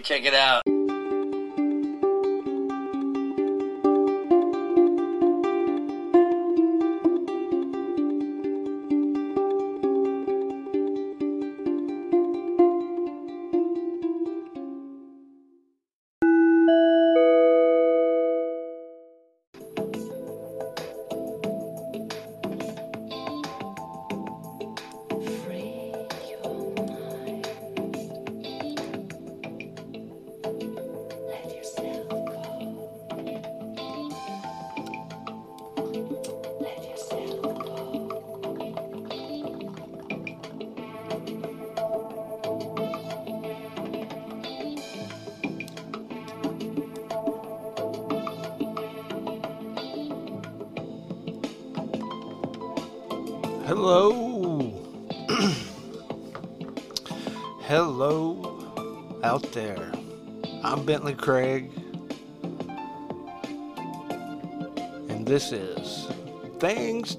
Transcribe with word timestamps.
Check 0.00 0.24
it 0.24 0.34
out. 0.34 0.81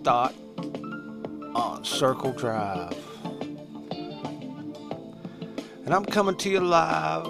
Dot 0.03 0.35
on 1.55 1.85
Circle 1.85 2.33
Drive. 2.33 2.97
And 5.85 5.93
I'm 5.93 6.03
coming 6.03 6.35
to 6.37 6.49
you 6.49 6.59
live 6.59 7.25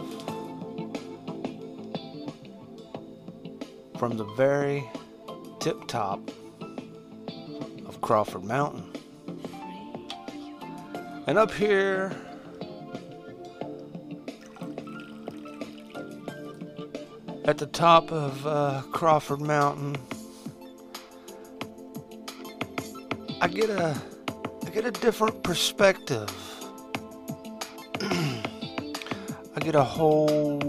from 3.99 4.17
the 4.17 4.25
very 4.35 4.83
tip 5.59 5.87
top 5.87 6.19
of 7.85 8.01
Crawford 8.01 8.43
Mountain. 8.43 8.91
And 11.27 11.37
up 11.37 11.51
here, 11.51 12.11
at 17.45 17.59
the 17.59 17.67
top 17.67 18.11
of 18.11 18.47
uh, 18.47 18.81
Crawford 18.91 19.41
Mountain, 19.41 19.95
I 23.43 23.47
get 23.49 23.69
a 23.69 23.93
I 24.65 24.69
get 24.69 24.85
a 24.85 24.91
different 24.91 25.43
perspective. 25.43 26.29
I 28.01 29.59
get 29.59 29.75
a 29.75 29.83
whole 29.83 30.59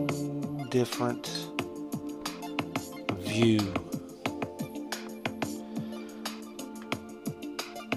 different 0.70 1.24
view. 3.20 3.60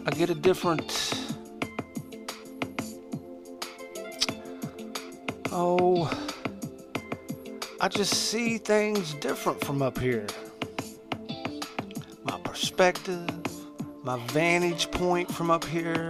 I 0.06 0.12
get 0.12 0.30
a 0.30 0.36
different 0.36 0.92
Oh, 5.52 6.08
I 7.82 7.88
just 7.88 8.14
see 8.14 8.60
things 8.60 9.16
different 9.16 9.66
from 9.66 9.82
up 9.82 9.98
here. 9.98 10.28
My 12.26 12.38
perspective, 12.44 13.47
my 14.08 14.18
vantage 14.28 14.90
point 14.92 15.30
from 15.30 15.52
up 15.52 15.66
here. 15.66 16.10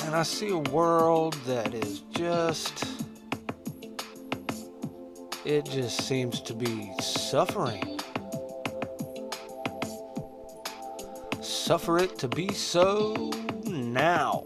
And 0.00 0.14
I 0.14 0.22
see 0.22 0.50
a 0.50 0.58
world 0.58 1.32
that 1.46 1.72
is 1.72 2.00
just. 2.10 2.84
It 5.46 5.64
just 5.64 6.02
seems 6.06 6.42
to 6.42 6.52
be 6.52 6.92
suffering. 7.00 7.98
Suffer 11.40 11.96
it 11.96 12.18
to 12.18 12.28
be 12.28 12.52
so 12.52 13.32
now. 13.64 14.44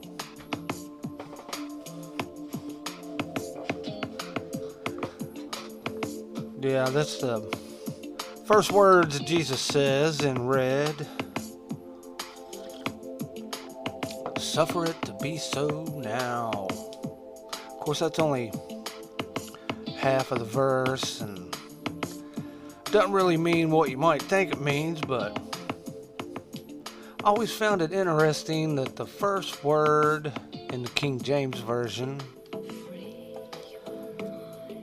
Yeah, 6.60 6.88
that's 6.88 7.18
the 7.18 7.67
first 8.48 8.72
words 8.72 9.20
Jesus 9.20 9.60
says 9.60 10.22
in 10.22 10.46
red. 10.46 11.06
Suffer 14.38 14.86
it 14.86 14.96
to 15.02 15.12
be 15.20 15.36
so 15.36 15.84
now. 15.98 16.66
Of 16.70 17.80
course, 17.80 17.98
that's 17.98 18.18
only 18.18 18.50
half 19.98 20.32
of 20.32 20.38
the 20.38 20.46
verse 20.46 21.20
and 21.20 21.54
doesn't 22.86 23.12
really 23.12 23.36
mean 23.36 23.70
what 23.70 23.90
you 23.90 23.98
might 23.98 24.22
think 24.22 24.54
it 24.54 24.60
means, 24.62 24.98
but 25.02 25.38
I 27.22 27.28
always 27.28 27.52
found 27.52 27.82
it 27.82 27.92
interesting 27.92 28.76
that 28.76 28.96
the 28.96 29.06
first 29.06 29.62
word 29.62 30.32
in 30.72 30.82
the 30.82 30.90
King 30.94 31.20
James 31.20 31.60
Version 31.60 32.18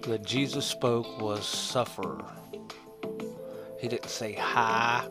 that 0.04 0.24
Jesus 0.24 0.68
spoke 0.68 1.20
was 1.20 1.48
suffer. 1.48 2.24
Say 4.16 4.32
hi. 4.32 5.06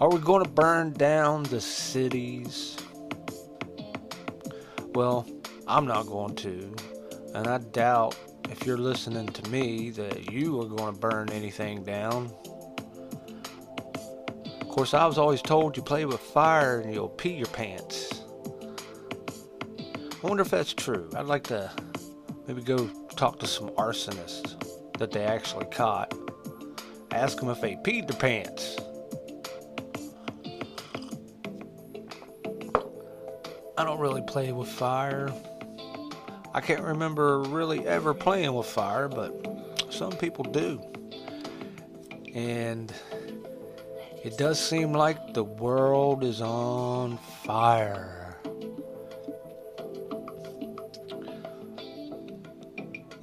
Are 0.00 0.08
we 0.08 0.18
going 0.18 0.42
to 0.42 0.48
burn 0.48 0.94
down 0.94 1.42
the 1.42 1.60
cities? 1.60 2.74
Well, 4.94 5.26
I'm 5.68 5.86
not 5.86 6.06
going 6.06 6.36
to. 6.36 6.74
And 7.34 7.46
I 7.46 7.58
doubt 7.58 8.16
if 8.48 8.64
you're 8.64 8.78
listening 8.78 9.26
to 9.28 9.50
me 9.50 9.90
that 9.90 10.32
you 10.32 10.58
are 10.62 10.64
going 10.64 10.94
to 10.94 10.98
burn 10.98 11.28
anything 11.32 11.84
down. 11.84 12.32
Of 14.62 14.68
course, 14.68 14.94
I 14.94 15.04
was 15.04 15.18
always 15.18 15.42
told 15.42 15.76
you 15.76 15.82
play 15.82 16.06
with 16.06 16.20
fire 16.20 16.80
and 16.80 16.94
you'll 16.94 17.10
pee 17.10 17.34
your 17.34 17.48
pants. 17.48 18.22
I 19.78 20.26
wonder 20.26 20.40
if 20.40 20.50
that's 20.50 20.72
true. 20.72 21.10
I'd 21.14 21.26
like 21.26 21.44
to 21.48 21.70
maybe 22.46 22.62
go 22.62 22.88
talk 23.16 23.38
to 23.40 23.46
some 23.46 23.68
arsonists 23.72 24.56
that 24.98 25.10
they 25.10 25.24
actually 25.24 25.66
caught. 25.66 26.14
Ask 27.10 27.38
them 27.38 27.50
if 27.50 27.60
they 27.60 27.74
peed 27.76 28.08
their 28.08 28.18
pants. 28.18 28.78
I 33.80 33.84
don't 33.84 33.98
really 33.98 34.20
play 34.20 34.52
with 34.52 34.68
fire. 34.68 35.32
I 36.52 36.60
can't 36.60 36.82
remember 36.82 37.40
really 37.40 37.86
ever 37.86 38.12
playing 38.12 38.52
with 38.52 38.66
fire, 38.66 39.08
but 39.08 39.32
some 39.88 40.12
people 40.12 40.44
do. 40.44 40.82
And 42.34 42.92
it 44.22 44.36
does 44.36 44.60
seem 44.60 44.92
like 44.92 45.32
the 45.32 45.44
world 45.44 46.24
is 46.24 46.42
on 46.42 47.16
fire. 47.42 48.36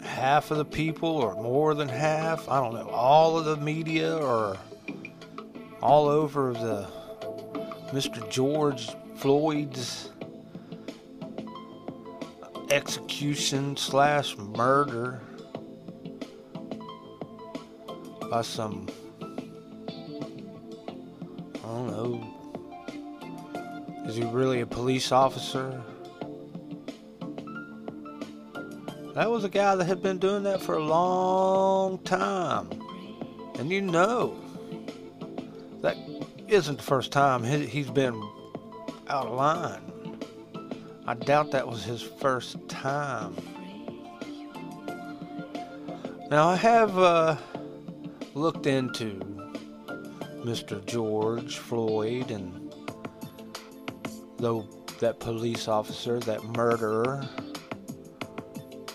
half 0.01 0.49
of 0.49 0.57
the 0.57 0.65
people 0.65 1.09
or 1.09 1.35
more 1.35 1.75
than 1.75 1.87
half, 1.87 2.49
I 2.49 2.59
don't 2.59 2.73
know, 2.73 2.89
all 2.89 3.37
of 3.37 3.45
the 3.45 3.57
media 3.57 4.17
or 4.17 4.57
all 5.79 6.07
over 6.07 6.53
the 6.53 6.87
Mr. 7.91 8.27
George 8.31 8.89
Floyd's 9.17 10.09
execution 12.69 13.77
slash 13.77 14.37
murder 14.37 15.21
by 18.29 18.41
some 18.41 18.87
I 21.55 21.67
don't 21.67 21.87
know 21.87 22.37
is 24.07 24.15
he 24.15 24.23
really 24.23 24.61
a 24.61 24.65
police 24.65 25.11
officer? 25.11 25.83
That 29.15 29.29
was 29.29 29.43
a 29.43 29.49
guy 29.49 29.75
that 29.75 29.83
had 29.83 30.01
been 30.01 30.17
doing 30.17 30.43
that 30.43 30.61
for 30.61 30.75
a 30.75 30.83
long 30.83 31.97
time. 31.99 32.69
And 33.59 33.69
you 33.69 33.81
know, 33.81 34.39
that 35.81 35.97
isn't 36.47 36.77
the 36.77 36.83
first 36.83 37.11
time 37.11 37.43
he's 37.43 37.91
been 37.91 38.15
out 39.09 39.27
of 39.27 39.33
line. 39.33 39.81
I 41.09 41.13
doubt 41.13 41.51
that 41.51 41.65
was 41.65 41.85
his 41.85 42.01
first 42.01 42.67
time. 42.67 43.33
Now, 46.29 46.49
I 46.49 46.57
have 46.57 46.97
uh, 46.97 47.37
looked 48.33 48.67
into 48.67 49.19
Mr. 50.43 50.85
George 50.85 51.59
Floyd 51.59 52.31
and 52.31 52.73
though 54.37 54.67
that 54.99 55.21
police 55.21 55.69
officer, 55.69 56.19
that 56.19 56.43
murderer, 56.43 57.25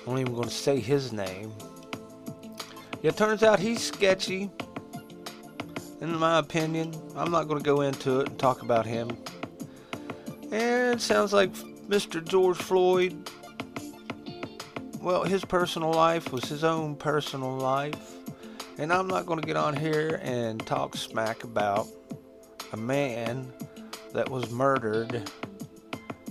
I'm 0.06 0.12
not 0.12 0.18
even 0.20 0.34
going 0.34 0.48
to 0.48 0.54
say 0.54 0.80
his 0.80 1.14
name. 1.14 1.50
It 3.02 3.16
turns 3.16 3.42
out 3.42 3.58
he's 3.58 3.82
sketchy. 3.82 4.50
In 6.02 6.18
my 6.18 6.40
opinion, 6.40 6.94
I'm 7.16 7.30
not 7.30 7.48
going 7.48 7.58
to 7.58 7.64
go 7.64 7.80
into 7.80 8.20
it 8.20 8.28
and 8.28 8.38
talk 8.38 8.60
about 8.60 8.84
him. 8.84 9.16
And 10.50 10.96
it 10.96 11.00
sounds 11.00 11.32
like 11.32 11.50
Mr. 11.88 12.24
George 12.24 12.56
Floyd, 12.56 13.30
well, 15.00 15.24
his 15.24 15.44
personal 15.44 15.92
life 15.92 16.32
was 16.32 16.44
his 16.44 16.64
own 16.64 16.96
personal 16.96 17.56
life. 17.56 18.16
And 18.78 18.92
I'm 18.92 19.06
not 19.06 19.26
going 19.26 19.40
to 19.40 19.46
get 19.46 19.56
on 19.56 19.76
here 19.76 20.20
and 20.22 20.64
talk 20.66 20.96
smack 20.96 21.44
about 21.44 21.86
a 22.72 22.76
man 22.76 23.52
that 24.14 24.28
was 24.28 24.50
murdered 24.50 25.30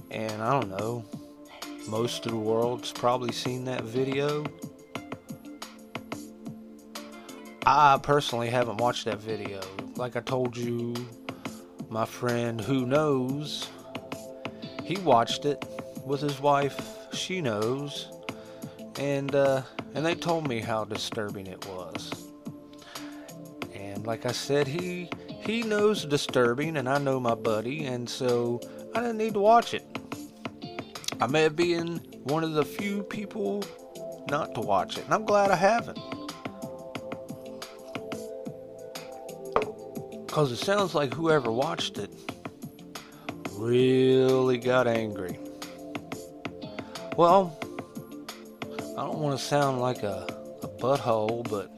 and 0.09 0.41
I 0.41 0.59
don't 0.59 0.69
know 0.69 1.05
most 1.87 2.25
of 2.25 2.31
the 2.31 2.37
world's 2.37 2.91
probably 2.91 3.31
seen 3.31 3.65
that 3.65 3.83
video. 3.83 4.45
I 7.65 7.99
personally 8.01 8.49
haven't 8.49 8.77
watched 8.77 9.05
that 9.05 9.19
video. 9.19 9.61
Like 9.95 10.15
I 10.15 10.19
told 10.21 10.55
you, 10.55 10.93
my 11.89 12.05
friend 12.05 12.61
who 12.61 12.85
knows, 12.85 13.67
he 14.91 14.97
watched 15.03 15.45
it 15.45 15.63
with 16.05 16.19
his 16.19 16.41
wife. 16.41 16.97
She 17.13 17.39
knows, 17.39 18.09
and 18.99 19.33
uh, 19.33 19.61
and 19.93 20.05
they 20.05 20.15
told 20.15 20.49
me 20.49 20.59
how 20.59 20.83
disturbing 20.83 21.47
it 21.47 21.65
was. 21.65 22.11
And 23.73 24.05
like 24.05 24.25
I 24.25 24.33
said, 24.33 24.67
he 24.67 25.09
he 25.27 25.63
knows 25.63 26.03
disturbing, 26.03 26.75
and 26.75 26.89
I 26.89 26.97
know 26.97 27.21
my 27.21 27.35
buddy, 27.35 27.85
and 27.85 28.09
so 28.09 28.59
I 28.93 28.99
didn't 28.99 29.17
need 29.17 29.33
to 29.35 29.39
watch 29.39 29.73
it. 29.73 29.85
I 31.21 31.27
may 31.27 31.43
have 31.43 31.55
been 31.55 31.97
one 32.23 32.43
of 32.43 32.53
the 32.53 32.65
few 32.65 33.03
people 33.03 33.63
not 34.29 34.53
to 34.55 34.61
watch 34.61 34.97
it, 34.97 35.05
and 35.05 35.13
I'm 35.13 35.25
glad 35.25 35.51
I 35.51 35.55
haven't. 35.55 35.99
Because 40.27 40.51
it 40.51 40.57
sounds 40.57 40.93
like 40.93 41.13
whoever 41.13 41.49
watched 41.49 41.97
it 41.97 42.11
really 43.61 44.57
got 44.57 44.87
angry. 44.87 45.37
Well, 47.15 47.55
I 48.97 49.03
don't 49.05 49.19
want 49.19 49.37
to 49.37 49.43
sound 49.43 49.79
like 49.79 50.01
a, 50.01 50.25
a 50.63 50.67
butthole, 50.67 51.47
but 51.47 51.69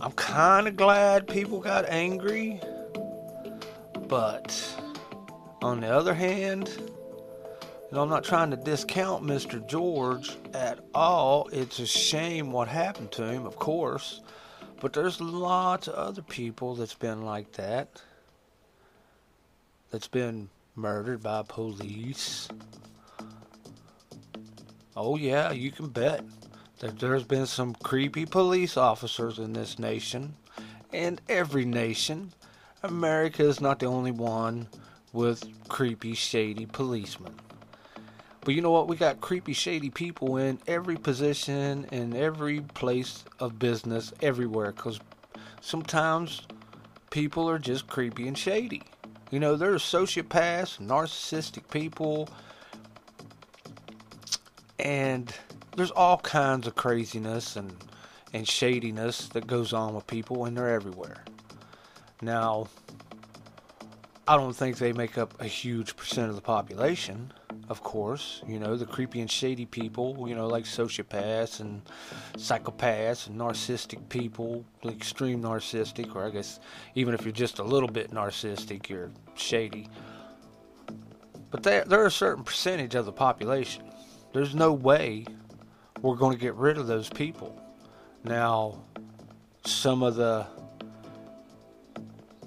I'm 0.00 0.12
kind 0.12 0.68
of 0.68 0.76
glad 0.76 1.26
people 1.26 1.58
got 1.58 1.84
angry. 1.88 2.60
But 4.06 4.76
on 5.62 5.80
the 5.80 5.88
other 5.88 6.14
hand, 6.14 6.68
and 7.90 7.98
I'm 7.98 8.08
not 8.08 8.22
trying 8.22 8.50
to 8.52 8.56
discount 8.56 9.24
Mr. 9.24 9.66
George 9.66 10.36
at 10.52 10.78
all. 10.94 11.48
It's 11.52 11.80
a 11.80 11.86
shame 11.86 12.52
what 12.52 12.68
happened 12.68 13.10
to 13.12 13.24
him, 13.24 13.46
of 13.46 13.56
course. 13.56 14.20
But 14.80 14.92
there's 14.92 15.20
lots 15.20 15.88
of 15.88 15.94
other 15.94 16.22
people 16.22 16.76
that's 16.76 16.94
been 16.94 17.24
like 17.24 17.50
that. 17.52 18.00
That's 19.90 20.08
been 20.08 20.50
murdered 20.76 21.22
by 21.22 21.42
police. 21.46 22.48
Oh, 24.96 25.16
yeah, 25.16 25.52
you 25.52 25.70
can 25.70 25.88
bet 25.88 26.24
that 26.80 26.98
there's 26.98 27.24
been 27.24 27.46
some 27.46 27.74
creepy 27.74 28.26
police 28.26 28.76
officers 28.76 29.38
in 29.38 29.52
this 29.52 29.78
nation. 29.78 30.34
And 30.92 31.20
every 31.28 31.64
nation. 31.64 32.32
America 32.82 33.42
is 33.42 33.60
not 33.60 33.78
the 33.78 33.86
only 33.86 34.10
one 34.12 34.68
with 35.12 35.44
creepy, 35.68 36.14
shady 36.14 36.66
policemen. 36.66 37.34
But 38.42 38.54
you 38.54 38.60
know 38.60 38.70
what? 38.70 38.88
We 38.88 38.96
got 38.96 39.22
creepy, 39.22 39.54
shady 39.54 39.88
people 39.88 40.36
in 40.36 40.58
every 40.66 40.96
position, 40.96 41.86
in 41.90 42.14
every 42.14 42.60
place 42.60 43.24
of 43.40 43.58
business, 43.58 44.12
everywhere. 44.20 44.72
Because 44.72 45.00
sometimes 45.62 46.42
people 47.10 47.48
are 47.48 47.58
just 47.58 47.86
creepy 47.86 48.28
and 48.28 48.36
shady. 48.36 48.82
You 49.34 49.40
know, 49.40 49.56
there's 49.56 49.82
sociopaths, 49.82 50.78
narcissistic 50.78 51.68
people, 51.68 52.28
and 54.78 55.34
there's 55.76 55.90
all 55.90 56.18
kinds 56.18 56.68
of 56.68 56.76
craziness 56.76 57.56
and, 57.56 57.74
and 58.32 58.46
shadiness 58.46 59.26
that 59.30 59.48
goes 59.48 59.72
on 59.72 59.92
with 59.96 60.06
people, 60.06 60.44
and 60.44 60.56
they're 60.56 60.72
everywhere. 60.72 61.24
Now, 62.22 62.68
I 64.28 64.36
don't 64.36 64.54
think 64.54 64.78
they 64.78 64.92
make 64.92 65.18
up 65.18 65.34
a 65.40 65.46
huge 65.46 65.96
percent 65.96 66.28
of 66.28 66.36
the 66.36 66.40
population 66.40 67.32
of 67.68 67.82
course, 67.82 68.42
you 68.46 68.58
know, 68.58 68.76
the 68.76 68.84
creepy 68.84 69.20
and 69.20 69.30
shady 69.30 69.64
people, 69.64 70.28
you 70.28 70.34
know, 70.34 70.46
like 70.46 70.64
sociopaths 70.64 71.60
and 71.60 71.82
psychopaths 72.34 73.26
and 73.26 73.40
narcissistic 73.40 74.08
people, 74.08 74.64
extreme 74.84 75.42
narcissistic, 75.42 76.14
or 76.14 76.26
I 76.26 76.30
guess 76.30 76.60
even 76.94 77.14
if 77.14 77.24
you're 77.24 77.32
just 77.32 77.58
a 77.58 77.64
little 77.64 77.88
bit 77.88 78.10
narcissistic, 78.10 78.88
you're 78.88 79.10
shady. 79.34 79.88
But 81.50 81.62
there, 81.62 81.84
there 81.84 82.02
are 82.02 82.06
a 82.06 82.10
certain 82.10 82.44
percentage 82.44 82.94
of 82.94 83.06
the 83.06 83.12
population. 83.12 83.84
There's 84.32 84.54
no 84.54 84.72
way 84.72 85.24
we're 86.02 86.16
going 86.16 86.32
to 86.32 86.40
get 86.40 86.54
rid 86.54 86.76
of 86.76 86.86
those 86.86 87.08
people. 87.08 87.60
Now, 88.24 88.82
some 89.64 90.02
of 90.02 90.16
the 90.16 90.46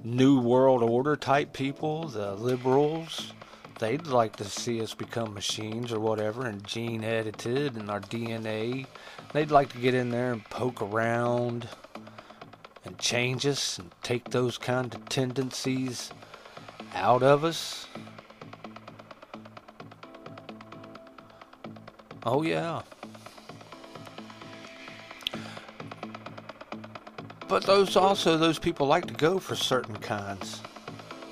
New 0.03 0.41
World 0.41 0.83
Order 0.83 1.15
type 1.15 1.53
people, 1.53 2.07
the 2.07 2.35
liberals, 2.35 3.33
they'd 3.79 4.07
like 4.07 4.35
to 4.37 4.45
see 4.45 4.81
us 4.81 4.93
become 4.93 5.33
machines 5.33 5.91
or 5.91 5.99
whatever 5.99 6.45
and 6.45 6.63
gene 6.65 7.03
edited 7.03 7.75
and 7.75 7.89
our 7.89 8.01
DNA. 8.01 8.85
They'd 9.33 9.51
like 9.51 9.69
to 9.73 9.77
get 9.77 9.93
in 9.93 10.09
there 10.09 10.31
and 10.31 10.43
poke 10.45 10.81
around 10.81 11.67
and 12.85 12.97
change 12.97 13.45
us 13.45 13.77
and 13.77 13.91
take 14.03 14.29
those 14.31 14.57
kind 14.57 14.93
of 14.93 15.07
tendencies 15.09 16.11
out 16.93 17.23
of 17.23 17.43
us. 17.43 17.87
Oh, 22.25 22.41
yeah. 22.41 22.81
But 27.47 27.63
those 27.63 27.95
also, 27.95 28.37
those 28.37 28.59
people 28.59 28.87
like 28.87 29.05
to 29.05 29.13
go 29.13 29.39
for 29.39 29.55
certain 29.55 29.95
kinds 29.97 30.61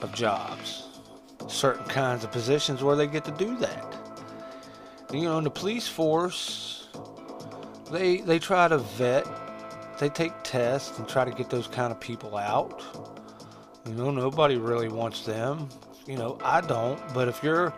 of 0.02 0.14
jobs, 0.14 0.88
certain 1.48 1.86
kinds 1.86 2.24
of 2.24 2.32
positions 2.32 2.84
where 2.84 2.96
they 2.96 3.08
get 3.08 3.25
to 3.25 3.32
do 3.32 3.58
that. 3.58 3.96
You 5.12 5.22
know, 5.22 5.38
in 5.38 5.44
the 5.44 5.52
police 5.52 5.88
force, 5.88 6.88
they 7.92 8.18
they 8.18 8.40
try 8.40 8.68
to 8.68 8.78
vet, 8.78 9.28
they 10.00 10.10
take 10.10 10.34
tests 10.44 10.98
and 10.98 11.08
try 11.08 11.25
to 11.25 11.32
get 11.32 11.50
those 11.50 11.68
kind 11.68 11.92
of 11.92 12.00
people 12.00 12.38
out. 12.38 12.84
You 13.86 13.94
know, 13.94 14.12
nobody 14.12 14.58
really 14.58 14.90
wants 14.90 15.25
them. 15.25 15.70
You 16.08 16.18
know, 16.18 16.38
I 16.44 16.62
don't. 16.62 17.00
But 17.14 17.28
if 17.28 17.44
you're 17.44 17.74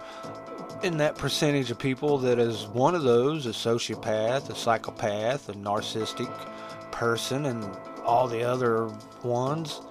in 0.83 0.97
that 0.97 1.15
percentage 1.15 1.69
of 1.71 1.79
people 1.79 2.17
that 2.19 2.39
is 2.39 2.67
one 2.67 2.95
of 2.95 3.03
those, 3.03 3.45
a 3.45 3.49
sociopath, 3.49 4.49
a 4.49 4.55
psychopath, 4.55 5.49
a 5.49 5.53
narcissistic 5.53 6.31
person, 6.91 7.45
and 7.45 7.63
all 8.05 8.27
the 8.27 8.43
other 8.43 8.89
ones, 9.23 9.81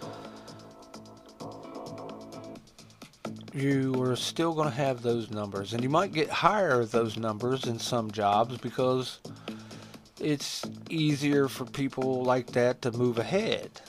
you 3.56 4.02
are 4.02 4.14
still 4.16 4.52
going 4.52 4.68
to 4.68 4.74
have 4.74 5.00
those 5.00 5.30
numbers. 5.30 5.72
And 5.72 5.82
you 5.82 5.88
might 5.88 6.12
get 6.12 6.28
higher 6.28 6.84
those 6.84 7.16
numbers 7.16 7.64
in 7.64 7.78
some 7.78 8.10
jobs 8.10 8.58
because 8.58 9.20
it's 10.20 10.62
easier 10.90 11.48
for 11.48 11.64
people 11.64 12.22
like 12.22 12.48
that 12.48 12.82
to 12.82 12.92
move 12.92 13.18
ahead. 13.18 13.80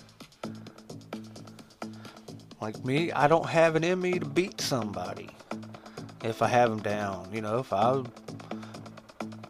Like 2.62 2.84
me, 2.86 3.12
I 3.12 3.28
don't 3.28 3.48
have 3.48 3.76
it 3.76 3.84
in 3.84 4.00
me 4.00 4.20
to 4.20 4.26
beat 4.26 4.62
somebody 4.62 5.30
if 6.24 6.42
I 6.42 6.48
have 6.48 6.70
them 6.70 6.80
down. 6.80 7.30
You 7.34 7.42
know, 7.42 7.60
if 7.60 7.74
I 7.74 8.04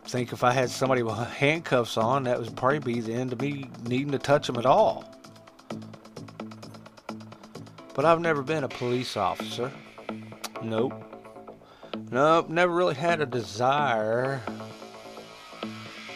think 0.06 0.34
if 0.34 0.44
I 0.44 0.52
had 0.52 0.72
somebody 0.72 1.04
with 1.04 1.16
handcuffs 1.38 1.96
on, 1.96 2.24
that 2.24 2.40
would 2.40 2.56
probably 2.56 2.80
be 2.80 3.02
the 3.02 3.14
end 3.14 3.34
of 3.34 3.42
me 3.42 3.70
needing 3.84 4.12
to 4.12 4.20
touch 4.20 4.48
them 4.48 4.58
at 4.58 4.66
all. 4.66 5.14
But 7.94 8.06
I've 8.06 8.20
never 8.20 8.42
been 8.42 8.64
a 8.64 8.68
police 8.70 9.16
officer. 9.16 9.72
Nope. 10.62 10.94
Nope, 12.12 12.50
never 12.50 12.74
really 12.74 12.96
had 12.96 13.22
a 13.22 13.26
desire 13.26 14.42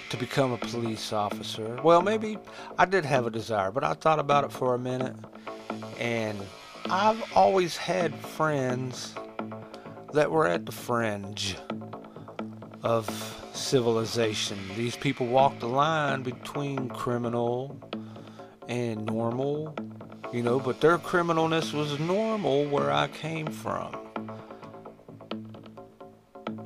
to 0.10 0.18
become 0.18 0.52
a 0.52 0.58
police 0.58 1.14
officer. 1.14 1.80
Well, 1.84 2.02
maybe 2.02 2.38
I 2.78 2.86
did 2.86 3.06
have 3.06 3.26
a 3.26 3.30
desire, 3.30 3.72
but 3.72 3.84
I 3.84 3.94
thought 3.94 4.20
about 4.20 4.44
it 4.44 4.52
for 4.52 4.76
a 4.76 4.80
minute. 4.80 5.16
And 6.00 6.38
I've 6.90 7.24
always 7.36 7.78
had 7.78 8.14
friends 8.16 9.14
that 10.14 10.30
were 10.30 10.48
at 10.48 10.66
the 10.66 10.72
fringe 10.72 11.58
of 12.84 13.08
civilization. 13.54 14.58
These 14.76 14.96
people 14.96 15.28
walked 15.28 15.62
the 15.62 15.68
line 15.68 16.24
between 16.24 16.90
criminal 16.90 17.80
and 18.68 19.06
normal, 19.06 19.76
you 20.34 20.44
know, 20.44 20.60
but 20.60 20.82
their 20.82 20.98
criminalness 20.98 21.74
was 21.74 22.00
normal 22.00 22.66
where 22.66 22.92
I 22.92 23.08
came 23.08 23.48
from. 23.48 23.96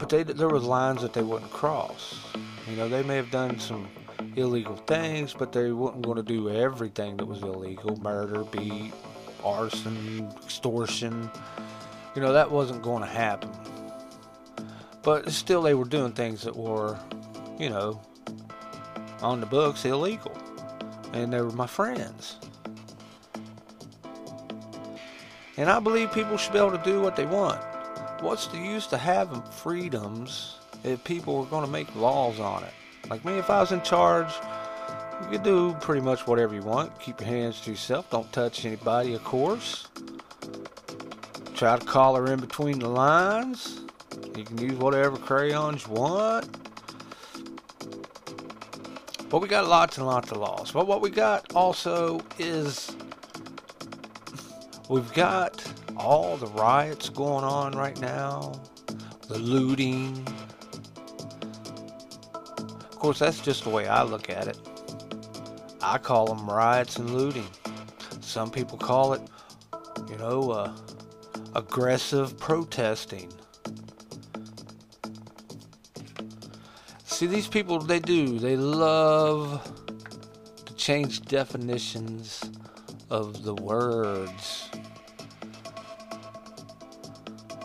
But 0.05 0.27
they, 0.27 0.33
there 0.33 0.49
were 0.49 0.59
lines 0.59 1.01
that 1.01 1.13
they 1.13 1.23
wouldn't 1.23 1.49
cross. 1.49 2.27
You 2.69 2.75
know, 2.75 2.87
they 2.87 3.01
may 3.01 3.15
have 3.15 3.31
done 3.31 3.57
some 3.57 3.87
illegal 4.35 4.75
things, 4.75 5.33
but 5.33 5.51
they 5.51 5.71
weren't 5.71 6.03
going 6.03 6.17
to 6.17 6.21
do 6.21 6.47
everything 6.47 7.17
that 7.17 7.25
was 7.25 7.41
illegal 7.41 7.99
murder, 8.01 8.43
beat, 8.43 8.93
arson, 9.43 10.31
extortion. 10.43 11.27
You 12.15 12.21
know, 12.21 12.33
that 12.33 12.51
wasn't 12.51 12.83
going 12.83 13.01
to 13.01 13.09
happen. 13.09 13.49
But 15.01 15.31
still, 15.31 15.63
they 15.63 15.73
were 15.73 15.85
doing 15.85 16.11
things 16.11 16.43
that 16.43 16.55
were, 16.55 16.99
you 17.57 17.71
know, 17.71 17.99
on 19.23 19.39
the 19.39 19.47
books 19.47 19.85
illegal. 19.85 20.37
And 21.13 21.33
they 21.33 21.41
were 21.41 21.49
my 21.49 21.65
friends. 21.65 22.37
And 25.57 25.67
I 25.67 25.79
believe 25.79 26.13
people 26.13 26.37
should 26.37 26.53
be 26.53 26.59
able 26.59 26.77
to 26.77 26.83
do 26.83 27.01
what 27.01 27.15
they 27.15 27.25
want. 27.25 27.59
What's 28.21 28.47
the 28.47 28.57
use 28.57 28.87
to 28.87 28.97
having 28.97 29.41
freedoms 29.41 30.57
if 30.83 31.03
people 31.03 31.41
are 31.41 31.45
going 31.45 31.65
to 31.65 31.71
make 31.71 31.93
laws 31.95 32.39
on 32.39 32.63
it? 32.63 32.73
Like 33.09 33.23
me, 33.25 33.33
if 33.33 33.49
I 33.49 33.59
was 33.59 33.71
in 33.71 33.81
charge, 33.81 34.33
you 35.21 35.27
could 35.29 35.43
do 35.43 35.73
pretty 35.81 36.01
much 36.01 36.25
whatever 36.25 36.55
you 36.55 36.61
want. 36.61 36.97
Keep 36.99 37.21
your 37.21 37.29
hands 37.29 37.61
to 37.61 37.71
yourself. 37.71 38.09
Don't 38.09 38.31
touch 38.31 38.65
anybody, 38.65 39.13
of 39.13 39.23
course. 39.23 39.87
Try 41.55 41.77
to 41.77 41.85
collar 41.85 42.31
in 42.31 42.39
between 42.39 42.79
the 42.79 42.89
lines. 42.89 43.81
You 44.35 44.43
can 44.43 44.57
use 44.57 44.73
whatever 44.73 45.17
crayons 45.17 45.85
you 45.85 45.93
want. 45.93 46.49
But 49.29 49.39
we 49.39 49.47
got 49.47 49.67
lots 49.67 49.97
and 49.97 50.07
lots 50.07 50.31
of 50.31 50.37
laws. 50.37 50.71
But 50.71 50.87
what 50.87 51.01
we 51.01 51.09
got 51.09 51.53
also 51.53 52.21
is 52.39 52.95
we've 54.89 55.13
got 55.13 55.63
all 55.97 56.37
the 56.37 56.47
riots 56.47 57.09
going 57.09 57.43
on 57.43 57.73
right 57.73 57.99
now, 57.99 58.61
the 59.27 59.37
looting. 59.37 60.25
Of 62.33 62.99
course, 62.99 63.19
that's 63.19 63.39
just 63.39 63.63
the 63.63 63.69
way 63.69 63.87
I 63.87 64.03
look 64.03 64.29
at 64.29 64.47
it. 64.47 64.57
I 65.81 65.97
call 65.97 66.25
them 66.25 66.49
riots 66.49 66.97
and 66.97 67.11
looting. 67.11 67.47
Some 68.21 68.49
people 68.49 68.77
call 68.77 69.13
it, 69.13 69.21
you 70.09 70.17
know, 70.17 70.51
uh, 70.51 70.75
aggressive 71.55 72.37
protesting. 72.37 73.31
See, 77.05 77.27
these 77.27 77.47
people, 77.47 77.79
they 77.79 77.99
do. 77.99 78.39
They 78.39 78.57
love 78.57 79.71
to 80.65 80.75
change 80.75 81.21
definitions 81.21 82.43
of 83.09 83.43
the 83.43 83.53
words. 83.53 84.64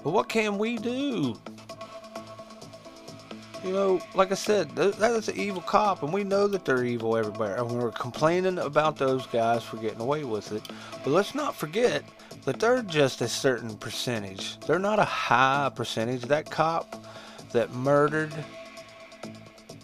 But 0.02 0.10
what 0.10 0.28
can 0.28 0.56
we 0.56 0.76
do? 0.76 1.38
You 3.62 3.72
know, 3.72 4.00
like 4.14 4.32
I 4.32 4.36
said, 4.36 4.74
that 4.74 5.10
is 5.12 5.28
an 5.28 5.36
evil 5.36 5.60
cop, 5.60 6.02
and 6.02 6.12
we 6.12 6.24
know 6.24 6.46
that 6.46 6.64
they're 6.64 6.84
evil 6.84 7.16
everywhere. 7.16 7.56
And 7.56 7.70
we're 7.70 7.90
complaining 7.90 8.58
about 8.58 8.96
those 8.96 9.26
guys 9.26 9.62
for 9.62 9.76
getting 9.76 10.00
away 10.00 10.24
with 10.24 10.52
it. 10.52 10.62
But 11.04 11.10
let's 11.10 11.34
not 11.34 11.54
forget 11.54 12.02
that 12.46 12.58
they're 12.58 12.82
just 12.82 13.20
a 13.20 13.28
certain 13.28 13.76
percentage. 13.76 14.58
They're 14.60 14.78
not 14.78 14.98
a 14.98 15.04
high 15.04 15.70
percentage. 15.74 16.22
That 16.22 16.50
cop 16.50 17.04
that 17.52 17.74
murdered 17.74 18.32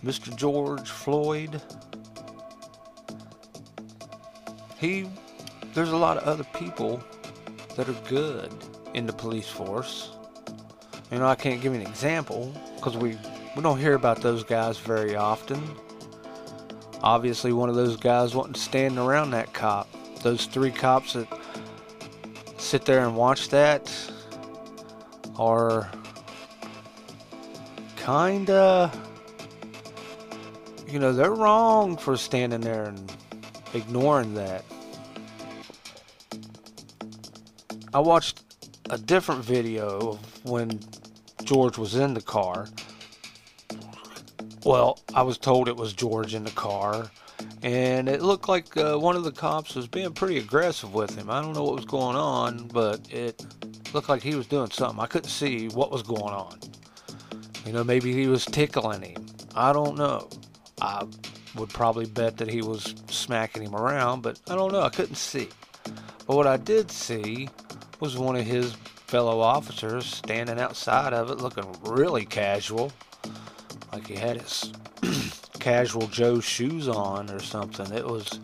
Mr. 0.03 0.35
George 0.35 0.89
Floyd. 0.89 1.61
He, 4.79 5.07
there's 5.75 5.93
a 5.93 5.97
lot 5.97 6.17
of 6.17 6.25
other 6.25 6.45
people 6.55 7.03
that 7.77 7.91
are 7.91 8.09
good 8.09 8.51
in 8.97 9.07
the 9.07 9.13
police 9.13 9.47
force. 9.47 10.11
You 11.13 11.21
know, 11.21 11.27
I 11.27 11.37
can't 11.37 11.61
give 11.61 11.75
an 11.75 11.83
example 11.83 12.53
because 12.75 12.97
we, 12.97 13.17
we 13.55 13.63
don't 13.63 13.79
hear 13.79 13.95
about 13.95 14.23
those 14.23 14.43
guys 14.43 14.79
very 14.79 15.15
often. 15.15 15.63
Obviously, 17.03 17.53
one 17.53 17.69
of 17.69 17.77
those 17.77 17.97
guys 17.97 18.35
wasn't 18.35 18.57
standing 18.57 18.99
around 18.99 19.31
that 19.31 19.53
cop. 19.53 19.89
Those 20.23 20.47
three 20.47 20.73
cops 20.73 21.13
that 21.13 21.29
sit 22.57 22.85
there 22.85 23.05
and 23.07 23.15
watch 23.15 23.51
that 23.51 23.95
are 25.39 25.89
kinda 27.97 28.91
you 30.89 30.99
know, 30.99 31.13
they're 31.13 31.35
wrong 31.35 31.97
for 31.97 32.17
standing 32.17 32.61
there 32.61 32.85
and 32.85 33.13
ignoring 33.75 34.35
that. 34.35 34.65
I 37.93 37.99
watched 37.99 38.46
a 38.91 38.99
different 38.99 39.45
video 39.45 40.11
of 40.11 40.45
when 40.45 40.81
George 41.45 41.79
was 41.79 41.97
in 41.97 42.15
the 42.15 42.21
car. 42.21 42.69
Well, 44.65 44.99
I 45.15 45.23
was 45.23 45.39
told 45.39 45.69
it 45.69 45.77
was 45.77 45.93
George 45.93 46.35
in 46.35 46.45
the 46.45 46.51
car, 46.51 47.11
and 47.63 48.09
it 48.09 48.23
looked 48.23 48.49
like 48.49 48.77
uh, 48.77 48.97
one 48.97 49.17
of 49.17 49.25
the 49.25 49.33
cops 49.33 49.75
was 49.75 49.87
being 49.87 50.13
pretty 50.13 50.39
aggressive 50.39 50.93
with 50.93 51.17
him. 51.17 51.31
I 51.31 51.41
don't 51.41 51.53
know 51.53 51.65
what 51.65 51.77
was 51.77 51.85
going 51.85 52.17
on, 52.17 52.69
but 52.69 53.01
it 53.13 53.45
looked 53.93 54.09
like 54.09 54.23
he 54.23 54.35
was 54.35 54.47
doing 54.47 54.71
something. 54.71 55.01
I 55.01 55.07
couldn't 55.07 55.31
see 55.31 55.69
what 55.69 55.91
was 55.91 56.03
going 56.03 56.35
on. 56.35 56.59
You 57.65 57.73
know, 57.73 57.85
maybe 57.85 58.13
he 58.13 58.29
was 58.29 58.45
tickling 58.45 59.03
him. 59.03 59.27
I 59.55 59.73
don't 59.73 59.97
know. 59.97 60.29
I 60.81 61.07
would 61.57 61.71
probably 61.71 62.07
bet 62.07 62.37
that 62.37 62.51
he 62.51 62.63
was 62.63 62.95
smacking 63.09 63.63
him 63.63 63.75
around, 63.75 64.23
but 64.23 64.39
I 64.49 64.55
don't 64.55 64.73
know. 64.73 64.83
I 64.83 64.91
couldn't 64.91 65.17
see. 65.17 65.49
But 66.27 66.37
what 66.37 66.47
I 66.47 66.57
did 66.57 66.91
see 66.91 67.49
was 68.01 68.17
one 68.19 68.37
of 68.37 68.45
his 68.45 68.75
fellow 69.07 69.41
officers 69.41 70.07
standing 70.07 70.59
outside 70.59 71.13
of 71.13 71.31
it 71.31 71.39
looking 71.39 71.65
really 71.83 72.25
casual. 72.25 72.93
Like 73.93 74.07
he 74.07 74.15
had 74.15 74.41
his 74.41 74.73
casual 75.61 76.07
Joe 76.09 76.41
shoes 76.41 76.89
on 76.89 77.31
or 77.31 77.41
something. 77.41 77.93
It 77.93 78.07
was 78.07 78.41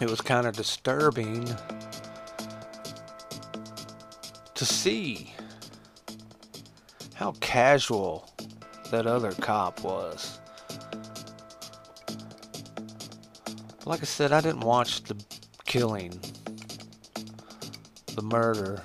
it 0.00 0.10
was 0.10 0.20
kind 0.20 0.46
of 0.46 0.56
disturbing 0.56 1.48
to 4.54 4.64
see 4.64 5.32
how 7.14 7.32
casual 7.40 8.28
that 8.90 9.06
other 9.06 9.32
cop 9.32 9.82
was. 9.82 10.40
Like 13.86 14.00
I 14.00 14.04
said, 14.04 14.32
I 14.32 14.40
didn't 14.40 14.60
watch 14.60 15.02
the 15.02 15.16
killing, 15.64 16.20
the 18.14 18.22
murder 18.22 18.82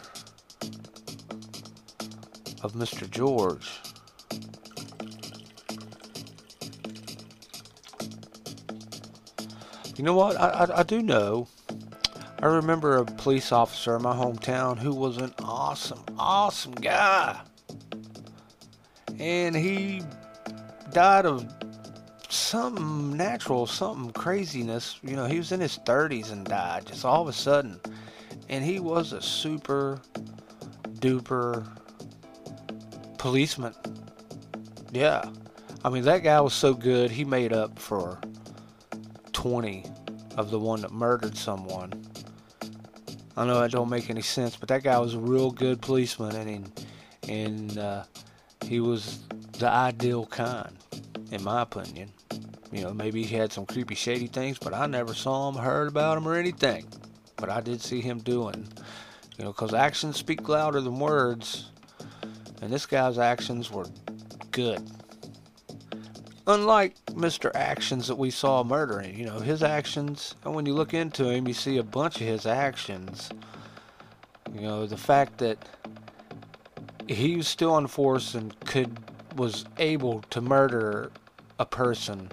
of 2.61 2.73
Mr. 2.73 3.09
George. 3.09 3.79
You 9.95 10.03
know 10.03 10.13
what? 10.15 10.39
I, 10.39 10.47
I, 10.47 10.79
I, 10.79 10.83
do 10.83 11.01
know. 11.01 11.47
I 12.41 12.45
remember 12.45 12.97
a 12.97 13.05
police 13.05 13.51
officer 13.51 13.97
in 13.97 14.01
my 14.01 14.15
hometown 14.15 14.77
who 14.77 14.95
was 14.95 15.17
an 15.17 15.33
awesome, 15.43 15.99
awesome 16.17 16.71
guy. 16.71 17.39
And 19.19 19.55
he 19.55 20.01
died 20.93 21.25
of 21.25 21.45
something 22.29 23.17
natural, 23.17 23.67
something 23.67 24.11
craziness. 24.13 24.99
You 25.03 25.17
know, 25.17 25.25
he 25.25 25.37
was 25.37 25.51
in 25.51 25.59
his 25.59 25.77
30s 25.79 26.31
and 26.31 26.45
died 26.45 26.85
just 26.85 27.03
all 27.03 27.21
of 27.21 27.27
a 27.27 27.33
sudden. 27.33 27.79
And 28.49 28.63
he 28.63 28.79
was 28.79 29.13
a 29.13 29.21
super 29.21 30.01
duper 30.95 31.67
policeman. 33.17 33.73
Yeah. 34.91 35.23
I 35.83 35.89
mean, 35.89 36.03
that 36.03 36.23
guy 36.23 36.41
was 36.41 36.53
so 36.53 36.73
good, 36.73 37.11
he 37.11 37.23
made 37.23 37.53
up 37.53 37.79
for 37.79 38.19
20 39.31 39.85
of 40.35 40.51
the 40.51 40.59
one 40.59 40.81
that 40.81 40.91
murdered 40.91 41.37
someone. 41.37 41.93
I 43.37 43.45
know 43.45 43.61
that 43.61 43.71
don't 43.71 43.89
make 43.89 44.09
any 44.09 44.21
sense, 44.21 44.57
but 44.57 44.67
that 44.67 44.83
guy 44.83 44.99
was 44.99 45.13
a 45.13 45.19
real 45.19 45.51
good 45.51 45.81
policeman, 45.81 46.35
and 46.35 46.85
and 47.29 47.77
uh, 47.77 48.03
he 48.65 48.81
was 48.81 49.19
the 49.59 49.69
ideal 49.69 50.25
kind, 50.25 50.75
in 51.31 51.41
my 51.43 51.61
opinion. 51.61 52.11
You 52.71 52.83
know, 52.83 52.93
maybe 52.93 53.23
he 53.23 53.35
had 53.35 53.53
some 53.53 53.65
creepy, 53.65 53.95
shady 53.95 54.27
things, 54.27 54.59
but 54.59 54.73
I 54.73 54.87
never 54.87 55.13
saw 55.13 55.49
him, 55.49 55.55
heard 55.55 55.87
about 55.87 56.17
him, 56.17 56.27
or 56.27 56.35
anything. 56.35 56.85
But 57.39 57.49
I 57.49 57.61
did 57.61 57.81
see 57.81 58.01
him 58.01 58.19
doing, 58.19 58.67
you 59.37 59.43
know, 59.43 59.51
because 59.51 59.73
actions 59.73 60.17
speak 60.17 60.47
louder 60.47 60.81
than 60.81 60.99
words, 60.99 61.71
and 62.61 62.71
this 62.71 62.85
guy's 62.85 63.17
actions 63.17 63.71
were 63.71 63.85
good. 64.51 64.89
Unlike 66.47 66.95
Mr. 67.11 67.51
Actions 67.53 68.07
that 68.07 68.15
we 68.15 68.31
saw 68.31 68.63
murdering, 68.63 69.17
you 69.17 69.25
know, 69.25 69.39
his 69.39 69.61
actions, 69.61 70.35
and 70.43 70.55
when 70.55 70.65
you 70.65 70.73
look 70.73 70.93
into 70.93 71.29
him, 71.29 71.47
you 71.47 71.53
see 71.53 71.77
a 71.77 71.83
bunch 71.83 72.15
of 72.15 72.27
his 72.27 72.45
actions. 72.45 73.29
You 74.53 74.61
know, 74.61 74.85
the 74.87 74.97
fact 74.97 75.37
that 75.37 75.57
he 77.07 77.35
was 77.35 77.47
still 77.47 77.73
on 77.73 77.87
force 77.87 78.35
and 78.35 78.59
could 78.61 78.97
was 79.35 79.65
able 79.77 80.21
to 80.31 80.41
murder 80.41 81.11
a 81.59 81.65
person 81.65 82.29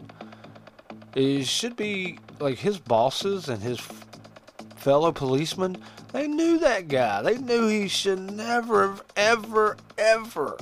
it 1.17 1.47
should 1.47 1.77
be 1.77 2.19
like 2.41 2.59
his 2.59 2.79
bosses 2.79 3.49
and 3.49 3.63
his 3.63 3.81
fellow 4.87 5.11
policemen 5.11 5.77
they 6.13 6.29
knew 6.29 6.59
that 6.59 6.87
guy. 6.87 7.21
They 7.21 7.39
knew 7.39 7.67
he 7.67 7.89
should 7.89 8.21
never 8.21 8.87
have 8.87 9.03
ever 9.17 9.77
ever 9.99 10.57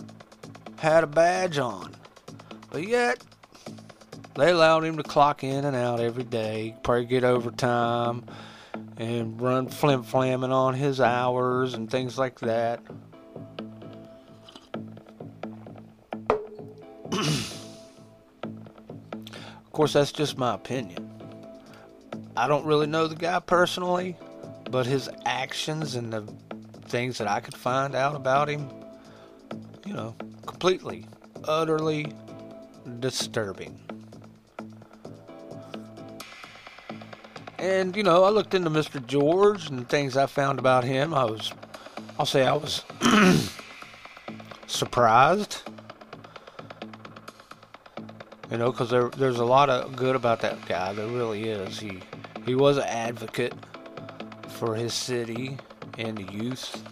had 0.77 1.05
a 1.05 1.07
badge 1.07 1.59
on. 1.59 1.95
But 2.71 2.89
yet 2.89 3.23
they 4.35 4.51
allowed 4.51 4.85
him 4.85 4.97
to 4.97 5.03
clock 5.03 5.45
in 5.45 5.67
and 5.67 5.77
out 5.77 6.01
every 6.01 6.25
day 6.25 6.75
probably 6.83 7.05
get 7.05 7.23
overtime 7.23 8.25
and 8.97 9.39
run 9.39 9.69
flim 9.69 10.03
flamming 10.03 10.53
on 10.53 10.73
his 10.73 11.03
hours 11.03 11.75
and 11.75 11.91
things 11.91 12.17
like 12.17 12.41
that. 12.41 12.81
Of 19.67 19.71
course, 19.71 19.93
that's 19.93 20.13
just 20.13 20.39
my 20.39 20.55
opinion. 20.55 21.11
I 22.37 22.49
don't 22.49 22.67
really 22.67 22.89
know 22.89 23.07
the 23.07 23.15
guy 23.15 23.39
personally, 23.39 24.17
but 24.75 24.87
his 24.87 25.09
actions 25.25 25.95
and 25.95 26.13
the 26.13 26.23
things 26.87 27.19
that 27.19 27.29
I 27.29 27.39
could 27.39 27.55
find 27.55 27.95
out 27.95 28.17
about 28.17 28.49
him, 28.49 28.69
you 29.87 29.93
know, 29.93 30.17
completely, 30.47 31.07
utterly 31.45 32.13
disturbing. 32.99 33.79
And, 37.61 37.97
you 37.97 38.03
know, 38.03 38.25
I 38.25 38.31
looked 38.31 38.53
into 38.53 38.69
Mr. 38.69 39.07
George 39.07 39.71
and 39.71 39.89
things 39.89 40.17
I 40.17 40.27
found 40.27 40.59
about 40.59 40.83
him. 40.83 41.15
I 41.15 41.25
was, 41.25 41.53
I'll 42.19 42.27
say 42.27 42.45
I 42.45 42.55
was 42.55 42.83
surprised 44.67 45.63
you 48.51 48.59
know, 48.59 48.73
because 48.73 48.91
there, 48.91 49.09
there's 49.11 49.39
a 49.39 49.45
lot 49.45 49.71
of 49.71 49.95
good 49.95 50.17
about 50.17 50.41
that 50.41 50.67
guy. 50.67 50.93
There 50.93 51.07
really 51.07 51.45
is. 51.45 51.79
He 51.79 52.01
he 52.45 52.57
was 52.57 52.77
an 52.77 52.85
advocate 52.85 53.55
for 54.65 54.75
his 54.75 54.95
city 54.95 55.59
and 55.99 56.17
the 56.17 56.23
youth. 56.33 56.83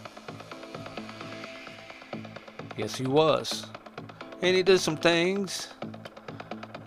Yes, 2.76 2.94
he 2.94 3.06
was. 3.06 3.64
And 4.42 4.54
he 4.54 4.62
did 4.62 4.78
some 4.78 4.98
things, 4.98 5.68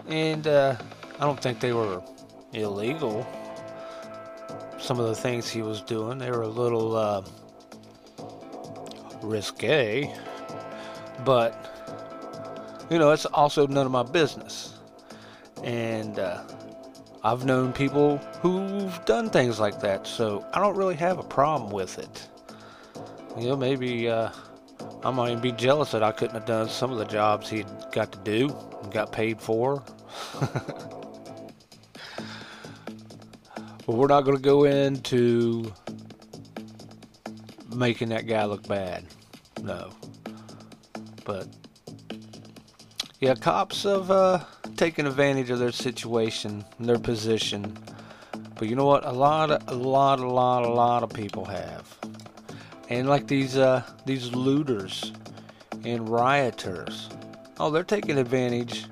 and 0.08 0.46
uh, 0.46 0.76
I 1.20 1.26
don't 1.26 1.42
think 1.42 1.60
they 1.60 1.74
were 1.74 2.04
illegal. 2.54 3.26
Some 4.78 5.00
of 5.00 5.08
the 5.08 5.16
things 5.16 5.50
he 5.50 5.64
was 5.64 5.82
doing, 5.82 6.20
they 6.20 6.30
were 6.30 6.44
a 6.44 6.48
little 6.48 6.96
uh, 6.96 7.24
risque, 9.24 10.14
but 11.24 11.52
you 12.92 13.00
know, 13.00 13.10
it's 13.10 13.26
also 13.26 13.66
none 13.66 13.88
of 13.88 13.92
my 13.92 14.04
business. 14.04 14.78
And 15.64 16.20
uh, 16.20 16.44
I've 17.26 17.44
known 17.44 17.74
people 17.74 18.18
who've 18.44 19.04
done 19.06 19.32
things 19.32 19.60
like 19.60 19.80
that, 19.80 20.06
so 20.06 20.46
I 20.54 20.60
don't 20.60 20.78
really 20.78 20.94
have 20.94 21.18
a 21.18 21.24
problem 21.24 21.72
with 21.72 21.98
it. 21.98 22.30
You 23.36 23.48
know, 23.48 23.56
maybe 23.56 24.08
uh, 24.08 24.30
I 25.04 25.10
might 25.10 25.32
even 25.32 25.42
be 25.42 25.52
jealous 25.52 25.90
that 25.94 26.04
I 26.04 26.12
couldn't 26.12 26.36
have 26.36 26.46
done 26.46 26.70
some 26.70 26.92
of 26.92 27.00
the 27.00 27.06
jobs 27.06 27.50
he 27.50 27.66
got 27.92 28.12
to 28.12 28.20
do 28.20 28.56
and 28.84 28.94
got 28.94 29.12
paid 29.12 29.42
for. 29.42 29.84
but 30.40 30.78
we're 33.88 34.06
not 34.06 34.22
going 34.22 34.38
to 34.38 34.44
go 34.44 34.66
into 34.66 35.74
making 37.76 38.10
that 38.10 38.28
guy 38.28 38.46
look 38.46 38.68
bad. 38.68 39.04
No. 39.64 39.90
But 41.24 41.48
yeah, 43.20 43.34
cops 43.34 43.82
have 43.82 44.12
uh, 44.12 44.44
taken 44.78 45.08
advantage 45.08 45.50
of 45.50 45.60
their 45.60 45.72
situation, 45.72 46.66
their 46.80 47.00
position. 47.00 47.78
But 48.56 48.70
you 48.70 48.76
know 48.76 48.86
what? 48.86 49.06
A 49.06 49.12
lot, 49.12 49.52
of, 49.52 49.68
a 49.68 49.74
lot, 49.76 50.20
a 50.20 50.28
lot, 50.28 50.64
a 50.64 50.70
lot 50.70 51.04
of 51.04 51.12
people 51.12 51.46
have. 51.46 51.98
And 52.90 53.10
like 53.10 53.28
these, 53.28 53.58
uh, 53.58 53.84
these 54.06 54.34
looters 54.34 55.12
and 55.84 56.08
rioters, 56.08 57.10
oh, 57.60 57.70
they're 57.72 57.84
taking 57.84 58.18
advantage 58.18 58.86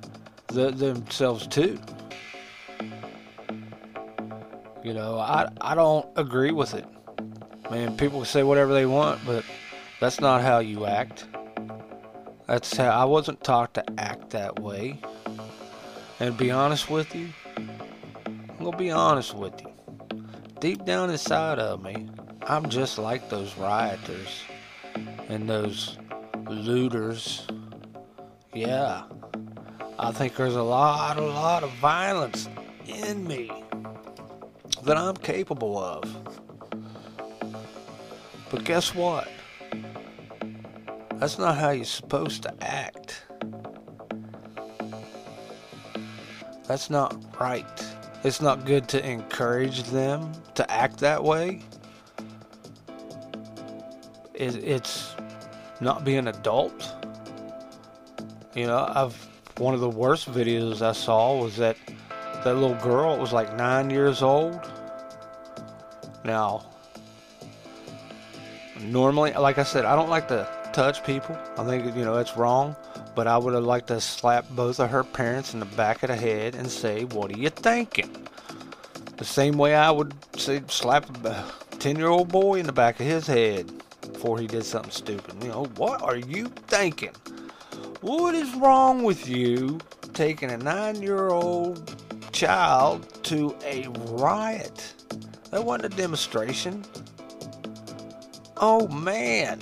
the, 0.48 0.72
themselves 0.72 1.48
too. 1.48 1.80
You 4.84 4.94
know, 4.94 5.18
I, 5.18 5.48
I 5.62 5.76
don't 5.76 6.08
agree 6.18 6.52
with 6.52 6.74
it. 6.74 6.86
Man, 7.72 7.96
people 7.96 8.26
say 8.26 8.44
whatever 8.44 8.74
they 8.74 8.86
want, 8.86 9.22
but 9.26 9.46
that's 10.02 10.20
not 10.20 10.42
how 10.42 10.60
you 10.60 10.86
act. 10.86 11.26
That's 12.48 12.76
how 12.76 12.90
I 12.90 13.06
wasn't 13.06 13.42
taught 13.44 13.74
to 13.76 13.84
act 13.98 14.32
that 14.32 14.60
way. 14.60 15.00
And 16.20 16.38
be 16.38 16.52
honest 16.52 16.90
with 16.90 17.16
you, 17.16 17.30
I'm 17.58 18.64
gonna 18.64 18.78
be 18.78 18.92
honest 18.92 19.34
with 19.34 19.60
you. 19.62 19.74
Deep 20.60 20.86
down 20.86 21.10
inside 21.10 21.60
of 21.60 21.82
me, 21.84 22.10
I'm 22.44 22.70
just 22.70 22.98
like 22.98 23.30
those 23.30 23.58
rioters 23.58 24.44
and 25.28 25.50
those 25.50 25.98
looters. 26.48 27.48
Yeah, 28.54 29.04
I 29.98 30.12
think 30.12 30.36
there's 30.36 30.56
a 30.56 30.64
lot, 30.64 31.18
a 31.18 31.22
lot 31.22 31.64
of 31.64 31.72
violence 31.74 32.48
in 32.86 33.26
me 33.28 33.52
that 34.84 34.98
I'm 34.98 35.16
capable 35.16 35.78
of. 35.78 36.04
But 38.50 38.64
guess 38.66 38.94
what? 38.94 39.30
That's 41.16 41.40
not 41.40 41.58
how 41.58 41.72
you're 41.72 41.86
supposed 41.86 42.44
to 42.44 42.54
act. 42.62 43.24
That's 46.68 46.90
not 46.90 47.16
right. 47.40 47.66
It's 48.24 48.42
not 48.42 48.66
good 48.66 48.88
to 48.90 49.06
encourage 49.06 49.84
them 49.84 50.32
to 50.56 50.70
act 50.72 51.00
that 51.00 51.24
way. 51.24 51.62
it, 54.34 54.56
it's 54.64 55.16
not 55.80 56.04
being 56.04 56.28
adult. 56.28 56.94
You 58.56 58.68
know, 58.68 58.92
I've 58.94 59.16
one 59.58 59.74
of 59.74 59.82
the 59.82 59.90
worst 59.90 60.32
videos 60.32 60.82
I 60.82 60.94
saw 60.94 61.40
was 61.40 61.58
that 61.58 61.78
that 62.44 62.56
little 62.56 62.76
girl 62.76 63.18
was 63.18 63.32
like 63.32 63.56
nine 63.56 63.90
years 63.90 64.22
old. 64.22 64.60
Now, 66.26 66.66
normally, 68.82 69.34
like 69.34 69.58
I 69.58 69.64
said, 69.64 69.86
I 69.86 69.96
don't 69.96 70.10
like 70.10 70.28
to 70.30 70.48
touch 70.74 71.04
people. 71.04 71.38
I 71.58 71.64
think 71.66 71.96
you 71.96 72.04
know 72.04 72.18
it's 72.18 72.36
wrong. 72.36 72.76
But 73.16 73.28
I 73.28 73.38
would 73.38 73.54
have 73.54 73.64
liked 73.64 73.88
to 73.88 74.02
slap 74.02 74.50
both 74.50 74.80
of 74.80 74.90
her 74.90 75.04
parents 75.04 75.54
in 75.54 75.60
the 75.60 75.66
back 75.68 76.02
of 76.04 76.10
the 76.10 76.16
head 76.16 76.56
and 76.56 76.70
say, 76.70 77.04
"What 77.06 77.32
are 77.32 77.38
you 77.38 77.50
thinking?" 77.50 78.28
The 79.18 79.26
same 79.26 79.58
way 79.58 79.76
I 79.76 79.92
would 79.92 80.14
say 80.38 80.64
slap 80.68 81.06
a 81.26 81.46
ten-year-old 81.78 82.30
boy 82.30 82.60
in 82.60 82.66
the 82.66 82.72
back 82.72 83.00
of 83.00 83.06
his 83.06 83.28
head 83.28 83.72
before 84.02 84.40
he 84.40 84.48
did 84.48 84.66
something 84.66 84.92
stupid. 84.92 85.44
You 85.44 85.50
know, 85.50 85.66
what 85.78 86.02
are 86.02 86.16
you 86.16 86.48
thinking? 86.68 87.14
What 88.02 88.34
is 88.36 88.54
wrong 88.56 89.04
with 89.04 89.30
you 89.30 89.80
taking 90.14 90.50
a 90.52 90.58
nine-year-old 90.58 91.96
child 92.32 93.24
to 93.26 93.56
a 93.64 93.88
riot? 94.10 94.94
That 95.52 95.64
wasn't 95.64 95.94
a 95.94 95.96
demonstration. 95.96 96.84
Oh 98.58 98.88
man. 98.88 99.62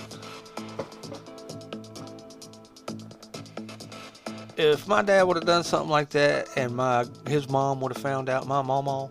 If 4.56 4.86
my 4.86 5.02
dad 5.02 5.22
would 5.24 5.36
have 5.36 5.46
done 5.46 5.64
something 5.64 5.90
like 5.90 6.10
that 6.10 6.48
and 6.56 6.74
my 6.74 7.04
his 7.26 7.48
mom 7.48 7.80
would 7.80 7.92
have 7.92 8.02
found 8.02 8.28
out 8.28 8.46
my 8.46 8.62
mama 8.62 9.08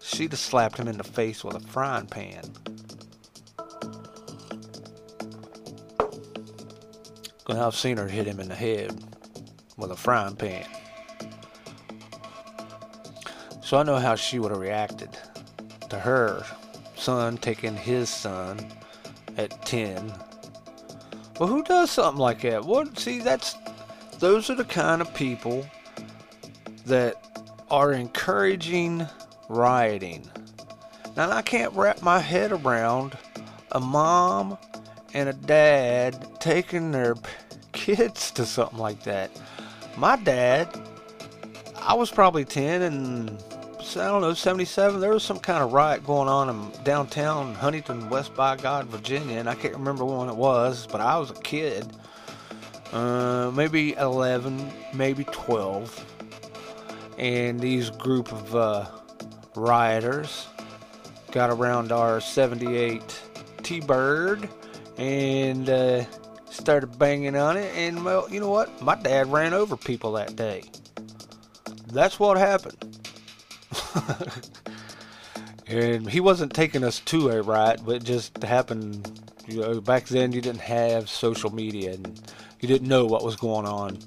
she'd 0.00 0.30
have 0.32 0.38
slapped 0.38 0.78
him 0.78 0.88
in 0.88 0.96
the 0.96 1.04
face 1.04 1.42
with 1.44 1.56
a 1.56 1.60
frying 1.60 2.06
pan 2.06 2.42
Cause 7.48 7.56
I've 7.56 7.74
seen 7.74 7.96
her 7.96 8.06
hit 8.06 8.26
him 8.26 8.40
in 8.40 8.48
the 8.48 8.54
head 8.54 8.92
with 9.78 9.90
a 9.90 9.96
frying 9.96 10.36
pan. 10.36 10.66
So 13.62 13.78
I 13.78 13.84
know 13.84 13.96
how 13.96 14.16
she 14.16 14.38
would 14.38 14.50
have 14.50 14.60
reacted 14.60 15.16
to 15.88 15.98
her 15.98 16.44
son 16.94 17.38
taking 17.38 17.74
his 17.74 18.10
son 18.10 18.58
at 19.38 19.64
10. 19.64 20.12
Well, 21.40 21.48
who 21.48 21.62
does 21.62 21.90
something 21.90 22.20
like 22.20 22.42
that? 22.42 22.66
What? 22.66 22.98
See, 22.98 23.20
that's 23.20 23.54
those 24.18 24.50
are 24.50 24.54
the 24.54 24.64
kind 24.64 25.00
of 25.00 25.12
people 25.14 25.66
that 26.86 27.14
are 27.70 27.92
encouraging 27.92 29.06
rioting. 29.48 30.28
Now, 31.16 31.30
I 31.30 31.42
can't 31.42 31.72
wrap 31.74 32.02
my 32.02 32.18
head 32.18 32.52
around 32.52 33.16
a 33.72 33.80
mom 33.80 34.58
and 35.14 35.28
a 35.28 35.32
dad 35.32 36.40
taking 36.40 36.92
their 36.92 37.16
kids 37.72 38.30
to 38.32 38.46
something 38.46 38.78
like 38.78 39.02
that. 39.04 39.30
My 39.96 40.16
dad, 40.16 40.68
I 41.76 41.94
was 41.94 42.10
probably 42.10 42.44
10 42.44 42.82
and 42.82 43.42
I 43.96 44.06
don't 44.06 44.20
know, 44.20 44.34
77. 44.34 45.00
There 45.00 45.12
was 45.12 45.22
some 45.22 45.38
kind 45.38 45.62
of 45.62 45.72
riot 45.72 46.04
going 46.04 46.28
on 46.28 46.50
in 46.50 46.84
downtown 46.84 47.54
Huntington, 47.54 48.10
West 48.10 48.34
by 48.34 48.56
God, 48.56 48.86
Virginia, 48.86 49.38
and 49.38 49.48
I 49.48 49.54
can't 49.54 49.74
remember 49.74 50.04
when 50.04 50.28
it 50.28 50.36
was, 50.36 50.86
but 50.86 51.00
I 51.00 51.18
was 51.18 51.30
a 51.30 51.34
kid 51.34 51.86
uh, 52.92 53.50
maybe 53.54 53.94
11, 53.94 54.72
maybe 54.94 55.24
12. 55.24 56.14
And 57.18 57.58
these 57.58 57.90
group 57.90 58.32
of 58.32 58.54
uh, 58.54 58.86
rioters 59.54 60.46
got 61.32 61.50
around 61.50 61.92
our 61.92 62.20
78 62.20 63.20
T-Bird 63.62 64.48
and 64.96 65.68
uh, 65.68 66.04
started 66.50 66.98
banging 66.98 67.36
on 67.36 67.56
it. 67.56 67.74
And, 67.76 68.04
well, 68.04 68.28
you 68.30 68.40
know 68.40 68.50
what? 68.50 68.80
My 68.82 68.94
dad 68.94 69.30
ran 69.30 69.52
over 69.52 69.76
people 69.76 70.12
that 70.12 70.36
day. 70.36 70.64
That's 71.92 72.18
what 72.18 72.36
happened. 72.38 72.98
and 75.66 76.08
he 76.08 76.20
wasn't 76.20 76.54
taking 76.54 76.84
us 76.84 77.00
to 77.00 77.30
a 77.30 77.42
riot, 77.42 77.80
but 77.84 77.96
it 77.96 78.04
just 78.04 78.42
happened. 78.42 79.20
You 79.46 79.60
know, 79.60 79.80
back 79.80 80.06
then 80.06 80.32
you 80.32 80.40
didn't 80.40 80.60
have 80.60 81.08
social 81.08 81.54
media 81.54 81.94
and 81.94 82.20
you 82.60 82.68
didn't 82.68 82.88
know 82.88 83.06
what 83.06 83.24
was 83.24 83.36
going 83.36 83.66
on 83.66 83.98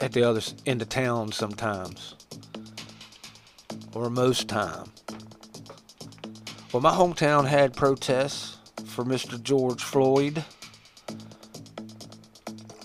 at 0.00 0.12
the 0.12 0.22
other 0.22 0.40
end 0.66 0.82
of 0.82 0.88
town 0.88 1.32
sometimes, 1.32 2.14
or 3.92 4.10
most 4.10 4.48
time. 4.48 4.90
Well, 6.72 6.80
my 6.80 6.90
hometown 6.90 7.46
had 7.46 7.74
protests 7.74 8.58
for 8.86 9.04
Mr. 9.04 9.40
George 9.42 9.82
Floyd. 9.82 10.44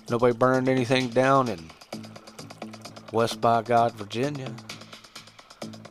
Nobody 0.09 0.35
burned 0.35 0.69
anything 0.69 1.09
down 1.09 1.47
in 1.47 1.69
West 3.11 3.41
by 3.41 3.61
God, 3.63 3.93
Virginia. 3.93 4.53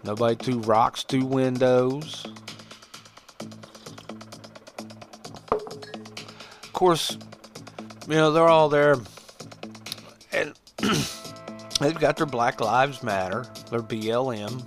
Nobody 0.04 0.36
threw 0.36 0.60
rocks 0.60 1.02
through 1.02 1.26
windows. 1.26 2.24
Of 6.62 6.72
course, 6.72 7.18
you 8.08 8.14
know, 8.14 8.32
they're 8.32 8.48
all 8.48 8.70
there, 8.70 8.96
and 10.32 10.54
they've 11.80 11.98
got 11.98 12.16
their 12.16 12.26
Black 12.26 12.60
Lives 12.60 13.02
Matter, 13.02 13.44
their 13.70 13.82
BLM. 13.82 14.64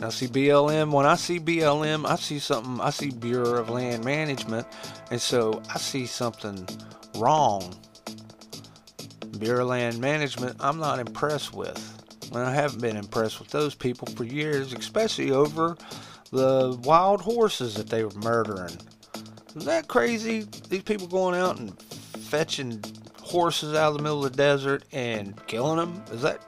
Now, 0.00 0.08
see 0.08 0.26
BLM. 0.26 0.90
When 0.90 1.06
I 1.06 1.14
see 1.14 1.38
BLM, 1.38 2.04
I 2.04 2.16
see 2.16 2.40
something. 2.40 2.80
I 2.80 2.90
see 2.90 3.10
Bureau 3.10 3.60
of 3.60 3.70
Land 3.70 4.04
Management, 4.04 4.66
and 5.10 5.20
so 5.20 5.62
I 5.72 5.78
see 5.78 6.06
something 6.06 6.66
wrong. 7.16 7.76
Bureau 9.38 9.62
of 9.62 9.68
Land 9.68 10.00
Management, 10.00 10.56
I'm 10.58 10.78
not 10.78 10.98
impressed 10.98 11.54
with. 11.54 11.96
And 12.32 12.42
I 12.42 12.52
haven't 12.52 12.80
been 12.80 12.96
impressed 12.96 13.38
with 13.38 13.50
those 13.50 13.74
people 13.74 14.08
for 14.08 14.24
years, 14.24 14.72
especially 14.72 15.30
over 15.30 15.76
the 16.30 16.78
wild 16.82 17.20
horses 17.20 17.74
that 17.74 17.88
they 17.88 18.04
were 18.04 18.10
murdering. 18.22 18.76
Isn't 19.48 19.66
that 19.66 19.88
crazy? 19.88 20.46
These 20.68 20.82
people 20.82 21.06
going 21.06 21.38
out 21.38 21.58
and 21.58 21.72
fetching 22.30 22.80
horses 23.20 23.74
out 23.74 23.88
of 23.88 23.96
the 23.96 24.02
middle 24.02 24.24
of 24.24 24.30
the 24.30 24.36
desert 24.36 24.84
and 24.92 25.34
killing 25.46 25.76
them? 25.76 26.02
Is 26.12 26.22
that. 26.22 26.40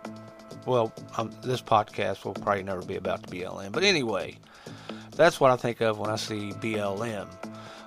Well, 0.64 0.92
um, 1.16 1.32
this 1.42 1.60
podcast 1.60 2.24
will 2.24 2.34
probably 2.34 2.62
never 2.62 2.82
be 2.82 2.94
about 2.94 3.26
the 3.26 3.40
BLM. 3.40 3.72
But 3.72 3.82
anyway, 3.82 4.38
that's 5.16 5.40
what 5.40 5.50
I 5.50 5.56
think 5.56 5.80
of 5.80 5.98
when 5.98 6.08
I 6.08 6.14
see 6.14 6.52
BLM. 6.52 7.26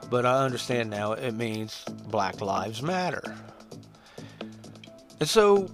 But 0.10 0.26
I 0.26 0.44
understand 0.44 0.90
now 0.90 1.14
it 1.14 1.32
means 1.32 1.86
Black 2.08 2.42
Lives 2.42 2.82
Matter. 2.82 3.24
And 5.22 5.30
so, 5.30 5.70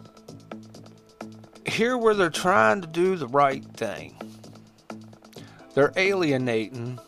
here 1.65 1.97
where 1.97 2.13
they're 2.13 2.29
trying 2.29 2.81
to 2.81 2.87
do 2.87 3.15
the 3.15 3.27
right 3.27 3.65
thing, 3.65 4.15
they're 5.73 5.93
alienating 5.95 6.99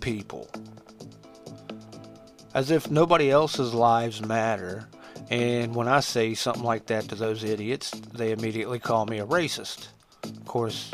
people 0.00 0.48
as 2.56 2.70
if 2.70 2.90
nobody 2.90 3.30
else's 3.30 3.74
lives 3.74 4.24
matter. 4.24 4.88
And 5.28 5.74
when 5.74 5.88
I 5.88 6.00
say 6.00 6.32
something 6.32 6.64
like 6.64 6.86
that 6.86 7.06
to 7.10 7.14
those 7.14 7.44
idiots, 7.44 7.90
they 7.90 8.32
immediately 8.32 8.78
call 8.78 9.04
me 9.04 9.18
a 9.18 9.26
racist. 9.26 9.88
Of 10.24 10.46
course, 10.46 10.90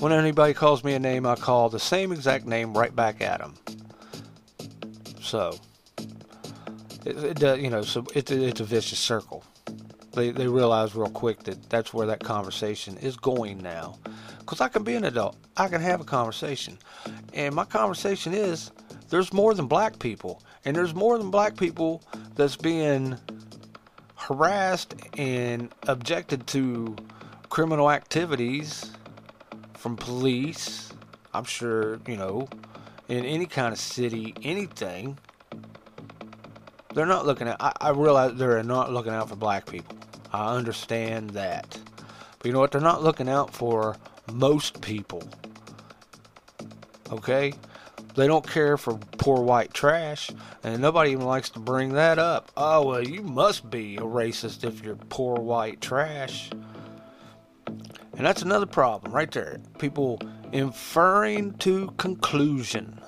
when 0.00 0.12
anybody 0.12 0.52
calls 0.52 0.84
me 0.84 0.92
a 0.92 0.98
name, 0.98 1.24
I 1.24 1.34
call 1.36 1.70
the 1.70 1.80
same 1.80 2.12
exact 2.12 2.44
name 2.44 2.74
right 2.74 2.94
back 2.94 3.22
at 3.22 3.40
them. 3.40 3.54
So, 5.22 5.58
it, 7.06 7.16
it 7.16 7.42
uh, 7.42 7.54
you 7.54 7.70
know, 7.70 7.82
so 7.82 8.04
it, 8.14 8.30
it's 8.30 8.60
a 8.60 8.64
vicious 8.64 8.98
circle. 8.98 9.44
They, 10.12 10.30
they 10.30 10.46
realize 10.46 10.94
real 10.94 11.08
quick 11.08 11.44
that 11.44 11.70
that's 11.70 11.94
where 11.94 12.06
that 12.08 12.20
conversation 12.20 12.98
is 12.98 13.16
going 13.16 13.62
now. 13.62 13.98
Because 14.40 14.60
I 14.60 14.68
can 14.68 14.82
be 14.82 14.94
an 14.94 15.04
adult, 15.04 15.36
I 15.56 15.68
can 15.68 15.80
have 15.80 16.02
a 16.02 16.04
conversation. 16.04 16.76
And 17.32 17.54
my 17.54 17.64
conversation 17.64 18.34
is 18.34 18.72
there's 19.12 19.30
more 19.30 19.52
than 19.52 19.66
black 19.66 19.98
people. 19.98 20.42
And 20.64 20.74
there's 20.74 20.94
more 20.94 21.18
than 21.18 21.30
black 21.30 21.54
people 21.54 22.02
that's 22.34 22.56
being 22.56 23.18
harassed 24.16 24.94
and 25.18 25.70
objected 25.86 26.46
to 26.46 26.96
criminal 27.50 27.90
activities 27.90 28.90
from 29.74 29.96
police. 29.96 30.94
I'm 31.34 31.44
sure, 31.44 32.00
you 32.06 32.16
know, 32.16 32.48
in 33.08 33.26
any 33.26 33.44
kind 33.44 33.74
of 33.74 33.78
city, 33.78 34.34
anything. 34.42 35.18
They're 36.94 37.04
not 37.04 37.26
looking 37.26 37.48
at, 37.48 37.58
I, 37.60 37.72
I 37.82 37.90
realize 37.90 38.36
they're 38.36 38.62
not 38.62 38.94
looking 38.94 39.12
out 39.12 39.28
for 39.28 39.36
black 39.36 39.66
people. 39.66 39.94
I 40.32 40.54
understand 40.56 41.30
that. 41.30 41.78
But 42.38 42.46
you 42.46 42.54
know 42.54 42.60
what? 42.60 42.72
They're 42.72 42.80
not 42.80 43.02
looking 43.02 43.28
out 43.28 43.52
for 43.52 43.94
most 44.32 44.80
people. 44.80 45.22
Okay? 47.10 47.52
They 48.14 48.26
don't 48.26 48.46
care 48.46 48.76
for 48.76 48.98
poor 49.18 49.42
white 49.42 49.72
trash, 49.72 50.30
and 50.62 50.82
nobody 50.82 51.12
even 51.12 51.24
likes 51.24 51.50
to 51.50 51.58
bring 51.58 51.94
that 51.94 52.18
up. 52.18 52.52
Oh, 52.56 52.86
well, 52.86 53.02
you 53.06 53.22
must 53.22 53.70
be 53.70 53.96
a 53.96 54.02
racist 54.02 54.64
if 54.64 54.84
you're 54.84 54.96
poor 54.96 55.36
white 55.36 55.80
trash. 55.80 56.50
And 57.66 58.26
that's 58.26 58.42
another 58.42 58.66
problem 58.66 59.12
right 59.12 59.30
there. 59.30 59.58
People 59.78 60.20
inferring 60.52 61.54
to 61.54 61.88
conclusion. 61.96 63.00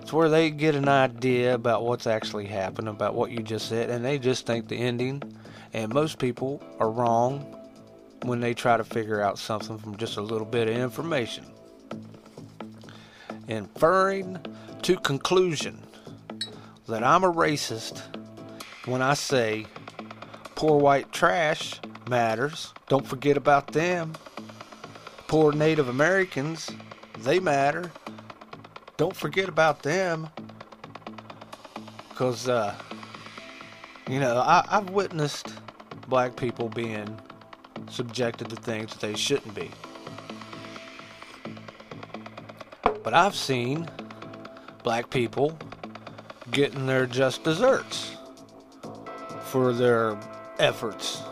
It's 0.00 0.12
where 0.12 0.28
they 0.28 0.50
get 0.50 0.76
an 0.76 0.88
idea 0.88 1.54
about 1.54 1.84
what's 1.84 2.06
actually 2.06 2.46
happened, 2.46 2.88
about 2.88 3.14
what 3.14 3.32
you 3.32 3.42
just 3.42 3.68
said, 3.68 3.90
and 3.90 4.04
they 4.04 4.18
just 4.18 4.46
think 4.46 4.68
the 4.68 4.76
ending. 4.76 5.22
And 5.72 5.92
most 5.92 6.18
people 6.18 6.62
are 6.78 6.90
wrong 6.90 7.56
when 8.22 8.40
they 8.40 8.54
try 8.54 8.76
to 8.76 8.84
figure 8.84 9.20
out 9.20 9.38
something 9.38 9.78
from 9.78 9.96
just 9.96 10.16
a 10.16 10.20
little 10.22 10.46
bit 10.46 10.68
of 10.68 10.76
information. 10.76 11.44
Inferring 13.50 14.38
to 14.82 14.96
conclusion 14.98 15.76
that 16.86 17.02
I'm 17.02 17.24
a 17.24 17.32
racist 17.32 18.00
when 18.84 19.02
I 19.02 19.14
say 19.14 19.66
poor 20.54 20.78
white 20.78 21.10
trash 21.10 21.80
matters. 22.08 22.72
Don't 22.86 23.04
forget 23.04 23.36
about 23.36 23.72
them. 23.72 24.12
Poor 25.26 25.50
Native 25.50 25.88
Americans, 25.88 26.70
they 27.18 27.40
matter. 27.40 27.90
Don't 28.96 29.16
forget 29.16 29.48
about 29.48 29.82
them. 29.82 30.28
Because, 32.08 32.48
uh, 32.48 32.72
you 34.08 34.20
know, 34.20 34.36
I, 34.38 34.64
I've 34.70 34.90
witnessed 34.90 35.54
black 36.06 36.36
people 36.36 36.68
being 36.68 37.20
subjected 37.90 38.48
to 38.50 38.56
things 38.56 38.92
that 38.92 39.00
they 39.00 39.16
shouldn't 39.16 39.56
be. 39.56 39.72
But 43.02 43.14
I've 43.14 43.34
seen 43.34 43.88
black 44.82 45.10
people 45.10 45.56
getting 46.50 46.86
their 46.86 47.06
just 47.06 47.44
desserts 47.44 48.16
for 49.44 49.72
their 49.72 50.18
efforts. 50.58 51.22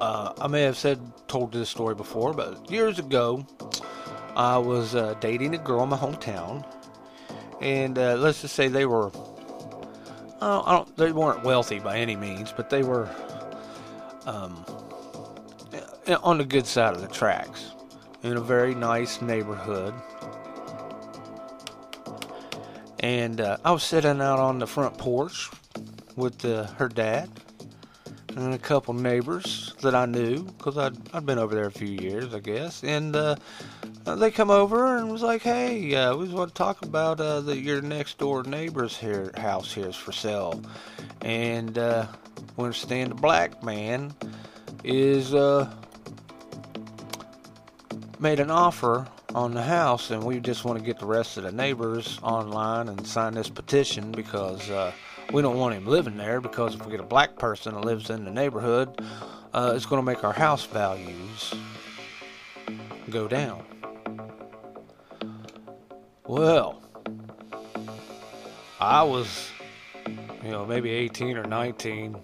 Uh, 0.00 0.32
I 0.40 0.46
may 0.46 0.62
have 0.62 0.76
said 0.76 1.00
told 1.26 1.52
this 1.52 1.68
story 1.68 1.94
before, 1.94 2.32
but 2.32 2.70
years 2.70 2.98
ago, 2.98 3.46
I 4.36 4.56
was 4.58 4.94
uh, 4.94 5.14
dating 5.20 5.54
a 5.54 5.58
girl 5.58 5.82
in 5.82 5.88
my 5.88 5.96
hometown, 5.96 6.64
and 7.60 7.98
uh, 7.98 8.16
let's 8.16 8.42
just 8.42 8.54
say 8.54 8.68
they 8.68 8.86
were. 8.86 9.10
I 10.40 10.76
don't, 10.76 10.96
they 10.96 11.10
weren't 11.10 11.42
wealthy 11.42 11.80
by 11.80 11.98
any 11.98 12.14
means, 12.14 12.52
but 12.52 12.70
they 12.70 12.84
were 12.84 13.08
um, 14.24 14.64
on 16.22 16.38
the 16.38 16.44
good 16.44 16.64
side 16.64 16.94
of 16.94 17.00
the 17.00 17.08
tracks 17.08 17.72
in 18.22 18.36
a 18.36 18.40
very 18.40 18.72
nice 18.74 19.20
neighborhood. 19.20 19.92
And 23.00 23.40
uh, 23.40 23.58
I 23.64 23.70
was 23.70 23.82
sitting 23.82 24.20
out 24.20 24.38
on 24.38 24.58
the 24.58 24.66
front 24.66 24.98
porch 24.98 25.50
with 26.16 26.44
uh, 26.44 26.66
her 26.78 26.88
dad 26.88 27.30
and 28.36 28.54
a 28.54 28.58
couple 28.58 28.94
neighbors 28.94 29.74
that 29.82 29.94
I 29.94 30.06
knew 30.06 30.42
because 30.42 30.76
I'd, 30.76 30.96
I'd 31.14 31.26
been 31.26 31.38
over 31.38 31.54
there 31.54 31.66
a 31.66 31.70
few 31.70 31.88
years, 31.88 32.34
I 32.34 32.40
guess. 32.40 32.82
And 32.84 33.14
uh, 33.14 33.36
they 34.04 34.30
come 34.30 34.50
over 34.50 34.96
and 34.96 35.10
was 35.10 35.22
like, 35.22 35.42
"Hey, 35.42 35.94
uh, 35.94 36.16
we 36.16 36.26
just 36.26 36.36
want 36.36 36.50
to 36.50 36.54
talk 36.54 36.82
about 36.82 37.20
uh, 37.20 37.40
the 37.40 37.56
your 37.56 37.80
next 37.80 38.18
door 38.18 38.42
neighbor's 38.42 38.96
here 38.96 39.32
house 39.36 39.72
here 39.72 39.88
is 39.88 39.96
for 39.96 40.12
sale." 40.12 40.62
And 41.22 41.76
uh, 41.78 42.06
we 42.56 42.64
understand 42.64 43.10
the 43.10 43.16
black 43.16 43.62
man 43.62 44.14
is 44.84 45.34
uh, 45.34 45.72
made 48.18 48.40
an 48.40 48.50
offer 48.50 49.06
on 49.34 49.52
the 49.52 49.62
house, 49.62 50.10
and 50.10 50.22
we 50.24 50.40
just 50.40 50.64
want 50.64 50.78
to 50.78 50.84
get 50.84 50.98
the 50.98 51.06
rest 51.06 51.36
of 51.36 51.42
the 51.42 51.52
neighbors 51.52 52.18
online 52.22 52.88
and 52.88 53.06
sign 53.06 53.34
this 53.34 53.48
petition 53.48 54.10
because 54.10 54.70
uh, 54.70 54.90
we 55.32 55.42
don't 55.42 55.58
want 55.58 55.74
him 55.74 55.86
living 55.86 56.16
there. 56.16 56.40
Because 56.40 56.74
if 56.74 56.84
we 56.84 56.90
get 56.90 57.00
a 57.00 57.04
black 57.04 57.36
person 57.38 57.74
that 57.74 57.84
lives 57.84 58.10
in 58.10 58.24
the 58.24 58.30
neighborhood, 58.30 59.02
uh, 59.52 59.72
it's 59.76 59.86
going 59.86 60.00
to 60.00 60.06
make 60.06 60.24
our 60.24 60.32
house 60.32 60.64
values 60.64 61.54
go 63.10 63.28
down. 63.28 63.64
Well, 66.26 66.82
I 68.80 69.02
was, 69.02 69.50
you 70.42 70.50
know, 70.50 70.64
maybe 70.64 70.90
18 70.90 71.36
or 71.36 71.44
19, 71.44 72.16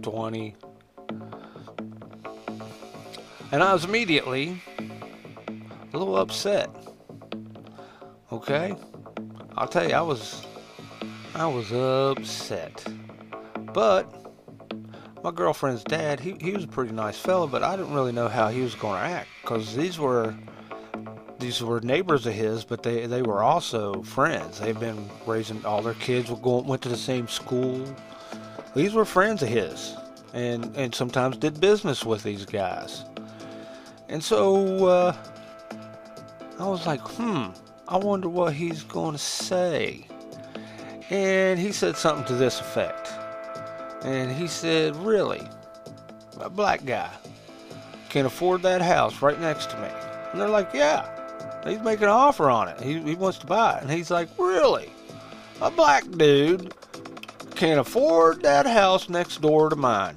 20. 0.00 0.54
And 3.50 3.62
I 3.62 3.72
was 3.72 3.84
immediately 3.84 4.60
a 5.92 5.98
little 5.98 6.16
upset. 6.16 6.70
Okay? 8.30 8.74
I'll 9.56 9.68
tell 9.68 9.88
you, 9.88 9.94
I 9.94 10.00
was 10.00 10.46
I 11.34 11.46
was 11.46 11.72
upset. 11.72 12.84
But 13.72 14.22
my 15.22 15.30
girlfriend's 15.30 15.84
dad, 15.84 16.20
he, 16.20 16.36
he 16.40 16.52
was 16.52 16.64
a 16.64 16.68
pretty 16.68 16.92
nice 16.92 17.18
fellow, 17.18 17.46
but 17.46 17.62
I 17.62 17.76
didn't 17.76 17.94
really 17.94 18.12
know 18.12 18.28
how 18.28 18.48
he 18.48 18.60
was 18.60 18.74
going 18.74 19.00
to 19.00 19.06
act 19.06 19.28
because 19.42 19.74
these 19.74 19.98
were 19.98 20.34
these 21.38 21.62
were 21.62 21.80
neighbors 21.80 22.24
of 22.26 22.34
his, 22.34 22.64
but 22.64 22.84
they, 22.84 23.06
they 23.06 23.22
were 23.22 23.42
also 23.42 24.00
friends. 24.02 24.60
They've 24.60 24.78
been 24.78 25.10
raising 25.26 25.64
all 25.64 25.82
their 25.82 25.94
kids 25.94 26.30
were 26.30 26.36
going 26.36 26.66
went 26.66 26.82
to 26.82 26.88
the 26.88 26.96
same 26.96 27.28
school. 27.28 27.84
These 28.74 28.94
were 28.94 29.04
friends 29.04 29.42
of 29.42 29.48
his, 29.48 29.94
and 30.32 30.74
and 30.76 30.94
sometimes 30.94 31.36
did 31.36 31.60
business 31.60 32.04
with 32.04 32.22
these 32.22 32.44
guys. 32.44 33.04
And 34.08 34.22
so 34.22 34.86
uh, 34.86 35.16
I 36.58 36.66
was 36.66 36.86
like, 36.86 37.00
hmm, 37.00 37.46
I 37.88 37.96
wonder 37.96 38.28
what 38.28 38.52
he's 38.52 38.82
going 38.82 39.12
to 39.12 39.18
say. 39.18 40.06
And 41.10 41.58
he 41.58 41.72
said 41.72 41.96
something 41.96 42.24
to 42.26 42.34
this 42.34 42.60
effect. 42.60 43.10
And 44.04 44.30
he 44.30 44.46
said, 44.46 44.96
really, 44.96 45.42
a 46.40 46.50
black 46.50 46.84
guy 46.84 47.10
can 48.08 48.26
afford 48.26 48.62
that 48.62 48.82
house 48.82 49.22
right 49.22 49.40
next 49.40 49.70
to 49.70 49.76
me. 49.80 49.88
And 50.30 50.40
they're 50.40 50.48
like, 50.48 50.70
yeah, 50.72 51.08
he's 51.66 51.80
making 51.80 52.04
an 52.04 52.10
offer 52.10 52.50
on 52.50 52.68
it. 52.68 52.80
He, 52.80 53.00
he 53.00 53.14
wants 53.14 53.38
to 53.38 53.46
buy 53.46 53.76
it. 53.76 53.82
And 53.82 53.90
he's 53.90 54.10
like, 54.10 54.28
really? 54.38 54.90
A 55.60 55.70
black 55.70 56.08
dude 56.12 56.74
can 57.54 57.78
afford 57.78 58.42
that 58.42 58.66
house 58.66 59.08
next 59.08 59.40
door 59.40 59.70
to 59.70 59.76
mine. 59.76 60.16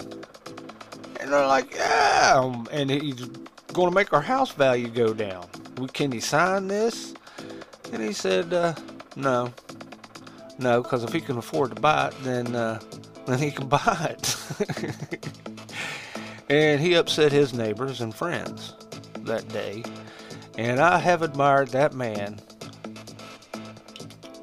And 1.19 1.31
they're 1.31 1.47
like, 1.47 1.73
yeah. 1.75 2.63
And 2.71 2.89
he's 2.89 3.25
going 3.73 3.89
to 3.89 3.95
make 3.95 4.13
our 4.13 4.21
house 4.21 4.51
value 4.51 4.87
go 4.87 5.13
down 5.13 5.47
can 5.93 6.11
he 6.11 6.19
sign 6.19 6.67
this? 6.67 7.13
And 7.91 8.01
he 8.01 8.13
said, 8.13 8.53
uh, 8.53 8.73
no. 9.15 9.53
No, 10.57 10.81
because 10.81 11.03
if 11.03 11.11
he 11.11 11.21
can 11.21 11.38
afford 11.38 11.75
to 11.75 11.81
buy 11.81 12.07
it, 12.07 12.13
then, 12.23 12.55
uh, 12.55 12.79
then 13.25 13.39
he 13.39 13.51
can 13.51 13.67
buy 13.67 14.15
it. 14.17 15.29
and 16.49 16.81
he 16.81 16.95
upset 16.95 17.31
his 17.31 17.53
neighbors 17.53 18.01
and 18.01 18.13
friends 18.13 18.73
that 19.21 19.47
day. 19.49 19.83
And 20.57 20.79
I 20.79 20.97
have 20.97 21.21
admired 21.21 21.69
that 21.69 21.93
man 21.93 22.39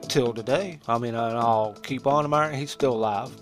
till 0.08 0.34
today. 0.34 0.78
I 0.86 0.98
mean, 0.98 1.14
I'll 1.14 1.74
keep 1.82 2.06
on 2.06 2.24
admiring. 2.24 2.58
He's 2.58 2.70
still 2.70 2.92
alive. 2.92 3.34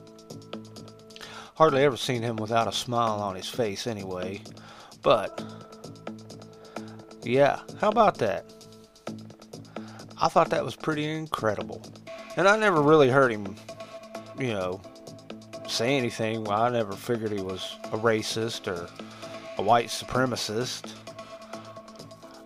Hardly 1.57 1.83
ever 1.83 1.97
seen 1.97 2.23
him 2.23 2.37
without 2.37 2.69
a 2.69 2.73
smile 2.73 3.21
on 3.21 3.35
his 3.35 3.49
face, 3.49 3.87
anyway. 3.89 4.41
But 5.03 5.43
yeah, 7.23 7.61
how 7.81 7.89
about 7.89 8.19
that? 8.19 8.45
I 10.21 10.29
thought 10.29 10.51
that 10.51 10.65
was 10.65 10.77
pretty 10.77 11.09
incredible. 11.11 11.83
And 12.37 12.47
I 12.47 12.57
never 12.57 12.83
really 12.83 13.09
heard 13.09 13.33
him, 13.33 13.57
you 14.39 14.53
know, 14.53 14.81
say 15.67 15.97
anything. 15.97 16.45
Well, 16.45 16.63
I 16.63 16.69
never 16.71 16.93
figured 16.93 17.33
he 17.33 17.43
was 17.43 17.77
a 17.93 17.99
racist 17.99 18.67
or 18.67 18.89
a 19.59 19.63
white 19.63 19.89
supremacist. 19.89 20.93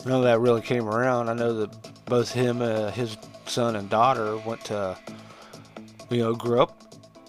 None 0.04 0.18
of 0.18 0.24
that 0.24 0.40
really 0.40 0.60
came 0.60 0.86
around. 0.86 1.28
I 1.28 1.34
know 1.34 1.52
that 1.60 2.04
both 2.04 2.32
him, 2.32 2.60
uh, 2.60 2.90
his 2.90 3.16
son, 3.46 3.76
and 3.76 3.88
daughter 3.88 4.36
went 4.38 4.64
to, 4.66 4.96
you 6.10 6.18
know, 6.18 6.34
grew 6.34 6.60
up 6.60 6.82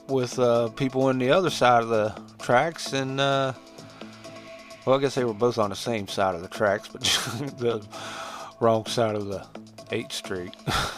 with 0.07 0.37
uh, 0.37 0.69
people 0.69 1.03
on 1.03 1.17
the 1.17 1.31
other 1.31 1.49
side 1.49 1.83
of 1.83 1.89
the 1.89 2.15
tracks, 2.39 2.93
and 2.93 3.19
uh, 3.19 3.53
well, 4.85 4.97
I 4.97 5.01
guess 5.01 5.15
they 5.15 5.23
were 5.23 5.33
both 5.33 5.57
on 5.57 5.71
the 5.71 5.75
same 5.75 6.07
side 6.07 6.35
of 6.35 6.41
the 6.41 6.47
tracks, 6.47 6.87
but 6.87 7.01
the 7.57 7.83
wrong 8.59 8.85
side 8.85 9.15
of 9.15 9.27
the 9.27 9.45
8th 9.89 10.11
Street. 10.11 10.53
but 10.65 10.93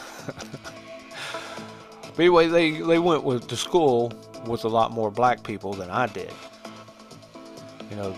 anyway, 2.20 2.48
they, 2.48 2.82
they 2.82 3.00
went 3.00 3.24
with 3.24 3.48
to 3.48 3.56
school 3.56 4.12
with 4.46 4.66
a 4.66 4.68
lot 4.68 4.92
more 4.92 5.10
black 5.10 5.42
people 5.42 5.74
than 5.74 5.90
I 5.90 6.08
did. 6.08 6.34
You 7.90 7.96
know, 7.96 8.16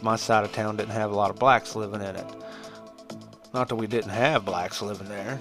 my 0.00 0.16
side 0.16 0.44
of 0.44 0.52
town 0.52 0.76
didn't 0.76 0.92
have 0.92 1.10
a 1.10 1.14
lot 1.14 1.30
of 1.30 1.38
blacks 1.38 1.76
living 1.76 2.00
in 2.00 2.16
it. 2.16 2.26
Not 3.52 3.68
that 3.68 3.76
we 3.76 3.86
didn't 3.86 4.10
have 4.10 4.46
blacks 4.46 4.80
living 4.80 5.08
there. 5.08 5.38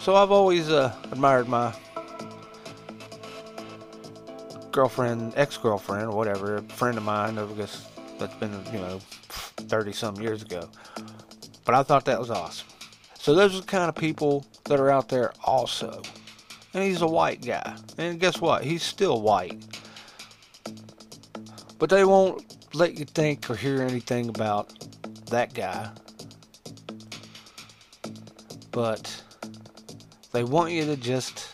So 0.00 0.16
I've 0.16 0.32
always 0.32 0.68
uh, 0.68 0.94
admired 1.12 1.48
my 1.48 1.72
girlfriend, 4.74 5.32
ex-girlfriend, 5.36 6.08
or 6.08 6.16
whatever, 6.16 6.60
friend 6.62 6.98
of 6.98 7.04
mine. 7.04 7.38
I 7.38 7.46
guess 7.52 7.88
that's 8.18 8.34
been 8.34 8.52
you 8.72 8.80
know 8.80 8.98
thirty 9.68 9.92
some 9.92 10.16
years 10.16 10.42
ago. 10.42 10.68
But 11.64 11.76
I 11.76 11.84
thought 11.84 12.04
that 12.06 12.18
was 12.18 12.30
awesome. 12.30 12.66
So 13.16 13.34
those 13.34 13.54
are 13.56 13.60
the 13.60 13.66
kind 13.66 13.88
of 13.88 13.94
people 13.94 14.44
that 14.64 14.80
are 14.80 14.90
out 14.90 15.08
there 15.08 15.32
also. 15.44 16.02
And 16.74 16.82
he's 16.82 17.02
a 17.02 17.06
white 17.06 17.40
guy. 17.40 17.76
And 17.96 18.18
guess 18.18 18.40
what? 18.40 18.64
He's 18.64 18.82
still 18.82 19.22
white. 19.22 19.64
But 21.78 21.88
they 21.88 22.04
won't 22.04 22.74
let 22.74 22.98
you 22.98 23.04
think 23.04 23.48
or 23.48 23.54
hear 23.54 23.80
anything 23.80 24.28
about 24.28 24.72
that 25.26 25.54
guy. 25.54 25.90
But 28.72 29.22
they 30.32 30.42
want 30.42 30.72
you 30.72 30.84
to 30.86 30.96
just 30.96 31.53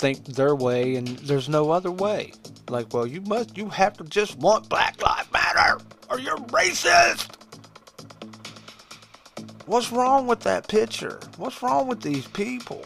think 0.00 0.24
their 0.24 0.54
way 0.54 0.96
and 0.96 1.06
there's 1.18 1.48
no 1.48 1.70
other 1.70 1.90
way. 1.90 2.32
Like, 2.70 2.94
well, 2.94 3.06
you 3.06 3.20
must, 3.20 3.56
you 3.56 3.68
have 3.68 3.98
to 3.98 4.04
just 4.04 4.36
want 4.38 4.68
Black 4.70 5.00
Lives 5.02 5.30
Matter 5.30 5.84
or 6.08 6.18
you're 6.18 6.38
racist. 6.38 7.28
What's 9.66 9.92
wrong 9.92 10.26
with 10.26 10.40
that 10.40 10.66
picture? 10.68 11.20
What's 11.36 11.62
wrong 11.62 11.86
with 11.86 12.00
these 12.00 12.26
people? 12.28 12.84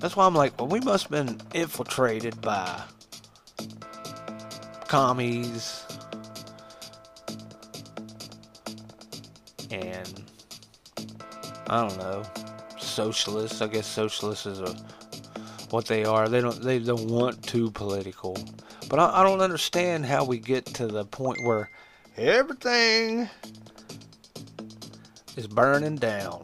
That's 0.00 0.16
why 0.16 0.26
I'm 0.26 0.34
like, 0.34 0.60
well, 0.60 0.68
we 0.68 0.80
must 0.80 1.04
have 1.04 1.12
been 1.12 1.40
infiltrated 1.54 2.40
by 2.40 2.82
commies 4.88 5.84
and 9.70 10.22
I 11.68 11.88
don't 11.88 11.98
know, 11.98 12.22
socialists. 12.94 13.60
I 13.60 13.66
guess 13.66 13.86
socialists 13.86 14.46
is 14.46 14.60
a, 14.60 14.76
what 15.70 15.86
they 15.86 16.04
are. 16.04 16.28
They 16.28 16.40
don't 16.40 16.62
they 16.62 16.78
don't 16.78 17.10
want 17.10 17.42
too 17.42 17.70
political. 17.72 18.38
But 18.88 18.98
I, 19.00 19.20
I 19.20 19.22
don't 19.24 19.40
understand 19.40 20.06
how 20.06 20.24
we 20.24 20.38
get 20.38 20.64
to 20.66 20.86
the 20.86 21.04
point 21.04 21.38
where 21.42 21.70
everything 22.16 23.28
is 25.36 25.46
burning 25.48 25.96
down. 25.96 26.40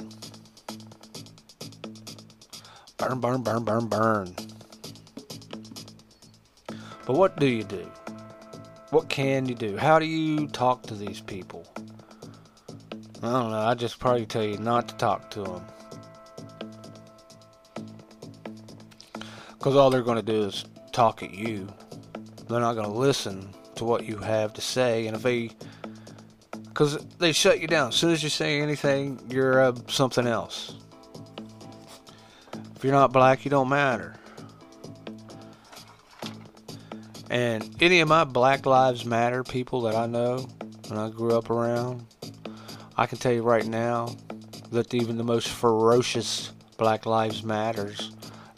Burn, 2.96 3.20
burn, 3.20 3.42
burn, 3.42 3.64
burn, 3.64 3.86
burn. 3.86 4.34
But 7.06 7.16
what 7.16 7.38
do 7.38 7.46
you 7.46 7.64
do? 7.64 7.90
What 8.90 9.08
can 9.08 9.46
you 9.46 9.54
do? 9.54 9.76
How 9.76 9.98
do 9.98 10.04
you 10.04 10.48
talk 10.48 10.82
to 10.84 10.94
these 10.94 11.20
people? 11.20 11.64
I 13.22 13.30
don't 13.30 13.50
know. 13.50 13.58
I 13.58 13.74
just 13.74 14.00
probably 14.00 14.26
tell 14.26 14.42
you 14.42 14.58
not 14.58 14.88
to 14.88 14.96
talk 14.96 15.30
to 15.30 15.42
them. 15.42 15.62
Because 19.60 19.76
all 19.76 19.90
they're 19.90 20.00
going 20.00 20.16
to 20.16 20.22
do 20.22 20.44
is 20.44 20.64
talk 20.90 21.22
at 21.22 21.34
you. 21.34 21.68
They're 22.48 22.60
not 22.60 22.72
going 22.72 22.90
to 22.90 22.98
listen 22.98 23.46
to 23.74 23.84
what 23.84 24.06
you 24.06 24.16
have 24.16 24.54
to 24.54 24.62
say. 24.62 25.06
And 25.06 25.14
if 25.14 25.22
they. 25.22 25.50
Because 26.62 27.04
they 27.18 27.32
shut 27.32 27.60
you 27.60 27.66
down. 27.66 27.88
As 27.88 27.96
soon 27.96 28.10
as 28.10 28.22
you 28.22 28.30
say 28.30 28.62
anything, 28.62 29.20
you're 29.28 29.62
uh, 29.62 29.74
something 29.86 30.26
else. 30.26 30.76
If 32.74 32.84
you're 32.84 32.94
not 32.94 33.12
black, 33.12 33.44
you 33.44 33.50
don't 33.50 33.68
matter. 33.68 34.16
And 37.28 37.68
any 37.82 38.00
of 38.00 38.08
my 38.08 38.24
Black 38.24 38.64
Lives 38.64 39.04
Matter 39.04 39.44
people 39.44 39.82
that 39.82 39.94
I 39.94 40.06
know 40.06 40.48
and 40.88 40.98
I 40.98 41.10
grew 41.10 41.36
up 41.36 41.50
around, 41.50 42.06
I 42.96 43.04
can 43.04 43.18
tell 43.18 43.32
you 43.32 43.42
right 43.42 43.66
now 43.66 44.16
that 44.72 44.94
even 44.94 45.18
the 45.18 45.24
most 45.24 45.48
ferocious 45.48 46.50
Black 46.78 47.04
Lives 47.04 47.42
Matters, 47.42 48.12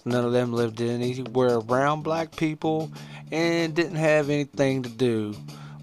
none 0.05 0.25
of 0.25 0.33
them 0.33 0.53
lived 0.53 0.81
anywhere 0.81 1.59
around 1.59 2.03
black 2.03 2.35
people 2.37 2.91
and 3.31 3.75
didn't 3.75 3.97
have 3.97 4.31
anything 4.31 4.83
to 4.83 4.89
do 4.89 5.35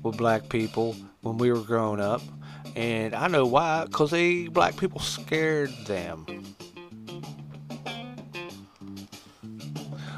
with 0.04 0.18
black 0.18 0.50
people 0.50 0.96
when 1.22 1.38
we 1.38 1.52
were 1.52 1.62
growing 1.62 2.00
up. 2.00 2.22
And 2.76 3.16
I 3.16 3.28
know 3.28 3.46
why, 3.46 3.86
because 3.86 4.12
they 4.12 4.48
black 4.48 4.78
people 4.78 5.00
scared 5.00 5.72
them. 5.86 6.26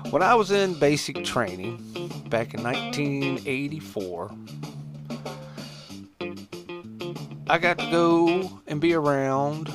When 0.09 0.21
I 0.21 0.35
was 0.35 0.51
in 0.51 0.77
basic 0.77 1.23
training 1.23 1.77
back 2.27 2.53
in 2.53 2.63
1984, 2.63 4.31
I 7.47 7.57
got 7.57 7.79
to 7.79 7.91
go 7.91 8.61
and 8.67 8.81
be 8.81 8.93
around 8.93 9.71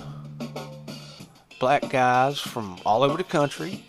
black 1.58 1.88
guys 1.88 2.38
from 2.38 2.78
all 2.84 3.02
over 3.02 3.16
the 3.16 3.24
country 3.24 3.84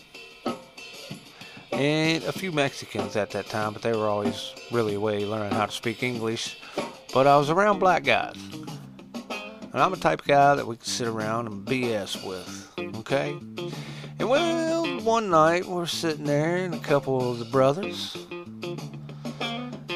and 1.77 2.23
a 2.23 2.31
few 2.31 2.51
Mexicans 2.51 3.15
at 3.15 3.29
that 3.31 3.45
time, 3.47 3.73
but 3.73 3.83
they 3.83 3.93
were 3.93 4.07
always 4.07 4.53
really 4.71 4.95
away 4.95 5.25
learning 5.25 5.51
how 5.51 5.67
to 5.67 5.71
speak 5.71 6.01
English. 6.01 6.57
But 7.13 7.27
I 7.27 7.37
was 7.37 7.49
around 7.49 7.79
black 7.79 8.03
guys. 8.03 8.35
And 9.73 9.83
I'm 9.83 9.93
a 9.93 9.97
type 9.97 10.21
of 10.21 10.27
guy 10.27 10.55
that 10.55 10.65
we 10.65 10.75
can 10.77 10.85
sit 10.85 11.07
around 11.07 11.47
and 11.47 11.65
BS 11.65 12.27
with, 12.27 12.71
okay? 12.97 13.37
And 14.19 14.27
well, 14.27 14.99
one 15.01 15.29
night 15.29 15.65
we're 15.65 15.85
sitting 15.85 16.25
there, 16.25 16.57
and 16.57 16.73
a 16.73 16.79
couple 16.79 17.31
of 17.31 17.37
the 17.37 17.45
brothers 17.45 18.17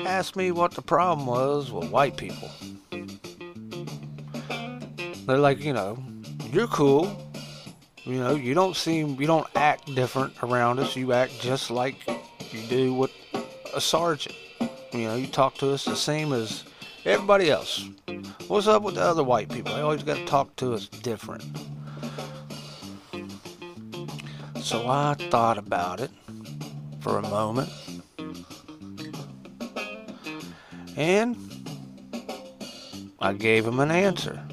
asked 0.06 0.36
me 0.36 0.52
what 0.52 0.74
the 0.74 0.82
problem 0.82 1.26
was 1.26 1.72
with 1.72 1.90
white 1.90 2.16
people. 2.16 2.50
They're 5.26 5.38
like, 5.38 5.64
you 5.64 5.74
know, 5.74 5.98
you're 6.52 6.68
cool. 6.68 7.31
You 8.04 8.18
know, 8.18 8.34
you 8.34 8.56
don't 8.56 8.76
seem, 8.76 9.20
you 9.22 9.28
don't 9.28 9.48
act 9.56 9.94
different 9.94 10.34
around 10.42 10.80
us. 10.80 10.96
You 10.96 11.14
act 11.14 11.40
just 11.40 11.70
like 11.70 11.96
you 12.52 12.62
do 12.68 12.94
with 12.94 13.12
a 13.76 13.82
sergeant. 13.82 14.36
You 14.92 15.06
know, 15.06 15.16
you 15.16 15.28
talk 15.28 15.56
to 15.56 15.72
us 15.72 15.86
the 15.86 15.96
same 15.96 16.34
as 16.34 16.64
everybody 17.06 17.52
else. 17.52 17.88
What's 18.48 18.68
up 18.68 18.82
with 18.82 18.96
the 18.96 19.02
other 19.02 19.24
white 19.24 19.50
people? 19.50 19.76
They 19.76 19.82
always 19.82 20.04
got 20.04 20.18
to 20.18 20.26
talk 20.26 20.56
to 20.58 20.74
us 20.74 20.88
different. 20.88 21.44
So 24.62 24.88
I 24.88 25.16
thought 25.30 25.58
about 25.60 26.00
it 26.00 26.12
for 27.02 27.20
a 27.20 27.22
moment. 27.22 27.70
And 30.98 31.38
I 33.20 33.34
gave 33.34 33.66
him 33.66 33.80
an 33.80 33.92
answer. 33.92 34.44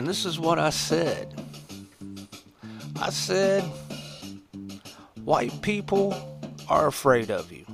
And 0.00 0.08
this 0.08 0.24
is 0.24 0.40
what 0.40 0.58
I 0.58 0.70
said 0.70 1.28
I 3.02 3.10
said, 3.10 3.62
white 5.24 5.60
people 5.60 6.16
are 6.70 6.86
afraid 6.86 7.30
of 7.30 7.52
you. 7.52 7.66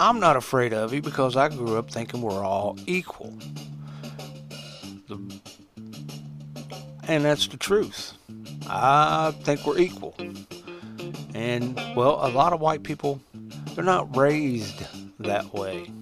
I'm 0.00 0.18
not 0.18 0.34
afraid 0.34 0.72
of 0.72 0.92
you 0.92 1.02
because 1.02 1.36
I 1.36 1.50
grew 1.50 1.76
up 1.76 1.88
thinking 1.88 2.20
we're 2.20 2.44
all 2.44 2.76
equal. 2.86 3.32
and 7.06 7.24
that's 7.24 7.46
the 7.46 7.56
truth. 7.56 8.14
I 8.66 9.32
think 9.44 9.64
we're 9.64 9.78
equal. 9.78 10.16
And, 11.32 11.76
well, 11.94 12.18
a 12.26 12.30
lot 12.30 12.52
of 12.52 12.60
white 12.60 12.82
people, 12.82 13.20
they're 13.76 13.84
not 13.84 14.16
raised 14.16 14.84
that 15.20 15.54
way. 15.54 15.92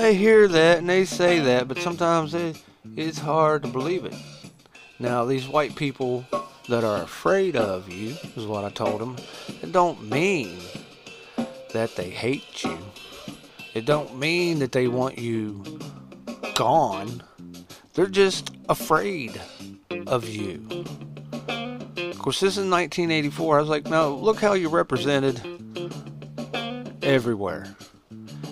They 0.00 0.14
hear 0.14 0.48
that 0.48 0.78
and 0.78 0.88
they 0.88 1.04
say 1.04 1.40
that, 1.40 1.68
but 1.68 1.76
sometimes 1.76 2.32
it, 2.32 2.56
it's 2.96 3.18
hard 3.18 3.62
to 3.64 3.68
believe 3.68 4.06
it. 4.06 4.14
Now, 4.98 5.26
these 5.26 5.46
white 5.46 5.76
people 5.76 6.24
that 6.70 6.84
are 6.84 7.02
afraid 7.02 7.54
of 7.54 7.92
you, 7.92 8.16
is 8.34 8.46
what 8.46 8.64
I 8.64 8.70
told 8.70 8.98
them, 8.98 9.16
it 9.60 9.72
don't 9.72 10.08
mean 10.08 10.58
that 11.74 11.96
they 11.96 12.08
hate 12.08 12.64
you. 12.64 12.78
It 13.74 13.84
don't 13.84 14.18
mean 14.18 14.58
that 14.60 14.72
they 14.72 14.88
want 14.88 15.18
you 15.18 15.62
gone. 16.54 17.22
They're 17.92 18.06
just 18.06 18.56
afraid 18.70 19.38
of 20.06 20.26
you. 20.26 20.66
Of 21.46 22.18
course, 22.18 22.40
this 22.40 22.56
is 22.56 22.64
1984. 22.68 23.58
I 23.58 23.60
was 23.60 23.68
like, 23.68 23.84
no, 23.84 24.16
look 24.16 24.40
how 24.40 24.54
you're 24.54 24.70
represented 24.70 25.42
everywhere. 27.02 27.76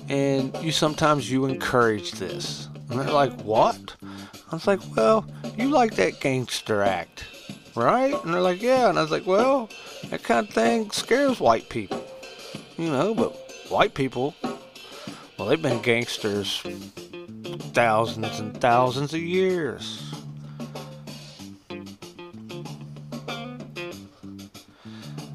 And 0.09 0.57
you 0.63 0.73
sometimes 0.73 1.31
you 1.31 1.45
encourage 1.45 2.13
this. 2.13 2.69
And 2.89 2.99
they're 2.99 3.13
like, 3.13 3.39
what? 3.43 3.95
I 4.51 4.55
was 4.55 4.67
like, 4.67 4.81
well, 4.97 5.27
you 5.57 5.69
like 5.69 5.95
that 5.97 6.21
gangster 6.21 6.83
act, 6.83 7.25
right? 7.75 8.15
And 8.25 8.33
they're 8.33 8.41
like, 8.41 8.63
yeah. 8.63 8.89
And 8.89 8.99
I 8.99 9.03
was 9.03 9.11
like, 9.11 9.27
well, 9.27 9.69
that 10.07 10.23
kind 10.23 10.49
of 10.49 10.55
thing 10.55 10.91
scares 10.91 11.39
white 11.39 11.69
people. 11.69 12.03
You 12.79 12.91
know, 12.91 13.15
but 13.15 13.33
white 13.69 13.95
people, 13.95 14.35
well, 15.37 15.49
they've 15.49 15.61
been 15.61 15.83
gangsters 15.83 16.63
thousands 17.73 18.41
and 18.41 18.59
thousands 18.61 19.13
of 19.13 19.21
years. 19.21 20.03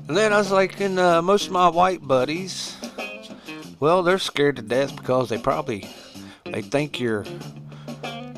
And 0.08 0.18
then 0.18 0.34
I 0.34 0.38
was 0.38 0.52
like, 0.52 0.80
and 0.80 1.00
uh, 1.00 1.22
most 1.22 1.48
of 1.48 1.54
my 1.54 1.70
white 1.70 2.06
buddies, 2.06 2.76
well, 3.84 4.02
they're 4.02 4.18
scared 4.18 4.56
to 4.56 4.62
death 4.62 4.96
because 4.96 5.28
they 5.28 5.38
probably 5.38 5.86
they 6.46 6.62
think 6.62 7.02
your 7.02 7.26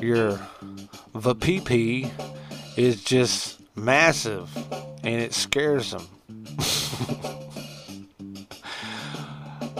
your 0.00 0.40
VPP 1.14 2.10
is 2.76 3.04
just 3.04 3.60
massive 3.76 4.50
and 5.04 5.22
it 5.22 5.32
scares 5.32 5.92
them. 5.92 6.04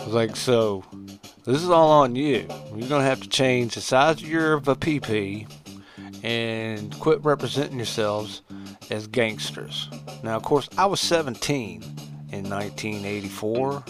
like 0.07 0.37
so 0.37 0.85
this 1.45 1.61
is 1.61 1.69
all 1.69 1.91
on 1.91 2.14
you. 2.14 2.47
You're 2.69 2.89
going 2.89 3.03
to 3.03 3.03
have 3.03 3.23
to 3.23 3.29
change 3.29 3.75
the 3.75 3.81
size 3.81 4.23
of 4.23 4.29
your 4.29 4.61
PP 4.61 5.51
and 6.23 6.97
quit 7.01 7.25
representing 7.25 7.77
yourselves 7.77 8.43
as 8.93 9.09
gangsters. 9.09 9.91
Now, 10.23 10.37
of 10.37 10.45
course, 10.45 10.69
I 10.79 10.87
was 10.87 11.01
17 11.01 11.83
in 12.31 12.49
1984, 12.49 13.83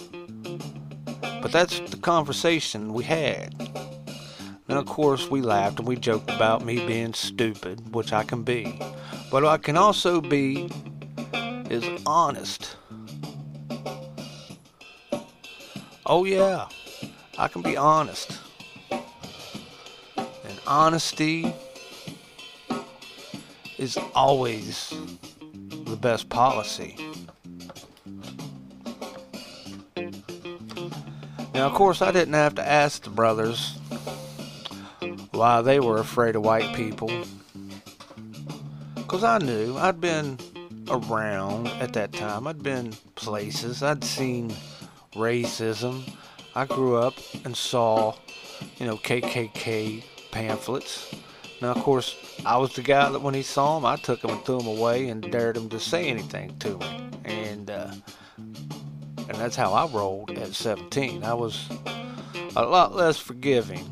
but 1.46 1.52
that's 1.52 1.78
the 1.90 1.96
conversation 1.98 2.92
we 2.92 3.04
had. 3.04 3.54
And 4.68 4.76
of 4.76 4.86
course, 4.86 5.30
we 5.30 5.42
laughed 5.42 5.78
and 5.78 5.86
we 5.86 5.94
joked 5.94 6.28
about 6.28 6.64
me 6.64 6.84
being 6.84 7.14
stupid, 7.14 7.94
which 7.94 8.12
I 8.12 8.24
can 8.24 8.42
be. 8.42 8.76
But 9.30 9.44
I 9.44 9.56
can 9.56 9.76
also 9.76 10.20
be 10.20 10.68
is 11.70 11.84
honest. 12.04 12.74
Oh, 16.04 16.24
yeah, 16.24 16.66
I 17.38 17.46
can 17.46 17.62
be 17.62 17.76
honest. 17.76 18.40
And 18.90 20.60
honesty 20.66 21.54
is 23.78 23.96
always 24.16 24.92
the 25.84 25.96
best 25.96 26.28
policy. 26.28 26.96
Now, 31.56 31.68
of 31.68 31.72
course, 31.72 32.02
I 32.02 32.12
didn't 32.12 32.34
have 32.34 32.56
to 32.56 32.68
ask 32.68 33.02
the 33.02 33.08
brothers 33.08 33.78
why 35.30 35.62
they 35.62 35.80
were 35.80 35.96
afraid 35.96 36.36
of 36.36 36.44
white 36.44 36.76
people. 36.76 37.10
Because 38.94 39.24
I 39.24 39.38
knew. 39.38 39.74
I'd 39.78 39.98
been 39.98 40.38
around 40.90 41.68
at 41.80 41.94
that 41.94 42.12
time. 42.12 42.46
I'd 42.46 42.62
been 42.62 42.92
places. 43.14 43.82
I'd 43.82 44.04
seen 44.04 44.54
racism. 45.14 46.06
I 46.54 46.66
grew 46.66 46.96
up 46.96 47.14
and 47.46 47.56
saw, 47.56 48.14
you 48.76 48.84
know, 48.84 48.98
KKK 48.98 50.04
pamphlets. 50.30 51.14
Now, 51.62 51.70
of 51.70 51.82
course, 51.82 52.16
I 52.44 52.58
was 52.58 52.74
the 52.74 52.82
guy 52.82 53.08
that 53.08 53.22
when 53.22 53.32
he 53.32 53.42
saw 53.42 53.78
him, 53.78 53.86
I 53.86 53.96
took 53.96 54.22
him 54.22 54.28
and 54.28 54.44
threw 54.44 54.60
him 54.60 54.66
away 54.66 55.08
and 55.08 55.22
dared 55.32 55.56
him 55.56 55.70
to 55.70 55.80
say 55.80 56.08
anything 56.08 56.54
to 56.58 56.76
me. 56.76 57.08
And 57.24 57.70
uh, 57.70 57.92
and 59.28 59.36
that's 59.38 59.56
how 59.56 59.72
I 59.72 59.86
rolled 59.86 60.30
at 60.30 60.54
17. 60.54 61.24
I 61.24 61.34
was 61.34 61.68
a 62.56 62.64
lot 62.64 62.94
less 62.94 63.18
forgiving 63.18 63.84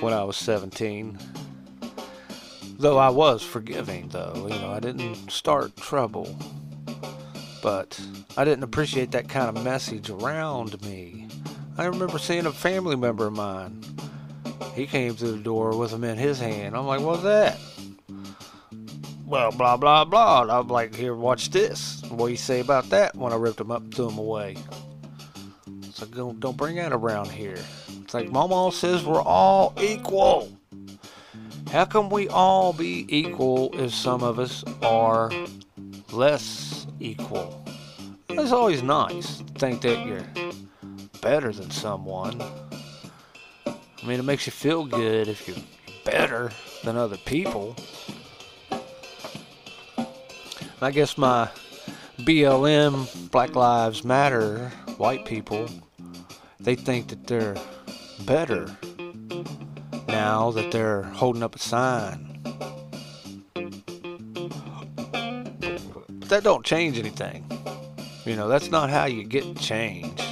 when 0.00 0.12
I 0.12 0.22
was 0.24 0.36
17. 0.36 1.18
Though 2.78 2.98
I 2.98 3.10
was 3.10 3.42
forgiving, 3.42 4.08
though, 4.08 4.46
you 4.48 4.58
know, 4.60 4.70
I 4.70 4.80
didn't 4.80 5.30
start 5.30 5.76
trouble. 5.76 6.34
But 7.62 8.00
I 8.38 8.44
didn't 8.44 8.64
appreciate 8.64 9.10
that 9.10 9.28
kind 9.28 9.54
of 9.54 9.62
message 9.62 10.08
around 10.08 10.80
me. 10.82 11.28
I 11.76 11.84
remember 11.84 12.18
seeing 12.18 12.46
a 12.46 12.52
family 12.52 12.96
member 12.96 13.26
of 13.26 13.34
mine. 13.34 13.84
He 14.74 14.86
came 14.86 15.14
through 15.14 15.32
the 15.32 15.38
door 15.42 15.76
with 15.76 15.92
him 15.92 16.04
in 16.04 16.16
his 16.16 16.38
hand. 16.38 16.74
I'm 16.74 16.86
like, 16.86 17.00
what's 17.00 17.22
that? 17.22 17.58
Well, 19.30 19.52
blah, 19.52 19.76
blah, 19.76 20.04
blah. 20.04 20.42
And 20.42 20.50
I'm 20.50 20.66
like, 20.66 20.92
here, 20.92 21.14
watch 21.14 21.50
this. 21.50 22.02
What 22.08 22.26
do 22.26 22.32
you 22.32 22.36
say 22.36 22.58
about 22.58 22.90
that 22.90 23.14
when 23.14 23.32
I 23.32 23.36
ripped 23.36 23.60
him 23.60 23.70
up 23.70 23.94
threw 23.94 24.08
him 24.08 24.18
away? 24.18 24.56
It's 25.84 26.00
like, 26.00 26.10
don't, 26.10 26.40
don't 26.40 26.56
bring 26.56 26.74
that 26.76 26.92
around 26.92 27.30
here. 27.30 27.56
It's 28.02 28.12
like, 28.12 28.28
Mama 28.28 28.72
says 28.72 29.04
we're 29.04 29.22
all 29.22 29.72
equal. 29.80 30.50
How 31.70 31.84
can 31.84 32.08
we 32.08 32.28
all 32.28 32.72
be 32.72 33.06
equal 33.08 33.70
if 33.74 33.94
some 33.94 34.24
of 34.24 34.40
us 34.40 34.64
are 34.82 35.30
less 36.10 36.88
equal? 36.98 37.64
It's 38.30 38.50
always 38.50 38.82
nice 38.82 39.36
to 39.38 39.44
think 39.44 39.82
that 39.82 40.04
you're 40.04 40.26
better 41.20 41.52
than 41.52 41.70
someone. 41.70 42.42
I 43.64 43.76
mean, 44.04 44.18
it 44.18 44.24
makes 44.24 44.44
you 44.46 44.50
feel 44.50 44.86
good 44.86 45.28
if 45.28 45.46
you're 45.46 45.56
better 46.04 46.50
than 46.82 46.96
other 46.96 47.18
people. 47.18 47.76
I 50.82 50.90
guess 50.90 51.18
my 51.18 51.50
BLM, 52.20 53.30
Black 53.30 53.54
Lives 53.54 54.02
Matter, 54.02 54.70
white 54.96 55.26
people, 55.26 55.68
they 56.58 56.74
think 56.74 57.08
that 57.08 57.26
they're 57.26 57.56
better 58.24 58.74
now 60.08 60.50
that 60.52 60.70
they're 60.70 61.02
holding 61.02 61.42
up 61.42 61.54
a 61.54 61.58
sign. 61.58 62.40
That 66.28 66.44
don't 66.44 66.64
change 66.64 66.98
anything. 66.98 67.44
You 68.24 68.36
know, 68.36 68.48
that's 68.48 68.70
not 68.70 68.88
how 68.88 69.04
you 69.04 69.24
get 69.24 69.58
change. 69.58 70.22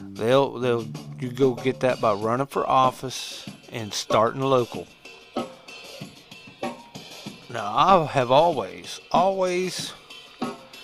They'll 0.00 0.60
they'll 0.60 0.86
you 1.18 1.32
go 1.32 1.54
get 1.54 1.80
that 1.80 2.00
by 2.00 2.12
running 2.12 2.46
for 2.46 2.68
office 2.68 3.48
and 3.72 3.92
starting 3.92 4.42
local. 4.42 4.86
Now, 7.56 7.72
I 7.74 8.04
have 8.04 8.30
always, 8.30 9.00
always 9.12 9.94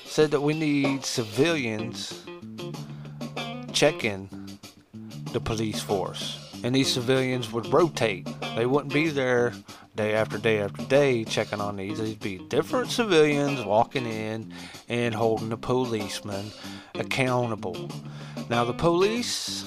said 0.06 0.30
that 0.30 0.40
we 0.40 0.54
need 0.54 1.04
civilians 1.04 2.24
checking 3.74 4.30
the 5.34 5.40
police 5.40 5.82
force 5.82 6.42
and 6.64 6.74
these 6.74 6.90
civilians 6.90 7.52
would 7.52 7.70
rotate. 7.70 8.26
They 8.56 8.64
wouldn't 8.64 8.94
be 8.94 9.10
there 9.10 9.52
day 9.96 10.14
after 10.14 10.38
day 10.38 10.60
after 10.60 10.82
day 10.84 11.24
checking 11.24 11.60
on 11.60 11.76
these. 11.76 11.98
They'd 11.98 12.18
be 12.18 12.38
different 12.38 12.90
civilians 12.90 13.62
walking 13.66 14.06
in 14.06 14.54
and 14.88 15.14
holding 15.14 15.50
the 15.50 15.58
policeman 15.58 16.52
accountable. 16.94 17.90
Now, 18.48 18.64
the 18.64 18.72
police 18.72 19.66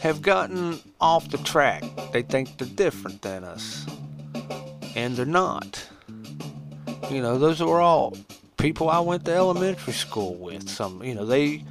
have 0.00 0.22
gotten 0.22 0.80
off 1.02 1.28
the 1.28 1.36
track. 1.36 1.84
They 2.12 2.22
think 2.22 2.56
they're 2.56 2.66
different 2.66 3.20
than 3.20 3.44
us, 3.44 3.86
and 4.94 5.16
they're 5.16 5.26
not. 5.26 5.86
You 7.10 7.20
know, 7.22 7.38
those 7.38 7.60
were 7.60 7.80
all 7.80 8.16
people 8.56 8.88
I 8.88 9.00
went 9.00 9.24
to 9.26 9.34
elementary 9.34 9.92
school 9.92 10.34
with. 10.36 10.68
Some, 10.68 11.02
you 11.02 11.14
know, 11.14 11.26
they 11.26 11.64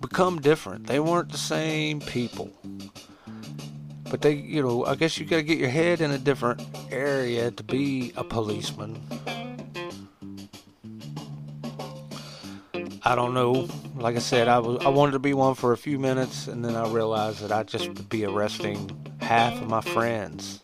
become 0.00 0.40
different. 0.40 0.86
They 0.86 1.00
weren't 1.00 1.30
the 1.30 1.38
same 1.38 2.00
people. 2.00 2.50
But 4.10 4.22
they, 4.22 4.32
you 4.32 4.62
know, 4.62 4.84
I 4.84 4.96
guess 4.96 5.18
you 5.18 5.24
got 5.24 5.36
to 5.36 5.42
get 5.42 5.58
your 5.58 5.68
head 5.68 6.00
in 6.00 6.10
a 6.10 6.18
different 6.18 6.60
area 6.90 7.52
to 7.52 7.62
be 7.62 8.12
a 8.16 8.24
policeman. 8.24 9.00
I 13.02 13.14
don't 13.14 13.34
know. 13.34 13.68
Like 13.96 14.16
I 14.16 14.18
said, 14.18 14.48
I 14.48 14.58
was 14.58 14.84
I 14.84 14.88
wanted 14.88 15.12
to 15.12 15.18
be 15.18 15.32
one 15.32 15.54
for 15.54 15.72
a 15.72 15.76
few 15.76 15.98
minutes, 15.98 16.48
and 16.48 16.64
then 16.64 16.74
I 16.74 16.88
realized 16.88 17.40
that 17.40 17.52
I'd 17.52 17.68
just 17.68 18.08
be 18.08 18.24
arresting 18.24 18.90
half 19.20 19.54
of 19.54 19.68
my 19.68 19.80
friends. 19.80 20.60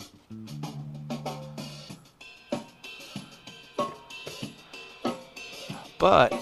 But 5.98 6.34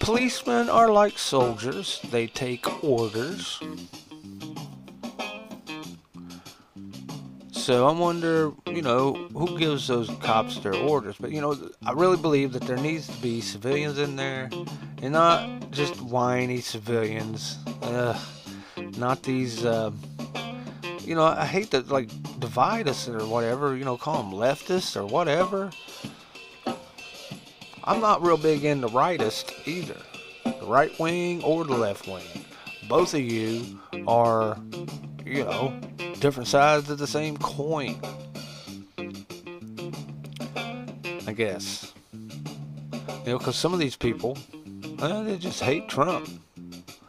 policemen 0.00 0.70
are 0.70 0.92
like 0.92 1.18
soldiers, 1.18 2.00
they 2.10 2.26
take 2.26 2.84
orders. 2.84 3.60
So 7.50 7.88
I 7.88 7.90
wonder, 7.90 8.52
you 8.68 8.80
know, 8.80 9.14
who 9.32 9.58
gives 9.58 9.88
those 9.88 10.08
cops 10.20 10.60
their 10.60 10.76
orders? 10.76 11.16
But, 11.18 11.32
you 11.32 11.40
know, 11.40 11.58
I 11.84 11.90
really 11.90 12.16
believe 12.16 12.52
that 12.52 12.62
there 12.62 12.76
needs 12.76 13.08
to 13.08 13.20
be 13.20 13.40
civilians 13.40 13.98
in 13.98 14.14
there 14.14 14.48
and 15.02 15.12
not 15.12 15.72
just 15.72 16.00
whiny 16.00 16.60
civilians. 16.60 17.58
Uh, 17.82 18.16
not 18.98 19.24
these, 19.24 19.64
uh, 19.64 19.90
you 21.00 21.16
know, 21.16 21.24
I 21.24 21.44
hate 21.44 21.72
to, 21.72 21.80
like, 21.80 22.08
divide 22.38 22.86
us 22.86 23.08
or 23.08 23.26
whatever, 23.26 23.76
you 23.76 23.84
know, 23.84 23.96
call 23.96 24.22
them 24.22 24.30
leftists 24.30 24.94
or 24.94 25.04
whatever. 25.04 25.72
I'm 27.86 28.00
not 28.00 28.20
real 28.22 28.36
big 28.36 28.64
into 28.64 28.88
rightist 28.88 29.66
either. 29.66 29.96
The 30.44 30.66
right 30.66 30.96
wing 30.98 31.42
or 31.44 31.64
the 31.64 31.76
left 31.76 32.08
wing. 32.08 32.24
Both 32.88 33.14
of 33.14 33.20
you 33.20 33.78
are, 34.08 34.58
you 35.24 35.44
know, 35.44 35.78
different 36.18 36.48
sides 36.48 36.90
of 36.90 36.98
the 36.98 37.06
same 37.06 37.36
coin. 37.36 38.00
I 41.28 41.32
guess. 41.32 41.92
You 42.12 43.32
know, 43.32 43.38
because 43.38 43.56
some 43.56 43.72
of 43.72 43.78
these 43.78 43.96
people, 43.96 44.36
they 44.82 45.36
just 45.38 45.60
hate 45.60 45.88
Trump. 45.88 46.28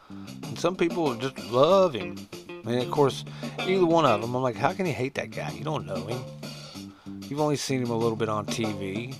And 0.08 0.58
some 0.58 0.76
people 0.76 1.14
just 1.16 1.38
love 1.50 1.94
him. 1.94 2.16
And 2.64 2.80
of 2.80 2.90
course, 2.92 3.24
either 3.60 3.86
one 3.86 4.04
of 4.04 4.20
them, 4.20 4.34
I'm 4.34 4.42
like, 4.42 4.56
how 4.56 4.72
can 4.72 4.86
you 4.86 4.92
hate 4.92 5.14
that 5.14 5.30
guy? 5.30 5.50
You 5.50 5.64
don't 5.64 5.86
know 5.86 6.06
him. 6.06 6.22
You've 7.28 7.40
only 7.40 7.56
seen 7.56 7.82
him 7.82 7.90
a 7.90 7.96
little 7.96 8.16
bit 8.16 8.28
on 8.28 8.46
TV. 8.46 9.16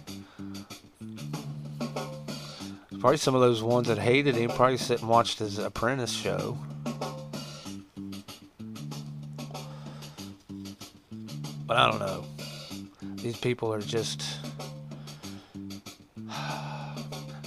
Probably 3.00 3.16
some 3.16 3.34
of 3.34 3.40
those 3.40 3.62
ones 3.62 3.88
that 3.88 3.98
hated 3.98 4.34
him 4.34 4.50
probably 4.50 4.76
sit 4.76 5.00
and 5.00 5.08
watched 5.08 5.38
his 5.38 5.58
apprentice 5.58 6.12
show. 6.12 6.58
But 11.66 11.76
I 11.76 11.90
don't 11.90 12.00
know. 12.00 12.24
These 13.16 13.38
people 13.38 13.72
are 13.72 13.80
just. 13.80 14.24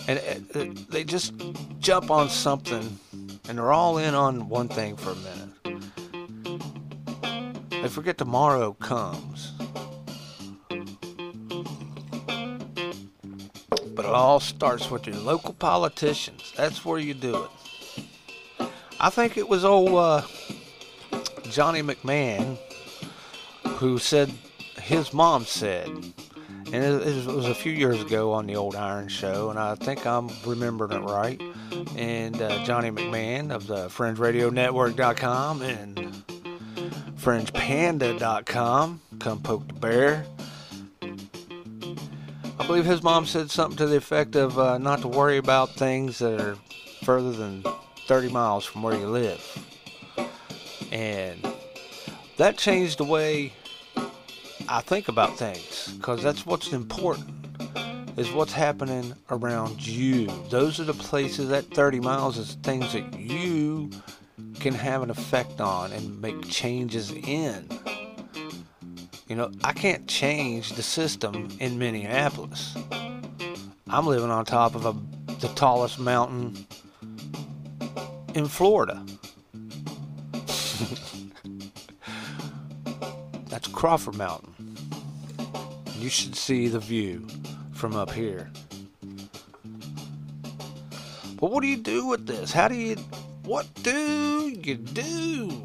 And 0.07 0.19
uh, 0.55 0.65
they 0.89 1.03
just 1.03 1.33
jump 1.79 2.11
on 2.11 2.29
something 2.29 2.99
and 3.47 3.57
they're 3.57 3.71
all 3.71 3.97
in 3.97 4.15
on 4.15 4.47
one 4.47 4.67
thing 4.69 4.95
for 4.95 5.11
a 5.11 5.15
minute. 5.15 5.49
They 7.69 7.89
forget 7.89 8.17
tomorrow 8.17 8.73
comes. 8.73 9.50
But 14.01 14.09
it 14.09 14.15
all 14.15 14.39
starts 14.39 14.89
with 14.89 15.05
your 15.05 15.17
local 15.17 15.53
politicians. 15.53 16.53
That's 16.57 16.83
where 16.83 16.97
you 16.97 17.13
do 17.13 17.43
it. 17.43 18.67
I 18.99 19.11
think 19.11 19.37
it 19.37 19.47
was 19.47 19.63
old 19.63 19.93
uh, 19.93 20.23
Johnny 21.51 21.83
McMahon 21.83 22.57
who 23.75 23.99
said, 23.99 24.31
his 24.81 25.13
mom 25.13 25.45
said, 25.45 25.87
and 25.87 26.73
it, 26.73 27.27
was 27.27 27.45
a 27.45 27.53
few 27.53 27.73
years 27.73 28.01
ago 28.01 28.31
on 28.31 28.47
the 28.47 28.55
old 28.55 28.75
Iron 28.75 29.07
Show, 29.07 29.51
and 29.51 29.59
I 29.59 29.75
think 29.75 30.07
I'm 30.07 30.31
remembering 30.47 30.93
it 30.93 31.05
right. 31.05 31.39
And 31.95 32.41
uh, 32.41 32.63
Johnny 32.63 32.89
McMahon 32.89 33.51
of 33.51 33.67
the 33.67 33.87
FringeRadioNetwork.com 33.89 35.61
and 35.61 36.23
FringePanda.com, 37.19 39.01
come 39.19 39.41
poke 39.43 39.67
the 39.67 39.73
bear. 39.75 40.25
I 42.61 42.67
believe 42.67 42.85
his 42.85 43.01
mom 43.01 43.25
said 43.25 43.49
something 43.49 43.75
to 43.77 43.87
the 43.87 43.97
effect 43.97 44.35
of 44.35 44.59
uh, 44.59 44.77
not 44.77 45.01
to 45.01 45.07
worry 45.07 45.37
about 45.37 45.71
things 45.71 46.19
that 46.19 46.39
are 46.39 46.55
further 47.01 47.31
than 47.31 47.63
30 48.05 48.29
miles 48.29 48.65
from 48.65 48.83
where 48.83 48.93
you 48.93 49.07
live. 49.07 49.43
And 50.91 51.43
that 52.37 52.59
changed 52.59 52.99
the 52.99 53.03
way 53.03 53.51
I 54.69 54.81
think 54.81 55.07
about 55.07 55.39
things 55.39 55.95
because 55.97 56.21
that's 56.21 56.45
what's 56.45 56.71
important 56.71 57.33
is 58.15 58.31
what's 58.31 58.53
happening 58.53 59.15
around 59.31 59.85
you. 59.85 60.27
Those 60.51 60.79
are 60.79 60.83
the 60.85 60.93
places 60.93 61.49
that 61.49 61.65
30 61.73 61.99
miles 61.99 62.37
is 62.37 62.53
things 62.61 62.93
that 62.93 63.19
you 63.19 63.89
can 64.59 64.75
have 64.75 65.01
an 65.01 65.09
effect 65.09 65.61
on 65.61 65.93
and 65.93 66.21
make 66.21 66.47
changes 66.47 67.11
in. 67.11 67.67
You 69.31 69.37
know, 69.37 69.49
I 69.63 69.71
can't 69.71 70.09
change 70.09 70.73
the 70.73 70.83
system 70.83 71.47
in 71.61 71.79
Minneapolis. 71.79 72.75
I'm 73.87 74.05
living 74.05 74.29
on 74.29 74.43
top 74.43 74.75
of 74.75 74.85
a, 74.85 74.93
the 75.35 75.47
tallest 75.55 75.99
mountain 75.99 76.67
in 78.35 78.49
Florida. 78.49 79.01
That's 83.47 83.69
Crawford 83.69 84.15
Mountain. 84.15 84.53
You 85.95 86.09
should 86.09 86.35
see 86.35 86.67
the 86.67 86.79
view 86.79 87.25
from 87.71 87.95
up 87.95 88.11
here. 88.11 88.51
But 91.39 91.51
what 91.51 91.61
do 91.61 91.69
you 91.69 91.77
do 91.77 92.05
with 92.05 92.27
this? 92.27 92.51
How 92.51 92.67
do 92.67 92.75
you. 92.75 92.97
What 93.45 93.65
do 93.75 94.49
you 94.49 94.75
do? 94.75 95.63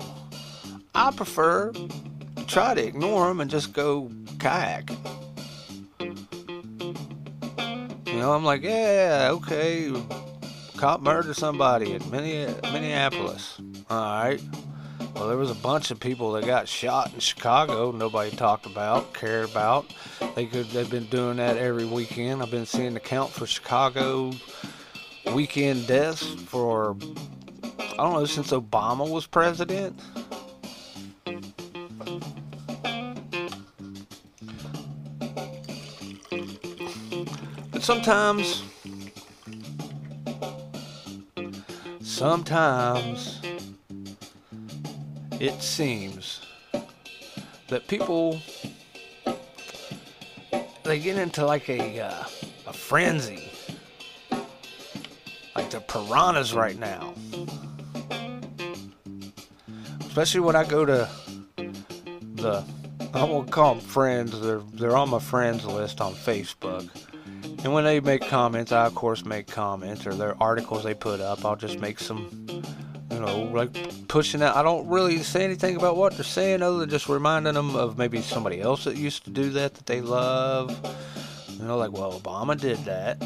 I 0.95 1.11
prefer 1.11 1.73
try 2.47 2.75
to 2.75 2.85
ignore 2.85 3.29
them 3.29 3.41
and 3.41 3.51
just 3.51 3.73
go 3.73 4.11
kayak. 4.39 4.91
You 8.07 8.23
know, 8.23 8.33
I'm 8.33 8.45
like, 8.45 8.63
yeah, 8.63 9.29
okay, 9.33 9.93
cop 10.77 11.01
murdered 11.01 11.37
somebody 11.37 11.93
in 11.93 12.11
Minneapolis. 12.11 13.61
All 13.91 14.25
right. 14.25 14.41
Well, 15.15 15.29
there 15.29 15.37
was 15.37 15.51
a 15.51 15.55
bunch 15.55 15.91
of 15.91 15.99
people 15.99 16.33
that 16.33 16.45
got 16.45 16.69
shot 16.69 17.13
in 17.15 17.21
Chicago. 17.21 17.91
Nobody 17.91 18.31
talked 18.37 18.67
about, 18.67 19.15
cared 19.15 19.49
about. 19.49 19.87
They 20.35 20.47
could. 20.47 20.67
They've 20.67 20.91
been 20.91 21.07
doing 21.07 21.39
that 21.39 21.57
every 21.57 21.87
weekend. 21.87 22.43
I've 22.43 22.51
been 22.51 22.67
seeing 22.67 22.95
the 22.95 23.01
count 23.01 23.31
for 23.31 23.47
Chicago 23.47 24.33
weekend 25.33 25.87
deaths 25.87 26.25
for 26.47 26.97
I 27.93 27.97
don't 27.97 28.13
know 28.13 28.27
since 28.27 28.51
Obama 28.53 29.09
was 29.09 29.27
president. 29.27 29.99
Sometimes, 37.87 38.65
sometimes 42.01 43.41
it 45.39 45.63
seems 45.63 46.41
that 47.69 47.87
people 47.87 48.41
they 50.83 50.99
get 50.99 51.17
into 51.17 51.47
like 51.47 51.69
a 51.69 52.01
uh, 52.01 52.25
a 52.67 52.73
frenzy. 52.73 53.53
Like 55.55 55.71
the 55.71 55.79
piranhas 55.79 56.55
right 56.55 56.77
now. 56.77 57.15
Especially 60.01 60.41
when 60.41 60.57
I 60.57 60.65
go 60.65 60.85
to 60.85 61.09
the 62.35 62.65
I 63.15 63.23
won't 63.23 63.53
call 63.53 63.77
them 63.77 63.85
friends 63.85 64.41
they're 64.41 64.61
they're 64.73 64.97
on 64.97 65.11
my 65.11 65.21
friends 65.21 65.65
list 65.65 66.01
on 66.01 66.15
Facebook 66.15 66.91
and 67.67 67.75
when 67.75 67.85
they 67.85 68.01
make 68.01 68.27
comments 68.27 68.73
I 68.73 68.87
of 68.87 68.95
course 68.95 69.27
make 69.27 69.47
comments 69.47 70.07
or 70.07 70.15
their 70.15 70.41
articles 70.43 70.85
they 70.85 70.95
put 70.95 71.21
up 71.21 71.45
I'll 71.45 71.57
just 71.57 71.79
make 71.81 72.01
some 72.01 72.65
you 73.11 73.21
know, 73.21 73.43
like 73.45 74.09
pushing 74.09 74.43
out. 74.43 74.57
I 74.57 74.63
don't 74.63 74.87
really 74.89 75.19
say 75.23 75.45
anything 75.45 75.77
about 75.77 75.97
what 75.97 76.15
they're 76.15 76.25
saying 76.25 76.61
other 76.61 76.79
than 76.79 76.91
just 76.91 77.09
reminding 77.09 77.55
them 77.55 77.75
of 77.75 77.97
maybe 77.97 78.21
somebody 78.21 78.61
else 78.61 78.85
that 78.85 78.97
used 78.97 79.25
to 79.25 79.31
do 79.31 79.51
that 79.51 79.75
that 79.75 79.87
they 79.87 80.01
love. 80.01 80.71
You 81.59 81.65
know, 81.65 81.79
like, 81.79 81.93
well, 81.93 82.21
Obama 82.21 82.61
did 82.61 82.79
that. 82.85 83.23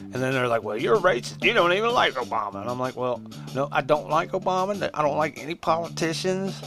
And 0.00 0.12
then 0.12 0.32
they're 0.32 0.48
like, 0.48 0.62
well, 0.62 0.76
you're 0.76 0.98
racist. 0.98 1.42
You 1.42 1.54
don't 1.54 1.72
even 1.72 1.92
like 1.92 2.14
Obama. 2.14 2.60
And 2.60 2.68
I'm 2.68 2.78
like, 2.78 2.94
well, 2.94 3.22
no, 3.54 3.68
I 3.72 3.80
don't 3.80 4.10
like 4.10 4.32
Obama. 4.32 4.90
I 4.92 5.02
don't 5.02 5.16
like 5.16 5.38
any 5.38 5.54
politicians. 5.54 6.60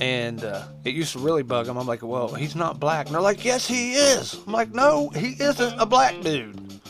And 0.00 0.42
uh, 0.42 0.64
it 0.84 0.94
used 0.94 1.12
to 1.12 1.18
really 1.18 1.42
bug 1.42 1.66
them. 1.66 1.76
I'm 1.76 1.86
like, 1.86 2.02
well, 2.02 2.34
he's 2.34 2.56
not 2.56 2.80
black. 2.80 3.06
And 3.06 3.14
they're 3.14 3.22
like, 3.22 3.44
yes, 3.44 3.66
he 3.66 3.94
is. 3.94 4.38
I'm 4.46 4.52
like, 4.52 4.72
no, 4.72 5.10
he 5.10 5.36
isn't 5.40 5.80
a 5.80 5.86
black 5.86 6.20
dude. 6.22 6.80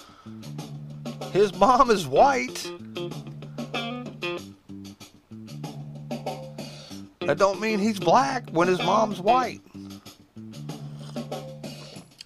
His 1.33 1.55
mom 1.55 1.91
is 1.91 2.07
white. 2.07 2.71
That 7.21 7.39
don't 7.39 7.61
mean 7.61 7.79
he's 7.79 7.99
black 7.99 8.51
when 8.51 8.69
his 8.69 8.79
mom's 8.79 9.21
white. 9.21 9.61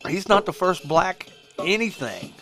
He's 0.08 0.28
not 0.28 0.46
the 0.46 0.52
first 0.52 0.86
black 0.88 1.26
anything. 1.58 2.32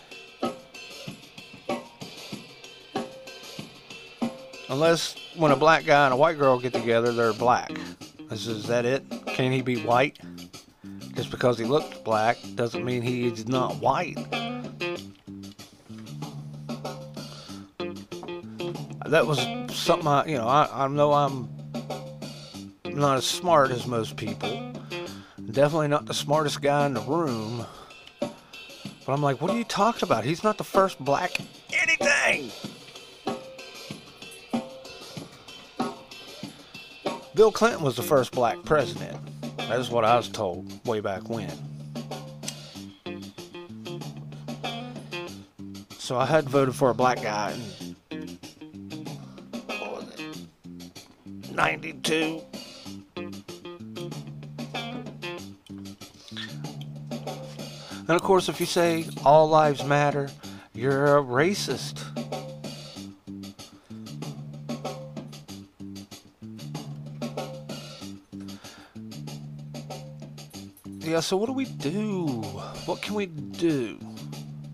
Unless 4.69 5.17
when 5.37 5.53
a 5.53 5.57
black 5.57 5.85
guy 5.85 6.07
and 6.07 6.15
a 6.15 6.17
white 6.17 6.39
girl 6.39 6.59
get 6.59 6.73
together, 6.73 7.13
they're 7.13 7.33
black. 7.33 7.71
Is, 8.31 8.47
is 8.47 8.67
that 8.67 8.85
it? 8.85 9.05
Can 9.27 9.53
he 9.53 9.63
be 9.63 9.77
white? 9.83 10.19
Just 11.15 11.31
because 11.31 11.59
he 11.59 11.65
looks 11.65 11.99
black 11.99 12.39
doesn't 12.55 12.85
mean 12.85 13.03
he 13.03 13.27
is 13.27 13.47
not 13.47 13.77
white. 13.77 14.17
That 19.07 19.27
was 19.27 19.39
something 19.73 20.09
I, 20.09 20.27
you 20.27 20.39
know, 20.39 20.49
I, 20.49 20.69
I 20.73 20.89
know 20.89 21.13
I'm 21.13 21.49
not 22.85 23.19
as 23.19 23.27
smart 23.27 23.71
as 23.71 23.87
most 23.87 24.17
people. 24.17 24.73
Definitely 25.51 25.89
not 25.89 26.07
the 26.07 26.15
smartest 26.15 26.63
guy 26.63 26.87
in 26.87 26.95
the 26.95 27.03
room. 27.03 27.67
But 28.21 29.13
I'm 29.13 29.23
like, 29.23 29.41
what 29.41 29.51
are 29.51 29.57
you 29.57 29.65
talking 29.65 30.09
about? 30.09 30.25
He's 30.25 30.43
not 30.43 30.59
the 30.59 30.65
first 30.65 30.99
black 30.99 31.39
anything. 31.73 32.51
Bill 37.35 37.51
Clinton 37.51 37.83
was 37.83 37.97
the 37.97 38.03
first 38.03 38.31
black 38.31 38.63
president. 38.65 39.19
That 39.57 39.81
is 39.81 39.91
what 39.91 40.05
I 40.05 40.17
was 40.17 40.29
told 40.29 40.87
way 40.87 41.01
back 41.01 41.29
when. 41.29 41.51
So 45.99 46.17
I 46.17 46.27
had 46.27 46.49
voted 46.49 46.77
for 46.77 46.91
a 46.91 46.95
black 46.95 47.23
guy 47.23 47.57
in 48.11 48.31
92. 51.51 52.43
And 58.07 58.11
of 58.11 58.23
course, 58.23 58.49
if 58.49 58.61
you 58.61 58.67
say 58.67 59.07
all 59.25 59.49
lives 59.49 59.83
matter, 59.83 60.29
you're 60.73 61.17
a 61.17 61.23
racist. 61.23 62.05
Yeah, 71.15 71.21
so 71.21 71.37
what 71.37 71.47
do 71.47 71.53
we 71.53 71.67
do? 71.67 72.43
What 72.87 73.01
can 73.01 73.15
we 73.15 73.27
do 73.27 74.01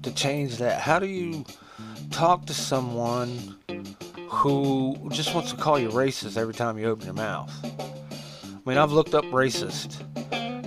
to 0.03 0.11
change 0.11 0.57
that? 0.57 0.81
How 0.81 0.99
do 0.99 1.07
you 1.07 1.45
talk 2.11 2.47
to 2.47 2.55
someone 2.55 3.59
who 4.27 4.97
just 5.11 5.35
wants 5.35 5.51
to 5.51 5.59
call 5.59 5.79
you 5.79 5.91
racist 5.91 6.39
every 6.39 6.55
time 6.55 6.79
you 6.79 6.87
open 6.87 7.05
your 7.05 7.13
mouth? 7.13 7.53
I 7.63 8.59
mean, 8.65 8.79
I've 8.79 8.91
looked 8.91 9.15
up 9.15 9.27
racist 9.27 10.03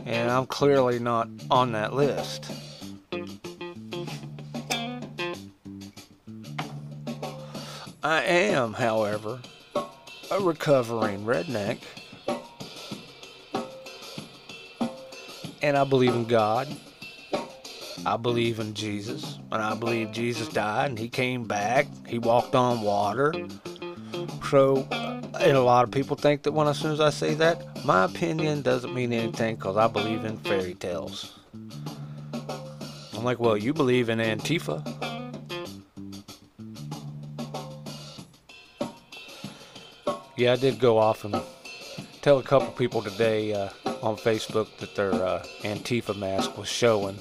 and 0.05 0.30
I'm 0.30 0.45
clearly 0.45 0.99
not 0.99 1.28
on 1.49 1.71
that 1.71 1.93
list. 1.93 2.51
I 8.03 8.21
am, 8.21 8.74
however, 8.74 9.41
a 10.30 10.39
recovering 10.39 11.26
redneck. 11.26 11.80
And 15.64 15.78
I 15.78 15.86
believe 15.86 16.14
in 16.14 16.26
God. 16.26 16.68
I 18.05 18.18
believe 18.18 18.59
in 18.59 18.74
Jesus. 18.74 19.39
And 19.49 19.61
I 19.61 19.74
believe 19.76 20.11
Jesus 20.11 20.49
died 20.49 20.89
and 20.89 20.99
he 20.99 21.07
came 21.07 21.45
back. 21.45 21.88
He 22.05 22.20
walked 22.20 22.53
on 22.53 22.82
water. 22.82 23.34
So, 24.49 24.86
and 24.91 25.57
a 25.57 25.61
lot 25.61 25.86
of 25.86 25.91
people 25.91 26.18
think 26.18 26.43
that 26.43 26.51
when 26.51 26.68
as 26.68 26.78
soon 26.78 26.91
as 26.91 26.99
I 26.99 27.11
say 27.11 27.34
that, 27.36 27.86
my 27.86 28.03
opinion 28.03 28.61
doesn't 28.61 28.93
mean 28.93 29.14
anything 29.14 29.55
because 29.55 29.78
I 29.78 29.88
believe 29.88 30.26
in 30.26 30.38
fairy 30.39 30.76
tales. 30.76 31.39
I'm 33.14 33.24
like, 33.24 33.39
well, 33.39 33.55
you 33.55 33.74
believe 33.74 34.09
in 34.09 34.20
Antifa. 34.20 34.86
Yeah, 40.36 40.51
I 40.51 40.55
did 40.57 40.78
go 40.78 40.97
off 40.97 41.24
and 41.24 41.41
tell 42.22 42.39
a 42.39 42.43
couple 42.43 42.68
people 42.72 43.01
today 43.01 43.53
uh, 43.53 43.70
on 44.04 44.18
Facebook 44.18 44.68
that 44.78 44.95
their 44.95 45.14
uh, 45.14 45.43
Antifa 45.62 46.16
mask 46.16 46.58
was 46.58 46.68
showing. 46.68 47.18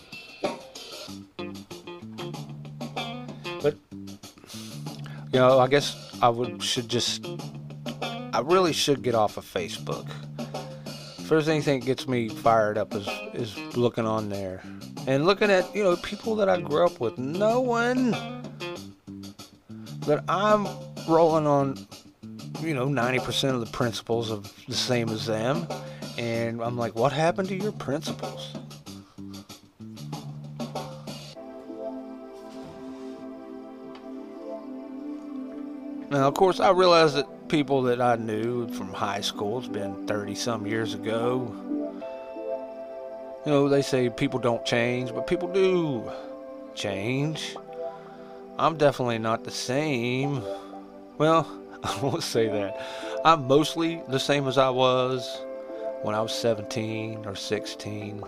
But 3.62 3.76
you 3.92 5.38
know, 5.38 5.60
I 5.60 5.68
guess 5.68 5.96
I 6.20 6.28
would 6.28 6.62
should 6.62 6.88
just 6.88 7.24
I 8.02 8.40
really 8.40 8.72
should 8.72 9.02
get 9.02 9.14
off 9.14 9.36
of 9.36 9.44
Facebook. 9.44 10.10
First 11.24 11.48
anything 11.48 11.80
that 11.80 11.86
gets 11.86 12.08
me 12.08 12.28
fired 12.28 12.76
up 12.76 12.94
is 12.94 13.08
is 13.32 13.56
looking 13.76 14.04
on 14.04 14.28
there 14.28 14.62
and 15.06 15.24
looking 15.24 15.50
at 15.50 15.74
you 15.74 15.84
know 15.84 15.96
people 15.96 16.34
that 16.36 16.48
I 16.48 16.60
grew 16.60 16.84
up 16.84 17.00
with, 17.00 17.16
No 17.16 17.60
one 17.60 18.10
that 20.06 20.24
I'm 20.28 20.66
rolling 21.08 21.46
on 21.46 21.86
you 22.60 22.74
know 22.74 22.86
90% 22.86 23.54
of 23.54 23.60
the 23.60 23.66
principles 23.66 24.30
of 24.30 24.52
the 24.66 24.74
same 24.74 25.08
as 25.08 25.26
them, 25.26 25.66
and 26.18 26.62
I'm 26.62 26.76
like, 26.76 26.94
what 26.94 27.12
happened 27.12 27.48
to 27.48 27.56
your 27.56 27.72
principles? 27.72 28.54
Now, 36.10 36.28
of 36.28 36.34
course, 36.34 36.60
I 36.60 36.70
realize 36.70 37.14
that 37.14 37.48
people 37.48 37.82
that 37.82 38.00
I 38.00 38.16
knew 38.16 38.68
from 38.74 38.92
high 38.92 39.22
school, 39.22 39.58
it's 39.58 39.68
been 39.68 40.06
30 40.06 40.34
some 40.34 40.66
years 40.66 40.92
ago, 40.92 41.50
you 43.44 43.50
know, 43.50 43.68
they 43.68 43.82
say 43.82 44.08
people 44.10 44.38
don't 44.38 44.64
change, 44.64 45.12
but 45.12 45.26
people 45.26 45.48
do 45.48 46.08
change. 46.74 47.56
I'm 48.58 48.76
definitely 48.76 49.18
not 49.18 49.44
the 49.44 49.50
same. 49.50 50.42
Well, 51.18 51.48
I 51.82 51.98
won't 52.00 52.22
say 52.22 52.46
that. 52.46 52.80
I'm 53.24 53.48
mostly 53.48 54.02
the 54.08 54.20
same 54.20 54.46
as 54.46 54.58
I 54.58 54.68
was 54.68 55.44
when 56.02 56.14
I 56.14 56.20
was 56.20 56.32
17 56.34 57.24
or 57.26 57.34
16. 57.34 58.22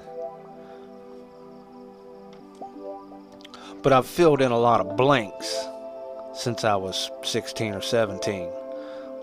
But 3.82 3.92
I've 3.92 4.06
filled 4.06 4.40
in 4.40 4.50
a 4.50 4.58
lot 4.58 4.80
of 4.80 4.96
blanks 4.96 5.66
since 6.34 6.64
I 6.64 6.76
was 6.76 7.10
16 7.22 7.74
or 7.74 7.82
17. 7.82 8.40
You 8.42 8.50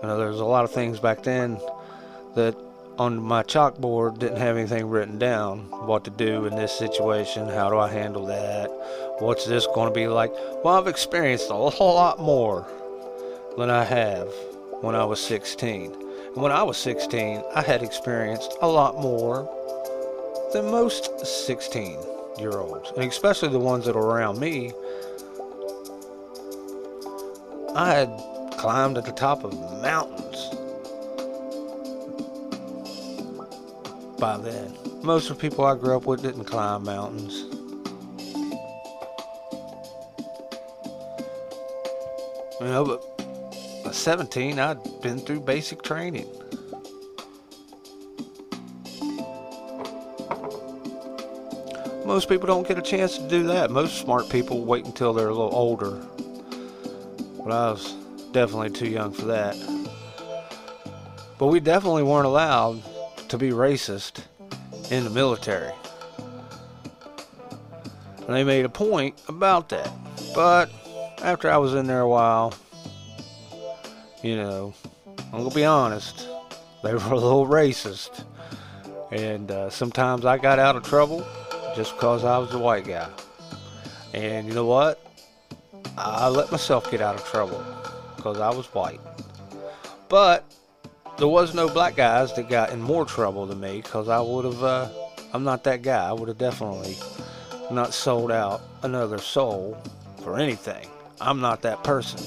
know, 0.02 0.18
there's 0.18 0.40
a 0.40 0.44
lot 0.44 0.64
of 0.64 0.70
things 0.70 1.00
back 1.00 1.22
then 1.22 1.60
that 2.34 2.56
on 2.98 3.20
my 3.20 3.42
chalkboard 3.42 4.18
didn't 4.18 4.38
have 4.38 4.56
anything 4.56 4.88
written 4.88 5.18
down. 5.18 5.60
What 5.86 6.04
to 6.04 6.10
do 6.10 6.44
in 6.46 6.54
this 6.54 6.72
situation? 6.72 7.48
How 7.48 7.70
do 7.70 7.78
I 7.78 7.88
handle 7.88 8.26
that? 8.26 8.68
What's 9.18 9.46
this 9.46 9.66
going 9.74 9.88
to 9.88 9.94
be 9.94 10.06
like? 10.08 10.32
Well, 10.62 10.78
I've 10.78 10.86
experienced 10.86 11.50
a 11.50 11.54
lot 11.54 12.20
more 12.20 12.66
than 13.56 13.70
I 13.70 13.84
have 13.84 14.28
when 14.80 14.94
I 14.94 15.04
was 15.04 15.20
16. 15.20 16.01
When 16.34 16.50
I 16.50 16.62
was 16.62 16.78
16, 16.78 17.42
I 17.54 17.60
had 17.60 17.82
experienced 17.82 18.56
a 18.62 18.66
lot 18.66 18.98
more 18.98 19.48
than 20.54 20.70
most 20.70 21.26
16 21.26 21.98
year 22.38 22.52
olds, 22.52 22.90
and 22.96 23.04
especially 23.04 23.50
the 23.50 23.58
ones 23.58 23.84
that 23.84 23.96
are 23.96 24.02
around 24.02 24.40
me 24.40 24.72
I 27.74 27.92
had 27.92 28.08
climbed 28.58 28.96
at 28.96 29.04
the 29.04 29.12
top 29.12 29.44
of 29.44 29.52
mountains 29.82 30.50
by 34.18 34.38
then. 34.38 34.76
Most 35.02 35.28
of 35.28 35.36
the 35.36 35.40
people 35.40 35.64
I 35.66 35.74
grew 35.74 35.96
up 35.96 36.06
with 36.06 36.22
didn't 36.22 36.44
climb 36.44 36.84
mountains. 36.84 37.44
You 42.60 42.68
know, 42.68 42.84
but 42.84 43.11
at 43.86 43.94
17, 43.94 44.58
I'd 44.58 45.02
been 45.02 45.18
through 45.18 45.40
basic 45.40 45.82
training. 45.82 46.28
Most 52.04 52.28
people 52.28 52.46
don't 52.46 52.66
get 52.66 52.78
a 52.78 52.82
chance 52.82 53.16
to 53.16 53.28
do 53.28 53.44
that. 53.44 53.70
Most 53.70 53.98
smart 53.98 54.28
people 54.28 54.64
wait 54.64 54.84
until 54.84 55.12
they're 55.12 55.28
a 55.28 55.34
little 55.34 55.54
older 55.54 56.02
but 57.44 57.52
I 57.52 57.70
was 57.72 57.94
definitely 58.32 58.70
too 58.70 58.88
young 58.88 59.12
for 59.12 59.26
that. 59.26 59.56
But 61.38 61.48
we 61.48 61.60
definitely 61.60 62.04
weren't 62.04 62.26
allowed 62.26 62.82
to 63.28 63.38
be 63.38 63.50
racist 63.50 64.22
in 64.90 65.04
the 65.04 65.10
military. 65.10 65.72
And 68.18 68.36
they 68.36 68.44
made 68.44 68.64
a 68.64 68.68
point 68.68 69.20
about 69.28 69.68
that. 69.70 69.90
But 70.34 70.70
after 71.20 71.50
I 71.50 71.56
was 71.56 71.74
in 71.74 71.86
there 71.86 72.00
a 72.00 72.08
while, 72.08 72.54
you 74.22 74.36
know, 74.36 74.74
I'm 75.32 75.48
to 75.48 75.54
be 75.54 75.64
honest, 75.64 76.26
they 76.82 76.92
were 76.92 77.00
a 77.00 77.14
little 77.14 77.46
racist. 77.46 78.24
And 79.10 79.50
uh, 79.50 79.68
sometimes 79.68 80.24
I 80.24 80.38
got 80.38 80.58
out 80.58 80.76
of 80.76 80.84
trouble 80.84 81.26
just 81.76 81.94
because 81.94 82.24
I 82.24 82.38
was 82.38 82.54
a 82.54 82.58
white 82.58 82.86
guy. 82.86 83.08
And 84.14 84.46
you 84.46 84.54
know 84.54 84.64
what? 84.64 85.00
I 85.98 86.28
let 86.28 86.50
myself 86.50 86.90
get 86.90 87.00
out 87.00 87.16
of 87.16 87.24
trouble 87.24 87.62
because 88.16 88.38
I 88.38 88.50
was 88.50 88.66
white. 88.72 89.00
But 90.08 90.44
there 91.18 91.28
was 91.28 91.54
no 91.54 91.68
black 91.68 91.96
guys 91.96 92.34
that 92.34 92.48
got 92.48 92.70
in 92.70 92.80
more 92.80 93.04
trouble 93.04 93.46
than 93.46 93.60
me 93.60 93.82
because 93.82 94.08
I 94.08 94.20
would 94.20 94.44
have, 94.44 94.62
uh, 94.62 94.88
I'm 95.32 95.44
not 95.44 95.64
that 95.64 95.82
guy. 95.82 96.08
I 96.08 96.12
would 96.12 96.28
have 96.28 96.38
definitely 96.38 96.96
not 97.70 97.92
sold 97.92 98.30
out 98.30 98.62
another 98.82 99.18
soul 99.18 99.76
for 100.22 100.38
anything. 100.38 100.88
I'm 101.20 101.40
not 101.40 101.62
that 101.62 101.84
person. 101.84 102.20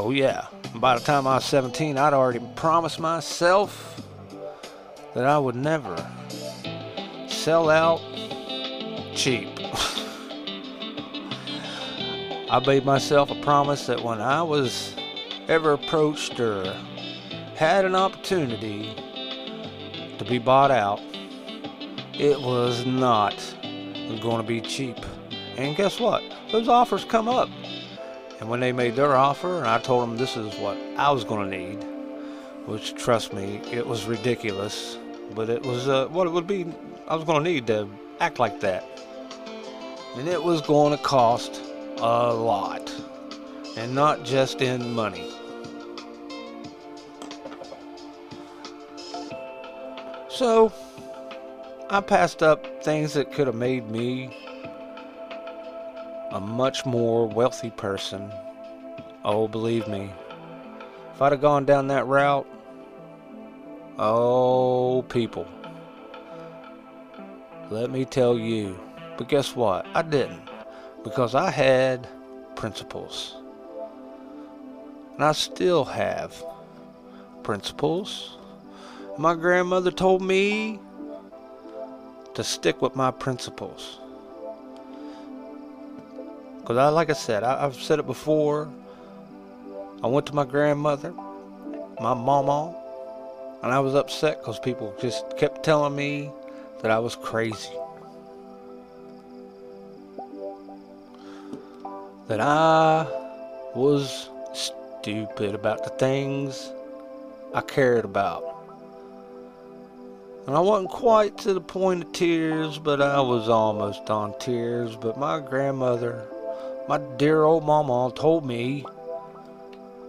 Oh, 0.00 0.12
yeah. 0.12 0.46
By 0.76 0.96
the 0.96 1.04
time 1.04 1.26
I 1.26 1.34
was 1.34 1.44
17, 1.46 1.98
I'd 1.98 2.12
already 2.12 2.38
promised 2.54 3.00
myself 3.00 4.00
that 5.12 5.24
I 5.24 5.36
would 5.36 5.56
never 5.56 5.96
sell 7.26 7.68
out 7.68 8.00
cheap. 9.16 9.48
I 12.48 12.62
made 12.64 12.84
myself 12.84 13.32
a 13.32 13.34
promise 13.42 13.86
that 13.86 14.00
when 14.00 14.20
I 14.20 14.40
was 14.40 14.94
ever 15.48 15.72
approached 15.72 16.38
or 16.38 16.72
had 17.56 17.84
an 17.84 17.96
opportunity 17.96 18.94
to 20.16 20.24
be 20.24 20.38
bought 20.38 20.70
out, 20.70 21.00
it 22.14 22.40
was 22.40 22.86
not 22.86 23.34
going 24.20 24.36
to 24.36 24.46
be 24.46 24.60
cheap. 24.60 24.98
And 25.56 25.74
guess 25.74 25.98
what? 25.98 26.22
Those 26.52 26.68
offers 26.68 27.04
come 27.04 27.26
up. 27.26 27.48
And 28.40 28.48
when 28.48 28.60
they 28.60 28.72
made 28.72 28.96
their 28.96 29.16
offer, 29.16 29.58
and 29.58 29.66
I 29.66 29.78
told 29.78 30.02
them 30.02 30.16
this 30.16 30.36
is 30.36 30.54
what 30.58 30.76
I 30.96 31.10
was 31.10 31.24
going 31.24 31.50
to 31.50 31.56
need, 31.56 31.82
which, 32.66 32.94
trust 32.94 33.32
me, 33.32 33.60
it 33.72 33.86
was 33.86 34.04
ridiculous, 34.04 34.98
but 35.34 35.50
it 35.50 35.62
was 35.62 35.88
uh, 35.88 36.06
what 36.08 36.26
it 36.26 36.30
would 36.30 36.46
be, 36.46 36.66
I 37.08 37.16
was 37.16 37.24
going 37.24 37.42
to 37.42 37.50
need 37.50 37.66
to 37.68 37.88
act 38.20 38.38
like 38.38 38.60
that 38.60 38.84
and 40.18 40.28
it 40.28 40.42
was 40.42 40.60
going 40.62 40.96
to 40.96 41.02
cost 41.02 41.62
a 41.98 42.32
lot, 42.32 42.92
and 43.76 43.94
not 43.94 44.24
just 44.24 44.60
in 44.60 44.92
money. 44.92 45.30
So, 50.28 50.72
I 51.90 52.00
passed 52.00 52.42
up 52.42 52.82
things 52.82 53.12
that 53.14 53.32
could 53.32 53.46
have 53.46 53.56
made 53.56 53.88
me 53.88 54.36
a 56.30 56.40
much 56.40 56.84
more 56.84 57.26
wealthy 57.26 57.70
person. 57.70 58.30
Oh, 59.24 59.48
believe 59.48 59.88
me, 59.88 60.12
if 61.14 61.22
I'd 61.22 61.32
have 61.32 61.40
gone 61.40 61.64
down 61.64 61.88
that 61.88 62.06
route, 62.06 62.46
oh, 63.98 65.04
people, 65.08 65.46
let 67.70 67.90
me 67.90 68.04
tell 68.04 68.38
you, 68.38 68.78
but 69.16 69.28
guess 69.28 69.56
what? 69.56 69.86
I 69.94 70.02
didn't. 70.02 70.48
Because 71.04 71.34
I 71.34 71.50
had 71.50 72.08
principles. 72.56 73.36
And 75.14 75.24
I 75.24 75.32
still 75.32 75.84
have 75.84 76.34
principles. 77.42 78.36
My 79.16 79.34
grandmother 79.34 79.90
told 79.90 80.22
me 80.22 80.78
to 82.34 82.44
stick 82.44 82.80
with 82.80 82.94
my 82.94 83.10
principles. 83.10 83.98
Because 86.68 86.80
I, 86.80 86.88
like 86.90 87.08
I 87.08 87.14
said, 87.14 87.44
I, 87.44 87.64
I've 87.64 87.76
said 87.76 87.98
it 87.98 88.06
before. 88.06 88.68
I 90.04 90.06
went 90.06 90.26
to 90.26 90.34
my 90.34 90.44
grandmother, 90.44 91.14
my 91.98 92.12
mama, 92.12 92.76
and 93.62 93.72
I 93.72 93.80
was 93.80 93.94
upset 93.94 94.42
because 94.42 94.58
people 94.58 94.94
just 95.00 95.24
kept 95.38 95.64
telling 95.64 95.96
me 95.96 96.30
that 96.82 96.90
I 96.90 96.98
was 96.98 97.16
crazy. 97.16 97.72
That 102.26 102.40
I 102.40 103.06
was 103.74 104.28
stupid 104.52 105.54
about 105.54 105.84
the 105.84 105.90
things 105.98 106.70
I 107.54 107.62
cared 107.62 108.04
about. 108.04 108.44
And 110.46 110.54
I 110.54 110.60
wasn't 110.60 110.90
quite 110.90 111.38
to 111.38 111.54
the 111.54 111.62
point 111.62 112.04
of 112.04 112.12
tears, 112.12 112.76
but 112.76 113.00
I 113.00 113.22
was 113.22 113.48
almost 113.48 114.10
on 114.10 114.38
tears. 114.38 114.96
But 114.96 115.16
my 115.16 115.40
grandmother, 115.40 116.27
my 116.88 116.98
dear 117.18 117.44
old 117.44 117.64
mama, 117.64 118.10
told 118.14 118.46
me, 118.46 118.82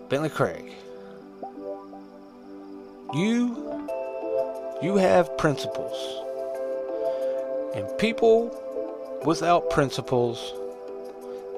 Bentley 0.08 0.30
Craig, 0.30 0.72
you, 3.14 3.90
you 4.82 4.96
have 4.96 5.38
principles. 5.38 5.94
And 7.76 7.86
people 7.98 8.50
without 9.26 9.70
principles 9.70 10.54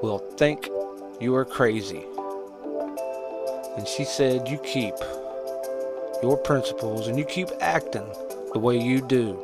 will 0.02 0.18
think 0.38 0.68
you 1.20 1.36
are 1.36 1.46
crazy. 1.46 2.04
And 3.78 3.88
she 3.88 4.04
said, 4.04 4.50
You 4.50 4.58
keep 4.58 4.96
your 6.24 6.36
principles 6.38 7.08
and 7.08 7.18
you 7.18 7.26
keep 7.26 7.50
acting 7.60 8.08
the 8.54 8.60
way 8.60 8.78
you 8.78 9.02
do. 9.02 9.40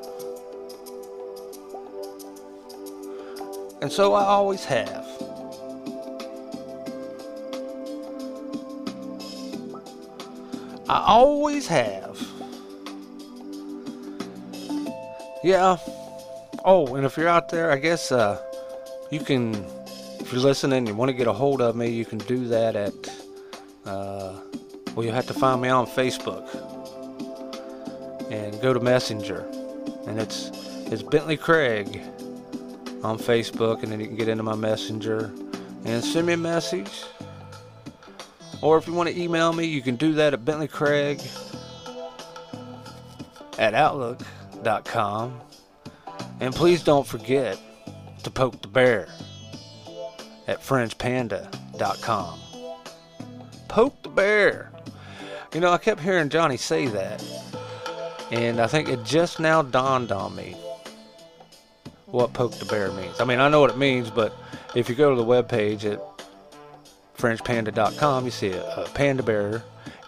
And 3.82 3.92
so 3.92 4.16
I 4.16 4.26
always 4.26 4.66
have. 4.66 5.27
I 10.90 11.04
always 11.06 11.68
have. 11.68 12.20
Yeah. 15.44 15.78
Oh, 16.64 16.96
and 16.96 17.06
if 17.06 17.18
you're 17.18 17.28
out 17.28 17.50
there, 17.50 17.72
I 17.72 17.78
guess 17.78 18.12
uh, 18.12 18.42
you 19.12 19.20
can, 19.20 19.54
if 20.20 20.32
you're 20.32 20.42
listening 20.42 20.80
and 20.80 20.88
you 20.88 20.96
want 20.96 21.10
to 21.10 21.14
get 21.14 21.28
a 21.28 21.34
hold 21.34 21.62
of 21.62 21.76
me, 21.76 21.90
you 21.90 22.06
can 22.06 22.18
do 22.20 22.48
that 22.48 22.76
at, 22.76 22.94
uh, 23.86 24.34
well, 24.96 25.06
you 25.06 25.12
have 25.12 25.28
to 25.28 25.34
find 25.34 25.62
me 25.62 25.70
on 25.70 25.86
Facebook 25.86 26.46
and 28.32 28.60
go 28.62 28.74
to 28.74 28.80
Messenger, 28.80 29.46
and 30.08 30.20
it's 30.20 30.52
it's 30.92 31.02
Bentley 31.04 31.38
Craig 31.38 32.02
on 33.04 33.18
Facebook, 33.18 33.84
and 33.84 33.92
then 33.92 34.00
you 34.00 34.08
can 34.08 34.16
get 34.16 34.28
into 34.28 34.44
my 34.44 34.56
Messenger 34.56 35.32
and 35.86 36.04
send 36.04 36.28
me 36.28 36.34
a 36.34 36.38
message. 36.38 37.04
Or 38.62 38.78
if 38.78 38.88
you 38.88 38.94
want 38.94 39.10
to 39.10 39.20
email 39.20 39.54
me, 39.54 39.66
you 39.66 39.82
can 39.82 39.96
do 39.96 40.14
that 40.14 40.34
at 40.34 40.44
Bentley 40.44 40.68
Craig 40.68 41.22
at 43.58 43.74
Outlook.com. 43.74 45.42
And 46.40 46.54
please 46.54 46.84
don't 46.84 47.06
forget 47.06 47.60
to 48.24 48.32
poke 48.32 48.62
the 48.62 48.68
bear 48.68 49.08
at 50.48 50.62
FringePanda.com. 50.62 52.40
Poke 53.68 54.04
the 54.04 54.10
bear. 54.10 54.72
You 55.54 55.60
know, 55.60 55.72
I 55.72 55.78
kept 55.78 56.02
hearing 56.02 56.30
Johnny 56.30 56.58
say 56.58 56.88
that. 56.88 57.24
And 58.32 58.60
I 58.60 58.68
think 58.68 58.90
it 58.90 59.04
just 59.04 59.40
now 59.40 59.62
dawned 59.62 60.12
on 60.12 60.36
me 60.36 60.56
what 62.08 62.34
poke 62.34 62.54
the 62.54 62.66
bear 62.66 62.92
means. 62.92 63.20
I 63.20 63.26
mean, 63.26 63.40
I 63.40 63.50
know 63.50 63.62
what 63.62 63.70
it 63.70 63.78
means, 63.78 64.10
but 64.10 64.34
if 64.76 64.90
you 64.90 64.96
go 64.96 65.10
to 65.10 65.16
the 65.16 65.26
webpage 65.26 65.86
at 65.86 66.17
FringePanda.com, 67.18 68.26
you 68.26 68.32
see 68.32 68.52
a, 68.52 68.64
a 68.76 68.90
panda 68.90 69.24
bear, 69.24 69.64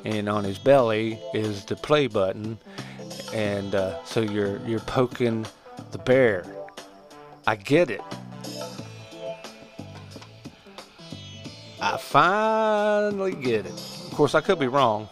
and 0.06 0.30
on 0.30 0.44
his 0.44 0.60
belly 0.60 1.20
is 1.34 1.66
the 1.66 1.76
play 1.76 2.08
button, 2.08 2.58
and 3.34 3.76
uh, 3.76 4.04
so 4.06 4.22
you're 4.22 4.60
you're 4.66 4.80
poking 4.82 5.46
the 5.92 5.98
bear. 5.98 6.46
I 7.48 7.56
get 7.56 7.90
it. 7.90 8.02
I 11.82 11.98
finally 11.98 13.34
get 13.34 13.66
it. 13.66 13.72
Of 13.72 14.12
course, 14.14 14.36
I 14.36 14.42
could 14.42 14.60
be 14.60 14.68
wrong. 14.68 15.08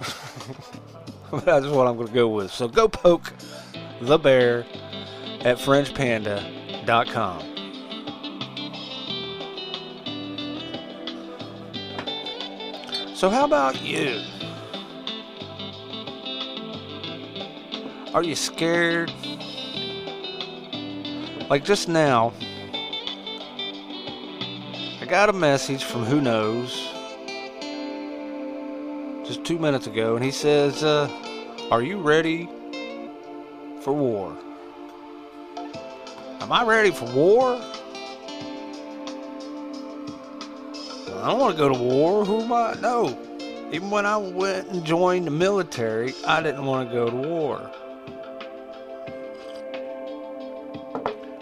but 1.30 1.44
that's 1.44 1.66
what 1.66 1.86
I'm 1.86 1.96
going 1.96 2.08
to 2.08 2.14
go 2.14 2.28
with. 2.28 2.50
So 2.50 2.66
go 2.66 2.88
poke 2.88 3.32
the 4.00 4.18
bear 4.18 4.66
at 5.40 5.58
FringePanda.com. 5.58 7.57
So, 13.18 13.28
how 13.28 13.44
about 13.44 13.82
you? 13.82 14.22
Are 18.14 18.22
you 18.22 18.36
scared? 18.36 19.12
Like 21.50 21.64
just 21.64 21.88
now, 21.88 22.32
I 25.00 25.06
got 25.08 25.30
a 25.30 25.32
message 25.32 25.82
from 25.82 26.04
who 26.04 26.20
knows 26.20 26.70
just 29.26 29.42
two 29.44 29.58
minutes 29.58 29.88
ago, 29.88 30.14
and 30.14 30.24
he 30.24 30.30
says, 30.30 30.84
uh, 30.84 31.10
Are 31.72 31.82
you 31.82 31.98
ready 31.98 32.48
for 33.82 33.92
war? 33.92 34.32
Am 36.40 36.52
I 36.52 36.62
ready 36.64 36.92
for 36.92 37.12
war? 37.12 37.60
I 41.22 41.26
don't 41.26 41.40
want 41.40 41.56
to 41.56 41.58
go 41.58 41.68
to 41.68 41.78
war. 41.78 42.24
Who 42.24 42.42
am 42.42 42.52
I? 42.52 42.74
No. 42.74 43.18
Even 43.72 43.90
when 43.90 44.06
I 44.06 44.16
went 44.16 44.68
and 44.68 44.84
joined 44.84 45.26
the 45.26 45.32
military, 45.32 46.14
I 46.24 46.40
didn't 46.40 46.64
want 46.64 46.88
to 46.88 46.94
go 46.94 47.10
to 47.10 47.16
war. 47.16 47.70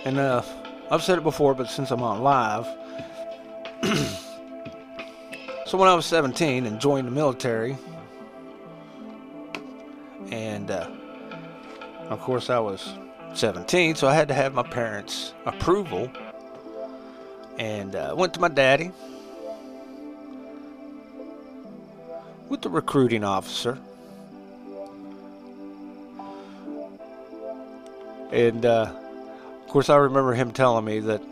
And 0.06 0.18
uh, 0.18 0.42
I've 0.90 1.02
said 1.02 1.18
it 1.18 1.24
before, 1.24 1.54
but 1.54 1.68
since 1.68 1.90
I'm 1.90 2.02
on 2.02 2.22
live, 2.22 2.64
so 5.66 5.76
when 5.76 5.88
I 5.88 5.94
was 5.94 6.06
17 6.06 6.64
and 6.64 6.80
joined 6.80 7.06
the 7.06 7.12
military, 7.12 7.76
and 10.30 10.70
uh, 10.70 10.88
of 12.08 12.20
course 12.20 12.48
I 12.48 12.58
was 12.60 12.94
17, 13.34 13.94
so 13.94 14.08
I 14.08 14.14
had 14.14 14.28
to 14.28 14.34
have 14.34 14.54
my 14.54 14.62
parents' 14.62 15.34
approval, 15.44 16.10
and 17.58 17.94
uh, 17.94 18.14
went 18.16 18.32
to 18.34 18.40
my 18.40 18.48
daddy 18.48 18.90
with 22.48 22.62
the 22.62 22.68
recruiting 22.68 23.24
officer. 23.24 23.78
And 28.30 28.66
uh, 28.66 28.92
of 29.62 29.68
course, 29.68 29.88
I 29.88 29.96
remember 29.96 30.34
him 30.34 30.52
telling 30.52 30.84
me 30.84 31.00
that 31.00 31.22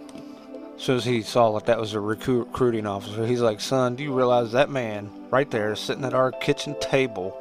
as 0.76 0.82
soon 0.82 0.96
as 0.96 1.04
he 1.04 1.22
saw 1.22 1.52
that 1.54 1.66
that 1.66 1.78
was 1.78 1.94
a 1.94 2.00
recruit, 2.00 2.46
recruiting 2.46 2.86
officer, 2.86 3.26
he's 3.26 3.40
like, 3.40 3.60
Son, 3.60 3.96
do 3.96 4.02
you 4.02 4.12
realize 4.12 4.52
that 4.52 4.70
man 4.70 5.10
right 5.30 5.50
there 5.50 5.74
sitting 5.76 6.04
at 6.04 6.14
our 6.14 6.32
kitchen 6.32 6.76
table 6.80 7.40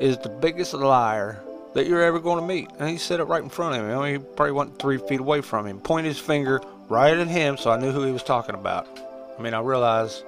is 0.00 0.18
the 0.18 0.28
biggest 0.28 0.74
liar 0.74 1.40
that 1.74 1.86
you're 1.86 2.02
ever 2.02 2.20
going 2.20 2.40
to 2.40 2.46
meet? 2.46 2.68
And 2.78 2.88
he 2.88 2.98
said 2.98 3.20
it 3.20 3.24
right 3.24 3.42
in 3.42 3.48
front 3.48 3.76
of 3.76 3.86
me. 3.86 3.92
I 3.92 4.12
mean, 4.12 4.20
he 4.20 4.26
probably 4.34 4.52
went 4.52 4.78
three 4.78 4.98
feet 4.98 5.20
away 5.20 5.40
from 5.40 5.66
him, 5.66 5.80
pointed 5.80 6.08
his 6.08 6.18
finger 6.18 6.60
right 6.88 7.16
at 7.16 7.28
him, 7.28 7.56
so 7.56 7.70
I 7.70 7.78
knew 7.78 7.92
who 7.92 8.04
he 8.04 8.12
was 8.12 8.22
talking 8.22 8.54
about. 8.54 8.86
I 9.38 9.42
mean, 9.42 9.54
I 9.54 9.60
realized 9.60 10.24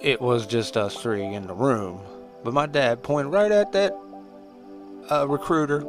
it 0.00 0.20
was 0.20 0.46
just 0.46 0.76
us 0.76 0.96
three 0.96 1.24
in 1.24 1.46
the 1.46 1.54
room. 1.54 2.00
But 2.44 2.54
my 2.54 2.66
dad 2.66 3.02
pointed 3.02 3.30
right 3.30 3.50
at 3.50 3.72
that 3.72 3.96
uh, 5.10 5.26
recruiter 5.28 5.84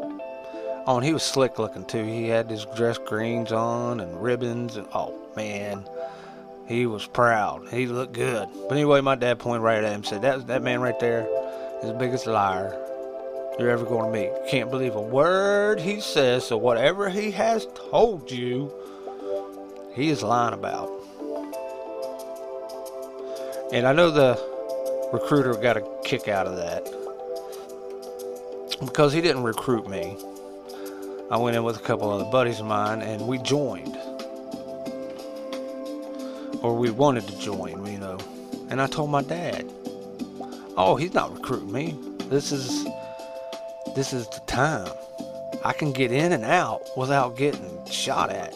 Oh, 0.88 0.96
and 0.96 1.06
he 1.06 1.12
was 1.12 1.22
slick 1.22 1.60
looking 1.60 1.84
too. 1.84 2.06
He 2.06 2.30
had 2.30 2.50
his 2.50 2.66
dress 2.78 2.98
greens 2.98 3.52
on 3.52 4.00
and 4.00 4.24
ribbons, 4.24 4.78
and 4.78 4.88
oh 4.96 5.14
man, 5.36 5.84
he 6.66 6.86
was 6.86 7.06
proud. 7.06 7.68
He 7.68 7.88
looked 7.88 8.14
good. 8.14 8.48
But 8.70 8.76
anyway, 8.76 9.02
my 9.02 9.16
dad 9.16 9.38
pointed 9.38 9.64
right 9.64 9.84
at 9.84 9.90
him 9.90 9.96
and 9.96 10.06
said, 10.06 10.22
"That 10.22 10.48
that 10.48 10.64
man 10.64 10.80
right 10.80 10.98
there 10.98 11.28
is 11.84 11.90
the 11.90 11.94
biggest 11.94 12.26
liar 12.26 12.74
you're 13.60 13.70
ever 13.70 13.84
going 13.84 14.14
to 14.14 14.18
meet. 14.18 14.32
Can't 14.50 14.72
believe 14.72 14.96
a 14.96 15.02
word 15.02 15.82
he 15.82 16.00
says. 16.00 16.48
So 16.48 16.56
whatever 16.56 17.10
he 17.10 17.32
has 17.32 17.68
told 17.76 18.32
you, 18.32 18.72
he 19.94 20.08
is 20.08 20.24
lying 20.24 20.54
about." 20.54 20.97
And 23.72 23.86
I 23.86 23.92
know 23.92 24.10
the 24.10 24.40
recruiter 25.12 25.54
got 25.56 25.76
a 25.78 25.84
kick 26.04 26.28
out 26.28 26.48
of 26.48 26.56
that 26.56 26.86
because 28.80 29.12
he 29.12 29.20
didn't 29.20 29.44
recruit 29.44 29.90
me. 29.90 30.18
I 31.30 31.38
went 31.38 31.58
in 31.58 31.64
with 31.64 31.76
a 31.76 31.82
couple 31.82 32.10
other 32.10 32.30
buddies 32.32 32.62
of 32.62 32.66
mine 32.66 33.02
and 33.02 33.28
we 33.28 33.38
joined. 33.40 33.98
Or 36.62 36.76
we 36.76 36.92
wanted 36.92 37.28
to 37.28 37.38
join, 37.40 37.86
you 37.86 38.00
know. 38.00 38.18
And 38.70 38.82
I 38.82 38.88
told 38.88 39.10
my 39.10 39.22
dad, 39.22 39.70
"Oh, 40.78 40.96
he's 40.96 41.14
not 41.14 41.34
recruiting 41.34 41.72
me. 41.72 41.96
This 42.30 42.52
is 42.52 42.86
this 43.96 44.14
is 44.14 44.28
the 44.30 44.40
time. 44.48 44.92
I 45.64 45.74
can 45.74 45.92
get 45.92 46.12
in 46.12 46.32
and 46.32 46.46
out 46.46 46.84
without 46.96 47.36
getting 47.36 47.86
shot 47.86 48.30
at." 48.30 48.56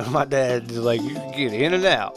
my 0.10 0.24
dad's 0.24 0.76
like, 0.76 1.02
you 1.02 1.14
can 1.14 1.32
get 1.32 1.52
in 1.52 1.74
and 1.74 1.84
out 1.84 2.16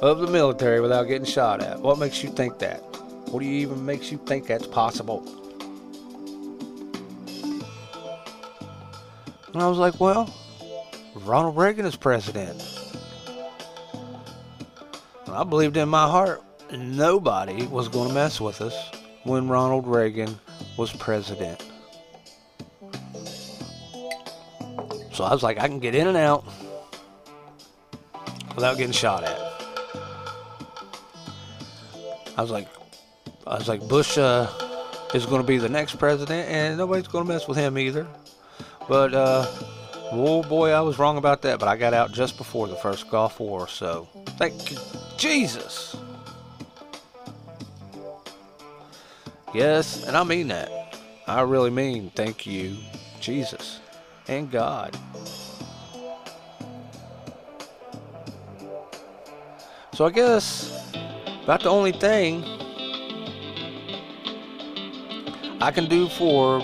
of 0.00 0.20
the 0.20 0.26
military 0.26 0.80
without 0.80 1.04
getting 1.04 1.24
shot 1.24 1.62
at. 1.62 1.80
What 1.80 1.98
makes 1.98 2.22
you 2.22 2.30
think 2.30 2.58
that? 2.60 2.78
What 3.30 3.40
do 3.40 3.46
you 3.46 3.60
even 3.60 3.84
makes 3.84 4.10
you 4.10 4.18
think 4.26 4.46
that's 4.46 4.66
possible? 4.66 5.22
And 9.52 9.62
I 9.62 9.68
was 9.68 9.78
like, 9.78 9.98
well, 10.00 10.34
Ronald 11.14 11.56
Reagan 11.56 11.84
is 11.84 11.96
president. 11.96 12.62
And 15.26 15.34
I 15.34 15.44
believed 15.44 15.76
in 15.76 15.88
my 15.88 16.08
heart 16.08 16.42
nobody 16.72 17.66
was 17.66 17.88
going 17.88 18.08
to 18.08 18.14
mess 18.14 18.40
with 18.40 18.60
us 18.60 18.74
when 19.24 19.48
Ronald 19.48 19.86
Reagan 19.86 20.38
was 20.76 20.92
president. 20.92 21.67
So 25.18 25.24
I 25.24 25.32
was 25.32 25.42
like, 25.42 25.58
I 25.58 25.66
can 25.66 25.80
get 25.80 25.96
in 25.96 26.06
and 26.06 26.16
out 26.16 26.44
without 28.54 28.76
getting 28.76 28.92
shot 28.92 29.24
at. 29.24 29.36
I 32.36 32.42
was 32.42 32.52
like, 32.52 32.68
I 33.44 33.58
was 33.58 33.66
like, 33.66 33.80
Bush 33.88 34.16
uh, 34.16 34.48
is 35.14 35.26
going 35.26 35.42
to 35.42 35.46
be 35.46 35.58
the 35.58 35.68
next 35.68 35.96
president, 35.98 36.48
and 36.48 36.78
nobody's 36.78 37.08
going 37.08 37.26
to 37.26 37.32
mess 37.32 37.48
with 37.48 37.58
him 37.58 37.78
either. 37.78 38.06
But 38.88 39.12
uh, 39.12 39.44
oh 40.12 40.44
boy, 40.44 40.70
I 40.70 40.82
was 40.82 41.00
wrong 41.00 41.16
about 41.16 41.42
that. 41.42 41.58
But 41.58 41.66
I 41.66 41.76
got 41.76 41.94
out 41.94 42.12
just 42.12 42.36
before 42.38 42.68
the 42.68 42.76
first 42.76 43.10
Gulf 43.10 43.40
War, 43.40 43.66
so 43.66 44.06
thank 44.38 44.70
you, 44.70 44.78
Jesus. 45.16 45.96
Yes, 49.52 50.06
and 50.06 50.16
I 50.16 50.22
mean 50.22 50.46
that. 50.46 50.96
I 51.26 51.40
really 51.40 51.70
mean 51.70 52.12
thank 52.14 52.46
you, 52.46 52.76
Jesus 53.18 53.80
and 54.28 54.50
God. 54.50 54.96
So 59.94 60.04
I 60.04 60.10
guess 60.10 60.94
about 61.42 61.62
the 61.62 61.70
only 61.70 61.92
thing 61.92 62.44
I 65.60 65.72
can 65.72 65.88
do 65.88 66.08
for 66.08 66.62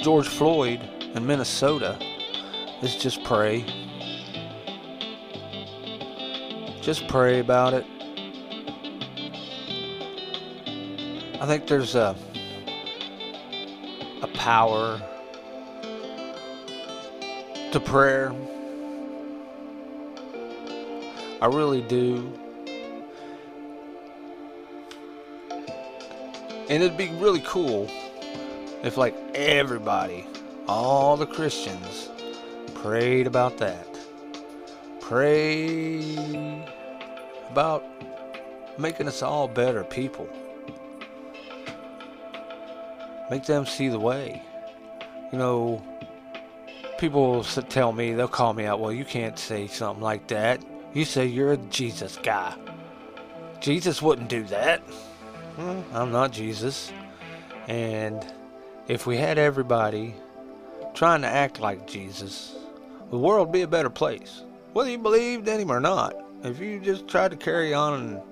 George 0.00 0.28
Floyd 0.28 0.80
in 1.14 1.26
Minnesota 1.26 1.98
is 2.82 2.96
just 2.96 3.22
pray. 3.24 3.64
Just 6.80 7.06
pray 7.08 7.40
about 7.40 7.74
it. 7.74 7.84
I 11.40 11.46
think 11.46 11.66
there's 11.66 11.94
a 11.94 12.16
a 14.22 14.28
power 14.28 15.00
to 17.72 17.80
prayer. 17.80 18.32
I 21.40 21.46
really 21.46 21.82
do. 21.82 22.32
And 26.68 26.82
it'd 26.82 26.96
be 26.96 27.08
really 27.14 27.42
cool 27.46 27.88
if, 28.82 28.96
like, 28.96 29.14
everybody, 29.34 30.26
all 30.68 31.16
the 31.16 31.26
Christians, 31.26 32.10
prayed 32.74 33.26
about 33.26 33.58
that. 33.58 33.86
Pray 35.00 36.16
about 37.50 37.84
making 38.78 39.08
us 39.08 39.22
all 39.22 39.48
better 39.48 39.82
people. 39.82 40.28
Make 43.30 43.44
them 43.44 43.66
see 43.66 43.88
the 43.88 43.98
way. 43.98 44.42
You 45.32 45.38
know, 45.38 45.82
people 47.02 47.32
will 47.32 47.42
tell 47.42 47.90
me, 47.90 48.12
they'll 48.12 48.28
call 48.28 48.52
me 48.52 48.64
out, 48.64 48.78
well, 48.78 48.92
you 48.92 49.04
can't 49.04 49.36
say 49.36 49.66
something 49.66 50.04
like 50.04 50.28
that. 50.28 50.64
You 50.94 51.04
say 51.04 51.26
you're 51.26 51.54
a 51.54 51.56
Jesus 51.56 52.16
guy. 52.22 52.54
Jesus 53.60 54.00
wouldn't 54.00 54.28
do 54.28 54.44
that. 54.44 54.80
Well, 55.58 55.84
I'm 55.94 56.12
not 56.12 56.30
Jesus. 56.30 56.92
And 57.66 58.24
if 58.86 59.04
we 59.04 59.16
had 59.16 59.36
everybody 59.36 60.14
trying 60.94 61.22
to 61.22 61.26
act 61.26 61.58
like 61.58 61.88
Jesus, 61.88 62.54
the 63.10 63.18
world 63.18 63.48
would 63.48 63.52
be 63.52 63.62
a 63.62 63.66
better 63.66 63.90
place. 63.90 64.44
Whether 64.72 64.90
you 64.90 64.98
believed 64.98 65.48
in 65.48 65.58
him 65.58 65.72
or 65.72 65.80
not. 65.80 66.14
If 66.44 66.60
you 66.60 66.78
just 66.78 67.08
tried 67.08 67.32
to 67.32 67.36
carry 67.36 67.74
on 67.74 68.00
and 68.00 68.22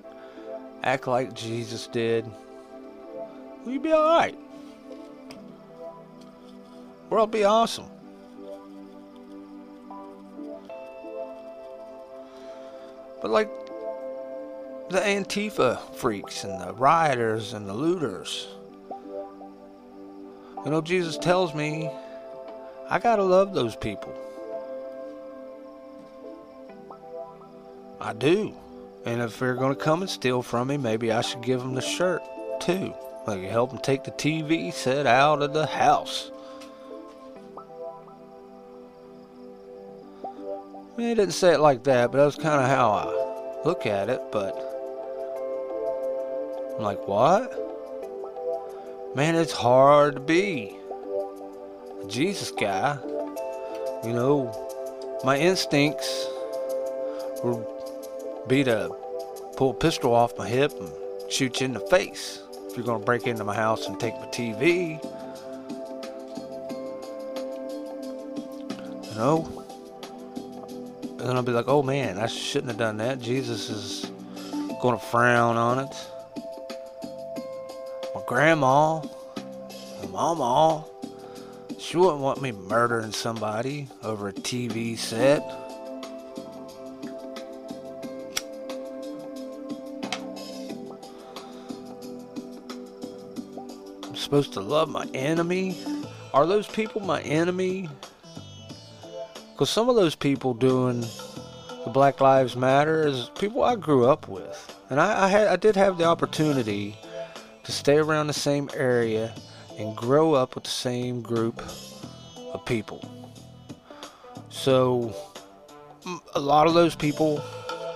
act 0.83 1.07
like 1.07 1.33
Jesus 1.33 1.87
did, 1.87 2.25
you'd 3.67 3.83
be 3.83 3.91
alright. 3.91 4.39
World 7.09 7.31
be 7.31 7.43
awesome. 7.43 7.91
But 13.21 13.31
like 13.31 13.49
the 14.89 14.99
Antifa 14.99 15.79
freaks 15.95 16.43
and 16.43 16.59
the 16.59 16.73
rioters 16.73 17.53
and 17.53 17.67
the 17.67 17.73
looters. 17.73 18.47
You 20.65 20.71
know, 20.71 20.81
Jesus 20.81 21.17
tells 21.17 21.55
me 21.55 21.89
I 22.89 22.99
gotta 22.99 23.23
love 23.23 23.53
those 23.53 23.75
people. 23.75 24.13
I 28.01 28.13
do. 28.13 28.53
And 29.05 29.21
if 29.21 29.39
they're 29.39 29.55
gonna 29.55 29.75
come 29.75 30.01
and 30.01 30.09
steal 30.09 30.41
from 30.41 30.67
me, 30.67 30.77
maybe 30.77 31.11
I 31.11 31.21
should 31.21 31.41
give 31.41 31.61
them 31.61 31.73
the 31.73 31.81
shirt 31.81 32.21
too. 32.59 32.93
Like 33.25 33.43
help 33.43 33.69
them 33.69 33.79
take 33.79 34.03
the 34.03 34.11
TV 34.11 34.73
set 34.73 35.07
out 35.07 35.41
of 35.41 35.53
the 35.53 35.67
house. 35.67 36.31
I 40.93 40.97
mean, 40.97 41.07
he 41.09 41.15
didn't 41.15 41.33
say 41.33 41.53
it 41.53 41.59
like 41.59 41.83
that, 41.85 42.11
but 42.11 42.17
that 42.17 42.25
was 42.25 42.35
kind 42.35 42.61
of 42.61 42.67
how 42.67 42.91
I 42.91 43.63
look 43.65 43.85
at 43.85 44.09
it. 44.09 44.21
But 44.31 44.53
I'm 46.75 46.83
like, 46.83 47.07
what? 47.07 47.57
Man, 49.15 49.35
it's 49.35 49.53
hard 49.53 50.15
to 50.15 50.19
be 50.19 50.75
a 52.03 52.07
Jesus 52.07 52.51
guy. 52.51 52.97
You 54.03 54.13
know, 54.13 55.19
my 55.23 55.37
instincts 55.37 56.27
would 57.43 57.65
be 58.47 58.63
to 58.65 58.89
pull 59.55 59.71
a 59.71 59.73
pistol 59.73 60.13
off 60.13 60.37
my 60.37 60.47
hip 60.47 60.73
and 60.79 60.91
shoot 61.31 61.61
you 61.61 61.65
in 61.65 61.73
the 61.73 61.79
face 61.81 62.41
if 62.67 62.75
you're 62.75 62.85
going 62.85 62.99
to 62.99 63.05
break 63.05 63.27
into 63.27 63.43
my 63.43 63.55
house 63.55 63.87
and 63.87 63.99
take 63.99 64.15
my 64.15 64.27
TV. 64.27 65.01
You 69.09 69.15
know, 69.15 69.60
and 71.21 71.29
then 71.29 71.35
I'll 71.35 71.43
be 71.43 71.51
like, 71.51 71.67
oh 71.67 71.83
man, 71.83 72.17
I 72.17 72.25
shouldn't 72.25 72.69
have 72.69 72.79
done 72.79 72.97
that. 72.97 73.19
Jesus 73.19 73.69
is 73.69 74.11
going 74.81 74.97
to 74.97 75.05
frown 75.05 75.55
on 75.55 75.77
it. 75.77 75.95
My 78.15 78.23
grandma, 78.25 79.01
my 80.01 80.07
mama, 80.09 80.83
she 81.77 81.97
wouldn't 81.97 82.21
want 82.21 82.41
me 82.41 82.51
murdering 82.51 83.11
somebody 83.11 83.87
over 84.01 84.29
a 84.29 84.33
TV 84.33 84.97
set. 84.97 85.43
I'm 94.05 94.15
supposed 94.15 94.53
to 94.53 94.59
love 94.59 94.89
my 94.89 95.05
enemy? 95.13 95.77
Are 96.33 96.47
those 96.47 96.67
people 96.67 97.01
my 97.01 97.21
enemy? 97.21 97.89
Because 99.61 99.69
some 99.69 99.89
of 99.89 99.95
those 99.95 100.15
people 100.15 100.55
doing 100.55 101.01
the 101.01 101.91
Black 101.93 102.19
Lives 102.19 102.55
Matter 102.55 103.05
is 103.07 103.29
people 103.37 103.61
I 103.61 103.75
grew 103.75 104.09
up 104.09 104.27
with, 104.27 104.75
and 104.89 104.99
I, 104.99 105.25
I 105.25 105.27
had 105.27 105.47
I 105.49 105.55
did 105.55 105.75
have 105.75 105.99
the 105.99 106.05
opportunity 106.05 106.97
to 107.63 107.71
stay 107.71 107.97
around 107.97 108.25
the 108.25 108.33
same 108.33 108.71
area 108.73 109.31
and 109.77 109.95
grow 109.95 110.33
up 110.33 110.55
with 110.55 110.63
the 110.63 110.71
same 110.71 111.21
group 111.21 111.61
of 112.51 112.65
people. 112.65 113.07
So 114.49 115.15
a 116.33 116.39
lot 116.39 116.65
of 116.65 116.73
those 116.73 116.95
people 116.95 117.39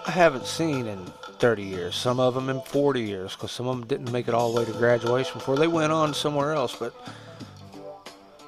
I 0.05 0.11
haven't 0.11 0.45
seen 0.45 0.85
in 0.85 1.03
30 1.39 1.63
years. 1.63 1.95
Some 1.95 2.19
of 2.19 2.35
them 2.35 2.47
in 2.49 2.61
40 2.61 3.01
years, 3.01 3.33
because 3.33 3.51
some 3.51 3.67
of 3.67 3.75
them 3.75 3.87
didn't 3.87 4.11
make 4.11 4.27
it 4.27 4.35
all 4.35 4.53
the 4.53 4.59
way 4.59 4.65
to 4.65 4.73
graduation 4.73 5.33
before 5.33 5.55
they 5.55 5.65
went 5.65 5.91
on 5.91 6.13
somewhere 6.13 6.53
else. 6.53 6.75
But 6.75 6.93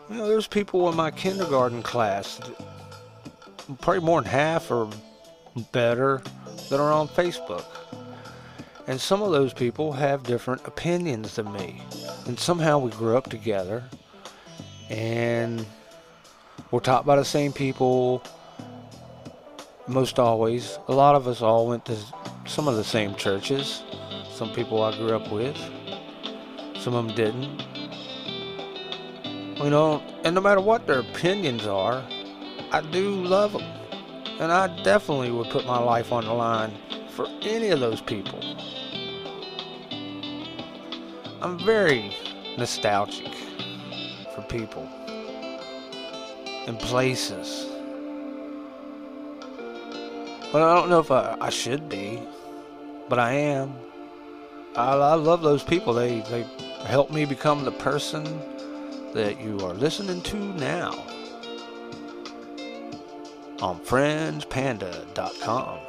you 0.07 0.17
know, 0.17 0.27
there's 0.27 0.47
people 0.47 0.87
in 0.87 0.95
my 0.95 1.09
kindergarten 1.09 1.81
class 1.81 2.39
probably 3.81 4.01
more 4.01 4.21
than 4.21 4.31
half 4.31 4.71
or 4.71 4.89
better 5.71 6.21
that 6.69 6.79
are 6.79 6.91
on 6.91 7.07
Facebook. 7.07 7.65
And 8.87 8.99
some 8.99 9.21
of 9.21 9.31
those 9.31 9.53
people 9.53 9.91
have 9.93 10.23
different 10.23 10.65
opinions 10.65 11.35
than 11.35 11.51
me. 11.51 11.81
And 12.25 12.39
somehow 12.39 12.79
we 12.79 12.91
grew 12.91 13.17
up 13.17 13.29
together 13.29 13.83
and 14.89 15.65
we're 16.71 16.79
taught 16.79 17.05
by 17.05 17.17
the 17.17 17.25
same 17.25 17.51
people 17.51 18.23
most 19.87 20.19
always. 20.19 20.79
A 20.87 20.93
lot 20.93 21.15
of 21.15 21.27
us 21.27 21.41
all 21.41 21.67
went 21.67 21.85
to 21.85 21.97
some 22.45 22.67
of 22.67 22.75
the 22.75 22.83
same 22.83 23.15
churches. 23.15 23.83
Some 24.31 24.53
people 24.53 24.83
I 24.83 24.95
grew 24.95 25.15
up 25.15 25.31
with, 25.31 25.57
some 26.79 26.93
of 26.93 27.07
them 27.07 27.15
didn't. 27.15 27.63
You 29.57 29.69
know, 29.71 30.03
and 30.23 30.35
no 30.35 30.41
matter 30.41 30.61
what 30.61 30.85
their 30.85 30.99
opinions 30.99 31.65
are, 31.65 32.03
I 32.71 32.81
do 32.81 33.23
love 33.23 33.53
them. 33.53 33.61
And 34.39 34.51
I 34.51 34.67
definitely 34.83 35.31
would 35.31 35.49
put 35.49 35.65
my 35.65 35.79
life 35.79 36.11
on 36.11 36.25
the 36.25 36.33
line 36.33 36.73
for 37.09 37.25
any 37.41 37.69
of 37.69 37.79
those 37.79 38.01
people. 38.01 38.39
I'm 41.41 41.57
very 41.59 42.15
nostalgic 42.57 43.33
for 44.35 44.41
people 44.43 44.87
and 46.67 46.77
places. 46.79 47.67
But 50.51 50.61
I 50.61 50.75
don't 50.75 50.89
know 50.89 50.99
if 50.99 51.09
I, 51.09 51.37
I 51.39 51.49
should 51.49 51.87
be, 51.87 52.21
but 53.07 53.17
I 53.17 53.31
am. 53.31 53.75
I, 54.75 54.93
I 54.93 55.13
love 55.13 55.41
those 55.41 55.63
people. 55.63 55.93
They, 55.93 56.19
they 56.21 56.43
help 56.85 57.11
me 57.11 57.25
become 57.25 57.63
the 57.63 57.71
person 57.71 58.23
that 59.13 59.39
you 59.41 59.59
are 59.61 59.73
listening 59.73 60.21
to 60.21 60.37
now 60.37 61.05
on 63.61 63.79
FringePanda.com. 63.79 65.79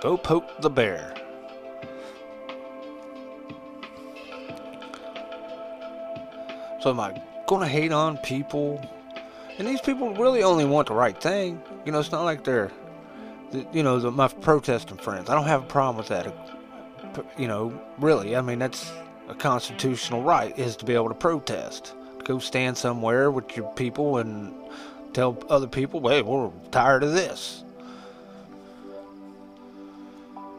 Go 0.00 0.16
poke 0.16 0.60
the 0.60 0.70
bear. 0.70 1.14
So 6.80 6.90
am 6.90 7.00
I 7.00 7.20
going 7.46 7.62
to 7.62 7.66
hate 7.66 7.90
on 7.92 8.18
people? 8.18 8.86
And 9.58 9.66
these 9.66 9.80
people 9.80 10.14
really 10.14 10.42
only 10.42 10.66
want 10.66 10.88
the 10.88 10.94
right 10.94 11.18
thing. 11.18 11.62
You 11.86 11.92
know, 11.92 12.00
it's 12.00 12.12
not 12.12 12.24
like 12.24 12.44
they're, 12.44 12.70
you 13.72 13.82
know, 13.82 13.98
the, 13.98 14.10
my 14.10 14.28
protesting 14.28 14.98
friends. 14.98 15.30
I 15.30 15.34
don't 15.34 15.46
have 15.46 15.62
a 15.62 15.66
problem 15.66 15.96
with 15.96 16.08
that. 16.08 16.34
You 17.38 17.48
know, 17.48 17.80
really. 17.98 18.36
I 18.36 18.42
mean, 18.42 18.58
that's 18.58 18.92
a 19.28 19.34
constitutional 19.34 20.22
right 20.22 20.56
is 20.58 20.76
to 20.76 20.84
be 20.84 20.94
able 20.94 21.08
to 21.08 21.14
protest. 21.14 21.94
Go 22.24 22.38
stand 22.38 22.76
somewhere 22.76 23.30
with 23.30 23.56
your 23.56 23.72
people 23.74 24.18
and 24.18 24.54
tell 25.14 25.38
other 25.48 25.68
people, 25.68 26.06
hey, 26.08 26.22
we're 26.22 26.50
tired 26.70 27.02
of 27.02 27.12
this. 27.12 27.62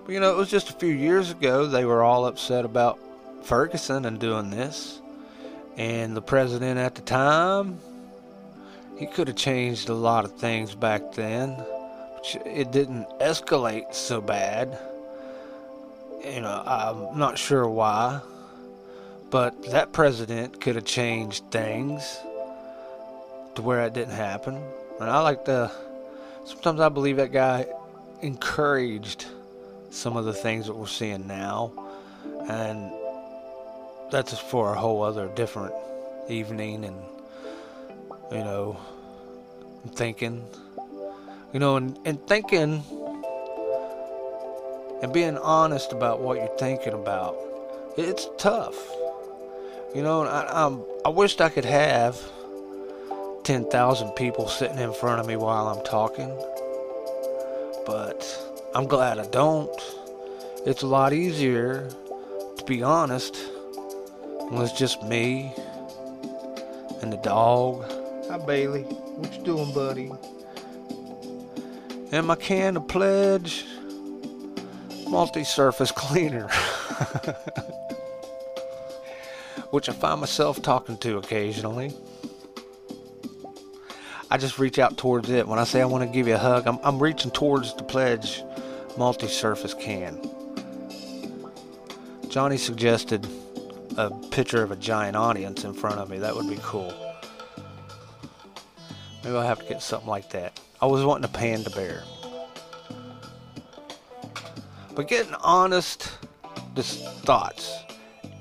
But, 0.06 0.14
you 0.14 0.20
know, 0.20 0.32
it 0.32 0.38
was 0.38 0.49
just 0.49 0.70
a 0.70 0.74
few 0.74 0.93
years 0.93 1.32
ago 1.32 1.66
they 1.66 1.86
were 1.86 2.03
all 2.03 2.26
upset 2.26 2.66
about 2.66 2.99
Ferguson 3.43 4.06
and 4.06 4.20
doing 4.20 4.49
this. 4.49 5.01
And 5.78 6.16
the 6.16 6.22
president 6.22 6.80
at 6.80 6.95
the 6.95 7.01
time, 7.01 7.80
he 8.97 9.06
could 9.06 9.28
have 9.28 9.38
changed 9.38 9.89
a 9.89 9.93
lot 9.93 10.24
of 10.24 10.38
things 10.38 10.74
back 10.74 11.12
then. 11.14 11.64
It 12.45 12.72
didn't 12.72 13.08
escalate 13.20 13.93
so 13.93 14.22
bad. 14.22 14.80
You 16.24 16.41
know, 16.41 16.64
I'm 16.66 17.20
not 17.20 17.38
sure 17.38 17.68
why. 17.68 18.22
But 19.30 19.72
that 19.72 19.91
president 19.91 20.62
could 20.62 20.76
have 20.76 20.86
changed 20.86 21.51
things 21.51 22.20
to 23.56 23.62
where 23.62 23.82
it 23.82 23.93
didn't 23.93 24.16
happen. 24.16 24.62
And 24.99 25.10
I 25.10 25.22
like 25.22 25.45
to, 25.45 25.72
sometimes 26.45 26.80
I 26.80 26.89
believe 26.89 27.18
that 27.18 27.32
guy 27.32 27.66
encouraged 28.22 29.26
some 29.89 30.18
of 30.18 30.26
the 30.26 30.34
things 30.34 30.68
that 30.68 30.76
we're 30.76 30.88
seeing 30.88 31.28
now. 31.28 31.72
And 32.47 32.91
that's 34.12 34.38
for 34.38 34.74
a 34.74 34.80
whole 34.80 35.03
other 35.03 35.28
different 35.36 35.74
evening 36.30 36.86
and 36.86 36.97
you 38.32 38.39
know 38.39 38.78
thinking 39.93 40.43
you 41.53 41.60
know 41.60 41.76
and, 41.78 41.97
and 42.06 42.26
thinking 42.28 42.84
and 45.01 45.14
being 45.14 45.38
honest 45.38 45.91
about 45.91 46.20
what 46.20 46.38
you're 46.38 46.58
thinking 46.58 46.93
about 46.93 47.36
it's 47.97 48.28
tough 48.38 48.76
you 49.93 50.01
know 50.01 50.24
I, 50.24 50.66
I'm, 50.66 50.82
I 51.06 51.10
wished 51.10 51.41
I 51.41 51.49
could 51.49 51.66
have 51.66 52.20
10,000 53.45 54.11
people 54.11 54.47
sitting 54.47 54.79
in 54.79 54.91
front 54.93 55.21
of 55.21 55.27
me 55.27 55.37
while 55.37 55.67
I'm 55.67 55.83
talking 55.85 56.29
but 57.85 58.25
I'm 58.75 58.87
glad 58.87 59.19
I 59.19 59.25
don't 59.27 59.71
it's 60.65 60.81
a 60.81 60.87
lot 60.87 61.13
easier 61.13 61.89
to 62.57 62.63
be 62.65 62.83
honest 62.83 63.37
well, 64.51 64.61
it's 64.61 64.73
just 64.73 65.01
me 65.01 65.51
and 67.01 67.11
the 67.11 67.17
dog. 67.17 67.83
Hi, 68.29 68.37
Bailey. 68.37 68.83
What 68.83 69.35
you 69.35 69.43
doing, 69.43 69.73
buddy? 69.73 70.11
And 72.11 72.27
my 72.27 72.35
can 72.35 72.77
of 72.77 72.87
Pledge 72.87 73.65
multi-surface 75.07 75.91
cleaner. 75.91 76.47
Which 79.71 79.89
I 79.89 79.93
find 79.93 80.21
myself 80.21 80.61
talking 80.61 80.97
to 80.99 81.17
occasionally. 81.17 81.91
I 84.36 84.38
just 84.38 84.59
reach 84.59 84.79
out 84.79 84.97
towards 84.97 85.29
it. 85.29 85.47
When 85.47 85.59
I 85.59 85.63
say 85.63 85.81
I 85.81 85.86
want 85.86 86.03
to 86.03 86.09
give 86.09 86.27
you 86.27 86.36
a 86.36 86.38
hug, 86.38 86.67
I'm, 86.67 86.77
I'm 86.83 87.01
reaching 87.01 87.31
towards 87.31 87.73
the 87.73 87.83
Pledge 87.83 88.43
multi-surface 88.97 89.73
can. 89.75 90.19
Johnny 92.27 92.57
suggested 92.57 93.25
a 93.95 94.09
picture 94.31 94.61
of 94.61 94.71
a 94.71 94.75
giant 94.75 95.15
audience 95.15 95.63
in 95.63 95.73
front 95.73 95.99
of 95.99 96.09
me. 96.09 96.17
That 96.17 96.36
would 96.36 96.49
be 96.49 96.59
cool. 96.61 96.93
Maybe 99.23 99.38
I'll 99.38 99.41
have 99.41 99.59
to 99.59 99.65
get 99.69 99.81
something 99.81 100.09
like 100.09 100.29
that. 100.31 100.59
I 100.81 100.88
was 100.88 101.05
wanting 101.05 101.23
a 101.23 101.33
panda 101.33 101.69
bear. 101.69 102.03
But 104.95 105.07
getting 105.07 105.33
honest 105.36 106.11
just 106.75 107.07
thoughts. 107.19 107.73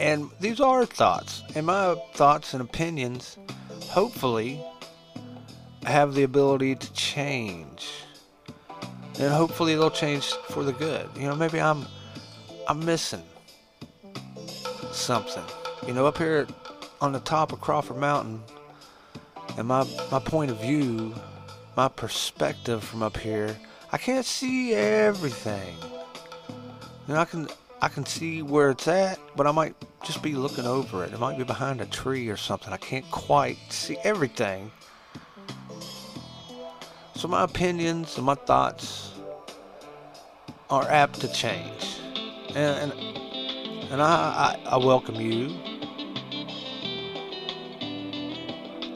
And 0.00 0.28
these 0.40 0.58
are 0.58 0.86
thoughts. 0.86 1.44
And 1.54 1.66
my 1.66 1.94
thoughts 2.14 2.52
and 2.52 2.60
opinions 2.60 3.38
hopefully 3.90 4.60
have 5.86 6.14
the 6.14 6.22
ability 6.22 6.74
to 6.74 6.92
change. 6.92 7.90
And 9.18 9.32
hopefully 9.32 9.74
they'll 9.74 9.90
change 9.90 10.32
for 10.48 10.64
the 10.64 10.72
good. 10.72 11.08
You 11.16 11.28
know, 11.28 11.36
maybe 11.36 11.60
I'm 11.60 11.86
I'm 12.66 12.84
missing 12.84 13.22
something. 14.90 15.44
You 15.86 15.92
know, 15.92 16.06
up 16.06 16.18
here 16.18 16.46
on 17.00 17.12
the 17.12 17.20
top 17.20 17.52
of 17.52 17.60
Crawford 17.60 17.98
Mountain, 17.98 18.42
and 19.56 19.68
my, 19.68 19.86
my 20.10 20.18
point 20.18 20.50
of 20.50 20.60
view, 20.60 21.14
my 21.76 21.88
perspective 21.88 22.82
from 22.82 23.02
up 23.02 23.16
here, 23.16 23.56
I 23.92 23.98
can't 23.98 24.24
see 24.24 24.74
everything. 24.74 25.76
You 27.06 27.14
know, 27.14 27.20
I 27.20 27.24
can 27.24 27.48
I 27.82 27.88
can 27.88 28.06
see 28.06 28.40
where 28.40 28.70
it's 28.70 28.88
at, 28.88 29.18
but 29.36 29.46
I 29.46 29.52
might 29.52 29.74
just 30.02 30.22
be 30.22 30.32
looking 30.32 30.66
over 30.66 31.04
it. 31.04 31.12
It 31.12 31.20
might 31.20 31.36
be 31.36 31.44
behind 31.44 31.82
a 31.82 31.86
tree 31.86 32.28
or 32.28 32.36
something. 32.36 32.72
I 32.72 32.78
can't 32.78 33.08
quite 33.10 33.58
see 33.68 33.98
everything. 34.04 34.70
So 37.24 37.28
my 37.28 37.44
opinions 37.44 38.18
and 38.18 38.26
my 38.26 38.34
thoughts 38.34 39.12
are 40.68 40.86
apt 40.90 41.22
to 41.22 41.32
change. 41.32 41.98
And, 42.54 42.92
and 42.92 42.92
and 43.90 44.02
I, 44.02 44.58
I, 44.66 44.68
I 44.72 44.76
welcome 44.76 45.14
you 45.14 45.48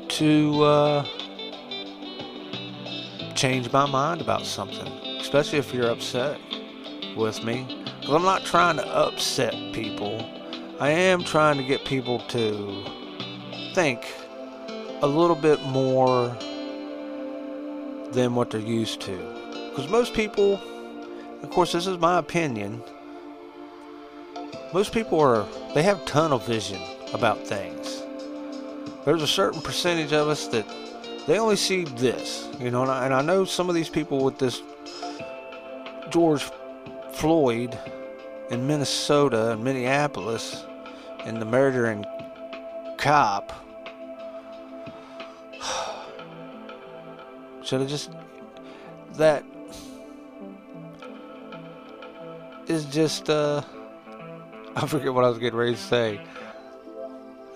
to 0.09 0.63
uh, 0.63 1.05
change 3.35 3.73
my 3.73 3.87
mind 3.87 4.21
about 4.21 4.45
something, 4.45 4.89
especially 5.23 5.59
if 5.59 5.73
you're 5.73 5.91
upset 5.91 6.39
with 7.17 7.43
me. 7.43 7.83
Because 7.99 8.15
I'm 8.15 8.25
not 8.25 8.45
trying 8.45 8.77
to 8.77 8.87
upset 8.87 9.55
people. 9.73 10.23
I 10.81 10.91
am 10.91 11.25
trying 11.25 11.57
to 11.57 11.65
get 11.65 11.87
people 11.87 12.19
to 12.29 12.85
think 13.75 14.07
a 15.01 15.07
little 15.07 15.35
bit 15.35 15.63
more 15.63 16.37
than 18.13 18.35
what 18.35 18.51
they're 18.51 18.61
used 18.61 19.01
to. 19.03 19.17
Because 19.71 19.89
most 19.91 20.15
people, 20.15 20.61
of 21.43 21.51
course, 21.51 21.73
this 21.73 21.87
is 21.87 21.99
my 21.99 22.19
opinion 22.19 22.83
most 24.73 24.93
people 24.93 25.19
are 25.21 25.47
they 25.75 25.83
have 25.83 26.05
tunnel 26.05 26.39
vision 26.39 26.81
about 27.15 27.47
things. 27.47 28.03
There's 29.05 29.23
a 29.23 29.27
certain 29.27 29.63
percentage 29.63 30.13
of 30.13 30.29
us 30.29 30.47
that 30.49 30.67
they 31.27 31.39
only 31.39 31.57
see 31.57 31.85
this, 31.85 32.49
you 32.59 32.71
know, 32.71 32.83
and 32.83 32.91
I, 32.91 33.05
and 33.07 33.15
I 33.15 33.23
know 33.23 33.45
some 33.45 33.69
of 33.69 33.75
these 33.75 33.89
people 33.89 34.23
with 34.23 34.39
this 34.39 34.63
George 36.11 36.51
Floyd 37.13 37.79
in 38.51 38.67
Minnesota 38.67 39.53
and 39.53 39.65
Minneapolis 39.65 40.65
and 41.25 41.41
the 41.41 41.47
murdering 41.47 42.05
cop 42.99 43.53
should 47.69 47.81
have 47.81 47.91
just 47.91 48.11
that 49.17 49.45
is 52.67 52.87
just 52.87 53.29
uh 53.29 53.61
I 54.77 54.87
forget 54.87 55.13
what 55.13 55.25
I 55.25 55.29
was 55.29 55.39
getting 55.39 55.59
ready 55.59 55.75
to 55.75 55.79
say. 55.79 56.21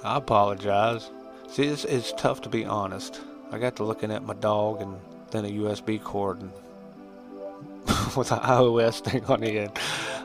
I 0.05 0.17
apologize. 0.17 1.11
See, 1.49 1.63
it's, 1.63 1.85
it's 1.85 2.13
tough 2.13 2.43
to 2.43 2.51
be 2.51 2.67
honest. 2.67 3.23
I 3.53 3.59
got 3.59 3.77
to 3.77 3.85
looking 3.85 4.11
at 4.11 4.23
my 4.23 4.35
dog 4.35 4.83
and 4.83 5.01
then 5.31 5.47
a 5.47 5.49
USB 5.49 6.03
cord 6.03 6.43
and 6.43 6.53
with 8.17 8.33
an 8.33 8.41
iOS 8.41 9.03
thing 9.03 9.25
on 9.27 9.41
the 9.41 9.61
end. 9.61 9.79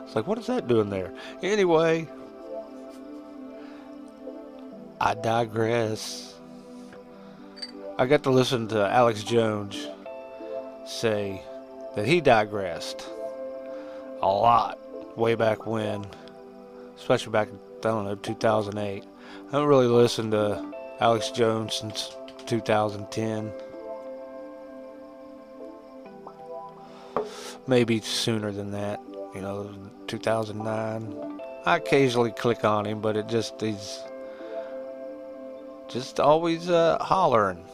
It's 0.04 0.14
like, 0.14 0.26
what 0.26 0.38
is 0.38 0.48
that 0.48 0.68
doing 0.68 0.90
there? 0.90 1.14
Anyway, 1.42 2.08
I 5.00 5.14
digress. 5.14 6.37
I 8.00 8.06
got 8.06 8.22
to 8.22 8.30
listen 8.30 8.68
to 8.68 8.88
Alex 8.88 9.24
Jones, 9.24 9.88
say 10.86 11.42
that 11.96 12.06
he 12.06 12.20
digressed 12.20 13.04
a 14.22 14.28
lot 14.28 14.78
way 15.18 15.34
back 15.34 15.66
when, 15.66 16.06
especially 16.96 17.32
back 17.32 17.48
in, 17.48 17.58
I 17.80 17.88
don't 17.88 18.04
know, 18.04 18.14
2008. 18.14 19.02
I 19.02 19.50
haven't 19.50 19.66
really 19.66 19.88
listened 19.88 20.30
to 20.30 20.64
Alex 21.00 21.32
Jones 21.32 21.74
since 21.74 22.14
2010. 22.46 23.50
Maybe 27.66 28.00
sooner 28.00 28.52
than 28.52 28.70
that, 28.70 29.00
you 29.34 29.40
know, 29.40 29.74
2009. 30.06 31.40
I 31.66 31.76
occasionally 31.76 32.30
click 32.30 32.64
on 32.64 32.86
him, 32.86 33.00
but 33.00 33.16
it 33.16 33.26
just, 33.26 33.60
he's 33.60 33.98
just 35.88 36.20
always 36.20 36.70
uh, 36.70 36.98
hollering. 37.00 37.64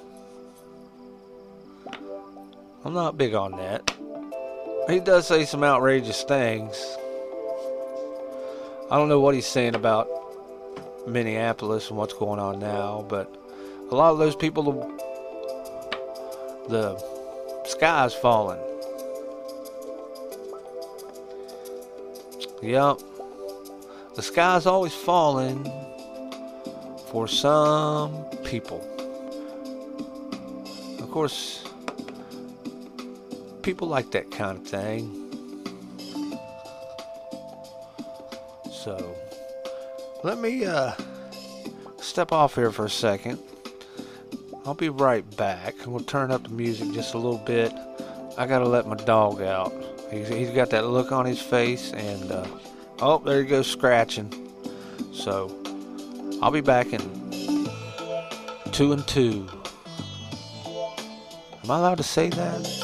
I'm 2.85 2.93
not 2.93 3.17
big 3.17 3.35
on 3.35 3.53
that. 3.53 3.91
He 4.91 5.01
does 5.01 5.27
say 5.27 5.47
some 5.47 5.65
outrageous 5.65 6.23
things. 6.25 6.97
I 8.91 8.99
don't 8.99 9.09
know 9.09 9.21
what 9.21 9.35
he's 9.35 9.47
saying 9.47 9.75
about 9.75 10.09
Minneapolis 11.09 11.89
and 11.89 11.97
what's 11.97 12.13
going 12.13 12.39
on 12.39 12.59
now, 12.59 13.07
but 13.09 13.35
a 13.91 13.95
lot 13.95 14.13
of 14.13 14.19
those 14.19 14.37
people, 14.37 14.63
the 16.69 17.03
sky's 17.65 18.13
falling. 18.13 18.61
Yep. 22.63 22.99
The 24.15 24.23
sky's 24.23 24.67
always 24.67 24.95
falling 24.95 25.65
for 27.07 27.27
some 27.27 28.25
people. 28.45 28.83
Of 31.01 31.11
course, 31.11 31.65
people 33.65 33.89
like 33.89 34.11
that 34.11 34.31
kind 34.31 34.59
of 34.59 34.67
thing. 34.67 35.21
So, 38.71 39.17
let 40.23 40.39
me 40.39 40.67
uh, 40.67 40.93
step 41.97 42.31
off 42.31 42.57
here 42.57 42.71
for 42.71 42.85
a 42.85 42.91
second. 42.91 43.39
I'll 44.67 44.75
be 44.75 44.91
right 44.91 45.25
back. 45.37 45.75
We'll 45.87 46.05
turn 46.05 46.31
up 46.31 46.43
the 46.43 46.51
music 46.51 46.93
just 46.93 47.15
a 47.15 47.19
little 47.19 47.39
bit. 47.39 47.73
I 48.37 48.47
gotta 48.47 48.69
let 48.69 48.87
my 48.87 48.97
dog 48.97 49.41
out. 49.41 49.73
He's, 50.11 50.29
he's 50.29 50.51
got 50.51 50.69
that 50.71 50.87
look 50.87 51.11
on 51.11 51.25
his 51.25 51.41
face, 51.41 51.91
and 51.95 52.31
uh, 52.31 52.47
oh, 53.01 53.19
there 53.19 53.43
he 53.43 53.49
goes 53.49 53.67
scratching. 53.67 54.31
So, 55.15 55.51
I'll 56.43 56.51
be 56.51 56.61
back 56.61 56.93
in 56.93 57.01
two 58.73 58.93
and 58.93 59.07
two. 59.09 59.49
Am 61.65 61.71
I 61.71 61.79
allowed 61.79 61.97
to 61.97 62.03
say 62.03 62.29
that? 62.29 62.84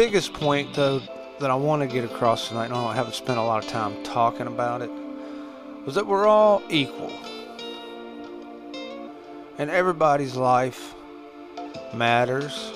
Biggest 0.00 0.32
point, 0.32 0.72
though, 0.72 0.98
that 1.40 1.50
I 1.50 1.54
want 1.54 1.82
to 1.82 1.86
get 1.86 2.06
across 2.06 2.48
tonight, 2.48 2.70
and 2.70 2.74
I 2.74 2.94
haven't 2.94 3.14
spent 3.14 3.38
a 3.38 3.42
lot 3.42 3.62
of 3.62 3.68
time 3.68 4.02
talking 4.02 4.46
about 4.46 4.80
it, 4.80 4.90
was 5.84 5.94
that 5.94 6.06
we're 6.06 6.26
all 6.26 6.62
equal. 6.70 7.12
And 9.58 9.68
everybody's 9.68 10.36
life 10.36 10.94
matters. 11.92 12.72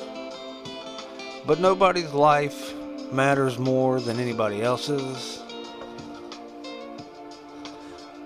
But 1.47 1.61
nobody's 1.61 2.13
life 2.13 2.75
matters 3.11 3.59
more 3.59 4.01
than 4.01 4.21
anybody 4.21 4.61
else's. 4.61 5.43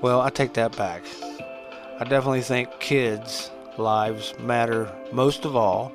Well, 0.01 0.21
I 0.23 0.31
take 0.31 0.55
that 0.55 0.77
back. 0.77 1.05
I 2.01 2.03
definitely 2.03 2.43
think 2.43 2.81
kids' 2.81 3.53
lives 3.77 4.35
matter 4.41 4.93
most 5.13 5.45
of 5.45 5.55
all. 5.55 5.93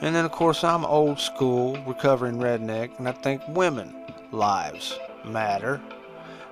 And 0.00 0.14
then, 0.14 0.24
of 0.24 0.32
course, 0.32 0.64
I'm 0.64 0.84
old 0.84 1.20
school, 1.20 1.76
recovering 1.86 2.36
redneck, 2.36 2.98
and 2.98 3.06
I 3.08 3.12
think 3.12 3.42
women' 3.48 3.94
lives 4.32 4.98
matter. 5.24 5.80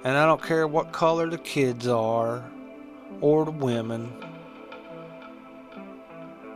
And 0.05 0.17
I 0.17 0.27
don't 0.27 0.43
care 0.43 0.67
what 0.67 0.93
color 0.93 1.29
the 1.29 1.39
kids 1.39 1.87
are 1.89 2.45
or 3.21 3.45
the 3.45 3.51
women. 3.51 4.13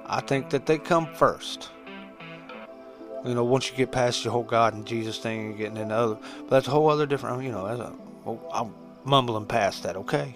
I 0.07 0.21
think 0.21 0.51
that 0.51 0.67
they 0.67 0.79
come 0.79 1.13
first. 1.15 1.71
You 3.25 3.35
know, 3.35 3.45
once 3.45 3.71
you 3.71 3.77
get 3.77 3.93
past 3.93 4.25
your 4.25 4.33
whole 4.33 4.43
God 4.43 4.75
and 4.75 4.85
Jesus 4.85 5.19
thing 5.19 5.47
and 5.47 5.57
getting 5.57 5.77
into 5.77 5.95
other, 5.95 6.19
but 6.41 6.51
that's 6.51 6.67
a 6.67 6.71
whole 6.71 6.91
other 6.91 7.07
different. 7.07 7.43
You 7.43 7.53
know, 7.53 7.67
a. 7.67 7.93
Oh, 8.27 8.41
I'm 8.53 8.75
mumbling 9.05 9.47
past 9.47 9.83
that, 9.85 9.97
okay? 9.97 10.35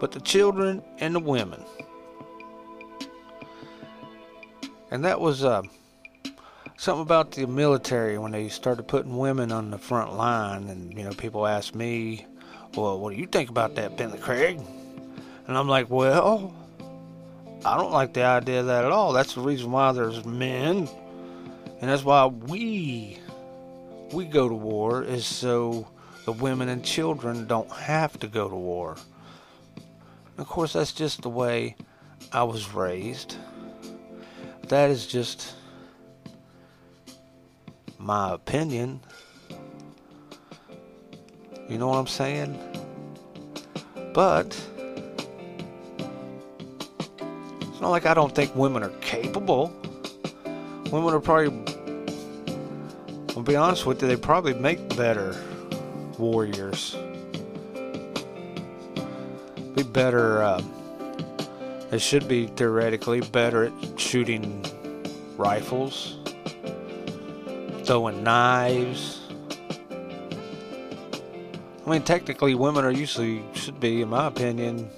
But 0.00 0.12
the 0.12 0.20
children 0.20 0.82
and 0.98 1.14
the 1.14 1.20
women. 1.20 1.62
And 4.94 5.04
that 5.04 5.20
was 5.20 5.42
uh, 5.42 5.62
something 6.76 7.02
about 7.02 7.32
the 7.32 7.48
military 7.48 8.16
when 8.16 8.30
they 8.30 8.48
started 8.48 8.86
putting 8.86 9.16
women 9.16 9.50
on 9.50 9.72
the 9.72 9.76
front 9.76 10.16
line. 10.16 10.68
And, 10.68 10.96
you 10.96 11.02
know, 11.02 11.10
people 11.10 11.48
ask 11.48 11.74
me, 11.74 12.24
well, 12.76 13.00
what 13.00 13.12
do 13.12 13.20
you 13.20 13.26
think 13.26 13.50
about 13.50 13.74
that, 13.74 13.96
Bentley 13.96 14.20
Craig? 14.20 14.60
And 15.48 15.58
I'm 15.58 15.68
like, 15.68 15.90
well, 15.90 16.54
I 17.64 17.76
don't 17.76 17.90
like 17.90 18.14
the 18.14 18.22
idea 18.22 18.60
of 18.60 18.66
that 18.66 18.84
at 18.84 18.92
all. 18.92 19.12
That's 19.12 19.34
the 19.34 19.40
reason 19.40 19.72
why 19.72 19.90
there's 19.90 20.24
men. 20.24 20.88
And 21.80 21.90
that's 21.90 22.04
why 22.04 22.26
we 22.26 23.18
we 24.12 24.26
go 24.26 24.48
to 24.48 24.54
war 24.54 25.02
is 25.02 25.26
so 25.26 25.88
the 26.24 26.30
women 26.30 26.68
and 26.68 26.84
children 26.84 27.48
don't 27.48 27.72
have 27.72 28.16
to 28.20 28.28
go 28.28 28.48
to 28.48 28.54
war. 28.54 28.96
Of 30.38 30.46
course, 30.46 30.74
that's 30.74 30.92
just 30.92 31.22
the 31.22 31.30
way 31.30 31.74
I 32.32 32.44
was 32.44 32.72
raised. 32.72 33.34
That 34.68 34.90
is 34.90 35.06
just 35.06 35.54
my 37.98 38.32
opinion. 38.32 39.00
You 41.68 41.78
know 41.78 41.88
what 41.88 41.98
I'm 41.98 42.06
saying? 42.06 42.58
But 44.14 44.46
it's 47.60 47.80
not 47.80 47.90
like 47.90 48.06
I 48.06 48.14
don't 48.14 48.34
think 48.34 48.54
women 48.56 48.82
are 48.82 48.92
capable. 49.00 49.72
Women 50.90 51.14
are 51.14 51.20
probably, 51.20 51.74
I'll 53.36 53.42
be 53.42 53.56
honest 53.56 53.86
with 53.86 54.00
you, 54.00 54.08
they 54.08 54.16
probably 54.16 54.54
make 54.54 54.96
better 54.96 55.36
warriors. 56.18 56.96
Be 59.74 59.82
better, 59.82 60.42
uh, 60.42 60.62
they 61.94 62.00
should 62.00 62.26
be 62.26 62.48
theoretically 62.48 63.20
better 63.20 63.66
at 63.66 64.00
shooting 64.00 64.66
rifles, 65.36 66.16
throwing 67.84 68.24
knives. 68.24 69.20
I 71.86 71.88
mean, 71.88 72.02
technically, 72.02 72.56
women 72.56 72.84
are 72.84 72.90
usually, 72.90 73.44
should 73.54 73.78
be, 73.78 74.02
in 74.02 74.08
my 74.08 74.26
opinion, 74.26 74.90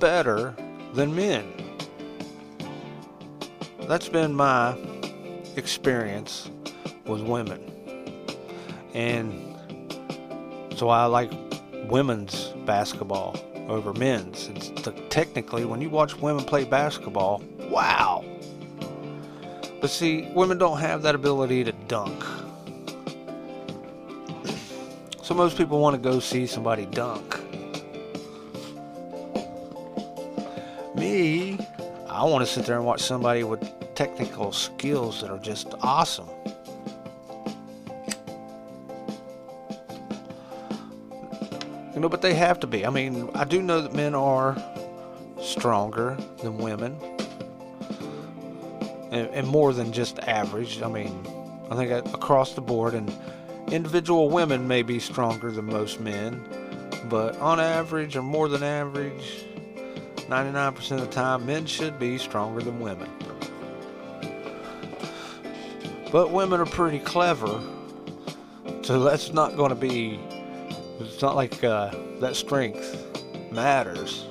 better 0.00 0.54
than 0.92 1.16
men. 1.16 1.50
That's 3.88 4.10
been 4.10 4.34
my 4.34 4.76
experience 5.56 6.50
with 7.06 7.22
women. 7.22 7.72
And 8.92 9.56
so 10.76 10.90
I 10.90 11.06
like 11.06 11.32
women's 11.88 12.48
basketball 12.66 13.34
over 13.70 13.94
men's. 13.94 14.48
It's 14.48 14.71
technically, 15.08 15.64
when 15.64 15.80
you 15.80 15.90
watch 15.90 16.16
women 16.16 16.44
play 16.44 16.64
basketball, 16.64 17.42
wow. 17.58 18.24
But 19.80 19.90
see, 19.90 20.30
women 20.34 20.58
don't 20.58 20.78
have 20.78 21.02
that 21.02 21.14
ability 21.14 21.64
to 21.64 21.72
dunk. 21.88 22.24
So 25.22 25.34
most 25.34 25.56
people 25.56 25.80
want 25.80 25.94
to 25.94 26.00
go 26.00 26.20
see 26.20 26.46
somebody 26.46 26.86
dunk. 26.86 27.38
Me, 30.94 31.58
I 32.08 32.24
want 32.24 32.46
to 32.46 32.52
sit 32.52 32.66
there 32.66 32.76
and 32.76 32.84
watch 32.84 33.00
somebody 33.00 33.42
with 33.44 33.60
technical 33.94 34.52
skills 34.52 35.20
that 35.20 35.30
are 35.30 35.38
just 35.38 35.74
awesome. 35.80 36.28
You 41.94 42.00
know, 42.00 42.08
but 42.08 42.22
they 42.22 42.34
have 42.34 42.60
to 42.60 42.66
be. 42.66 42.86
I 42.86 42.90
mean, 42.90 43.30
I 43.34 43.44
do 43.44 43.62
know 43.62 43.80
that 43.80 43.94
men 43.94 44.14
are 44.14 44.54
stronger 45.52 46.16
than 46.42 46.58
women. 46.58 46.96
And, 49.10 49.28
and 49.28 49.46
more 49.46 49.72
than 49.72 49.92
just 49.92 50.18
average. 50.20 50.82
I 50.82 50.88
mean, 50.88 51.26
I 51.70 51.76
think 51.76 51.90
across 52.14 52.54
the 52.54 52.60
board, 52.60 52.94
and 52.94 53.12
individual 53.70 54.30
women 54.30 54.66
may 54.66 54.82
be 54.82 54.98
stronger 54.98 55.50
than 55.50 55.66
most 55.66 56.00
men, 56.00 56.42
but 57.08 57.36
on 57.38 57.60
average, 57.60 58.16
or 58.16 58.22
more 58.22 58.48
than 58.48 58.62
average, 58.62 59.44
99% 60.28 60.92
of 60.92 61.00
the 61.00 61.06
time, 61.08 61.44
men 61.44 61.66
should 61.66 61.98
be 61.98 62.16
stronger 62.16 62.62
than 62.62 62.80
women. 62.80 63.10
But 66.10 66.30
women 66.30 66.60
are 66.60 66.66
pretty 66.66 66.98
clever, 66.98 67.62
so 68.82 69.00
that's 69.02 69.32
not 69.32 69.56
going 69.56 69.70
to 69.70 69.74
be 69.74 70.18
it's 71.00 71.22
not 71.22 71.36
like 71.36 71.62
uh, 71.64 71.90
that 72.20 72.36
strength 72.36 73.06
matters. 73.50 74.26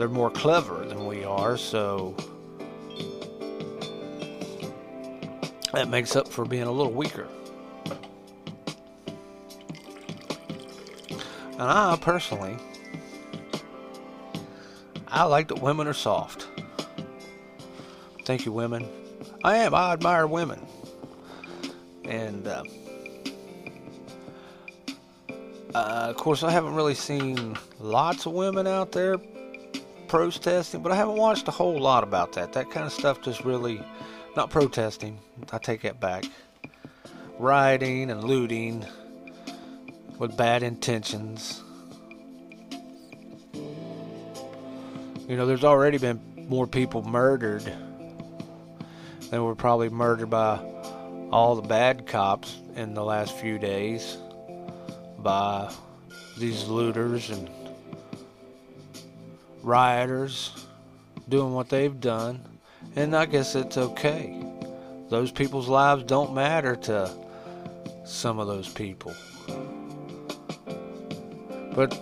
They're 0.00 0.08
more 0.08 0.30
clever 0.30 0.86
than 0.86 1.04
we 1.04 1.24
are, 1.24 1.58
so 1.58 2.16
that 5.74 5.90
makes 5.90 6.16
up 6.16 6.26
for 6.26 6.46
being 6.46 6.62
a 6.62 6.72
little 6.72 6.94
weaker. 6.94 7.28
And 11.52 11.60
I 11.60 11.98
personally, 12.00 12.56
I 15.06 15.24
like 15.24 15.48
that 15.48 15.60
women 15.60 15.86
are 15.86 15.92
soft. 15.92 16.48
Thank 18.24 18.46
you, 18.46 18.52
women. 18.52 18.88
I 19.44 19.56
am. 19.56 19.74
I 19.74 19.92
admire 19.92 20.26
women. 20.26 20.66
And, 22.04 22.46
uh, 22.46 22.62
uh, 25.74 26.06
of 26.08 26.16
course, 26.16 26.42
I 26.42 26.50
haven't 26.50 26.74
really 26.74 26.94
seen 26.94 27.58
lots 27.78 28.24
of 28.24 28.32
women 28.32 28.66
out 28.66 28.92
there 28.92 29.18
protesting, 30.10 30.82
but 30.82 30.90
I 30.90 30.96
haven't 30.96 31.14
watched 31.14 31.46
a 31.46 31.52
whole 31.52 31.78
lot 31.78 32.02
about 32.02 32.32
that. 32.32 32.52
That 32.54 32.68
kind 32.68 32.84
of 32.84 32.92
stuff 32.92 33.22
just 33.22 33.44
really, 33.44 33.80
not 34.34 34.50
protesting, 34.50 35.16
I 35.52 35.58
take 35.58 35.82
that 35.82 36.00
back. 36.00 36.24
Rioting 37.38 38.10
and 38.10 38.24
looting 38.24 38.84
with 40.18 40.36
bad 40.36 40.64
intentions. 40.64 41.62
You 45.28 45.36
know, 45.36 45.46
there's 45.46 45.62
already 45.62 45.98
been 45.98 46.20
more 46.48 46.66
people 46.66 47.04
murdered 47.04 47.72
than 49.30 49.44
were 49.44 49.54
probably 49.54 49.90
murdered 49.90 50.28
by 50.28 50.58
all 51.30 51.54
the 51.54 51.68
bad 51.68 52.08
cops 52.08 52.58
in 52.74 52.94
the 52.94 53.04
last 53.04 53.36
few 53.36 53.60
days 53.60 54.16
by 55.20 55.72
these 56.36 56.66
looters 56.66 57.30
and 57.30 57.48
rioters 59.62 60.66
doing 61.28 61.52
what 61.52 61.68
they've 61.68 62.00
done. 62.00 62.40
And 62.96 63.14
I 63.14 63.26
guess 63.26 63.54
it's 63.54 63.76
okay. 63.76 64.42
Those 65.08 65.30
people's 65.30 65.68
lives 65.68 66.04
don't 66.04 66.34
matter 66.34 66.76
to 66.76 67.10
some 68.04 68.38
of 68.38 68.46
those 68.46 68.68
people. 68.68 69.14
But 71.74 71.98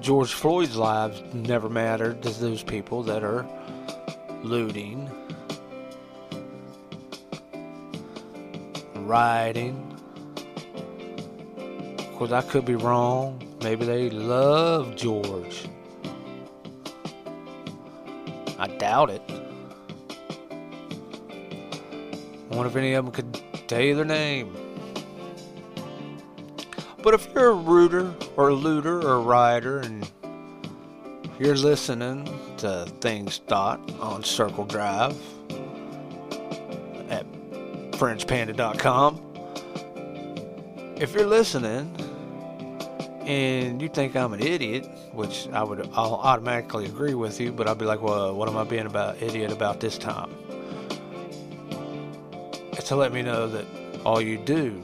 George 0.00 0.32
Floyd's 0.32 0.76
lives 0.76 1.22
never 1.34 1.68
mattered 1.68 2.22
to 2.22 2.30
those 2.30 2.62
people 2.62 3.02
that 3.02 3.22
are 3.22 3.46
looting, 4.42 5.10
rioting, 8.94 9.90
course, 12.20 12.32
I 12.32 12.42
could 12.42 12.66
be 12.66 12.74
wrong. 12.74 13.42
Maybe 13.62 13.86
they 13.86 14.10
love 14.10 14.94
George. 14.94 15.64
I 18.60 18.66
doubt 18.66 19.08
it. 19.08 19.22
I 22.50 22.54
wonder 22.54 22.66
if 22.66 22.76
any 22.76 22.92
of 22.92 23.06
them 23.06 23.14
could 23.14 23.40
tell 23.66 23.80
you 23.80 23.94
their 23.94 24.04
name. 24.04 24.54
But 27.02 27.14
if 27.14 27.26
you're 27.34 27.52
a 27.52 27.54
rooter 27.54 28.14
or 28.36 28.50
a 28.50 28.54
looter 28.54 28.98
or 28.98 29.14
a 29.14 29.20
rider 29.20 29.78
and 29.78 30.06
you're 31.38 31.56
listening 31.56 32.38
to 32.58 32.84
Things 33.00 33.38
Thought 33.46 33.80
on 33.98 34.22
Circle 34.22 34.66
Drive 34.66 35.16
at 37.08 37.24
FringePanda.com, 37.92 39.22
if 40.96 41.14
you're 41.14 41.26
listening 41.26 41.96
and 43.22 43.80
you 43.80 43.88
think 43.88 44.14
I'm 44.16 44.34
an 44.34 44.40
idiot, 44.40 44.86
which 45.12 45.48
I 45.48 45.62
would 45.62 45.88
I'll 45.94 46.14
automatically 46.14 46.86
agree 46.86 47.14
with 47.14 47.40
you, 47.40 47.52
but 47.52 47.66
I'll 47.66 47.74
be 47.74 47.84
like, 47.84 48.02
well, 48.02 48.34
what 48.34 48.48
am 48.48 48.56
I 48.56 48.64
being 48.64 48.86
about 48.86 49.20
idiot 49.22 49.52
about 49.52 49.80
this 49.80 49.98
time? 49.98 50.34
It's 52.72 52.88
to 52.88 52.96
let 52.96 53.12
me 53.12 53.22
know 53.22 53.48
that 53.48 53.66
all 54.04 54.20
you 54.20 54.38
do, 54.38 54.82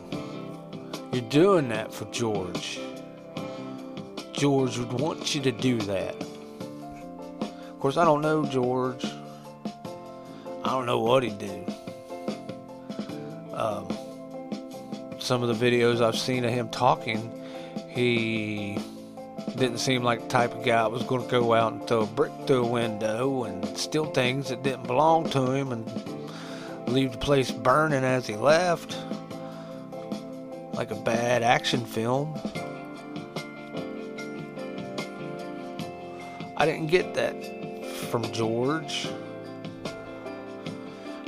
you're 1.12 1.22
doing 1.22 1.68
that 1.68 1.92
for 1.92 2.04
George. 2.06 2.78
George 4.32 4.76
would 4.78 4.92
want 5.00 5.34
you 5.34 5.40
to 5.42 5.52
do 5.52 5.78
that. 5.82 6.14
Of 7.40 7.80
course, 7.80 7.96
I 7.96 8.04
don't 8.04 8.20
know 8.20 8.44
George. 8.44 9.04
I 10.64 10.70
don't 10.70 10.86
know 10.86 11.00
what 11.00 11.22
he'd 11.22 11.38
do. 11.38 11.66
Um, 13.54 13.88
some 15.18 15.42
of 15.42 15.58
the 15.58 15.70
videos 15.70 16.02
I've 16.02 16.18
seen 16.18 16.44
of 16.44 16.52
him 16.52 16.68
talking 16.68 17.32
he 17.88 18.78
didn't 19.54 19.78
seem 19.78 20.02
like 20.02 20.22
the 20.22 20.28
type 20.28 20.52
of 20.52 20.64
guy 20.64 20.82
that 20.82 20.90
was 20.90 21.02
going 21.04 21.22
to 21.22 21.30
go 21.30 21.54
out 21.54 21.72
and 21.72 21.86
throw 21.86 22.00
a 22.02 22.06
brick 22.06 22.32
through 22.46 22.64
a 22.64 22.66
window 22.66 23.44
and 23.44 23.78
steal 23.78 24.06
things 24.06 24.48
that 24.48 24.62
didn't 24.62 24.86
belong 24.86 25.28
to 25.30 25.52
him 25.52 25.72
and 25.72 25.86
leave 26.88 27.12
the 27.12 27.18
place 27.18 27.50
burning 27.50 28.04
as 28.04 28.26
he 28.26 28.36
left. 28.36 28.98
Like 30.74 30.90
a 30.90 30.96
bad 30.96 31.42
action 31.42 31.84
film. 31.86 32.38
I 36.56 36.64
didn't 36.66 36.88
get 36.88 37.14
that 37.14 37.34
from 38.10 38.22
George. 38.32 39.08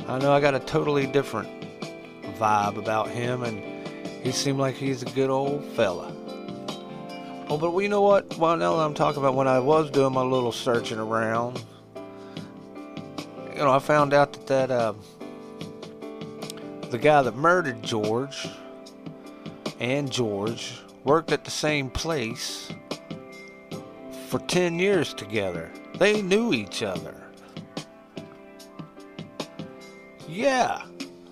I 0.07 0.17
know 0.17 0.31
I 0.31 0.39
got 0.39 0.55
a 0.55 0.59
totally 0.59 1.05
different 1.05 1.47
vibe 2.39 2.77
about 2.77 3.09
him, 3.09 3.43
and 3.43 3.61
he 4.23 4.31
seemed 4.31 4.59
like 4.59 4.75
he's 4.75 5.03
a 5.03 5.05
good 5.05 5.29
old 5.29 5.63
fella. 5.75 6.11
Oh, 7.51 7.57
but 7.57 7.75
you 7.79 7.89
know 7.89 8.01
what? 8.01 8.37
Well, 8.37 8.55
now 8.57 8.77
that 8.77 8.83
I'm 8.83 8.93
talking 8.93 9.21
about 9.21 9.33
when 9.33 9.47
I 9.47 9.57
was 9.57 9.89
doing 9.89 10.13
my 10.13 10.21
little 10.21 10.51
searching 10.51 10.99
around, 10.99 11.63
you 13.53 13.57
know, 13.57 13.71
I 13.71 13.79
found 13.79 14.13
out 14.13 14.33
that 14.33 14.45
that 14.47 14.71
uh, 14.71 14.93
the 16.91 16.99
guy 16.99 17.23
that 17.23 17.35
murdered 17.35 17.81
George 17.81 18.47
and 19.79 20.11
George 20.11 20.79
worked 21.03 21.31
at 21.31 21.43
the 21.43 21.51
same 21.51 21.89
place 21.89 22.71
for 24.27 24.39
10 24.39 24.77
years 24.77 25.13
together. 25.15 25.71
They 25.97 26.21
knew 26.21 26.53
each 26.53 26.83
other. 26.83 27.15
Yeah. 30.27 30.83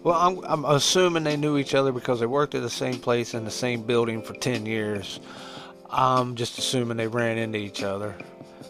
Well, 0.03 0.15
I'm, 0.15 0.43
I'm 0.45 0.65
assuming 0.65 1.23
they 1.23 1.37
knew 1.37 1.57
each 1.57 1.75
other 1.75 1.91
because 1.91 2.19
they 2.19 2.25
worked 2.25 2.55
at 2.55 2.63
the 2.63 2.69
same 2.69 2.99
place 2.99 3.35
in 3.35 3.45
the 3.45 3.51
same 3.51 3.83
building 3.83 4.23
for 4.23 4.33
10 4.33 4.65
years. 4.65 5.19
I'm 5.89 6.35
just 6.35 6.57
assuming 6.57 6.97
they 6.97 7.07
ran 7.07 7.37
into 7.37 7.57
each 7.57 7.81
other. 7.83 8.15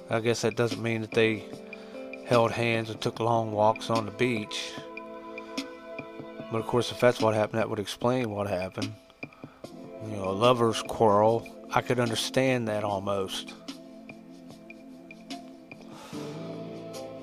I 0.10 0.20
guess 0.20 0.42
that 0.42 0.56
doesn't 0.56 0.82
mean 0.82 1.02
that 1.02 1.12
they 1.12 1.46
held 2.26 2.52
hands 2.52 2.90
and 2.90 3.02
took 3.02 3.20
long 3.20 3.52
walks 3.52 3.90
on 3.90 4.06
the 4.06 4.12
beach. 4.12 4.72
But 6.52 6.60
of 6.60 6.68
course, 6.68 6.92
if 6.92 7.00
that's 7.00 7.20
what 7.20 7.34
happened, 7.34 7.60
that 7.60 7.70
would 7.70 7.80
explain 7.80 8.30
what 8.30 8.48
happened. 8.48 8.94
You 10.06 10.18
know, 10.18 10.30
a 10.30 10.32
lover's 10.32 10.82
quarrel, 10.84 11.48
I 11.74 11.82
could 11.82 12.00
understand 12.00 12.68
that 12.68 12.84
almost. 12.84 13.54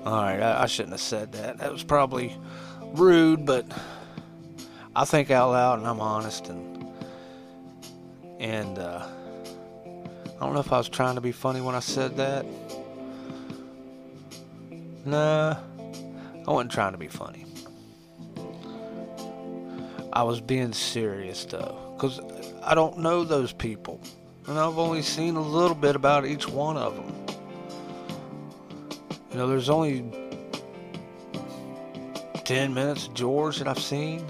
Alright, 0.05 0.41
I, 0.41 0.63
I 0.63 0.65
shouldn't 0.67 0.93
have 0.93 1.01
said 1.01 1.31
that. 1.31 1.57
That 1.57 1.71
was 1.71 1.83
probably 1.83 2.37
rude, 2.93 3.45
but 3.45 3.65
I 4.95 5.05
think 5.05 5.31
out 5.31 5.51
loud 5.51 5.79
and 5.79 5.87
I'm 5.87 5.99
honest 5.99 6.49
and 6.49 6.87
and 8.39 8.77
uh 8.77 9.07
I 10.35 10.45
don't 10.45 10.53
know 10.53 10.59
if 10.59 10.73
I 10.73 10.77
was 10.77 10.89
trying 10.89 11.15
to 11.15 11.21
be 11.21 11.31
funny 11.31 11.61
when 11.61 11.75
I 11.75 11.79
said 11.79 12.17
that. 12.17 12.45
Nah, 15.05 15.55
I 16.47 16.51
wasn't 16.51 16.71
trying 16.71 16.91
to 16.91 16.97
be 16.97 17.07
funny. 17.07 17.45
I 20.11 20.23
was 20.23 20.41
being 20.41 20.73
serious 20.73 21.45
though, 21.45 21.93
because 21.95 22.19
I 22.63 22.75
don't 22.75 22.97
know 22.99 23.23
those 23.23 23.53
people. 23.53 24.01
And 24.47 24.59
I've 24.59 24.77
only 24.77 25.01
seen 25.01 25.37
a 25.37 25.41
little 25.41 25.75
bit 25.75 25.95
about 25.95 26.25
each 26.25 26.47
one 26.49 26.75
of 26.75 26.95
them. 26.95 27.13
You 29.31 29.37
know, 29.37 29.47
there's 29.47 29.69
only 29.69 30.03
10 32.43 32.73
minutes 32.73 33.07
of 33.07 33.13
George 33.13 33.57
that 33.59 33.67
I've 33.67 33.79
seen 33.79 34.25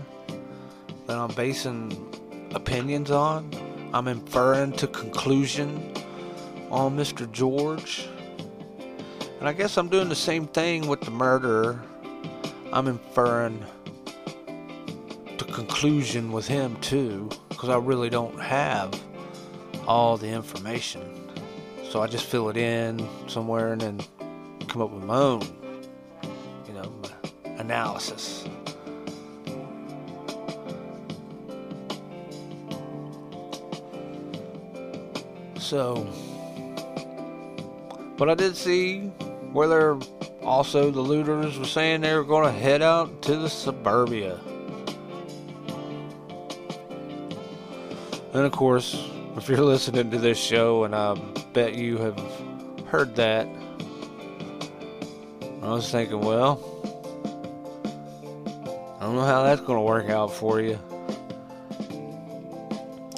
that 1.07 1.17
I'm 1.17 1.33
basing 1.35 2.51
opinions 2.53 3.11
on. 3.11 3.51
I'm 3.93 4.07
inferring 4.07 4.71
to 4.73 4.87
conclusion 4.87 5.94
Oh, 6.77 6.87
on 6.87 6.97
Mr. 6.97 7.31
George. 7.31 8.05
And 9.39 9.47
I 9.47 9.53
guess 9.53 9.77
I'm 9.77 9.87
doing 9.87 10.09
the 10.09 10.15
same 10.15 10.45
thing 10.45 10.87
with 10.87 10.99
the 10.99 11.09
murderer. 11.09 11.81
I'm 12.73 12.89
inferring 12.89 13.63
to 15.37 15.45
conclusion 15.45 16.33
with 16.33 16.45
him 16.49 16.75
too, 16.81 17.29
because 17.47 17.69
I 17.69 17.77
really 17.77 18.09
don't 18.09 18.37
have 18.41 18.93
all 19.87 20.17
the 20.17 20.27
information. 20.27 21.31
So 21.89 22.01
I 22.01 22.07
just 22.07 22.25
fill 22.25 22.49
it 22.49 22.57
in 22.57 23.07
somewhere 23.29 23.71
and 23.71 23.79
then 23.79 24.01
come 24.67 24.81
up 24.81 24.91
with 24.91 25.05
my 25.05 25.15
own, 25.15 25.43
you 26.67 26.73
know, 26.73 26.91
analysis. 27.57 28.43
So, 35.57 36.05
but 38.17 38.29
I 38.29 38.35
did 38.35 38.55
see 38.55 39.01
where 39.51 39.67
they're 39.67 39.97
also 40.43 40.91
the 40.91 41.01
looters 41.01 41.57
were 41.57 41.65
saying 41.65 42.01
they 42.01 42.13
were 42.13 42.23
going 42.23 42.45
to 42.45 42.59
head 42.59 42.81
out 42.81 43.21
to 43.23 43.35
the 43.35 43.49
suburbia. 43.49 44.39
And 48.33 48.43
of 48.43 48.51
course, 48.51 49.01
if 49.37 49.47
you're 49.47 49.57
listening 49.61 50.11
to 50.11 50.17
this 50.17 50.37
show, 50.37 50.83
and 50.83 50.93
I 50.93 51.15
bet 51.53 51.75
you 51.75 51.97
have 51.97 52.19
heard 52.87 53.15
that, 53.15 53.47
I 55.61 55.69
was 55.69 55.89
thinking, 55.89 56.19
well, 56.19 56.59
I 58.99 59.05
don't 59.05 59.15
know 59.15 59.25
how 59.25 59.43
that's 59.43 59.61
going 59.61 59.77
to 59.77 59.81
work 59.81 60.09
out 60.09 60.33
for 60.33 60.61
you. 60.61 60.79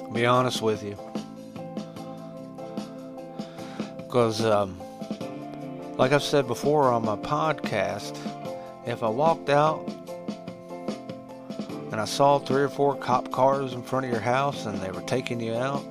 I'll 0.02 0.12
be 0.12 0.26
honest 0.26 0.62
with 0.62 0.84
you. 0.84 0.98
Because, 3.98 4.46
um, 4.46 4.80
like 5.98 6.12
I've 6.12 6.24
said 6.24 6.46
before 6.46 6.92
on 6.92 7.04
my 7.04 7.16
podcast, 7.16 8.16
if 8.86 9.02
I 9.02 9.10
walked 9.10 9.50
out 9.50 9.88
and 11.92 11.96
I 11.96 12.06
saw 12.06 12.38
three 12.38 12.62
or 12.62 12.70
four 12.70 12.96
cop 12.96 13.32
cars 13.32 13.74
in 13.74 13.82
front 13.82 14.06
of 14.06 14.12
your 14.12 14.22
house 14.22 14.68
and 14.68 14.80
they 14.80 14.92
were 14.92 15.02
taking 15.02 15.40
you 15.40 15.56
out, 15.56 15.84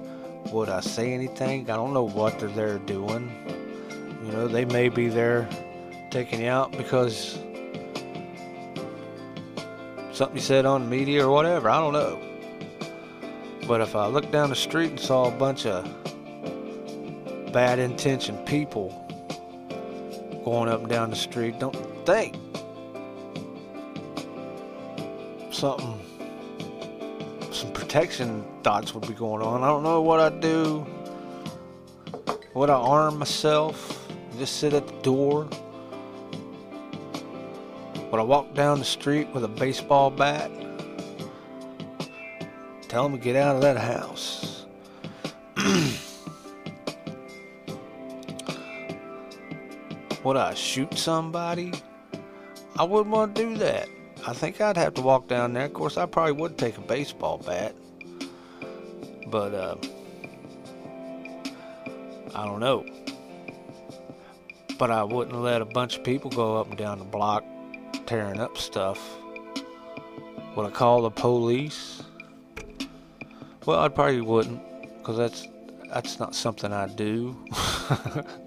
would 0.53 0.69
I 0.69 0.79
say 0.81 1.13
anything? 1.13 1.69
I 1.69 1.75
don't 1.75 1.93
know 1.93 2.07
what 2.07 2.39
they're 2.39 2.49
there 2.51 2.79
doing. 2.79 3.33
You 4.25 4.33
know, 4.33 4.47
they 4.47 4.65
may 4.65 4.89
be 4.89 5.09
there 5.09 5.49
taking 6.11 6.41
you 6.41 6.51
out 6.51 6.71
because 6.71 7.39
something 10.13 10.37
you 10.37 10.43
said 10.43 10.67
on 10.67 10.85
the 10.85 10.89
media 10.89 11.27
or 11.27 11.33
whatever. 11.33 11.69
I 11.69 11.81
don't 11.81 11.93
know. 11.93 12.23
But 13.67 13.81
if 13.81 13.97
I 13.97 14.07
looked 14.07 14.31
down 14.31 14.51
the 14.51 14.57
street 14.57 14.91
and 14.91 15.01
saw 15.01 15.27
a 15.27 15.33
bunch 15.33 15.67
of 15.67 15.85
bad 17.53 17.81
intentioned 17.81 18.47
people 18.47 19.03
going 20.47 20.69
up 20.69 20.79
and 20.79 20.89
down 20.89 21.11
the 21.11 21.17
street, 21.17 21.59
don't 21.59 21.75
think 22.07 22.37
something, 25.51 26.01
some 27.51 27.73
protection 27.73 28.45
thoughts 28.63 28.95
would 28.95 29.05
be 29.09 29.13
going 29.13 29.43
on. 29.43 29.65
I 29.65 29.67
don't 29.67 29.83
know 29.83 30.01
what 30.03 30.21
I'd 30.21 30.39
do. 30.39 30.87
Would 32.55 32.71
I 32.71 32.75
arm 32.75 33.19
myself? 33.19 34.09
Just 34.39 34.59
sit 34.59 34.73
at 34.73 34.87
the 34.87 34.95
door? 35.03 35.49
Would 38.13 38.21
I 38.21 38.23
walk 38.23 38.55
down 38.55 38.79
the 38.79 38.85
street 38.85 39.27
with 39.35 39.43
a 39.43 39.49
baseball 39.49 40.11
bat? 40.11 40.49
Tell 42.87 43.03
them 43.03 43.19
to 43.19 43.19
get 43.19 43.35
out 43.35 43.57
of 43.57 43.63
that 43.63 43.79
house. 43.79 44.56
Would 50.27 50.37
I 50.37 50.55
shoot 50.55 50.99
somebody? 50.99 51.73
I 52.77 52.83
wouldn't 52.83 53.15
want 53.15 53.37
to 53.37 53.43
do 53.45 53.57
that. 53.59 53.89
I 54.27 54.33
think 54.33 54.61
I'd 54.61 54.77
have 54.77 54.95
to 54.95 55.01
walk 55.01 55.29
down 55.29 55.53
there. 55.53 55.67
Of 55.67 55.75
course, 55.75 55.97
I 55.97 56.05
probably 56.07 56.33
would 56.33 56.59
take 56.59 56.77
a 56.79 56.81
baseball 56.81 57.39
bat. 57.39 57.77
But, 59.29 59.55
uh, 59.55 59.77
I 62.35 62.45
don't 62.45 62.59
know. 62.59 62.85
But 64.77 64.91
I 64.91 65.05
wouldn't 65.05 65.41
let 65.41 65.63
a 65.63 65.65
bunch 65.65 65.99
of 65.99 66.03
people 66.03 66.33
go 66.33 66.57
up 66.57 66.71
and 66.71 66.77
down 66.77 66.99
the 66.99 67.05
block 67.05 67.45
tearing 68.07 68.41
up 68.41 68.59
stuff. 68.59 68.99
Would 70.57 70.67
I 70.67 70.71
call 70.71 71.03
the 71.03 71.11
police? 71.11 72.03
Well, 73.65 73.79
I 73.79 73.87
probably 73.87 74.23
wouldn't, 74.23 74.61
because 74.99 75.19
that's 75.19 75.47
that's 75.89 76.19
not 76.19 76.35
something 76.35 76.73
I 76.73 76.89
do. 76.89 77.37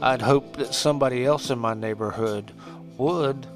I'd 0.00 0.22
hope 0.22 0.56
that 0.56 0.74
somebody 0.74 1.24
else 1.24 1.50
in 1.50 1.58
my 1.58 1.74
neighborhood 1.74 2.52
would. 2.96 3.46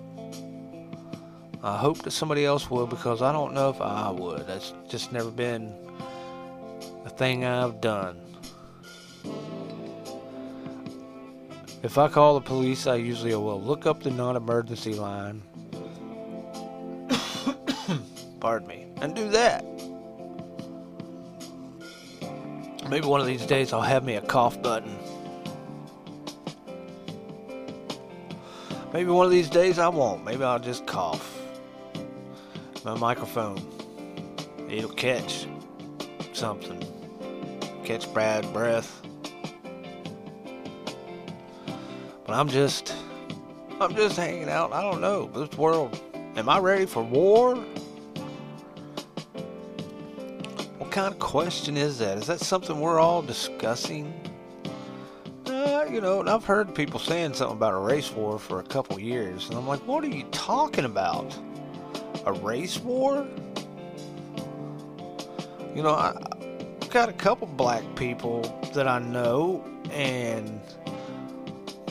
I 1.62 1.76
hope 1.76 2.02
that 2.02 2.10
somebody 2.10 2.44
else 2.44 2.68
would 2.70 2.90
because 2.90 3.22
I 3.22 3.32
don't 3.32 3.54
know 3.54 3.70
if 3.70 3.80
I 3.80 4.10
would. 4.10 4.46
That's 4.46 4.74
just 4.88 5.12
never 5.12 5.30
been 5.30 5.74
a 7.04 7.10
thing 7.10 7.44
I've 7.44 7.80
done. 7.80 8.20
If 11.82 11.98
I 11.98 12.08
call 12.08 12.34
the 12.34 12.40
police, 12.40 12.86
I 12.86 12.94
usually 12.94 13.34
will 13.34 13.60
look 13.60 13.86
up 13.86 14.02
the 14.02 14.10
non 14.10 14.36
emergency 14.36 14.94
line. 14.94 15.42
Pardon 18.40 18.68
me. 18.68 18.86
And 19.00 19.16
do 19.16 19.28
that. 19.30 19.64
Maybe 22.88 23.06
one 23.06 23.20
of 23.20 23.26
these 23.26 23.46
days 23.46 23.72
I'll 23.72 23.82
have 23.82 24.04
me 24.04 24.14
a 24.14 24.20
cough 24.20 24.62
button. 24.62 24.96
Maybe 28.92 29.10
one 29.10 29.24
of 29.24 29.32
these 29.32 29.48
days 29.48 29.78
I 29.78 29.88
won't. 29.88 30.22
Maybe 30.22 30.44
I'll 30.44 30.58
just 30.58 30.86
cough. 30.86 31.40
My 32.84 32.94
microphone. 32.94 33.58
It'll 34.68 34.90
catch 34.90 35.46
something. 36.34 36.82
Catch 37.84 38.12
bad 38.12 38.52
breath. 38.52 39.00
But 42.26 42.34
I'm 42.34 42.48
just 42.48 42.94
I'm 43.80 43.94
just 43.94 44.16
hanging 44.16 44.50
out. 44.50 44.72
I 44.72 44.82
don't 44.82 45.00
know. 45.00 45.26
This 45.26 45.56
world 45.56 45.98
am 46.36 46.50
I 46.50 46.58
ready 46.58 46.84
for 46.84 47.02
war? 47.02 47.56
What 50.76 50.90
kind 50.90 51.12
of 51.12 51.18
question 51.18 51.78
is 51.78 51.98
that? 51.98 52.18
Is 52.18 52.26
that 52.26 52.40
something 52.40 52.78
we're 52.78 53.00
all 53.00 53.22
discussing? 53.22 54.31
You 55.92 56.00
know, 56.00 56.20
and 56.20 56.30
I've 56.30 56.46
heard 56.46 56.74
people 56.74 56.98
saying 56.98 57.34
something 57.34 57.58
about 57.58 57.74
a 57.74 57.78
race 57.78 58.10
war 58.12 58.38
for 58.38 58.60
a 58.60 58.62
couple 58.62 58.98
years, 58.98 59.50
and 59.50 59.58
I'm 59.58 59.68
like, 59.68 59.86
what 59.86 60.02
are 60.02 60.08
you 60.08 60.24
talking 60.30 60.86
about? 60.86 61.36
A 62.24 62.32
race 62.32 62.78
war? 62.78 63.26
You 65.74 65.82
know, 65.82 65.94
I've 65.94 66.88
got 66.88 67.10
a 67.10 67.12
couple 67.12 67.46
black 67.46 67.82
people 67.94 68.40
that 68.72 68.88
I 68.88 69.00
know, 69.00 69.62
and 69.90 70.62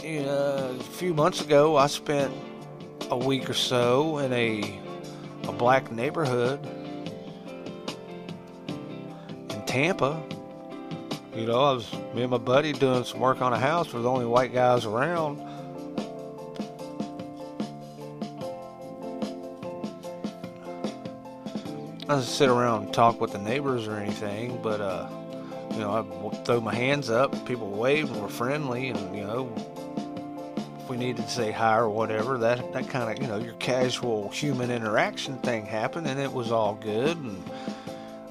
you 0.03 0.23
know, 0.23 0.75
a 0.79 0.83
few 0.83 1.13
months 1.13 1.41
ago, 1.41 1.77
I 1.77 1.85
spent 1.85 2.33
a 3.11 3.17
week 3.17 3.51
or 3.51 3.53
so 3.53 4.17
in 4.17 4.33
a 4.33 4.79
a 5.47 5.51
black 5.51 5.91
neighborhood 5.91 6.59
in 9.51 9.65
Tampa. 9.67 10.19
You 11.33 11.45
know, 11.45 11.63
I 11.63 11.71
was 11.71 11.89
me 12.13 12.23
and 12.23 12.31
my 12.31 12.37
buddy 12.37 12.73
doing 12.73 13.05
some 13.05 13.21
work 13.21 13.41
on 13.41 13.53
a 13.53 13.59
house. 13.59 13.91
The 13.91 14.03
only 14.03 14.25
white 14.25 14.53
guys 14.53 14.83
around. 14.83 15.39
I 22.03 22.15
didn't 22.15 22.23
sit 22.23 22.49
around 22.49 22.83
and 22.83 22.93
talk 22.93 23.21
with 23.21 23.31
the 23.31 23.37
neighbors 23.37 23.87
or 23.87 23.95
anything, 23.95 24.61
but 24.61 24.81
uh, 24.81 25.07
you 25.71 25.79
know, 25.79 26.31
I 26.33 26.43
throw 26.43 26.59
my 26.59 26.75
hands 26.75 27.09
up. 27.09 27.45
People 27.45 27.69
wave 27.71 28.11
and 28.11 28.21
we're 28.21 28.27
friendly, 28.27 28.89
and 28.89 29.15
you 29.15 29.23
know, 29.23 29.53
if 30.81 30.89
we 30.89 30.97
needed 30.97 31.23
to 31.23 31.31
say 31.31 31.51
hi 31.51 31.77
or 31.77 31.89
whatever, 31.89 32.37
that 32.39 32.73
that 32.73 32.89
kind 32.89 33.09
of 33.09 33.23
you 33.23 33.29
know 33.29 33.37
your 33.37 33.53
casual 33.53 34.27
human 34.27 34.69
interaction 34.69 35.37
thing 35.37 35.65
happened, 35.65 36.07
and 36.07 36.19
it 36.19 36.33
was 36.33 36.51
all 36.51 36.75
good. 36.75 37.15
And 37.15 37.49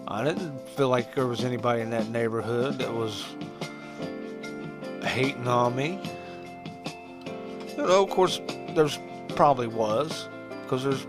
I 0.07 0.23
didn't 0.23 0.60
feel 0.81 0.89
like 0.89 1.15
there 1.15 1.27
was 1.27 1.45
anybody 1.45 1.83
in 1.83 1.91
that 1.91 2.09
neighborhood 2.09 2.79
that 2.79 2.91
was 2.91 3.27
hating 5.03 5.47
on 5.47 5.77
me. 5.77 6.01
You 7.77 7.77
know, 7.77 8.03
of 8.03 8.09
course, 8.09 8.41
there's 8.75 8.99
probably 9.37 9.67
was, 9.67 10.27
because 10.63 10.83
there's 10.83 11.07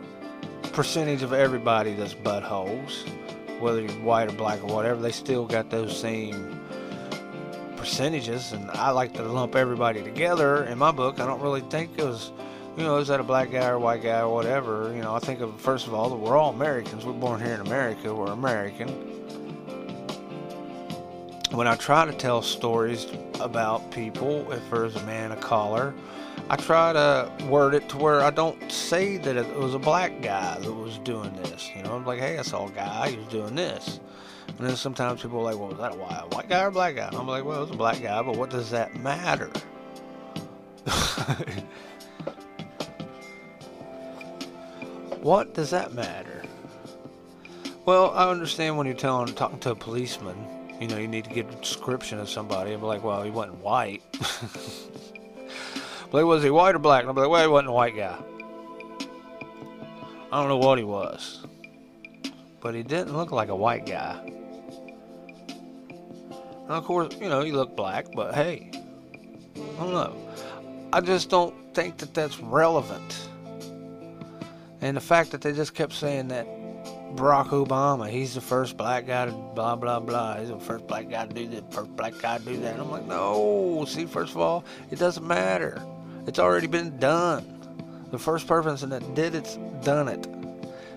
percentage 0.73 1.23
of 1.23 1.31
everybody 1.31 1.93
that's 1.93 2.13
buttholes, 2.13 3.07
whether 3.61 3.79
you're 3.79 3.91
white 4.01 4.27
or 4.27 4.33
black 4.33 4.61
or 4.61 4.75
whatever. 4.75 5.01
They 5.01 5.13
still 5.13 5.45
got 5.45 5.69
those 5.69 5.97
same 5.97 6.59
percentages, 7.77 8.51
and 8.51 8.69
I 8.71 8.89
like 8.89 9.13
to 9.13 9.23
lump 9.23 9.55
everybody 9.55 10.03
together. 10.03 10.65
In 10.65 10.79
my 10.79 10.91
book, 10.91 11.21
I 11.21 11.25
don't 11.25 11.41
really 11.41 11.61
think 11.61 11.97
it 11.97 12.03
was, 12.03 12.33
you 12.75 12.83
know, 12.83 12.97
is 12.97 13.07
that 13.07 13.21
a 13.21 13.23
black 13.23 13.51
guy 13.51 13.69
or 13.69 13.79
white 13.79 14.03
guy 14.03 14.19
or 14.19 14.33
whatever. 14.33 14.91
You 14.93 15.01
know, 15.01 15.15
I 15.15 15.19
think 15.19 15.39
of 15.39 15.61
first 15.61 15.87
of 15.87 15.93
all 15.93 16.09
that 16.09 16.17
we're 16.17 16.35
all 16.35 16.49
Americans. 16.49 17.05
We're 17.05 17.13
born 17.13 17.39
here 17.39 17.53
in 17.53 17.61
America. 17.61 18.13
We're 18.13 18.33
American. 18.33 19.10
When 21.51 21.67
I 21.67 21.75
try 21.75 22.05
to 22.05 22.13
tell 22.13 22.41
stories 22.41 23.07
about 23.41 23.91
people, 23.91 24.49
if 24.53 24.69
there's 24.71 24.95
a 24.95 25.03
man 25.03 25.33
of 25.33 25.41
color, 25.41 25.93
I 26.49 26.55
try 26.55 26.93
to 26.93 27.29
word 27.45 27.73
it 27.73 27.89
to 27.89 27.97
where 27.97 28.21
I 28.21 28.29
don't 28.29 28.71
say 28.71 29.17
that 29.17 29.35
it 29.35 29.55
was 29.57 29.73
a 29.73 29.79
black 29.79 30.21
guy 30.21 30.57
that 30.57 30.71
was 30.71 30.97
doing 30.99 31.33
this. 31.43 31.69
You 31.75 31.83
know, 31.83 31.93
I'm 31.93 32.05
like, 32.05 32.19
hey, 32.19 32.37
I 32.37 32.43
saw 32.43 32.67
a 32.67 32.71
guy 32.71 33.09
he 33.09 33.17
was 33.17 33.27
doing 33.27 33.53
this. 33.55 33.99
And 34.47 34.59
then 34.59 34.77
sometimes 34.77 35.21
people 35.21 35.39
are 35.39 35.43
like, 35.43 35.57
well, 35.59 35.67
was 35.67 35.77
that 35.79 35.91
a 35.91 35.95
white, 35.95 36.33
white 36.33 36.47
guy 36.47 36.63
or 36.63 36.67
a 36.67 36.71
black 36.71 36.95
guy? 36.95 37.07
And 37.07 37.17
I'm 37.17 37.27
like, 37.27 37.43
well, 37.43 37.57
it 37.57 37.61
was 37.61 37.71
a 37.71 37.75
black 37.75 38.01
guy, 38.01 38.21
but 38.21 38.37
what 38.37 38.49
does 38.49 38.69
that 38.69 38.95
matter? 38.95 39.49
what 45.21 45.53
does 45.53 45.71
that 45.71 45.93
matter? 45.93 46.43
Well, 47.83 48.11
I 48.11 48.29
understand 48.31 48.77
when 48.77 48.87
you're 48.87 48.95
telling, 48.95 49.33
talking 49.33 49.59
to 49.59 49.71
a 49.71 49.75
policeman, 49.75 50.60
you 50.81 50.87
know, 50.87 50.97
you 50.97 51.07
need 51.07 51.25
to 51.25 51.29
get 51.29 51.47
a 51.47 51.55
description 51.57 52.17
of 52.17 52.27
somebody 52.27 52.71
and 52.71 52.81
be 52.81 52.87
like, 52.87 53.03
well, 53.03 53.21
he 53.21 53.29
wasn't 53.29 53.59
white. 53.59 54.01
but 56.11 56.25
was 56.25 56.41
he 56.41 56.49
white 56.49 56.73
or 56.73 56.79
black? 56.79 57.01
And 57.01 57.09
I'll 57.09 57.13
be 57.13 57.21
like, 57.21 57.29
well, 57.29 57.43
he 57.43 57.47
wasn't 57.47 57.69
a 57.69 57.71
white 57.71 57.95
guy. 57.95 58.17
I 60.31 60.39
don't 60.39 60.49
know 60.49 60.57
what 60.57 60.79
he 60.79 60.83
was. 60.83 61.45
But 62.61 62.73
he 62.73 62.81
didn't 62.81 63.15
look 63.15 63.31
like 63.31 63.49
a 63.49 63.55
white 63.55 63.85
guy. 63.85 64.19
And 66.63 66.71
of 66.71 66.83
course, 66.83 67.13
you 67.21 67.29
know, 67.29 67.41
he 67.41 67.51
looked 67.51 67.75
black, 67.75 68.07
but 68.15 68.33
hey, 68.33 68.71
I 69.55 69.83
don't 69.83 69.93
know. 69.93 70.15
I 70.91 71.01
just 71.01 71.29
don't 71.29 71.53
think 71.75 71.97
that 71.97 72.15
that's 72.15 72.39
relevant. 72.39 73.29
And 74.81 74.97
the 74.97 75.01
fact 75.01 75.29
that 75.31 75.41
they 75.41 75.53
just 75.53 75.75
kept 75.75 75.93
saying 75.93 76.29
that 76.29 76.47
Barack 77.15 77.49
Obama, 77.49 78.09
he's 78.09 78.33
the 78.33 78.41
first 78.41 78.77
black 78.77 79.07
guy 79.07 79.25
to 79.25 79.31
blah 79.31 79.75
blah 79.75 79.99
blah. 79.99 80.37
He's 80.37 80.49
the 80.49 80.59
first 80.59 80.87
black 80.87 81.09
guy 81.09 81.25
to 81.25 81.33
do 81.33 81.47
this, 81.47 81.63
first 81.69 81.95
black 81.95 82.13
guy 82.19 82.37
to 82.37 82.43
do 82.45 82.57
that. 82.57 82.73
And 82.73 82.81
I'm 82.81 82.91
like, 82.91 83.05
no. 83.05 83.85
See, 83.87 84.05
first 84.05 84.31
of 84.31 84.37
all, 84.37 84.63
it 84.89 84.99
doesn't 84.99 85.25
matter. 85.25 85.81
It's 86.27 86.39
already 86.39 86.67
been 86.67 86.97
done. 86.97 87.45
The 88.11 88.19
first 88.19 88.47
person 88.47 88.89
that 88.89 89.15
did 89.15 89.35
it's 89.35 89.57
done 89.83 90.07
it. 90.07 90.27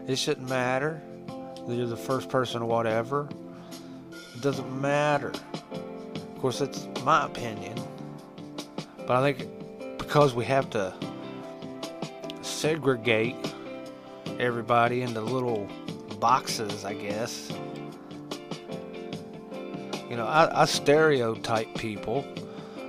It 0.07 0.17
shouldn't 0.17 0.49
matter. 0.49 1.01
You're 1.69 1.87
the 1.87 1.97
first 1.97 2.29
person 2.29 2.63
or 2.63 2.67
whatever. 2.67 3.29
It 4.35 4.43
doesn't 4.43 4.81
matter. 4.81 5.33
Of 5.73 6.41
course, 6.41 6.59
that's 6.59 6.87
my 7.05 7.25
opinion. 7.25 7.79
But 9.07 9.11
I 9.11 9.33
think 9.33 9.99
because 9.99 10.35
we 10.35 10.45
have 10.45 10.69
to 10.71 10.93
segregate 12.43 13.37
everybody 14.39 15.03
into 15.03 15.21
little 15.21 15.69
boxes, 16.25 16.87
I 16.87 16.95
guess. 16.95 17.53
You 20.09 20.17
know, 20.17 20.25
I, 20.27 20.63
I 20.63 20.65
stereotype 20.65 21.75
people, 21.75 22.25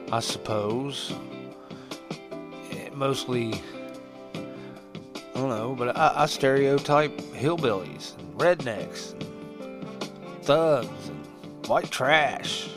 I 0.09 0.21
suppose. 0.21 1.13
Eh, 2.71 2.87
mostly, 2.93 3.55
I 4.35 5.33
don't 5.33 5.49
know, 5.49 5.75
but 5.77 5.97
I, 5.97 6.13
I 6.15 6.25
stereotype 6.27 7.11
hillbillies 7.33 8.17
and 8.19 8.37
rednecks 8.37 9.11
and 9.19 10.41
thugs 10.43 11.09
and 11.09 11.67
white 11.67 11.91
trash. 11.91 12.69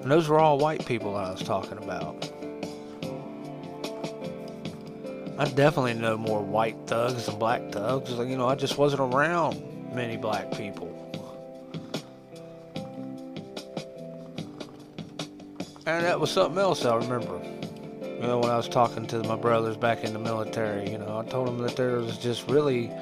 And 0.00 0.08
those 0.08 0.28
were 0.28 0.38
all 0.38 0.58
white 0.58 0.86
people 0.86 1.16
I 1.16 1.32
was 1.32 1.42
talking 1.42 1.78
about. 1.78 2.31
I 5.42 5.46
definitely 5.46 5.94
know 5.94 6.16
more 6.16 6.40
white 6.40 6.76
thugs 6.86 7.26
than 7.26 7.36
black 7.36 7.72
thugs. 7.72 8.12
You 8.12 8.36
know, 8.36 8.46
I 8.46 8.54
just 8.54 8.78
wasn't 8.78 9.00
around 9.12 9.60
many 9.92 10.16
black 10.16 10.52
people. 10.52 10.86
And 15.84 16.04
that 16.04 16.20
was 16.20 16.30
something 16.30 16.60
else 16.60 16.84
I 16.84 16.94
remember. 16.94 17.42
You 18.02 18.20
know, 18.20 18.38
when 18.38 18.50
I 18.50 18.56
was 18.56 18.68
talking 18.68 19.04
to 19.08 19.24
my 19.24 19.34
brothers 19.34 19.76
back 19.76 20.04
in 20.04 20.12
the 20.12 20.20
military, 20.20 20.88
you 20.88 20.98
know, 20.98 21.18
I 21.18 21.28
told 21.28 21.48
them 21.48 21.58
that 21.58 21.74
there 21.74 21.96
was 21.96 22.18
just 22.18 22.48
really 22.48 22.92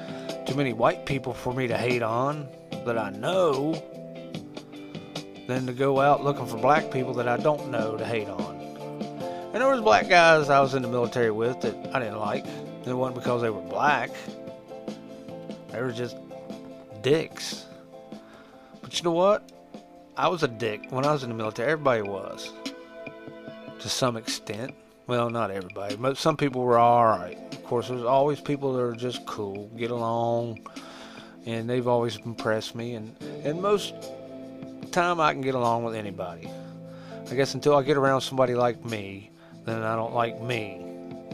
too 0.47 0.55
many 0.55 0.73
white 0.73 1.05
people 1.05 1.35
for 1.35 1.53
me 1.53 1.67
to 1.67 1.77
hate 1.77 2.01
on 2.01 2.47
that 2.85 2.97
I 2.97 3.11
know 3.11 3.73
than 5.47 5.67
to 5.67 5.73
go 5.73 5.99
out 5.99 6.23
looking 6.23 6.47
for 6.47 6.57
black 6.57 6.89
people 6.89 7.13
that 7.13 7.27
I 7.27 7.37
don't 7.37 7.69
know 7.69 7.97
to 7.97 8.03
hate 8.03 8.29
on. 8.29 8.60
And 9.53 9.61
there 9.61 9.69
was 9.69 9.81
black 9.81 10.07
guys 10.07 10.49
I 10.49 10.61
was 10.61 10.75
in 10.75 10.81
the 10.81 10.87
military 10.87 11.31
with 11.31 11.59
that 11.61 11.75
I 11.93 11.99
didn't 11.99 12.19
like. 12.19 12.45
It 12.85 12.93
wasn't 12.93 13.15
because 13.15 13.41
they 13.41 13.49
were 13.49 13.61
black. 13.61 14.09
They 15.71 15.81
were 15.81 15.91
just 15.91 16.15
dicks. 17.01 17.65
But 18.81 18.97
you 18.97 19.03
know 19.03 19.11
what? 19.11 19.51
I 20.15 20.27
was 20.29 20.43
a 20.43 20.47
dick 20.47 20.87
when 20.89 21.05
I 21.05 21.11
was 21.11 21.23
in 21.23 21.29
the 21.29 21.35
military. 21.35 21.71
Everybody 21.71 22.01
was. 22.01 22.53
To 23.79 23.89
some 23.89 24.15
extent. 24.15 24.73
Well, 25.07 25.29
not 25.29 25.51
everybody, 25.51 25.97
but 25.97 26.15
some 26.17 26.37
people 26.37 26.61
were 26.61 26.79
alright. 26.79 27.37
Of 27.51 27.65
course, 27.65 27.89
there's 27.89 28.03
always 28.03 28.39
people 28.39 28.71
that 28.73 28.81
are 28.81 28.95
just 28.95 29.25
cool, 29.25 29.69
get 29.75 29.91
along, 29.91 30.59
and 31.45 31.69
they've 31.69 31.87
always 31.87 32.15
impressed 32.17 32.75
me. 32.75 32.93
And, 32.93 33.15
and 33.43 33.61
most 33.61 33.93
time 34.91 35.19
I 35.19 35.33
can 35.33 35.41
get 35.41 35.55
along 35.55 35.83
with 35.83 35.95
anybody. 35.95 36.49
I 37.29 37.35
guess 37.35 37.53
until 37.55 37.75
I 37.75 37.83
get 37.83 37.97
around 37.97 38.21
somebody 38.21 38.53
like 38.55 38.85
me, 38.85 39.30
then 39.65 39.83
I 39.83 39.95
don't 39.95 40.13
like 40.13 40.41
me. 40.41 40.85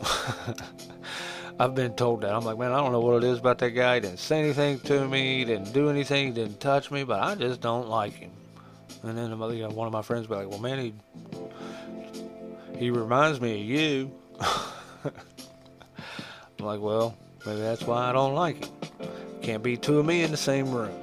I've 1.59 1.73
been 1.73 1.93
told 1.93 2.21
that. 2.21 2.33
I'm 2.33 2.43
like, 2.43 2.57
man, 2.57 2.71
I 2.71 2.77
don't 2.77 2.91
know 2.91 2.99
what 2.99 3.23
it 3.23 3.27
is 3.27 3.39
about 3.39 3.57
that 3.59 3.71
guy. 3.71 3.95
He 3.95 4.01
didn't 4.01 4.19
say 4.19 4.39
anything 4.39 4.79
to 4.81 5.07
me, 5.07 5.39
he 5.39 5.45
didn't 5.45 5.73
do 5.73 5.89
anything, 5.89 6.27
he 6.27 6.33
didn't 6.33 6.59
touch 6.59 6.91
me, 6.91 7.03
but 7.03 7.19
I 7.19 7.35
just 7.35 7.61
don't 7.61 7.87
like 7.87 8.13
him. 8.13 8.31
And 9.03 9.17
then 9.17 9.31
you 9.31 9.37
know, 9.37 9.69
one 9.69 9.87
of 9.87 9.93
my 9.93 10.01
friends 10.01 10.27
be 10.27 10.35
like, 10.35 10.49
well, 10.49 10.59
man, 10.59 10.79
he 10.79 10.93
he 12.77 12.91
reminds 12.91 13.41
me 13.41 13.59
of 13.61 13.67
you. 13.67 14.11
I'm 16.59 16.65
like, 16.65 16.79
well, 16.79 17.17
maybe 17.45 17.61
that's 17.61 17.83
why 17.83 18.09
I 18.09 18.11
don't 18.11 18.35
like 18.35 18.65
him. 18.65 18.73
Can't 19.41 19.63
be 19.63 19.77
two 19.77 19.99
of 19.99 20.05
me 20.05 20.23
in 20.23 20.31
the 20.31 20.37
same 20.37 20.71
room. 20.71 20.95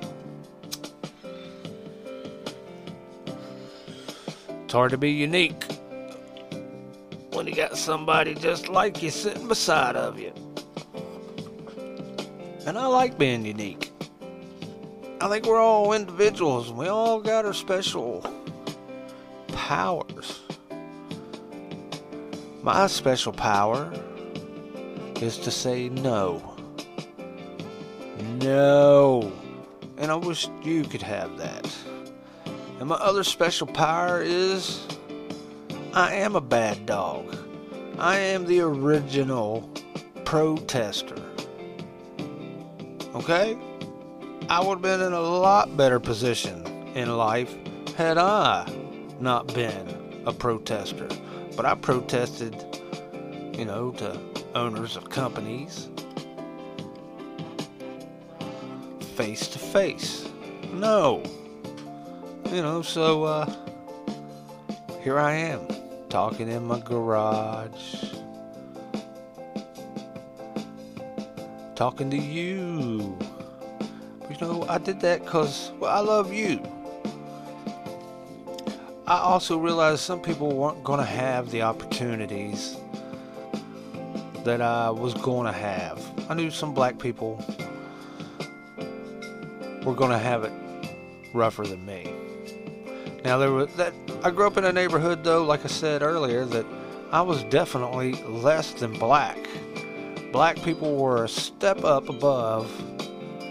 It's 4.64 4.72
hard 4.72 4.90
to 4.90 4.98
be 4.98 5.10
unique 5.10 5.73
when 7.34 7.46
you 7.46 7.54
got 7.54 7.76
somebody 7.76 8.34
just 8.34 8.68
like 8.68 9.02
you 9.02 9.10
sitting 9.10 9.48
beside 9.48 9.96
of 9.96 10.18
you. 10.18 10.32
And 12.66 12.78
I 12.78 12.86
like 12.86 13.18
being 13.18 13.44
unique. 13.44 13.90
I 15.20 15.28
think 15.28 15.44
we're 15.46 15.60
all 15.60 15.92
individuals 15.92 16.70
and 16.70 16.78
we 16.78 16.88
all 16.88 17.20
got 17.20 17.44
our 17.44 17.52
special 17.52 18.24
powers. 19.48 20.40
My 22.62 22.86
special 22.86 23.32
power 23.32 23.92
is 25.20 25.38
to 25.38 25.50
say 25.50 25.88
no. 25.88 26.56
No. 28.40 29.32
And 29.98 30.10
I 30.10 30.14
wish 30.14 30.48
you 30.62 30.84
could 30.84 31.02
have 31.02 31.36
that. 31.38 31.74
And 32.78 32.88
my 32.88 32.96
other 32.96 33.24
special 33.24 33.66
power 33.66 34.22
is 34.22 34.86
I 35.94 36.14
am 36.14 36.34
a 36.34 36.40
bad 36.40 36.86
dog. 36.86 37.36
I 38.00 38.18
am 38.18 38.46
the 38.46 38.62
original 38.62 39.70
protester. 40.24 41.14
Okay? 43.14 43.56
I 44.48 44.60
would 44.60 44.78
have 44.78 44.82
been 44.82 45.00
in 45.00 45.12
a 45.12 45.20
lot 45.20 45.76
better 45.76 46.00
position 46.00 46.66
in 46.96 47.16
life 47.16 47.54
had 47.94 48.18
I 48.18 48.68
not 49.20 49.54
been 49.54 50.22
a 50.26 50.32
protester. 50.32 51.06
But 51.54 51.64
I 51.64 51.76
protested, 51.76 52.56
you 53.56 53.64
know, 53.64 53.92
to 53.92 54.18
owners 54.56 54.96
of 54.96 55.10
companies 55.10 55.90
face 59.14 59.46
to 59.46 59.60
face. 59.60 60.28
No. 60.72 61.22
You 62.46 62.62
know, 62.62 62.82
so 62.82 63.22
uh, 63.22 63.54
here 65.00 65.20
I 65.20 65.34
am 65.34 65.83
talking 66.14 66.46
in 66.48 66.64
my 66.64 66.78
garage 66.78 68.14
talking 71.74 72.08
to 72.08 72.16
you. 72.16 73.18
You 74.30 74.36
know, 74.40 74.64
I 74.68 74.78
did 74.78 75.00
that 75.00 75.24
because, 75.24 75.72
well, 75.80 75.90
I 75.90 75.98
love 75.98 76.32
you. 76.32 76.62
I 79.08 79.18
also 79.18 79.58
realized 79.58 80.02
some 80.02 80.20
people 80.20 80.54
weren't 80.54 80.84
going 80.84 81.00
to 81.00 81.04
have 81.04 81.50
the 81.50 81.62
opportunities 81.62 82.76
that 84.44 84.62
I 84.62 84.90
was 84.90 85.14
going 85.14 85.46
to 85.46 85.58
have. 85.58 86.00
I 86.30 86.34
knew 86.34 86.52
some 86.52 86.74
black 86.74 86.96
people 86.96 87.44
were 89.84 89.96
going 89.96 90.12
to 90.12 90.18
have 90.18 90.44
it 90.44 90.52
rougher 91.34 91.64
than 91.66 91.84
me. 91.84 92.23
Now 93.24 93.38
there 93.38 93.50
was 93.50 93.74
that 93.76 93.94
I 94.22 94.30
grew 94.30 94.46
up 94.46 94.58
in 94.58 94.64
a 94.64 94.72
neighborhood 94.72 95.24
though, 95.24 95.44
like 95.44 95.64
I 95.64 95.68
said 95.68 96.02
earlier, 96.02 96.44
that 96.44 96.66
I 97.10 97.22
was 97.22 97.42
definitely 97.44 98.12
less 98.24 98.72
than 98.72 98.92
black. 98.92 99.38
Black 100.30 100.60
people 100.62 100.96
were 100.96 101.24
a 101.24 101.28
step 101.28 101.84
up 101.84 102.10
above 102.10 102.70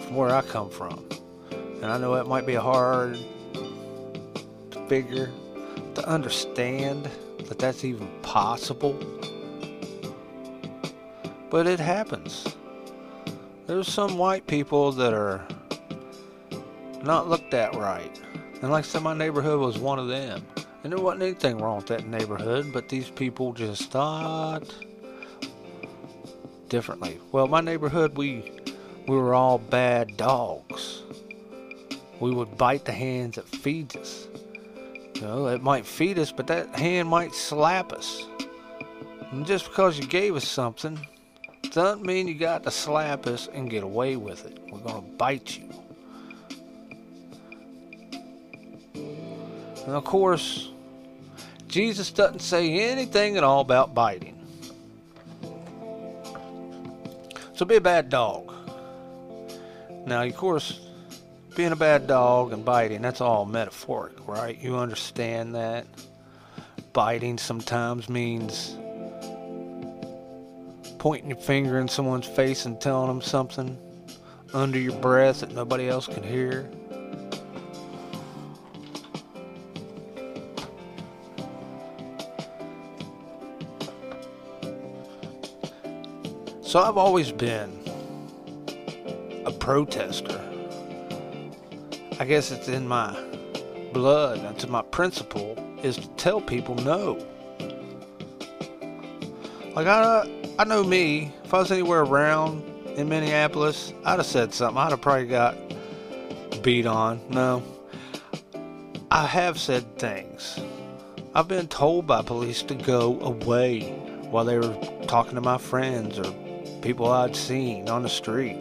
from 0.05 0.15
where 0.15 0.29
I 0.29 0.41
come 0.41 0.69
from. 0.69 1.03
And 1.51 1.85
I 1.85 1.97
know 1.97 2.13
it 2.13 2.27
might 2.27 2.45
be 2.45 2.53
hard 2.53 3.17
to 3.53 4.87
figure, 4.87 5.31
to 5.95 6.07
understand 6.07 7.09
that 7.47 7.57
that's 7.57 7.83
even 7.83 8.07
possible. 8.21 8.99
But 11.49 11.65
it 11.65 11.79
happens. 11.79 12.55
There's 13.65 13.87
some 13.87 14.19
white 14.19 14.45
people 14.45 14.91
that 14.91 15.13
are 15.13 15.47
not 17.01 17.27
looked 17.27 17.53
at 17.55 17.75
right. 17.75 18.22
And 18.63 18.71
like 18.71 18.85
I 18.85 18.87
said, 18.87 19.03
my 19.03 19.13
neighborhood 19.13 19.59
was 19.59 19.77
one 19.77 19.99
of 19.99 20.07
them. 20.07 20.41
And 20.85 20.93
there 20.93 20.99
wasn't 21.01 21.23
anything 21.23 21.57
wrong 21.57 21.75
with 21.75 21.87
that 21.87 22.07
neighborhood, 22.07 22.71
but 22.71 22.87
these 22.87 23.09
people 23.09 23.51
just 23.51 23.91
thought 23.91 24.73
differently. 26.69 27.19
Well, 27.33 27.49
my 27.49 27.59
neighborhood, 27.59 28.15
we 28.15 28.53
we 29.05 29.17
were 29.17 29.33
all 29.33 29.57
bad 29.57 30.15
dogs. 30.15 31.01
We 32.21 32.31
would 32.31 32.57
bite 32.57 32.85
the 32.85 32.93
hands 32.93 33.35
that 33.35 33.49
feeds 33.49 33.97
us. 33.97 34.29
You 35.15 35.21
know, 35.23 35.47
it 35.47 35.61
might 35.61 35.85
feed 35.85 36.17
us, 36.17 36.31
but 36.31 36.47
that 36.47 36.73
hand 36.73 37.09
might 37.09 37.35
slap 37.35 37.91
us. 37.91 38.25
And 39.31 39.45
just 39.45 39.65
because 39.65 39.99
you 39.99 40.07
gave 40.07 40.37
us 40.37 40.47
something 40.47 41.05
doesn't 41.71 42.05
mean 42.05 42.29
you 42.29 42.35
got 42.35 42.63
to 42.63 42.71
slap 42.71 43.27
us 43.27 43.49
and 43.51 43.69
get 43.69 43.83
away 43.83 44.15
with 44.15 44.45
it. 44.45 44.57
We're 44.71 44.79
to 44.79 45.01
bite 45.01 45.57
you. 45.57 45.82
And 49.85 49.95
of 49.95 50.03
course, 50.03 50.69
Jesus 51.67 52.11
doesn't 52.11 52.39
say 52.39 52.89
anything 52.89 53.37
at 53.37 53.43
all 53.43 53.61
about 53.61 53.93
biting. 53.93 54.39
So 57.55 57.65
be 57.65 57.75
a 57.75 57.81
bad 57.81 58.09
dog. 58.09 58.53
Now, 60.05 60.23
of 60.23 60.35
course, 60.35 60.79
being 61.55 61.71
a 61.71 61.75
bad 61.75 62.07
dog 62.07 62.51
and 62.51 62.65
biting, 62.65 63.01
that's 63.01 63.21
all 63.21 63.45
metaphoric, 63.45 64.27
right? 64.27 64.59
You 64.59 64.77
understand 64.77 65.55
that? 65.55 65.85
Biting 66.93 67.37
sometimes 67.37 68.09
means 68.09 68.75
pointing 70.99 71.29
your 71.29 71.39
finger 71.39 71.79
in 71.79 71.87
someone's 71.87 72.27
face 72.27 72.65
and 72.65 72.79
telling 72.79 73.07
them 73.07 73.21
something 73.21 73.77
under 74.53 74.79
your 74.79 74.95
breath 74.99 75.41
that 75.41 75.51
nobody 75.53 75.89
else 75.89 76.07
can 76.07 76.23
hear. 76.23 76.69
So 86.73 86.81
I've 86.81 86.97
always 86.97 87.31
been 87.31 87.69
a 89.45 89.51
protester. 89.51 90.41
I 92.19 92.25
guess 92.25 92.49
it's 92.49 92.67
in 92.67 92.87
my 92.87 93.15
blood. 93.93 94.41
That's 94.41 94.67
my 94.67 94.81
principle 94.81 95.55
is 95.83 95.97
to 95.97 96.07
tell 96.17 96.41
people 96.41 96.73
no. 96.73 97.23
Like 99.75 99.85
I, 99.85 100.27
I 100.57 100.63
know 100.63 100.83
me. 100.83 101.31
If 101.43 101.53
I 101.53 101.59
was 101.59 101.71
anywhere 101.71 102.01
around 102.01 102.63
in 102.97 103.07
Minneapolis, 103.07 103.93
I'd 104.03 104.17
have 104.17 104.25
said 104.25 104.51
something. 104.51 104.81
I'd 104.81 104.89
have 104.89 105.01
probably 105.01 105.27
got 105.27 105.55
beat 106.63 106.87
on. 106.87 107.21
No, 107.29 107.61
I 109.11 109.27
have 109.27 109.59
said 109.59 109.99
things. 109.99 110.59
I've 111.35 111.47
been 111.47 111.67
told 111.67 112.07
by 112.07 112.23
police 112.23 112.63
to 112.63 112.73
go 112.73 113.19
away 113.19 113.91
while 114.31 114.43
they 114.43 114.57
were 114.57 114.75
talking 115.05 115.35
to 115.35 115.41
my 115.41 115.59
friends 115.59 116.17
or 116.17 116.33
people 116.83 117.09
I'd 117.09 117.33
seen 117.33 117.87
on 117.87 118.03
the 118.03 118.09
street. 118.09 118.59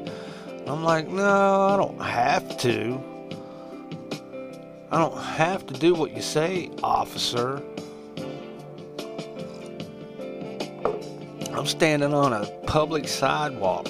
I'm 0.68 0.84
like, 0.84 1.08
no, 1.08 1.62
I 1.62 1.76
don't 1.76 2.00
have 2.00 2.56
to. 2.58 3.02
I 4.92 4.98
don't 4.98 5.18
have 5.18 5.66
to 5.66 5.74
do 5.74 5.92
what 5.92 6.14
you 6.14 6.22
say, 6.22 6.70
officer. 6.84 7.60
I'm 11.52 11.66
standing 11.66 12.14
on 12.14 12.32
a 12.32 12.46
public 12.64 13.08
sidewalk. 13.08 13.88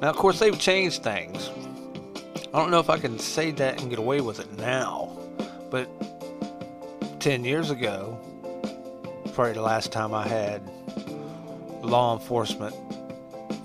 Now, 0.00 0.10
of 0.10 0.16
course, 0.16 0.38
they've 0.38 0.58
changed 0.58 1.02
things. 1.02 1.50
I 2.54 2.58
don't 2.60 2.70
know 2.70 2.78
if 2.78 2.90
I 2.90 2.98
can 2.98 3.18
say 3.18 3.50
that 3.50 3.80
and 3.80 3.90
get 3.90 3.98
away 3.98 4.20
with 4.20 4.38
it 4.38 4.56
now, 4.56 5.18
but 5.68 5.88
10 7.18 7.44
years 7.44 7.70
ago, 7.72 8.16
probably 9.34 9.54
the 9.54 9.62
last 9.62 9.90
time 9.90 10.14
I 10.14 10.28
had 10.28 10.62
law 11.86 12.12
enforcement 12.14 12.74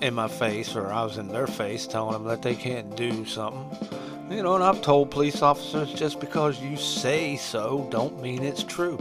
in 0.00 0.14
my 0.14 0.28
face 0.28 0.74
or 0.74 0.92
I 0.92 1.04
was 1.04 1.18
in 1.18 1.28
their 1.28 1.46
face 1.46 1.86
telling 1.86 2.12
them 2.12 2.24
that 2.24 2.42
they 2.42 2.54
can't 2.54 2.96
do 2.96 3.24
something. 3.24 3.64
You 4.30 4.42
know, 4.42 4.54
and 4.54 4.64
I've 4.64 4.80
told 4.80 5.10
police 5.10 5.42
officers 5.42 5.92
just 5.92 6.18
because 6.18 6.60
you 6.60 6.76
say 6.76 7.36
so 7.36 7.86
don't 7.90 8.22
mean 8.22 8.42
it's 8.42 8.62
true. 8.62 8.98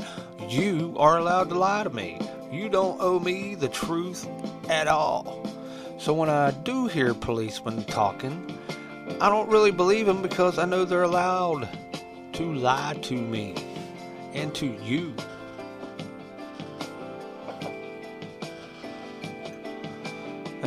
You 0.49 0.93
are 0.97 1.17
allowed 1.19 1.49
to 1.49 1.57
lie 1.57 1.83
to 1.83 1.89
me. 1.89 2.19
You 2.51 2.67
don't 2.67 2.99
owe 2.99 3.19
me 3.19 3.55
the 3.55 3.69
truth 3.69 4.27
at 4.69 4.87
all. 4.87 5.45
So 5.97 6.13
when 6.13 6.29
I 6.29 6.51
do 6.51 6.87
hear 6.87 7.13
policemen 7.13 7.85
talking, 7.85 8.59
I 9.21 9.29
don't 9.29 9.49
really 9.49 9.71
believe 9.71 10.05
them 10.05 10.21
because 10.21 10.57
I 10.57 10.65
know 10.65 10.83
they're 10.83 11.03
allowed 11.03 11.69
to 12.33 12.53
lie 12.53 12.97
to 13.03 13.15
me 13.15 13.55
and 14.33 14.53
to 14.55 14.65
you. 14.83 15.15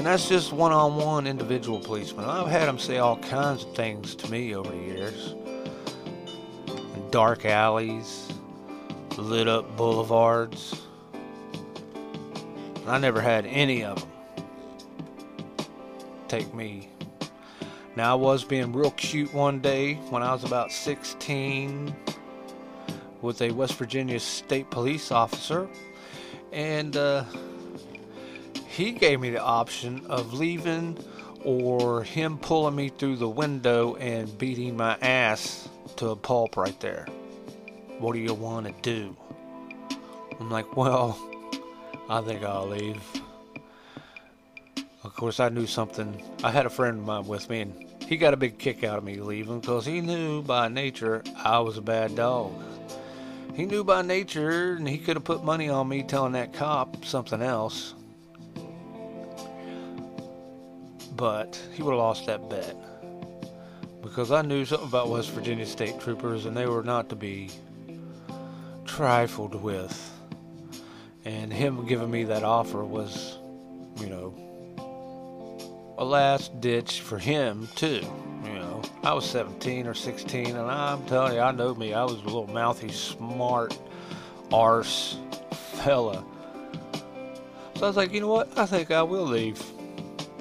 And 0.04 0.12
that's 0.12 0.28
just 0.28 0.52
one 0.52 0.70
on 0.70 0.96
one 0.96 1.26
individual 1.26 1.80
policemen. 1.80 2.26
I've 2.26 2.48
had 2.48 2.68
them 2.68 2.78
say 2.78 2.98
all 2.98 3.16
kinds 3.16 3.64
of 3.64 3.74
things 3.74 4.14
to 4.16 4.30
me 4.30 4.54
over 4.54 4.70
the 4.70 4.76
years. 4.76 5.34
In 6.68 7.10
dark 7.10 7.46
alleys, 7.46 8.30
lit 9.16 9.48
up 9.48 9.78
boulevards. 9.78 10.82
I 12.86 12.98
never 12.98 13.22
had 13.22 13.46
any 13.46 13.82
of 13.82 13.98
them 13.98 14.10
take 16.28 16.52
me. 16.52 16.90
Now, 17.96 18.12
I 18.12 18.14
was 18.14 18.44
being 18.44 18.74
real 18.74 18.90
cute 18.90 19.32
one 19.32 19.60
day 19.60 19.94
when 20.10 20.22
I 20.22 20.34
was 20.34 20.44
about 20.44 20.70
16 20.70 21.96
with 23.22 23.40
a 23.40 23.52
West 23.52 23.76
Virginia 23.76 24.20
state 24.20 24.70
police 24.70 25.10
officer. 25.10 25.66
And, 26.52 26.94
uh, 26.94 27.24
he 28.74 28.90
gave 28.90 29.20
me 29.20 29.30
the 29.30 29.40
option 29.40 30.04
of 30.06 30.34
leaving 30.34 30.98
or 31.44 32.02
him 32.02 32.36
pulling 32.36 32.74
me 32.74 32.88
through 32.88 33.14
the 33.14 33.28
window 33.28 33.94
and 33.96 34.36
beating 34.36 34.76
my 34.76 34.98
ass 35.00 35.68
to 35.94 36.08
a 36.08 36.16
pulp 36.16 36.56
right 36.56 36.78
there. 36.80 37.06
What 38.00 38.14
do 38.14 38.18
you 38.18 38.34
want 38.34 38.66
to 38.66 38.74
do? 38.82 39.16
I'm 40.40 40.50
like, 40.50 40.76
well, 40.76 41.16
I 42.08 42.20
think 42.22 42.42
I'll 42.42 42.66
leave. 42.66 43.00
Of 45.04 45.14
course, 45.14 45.38
I 45.38 45.50
knew 45.50 45.68
something. 45.68 46.20
I 46.42 46.50
had 46.50 46.66
a 46.66 46.70
friend 46.70 46.98
of 46.98 47.04
mine 47.04 47.26
with 47.28 47.48
me, 47.48 47.60
and 47.60 47.86
he 48.02 48.16
got 48.16 48.34
a 48.34 48.36
big 48.36 48.58
kick 48.58 48.82
out 48.82 48.98
of 48.98 49.04
me 49.04 49.20
leaving 49.20 49.60
because 49.60 49.86
he 49.86 50.00
knew 50.00 50.42
by 50.42 50.66
nature 50.66 51.22
I 51.36 51.60
was 51.60 51.78
a 51.78 51.82
bad 51.82 52.16
dog. 52.16 52.52
He 53.54 53.66
knew 53.66 53.84
by 53.84 54.02
nature, 54.02 54.72
and 54.72 54.88
he 54.88 54.98
could 54.98 55.14
have 55.14 55.24
put 55.24 55.44
money 55.44 55.68
on 55.68 55.88
me 55.88 56.02
telling 56.02 56.32
that 56.32 56.52
cop 56.52 57.04
something 57.04 57.40
else. 57.40 57.94
But 61.16 61.60
he 61.72 61.82
would 61.82 61.92
have 61.92 61.98
lost 61.98 62.26
that 62.26 62.48
bet 62.48 62.76
because 64.02 64.30
I 64.30 64.42
knew 64.42 64.64
something 64.64 64.88
about 64.88 65.08
West 65.08 65.30
Virginia 65.30 65.64
state 65.64 65.98
troopers 65.98 66.44
and 66.44 66.56
they 66.56 66.66
were 66.66 66.82
not 66.82 67.08
to 67.08 67.16
be 67.16 67.50
trifled 68.84 69.54
with. 69.54 70.10
And 71.24 71.50
him 71.50 71.86
giving 71.86 72.10
me 72.10 72.24
that 72.24 72.44
offer 72.44 72.84
was, 72.84 73.38
you 73.98 74.06
know, 74.06 74.34
a 75.96 76.04
last 76.04 76.60
ditch 76.60 77.00
for 77.00 77.18
him 77.18 77.66
too. 77.76 78.02
You 78.44 78.52
know, 78.52 78.82
I 79.02 79.14
was 79.14 79.28
17 79.30 79.86
or 79.86 79.94
16, 79.94 80.48
and 80.48 80.70
I'm 80.70 81.04
telling 81.06 81.34
you, 81.34 81.40
I 81.40 81.50
know 81.52 81.74
me. 81.74 81.94
I 81.94 82.04
was 82.04 82.14
a 82.14 82.24
little 82.24 82.46
mouthy, 82.46 82.92
smart, 82.92 83.78
arse 84.52 85.16
fella. 85.82 86.22
So 87.76 87.84
I 87.84 87.86
was 87.86 87.96
like, 87.96 88.12
you 88.12 88.20
know 88.20 88.28
what? 88.28 88.56
I 88.58 88.66
think 88.66 88.90
I 88.90 89.02
will 89.02 89.24
leave. 89.24 89.62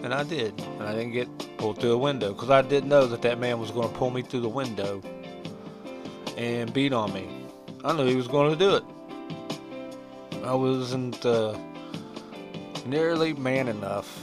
And 0.03 0.13
I 0.13 0.23
did. 0.23 0.59
And 0.59 0.83
I 0.83 0.93
didn't 0.93 1.13
get 1.13 1.57
pulled 1.57 1.79
through 1.79 1.93
a 1.93 1.97
window 1.97 2.33
because 2.33 2.49
I 2.49 2.61
didn't 2.61 2.89
know 2.89 3.07
that 3.07 3.21
that 3.21 3.39
man 3.39 3.59
was 3.59 3.71
going 3.71 3.89
to 3.89 3.95
pull 3.95 4.09
me 4.09 4.21
through 4.21 4.41
the 4.41 4.49
window 4.49 5.01
and 6.37 6.71
beat 6.73 6.91
on 6.91 7.13
me. 7.13 7.27
I 7.85 7.93
knew 7.93 8.05
he 8.05 8.15
was 8.15 8.27
going 8.27 8.51
to 8.51 8.57
do 8.57 8.75
it. 8.75 8.83
I 10.43 10.53
wasn't 10.53 11.25
uh, 11.25 11.57
nearly 12.85 13.33
man 13.33 13.69
enough. 13.69 14.19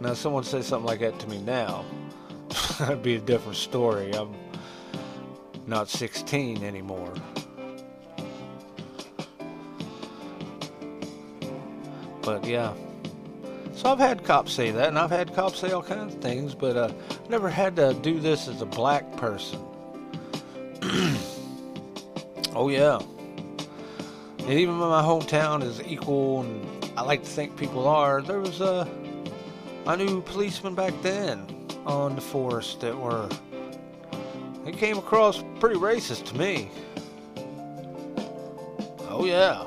Now, 0.00 0.12
someone 0.12 0.44
say 0.44 0.60
something 0.60 0.86
like 0.86 1.00
that 1.00 1.18
to 1.20 1.28
me 1.28 1.40
now, 1.40 1.86
that'd 2.78 3.02
be 3.02 3.16
a 3.16 3.20
different 3.20 3.56
story. 3.56 4.12
I'm 4.14 4.34
not 5.66 5.88
16 5.88 6.62
anymore. 6.62 7.14
But 12.20 12.44
yeah. 12.44 12.74
So 13.82 13.90
I've 13.90 13.98
had 13.98 14.22
cops 14.22 14.52
say 14.52 14.70
that, 14.70 14.86
and 14.86 14.96
I've 14.96 15.10
had 15.10 15.34
cops 15.34 15.58
say 15.58 15.72
all 15.72 15.82
kinds 15.82 16.14
of 16.14 16.22
things, 16.22 16.54
but 16.54 16.76
uh, 16.76 16.92
never 17.28 17.50
had 17.50 17.74
to 17.74 17.94
do 17.94 18.20
this 18.20 18.46
as 18.46 18.62
a 18.62 18.64
black 18.64 19.16
person. 19.16 19.58
oh 22.54 22.68
yeah. 22.70 23.00
And 24.38 24.50
even 24.52 24.78
when 24.78 24.88
my 24.88 25.02
hometown 25.02 25.64
is 25.64 25.82
equal, 25.82 26.42
and 26.42 26.64
I 26.96 27.02
like 27.02 27.24
to 27.24 27.28
think 27.28 27.56
people 27.56 27.88
are, 27.88 28.22
there 28.22 28.38
was 28.38 28.60
a, 28.60 28.88
I 29.84 29.96
knew 29.96 30.22
policemen 30.22 30.76
back 30.76 30.94
then 31.02 31.44
on 31.84 32.14
the 32.14 32.20
force 32.20 32.76
that 32.76 32.96
were, 32.96 33.28
they 34.64 34.70
came 34.70 34.96
across 34.96 35.42
pretty 35.58 35.74
racist 35.74 36.26
to 36.26 36.36
me. 36.36 36.70
Oh 39.08 39.24
yeah. 39.24 39.66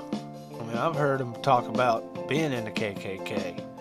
I 0.58 0.64
mean, 0.64 0.78
I've 0.78 0.96
heard 0.96 1.20
them 1.20 1.34
talk 1.42 1.68
about 1.68 2.30
being 2.30 2.54
in 2.54 2.64
the 2.64 2.72
KKK. 2.72 3.75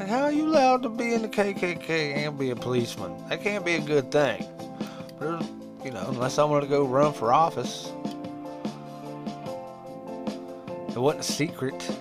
Like, 0.00 0.08
how 0.08 0.22
are 0.22 0.32
you 0.32 0.46
allowed 0.48 0.82
to 0.84 0.88
be 0.88 1.12
in 1.12 1.20
the 1.20 1.28
KKK 1.28 2.16
and 2.26 2.38
be 2.38 2.48
a 2.48 2.56
policeman? 2.56 3.14
That 3.28 3.42
can't 3.42 3.66
be 3.66 3.74
a 3.74 3.80
good 3.80 4.10
thing. 4.10 4.48
You 5.20 5.90
know, 5.90 6.06
unless 6.08 6.38
I 6.38 6.44
want 6.44 6.64
to 6.64 6.70
go 6.70 6.86
run 6.86 7.12
for 7.12 7.34
office. 7.34 7.92
It 10.88 10.96
wasn't 10.96 11.20
a 11.20 11.30
secret. 11.30 11.98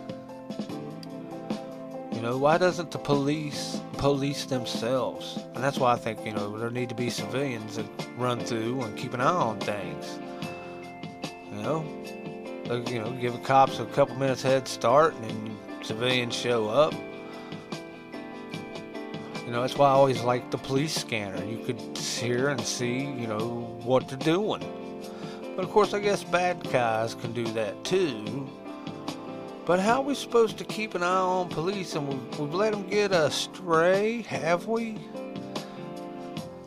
You 2.14 2.22
know, 2.22 2.38
why 2.38 2.58
doesn't 2.58 2.92
the 2.92 3.00
police 3.00 3.82
police 3.98 4.46
themselves? 4.46 5.38
And 5.54 5.62
that's 5.62 5.78
why 5.78 5.92
I 5.92 5.98
think, 5.98 6.26
you 6.26 6.32
know, 6.32 6.58
there 6.58 6.72
need 6.72 6.88
to 6.88 6.96
be 6.96 7.10
civilians 7.10 7.76
that 7.76 7.86
run 8.16 8.40
through 8.40 8.82
and 8.82 8.98
keep 8.98 9.14
an 9.14 9.20
eye 9.20 9.26
on 9.26 9.60
things. 9.60 10.20
You 11.52 11.64
know? 11.64 11.86
You 12.88 13.00
know, 13.00 13.12
give 13.20 13.34
the 13.34 13.40
cops 13.40 13.80
a 13.80 13.86
couple 13.88 14.16
minutes 14.16 14.42
head 14.42 14.70
start 14.70 15.16
and 15.16 15.26
then 15.26 15.58
civilians 15.84 16.34
show 16.34 16.70
up. 16.70 16.94
You 19.50 19.56
know, 19.56 19.62
that's 19.62 19.80
why 19.80 19.88
I 19.88 19.94
always 19.94 20.22
like 20.22 20.52
the 20.52 20.60
police 20.60 20.94
scanner. 20.94 21.44
You 21.44 21.58
could 21.66 21.82
hear 21.98 22.50
and 22.50 22.62
see, 22.62 23.00
you 23.00 23.26
know, 23.26 23.80
what 23.84 24.08
they're 24.08 24.16
doing. 24.16 24.62
But 25.56 25.66
of 25.66 25.72
course, 25.72 25.96
I 25.96 26.00
guess 26.00 26.24
bad 26.24 26.72
guys 26.72 27.16
can 27.16 27.34
do 27.34 27.44
that 27.54 27.84
too. 27.84 28.48
But 29.66 29.80
how 29.80 30.02
are 30.02 30.04
we 30.04 30.14
supposed 30.14 30.60
to 30.60 30.64
keep 30.64 30.94
an 30.94 31.02
eye 31.02 31.08
on 31.08 31.50
police 31.50 31.96
and 31.96 32.08
we've, 32.08 32.40
we've 32.40 32.54
let 32.54 32.74
them 32.74 32.88
get 32.88 33.12
astray, 33.12 34.22
have 34.22 34.68
we? 34.68 35.00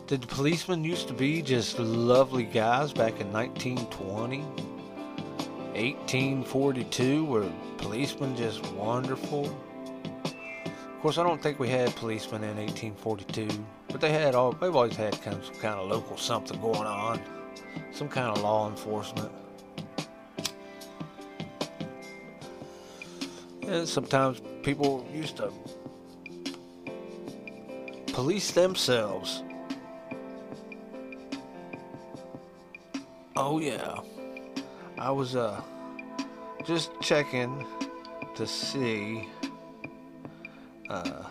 Did 0.07 0.23
the 0.23 0.27
policemen 0.27 0.83
used 0.83 1.07
to 1.07 1.13
be 1.13 1.41
just 1.41 1.79
lovely 1.79 2.43
guys 2.43 2.91
back 2.91 3.21
in 3.21 3.31
1920? 3.31 4.41
1842 4.41 7.23
were 7.23 7.49
policemen 7.77 8.35
just 8.35 8.61
wonderful? 8.73 9.49
Course, 11.03 11.17
I 11.17 11.23
don't 11.23 11.43
think 11.43 11.59
we 11.59 11.67
had 11.67 11.93
policemen 11.97 12.45
in 12.45 12.55
1842, 12.55 13.49
but 13.89 13.99
they 13.99 14.13
had 14.13 14.35
all, 14.35 14.53
they've 14.53 14.73
always 14.73 14.95
had 14.95 15.21
kind 15.21 15.35
of, 15.35 15.43
some 15.43 15.55
kind 15.55 15.77
of 15.77 15.89
local 15.89 16.15
something 16.15 16.61
going 16.61 16.87
on, 16.87 17.19
some 17.91 18.07
kind 18.07 18.29
of 18.29 18.41
law 18.41 18.69
enforcement. 18.69 19.29
And 23.67 23.85
sometimes 23.85 24.41
people 24.61 25.05
used 25.13 25.35
to 25.35 25.51
police 28.13 28.51
themselves. 28.51 29.43
Oh 33.35 33.59
yeah. 33.59 33.99
I 34.97 35.11
was 35.11 35.35
uh 35.35 35.61
just 36.63 36.97
checking 37.01 37.67
to 38.35 38.47
see 38.47 39.27
uh 40.89 41.23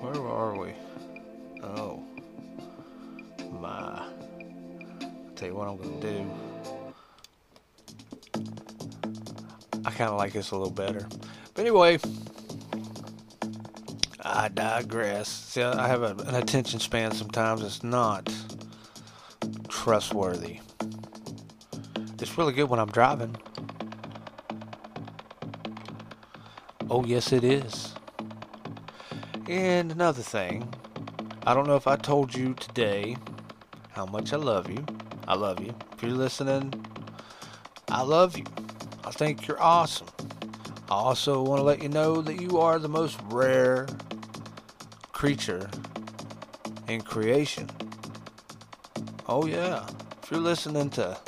where 0.00 0.14
are 0.14 0.56
we? 0.58 0.72
Oh 1.62 2.02
my 3.52 4.02
I'll 5.00 5.34
tell 5.36 5.48
you 5.48 5.54
what 5.54 5.68
I'm 5.68 5.76
gonna 5.76 6.00
do. 6.00 6.30
I 9.84 9.90
kinda 9.90 10.14
like 10.14 10.32
this 10.32 10.50
a 10.50 10.56
little 10.56 10.72
better. 10.72 11.06
But 11.54 11.62
anyway 11.62 11.98
I 14.22 14.48
digress. 14.48 15.28
See 15.28 15.62
I 15.62 15.88
have 15.88 16.02
a, 16.02 16.14
an 16.26 16.34
attention 16.34 16.80
span 16.80 17.12
sometimes 17.12 17.62
it's 17.62 17.82
not 17.82 18.32
trustworthy. 19.68 20.60
It's 22.20 22.36
really 22.36 22.52
good 22.52 22.68
when 22.68 22.78
I'm 22.78 22.90
driving. 22.90 23.36
Oh, 26.90 27.04
yes, 27.04 27.32
it 27.32 27.44
is. 27.44 27.94
And 29.50 29.90
another 29.90 30.22
thing, 30.22 30.72
I 31.44 31.54
don't 31.54 31.66
know 31.66 31.74
if 31.74 31.88
I 31.88 31.96
told 31.96 32.32
you 32.32 32.54
today 32.54 33.16
how 33.88 34.06
much 34.06 34.32
I 34.32 34.36
love 34.36 34.70
you. 34.70 34.86
I 35.26 35.34
love 35.34 35.58
you. 35.58 35.74
If 35.92 36.04
you're 36.04 36.12
listening, 36.12 36.72
I 37.88 38.02
love 38.02 38.38
you. 38.38 38.44
I 39.02 39.10
think 39.10 39.48
you're 39.48 39.60
awesome. 39.60 40.06
I 40.88 40.94
also 40.94 41.42
want 41.42 41.58
to 41.58 41.64
let 41.64 41.82
you 41.82 41.88
know 41.88 42.22
that 42.22 42.40
you 42.40 42.60
are 42.60 42.78
the 42.78 42.88
most 42.88 43.18
rare 43.24 43.88
creature 45.10 45.68
in 46.86 47.00
creation. 47.00 47.68
Oh, 49.28 49.46
yeah. 49.46 49.84
If 50.22 50.30
you're 50.30 50.38
listening 50.38 50.90
to 50.90 51.18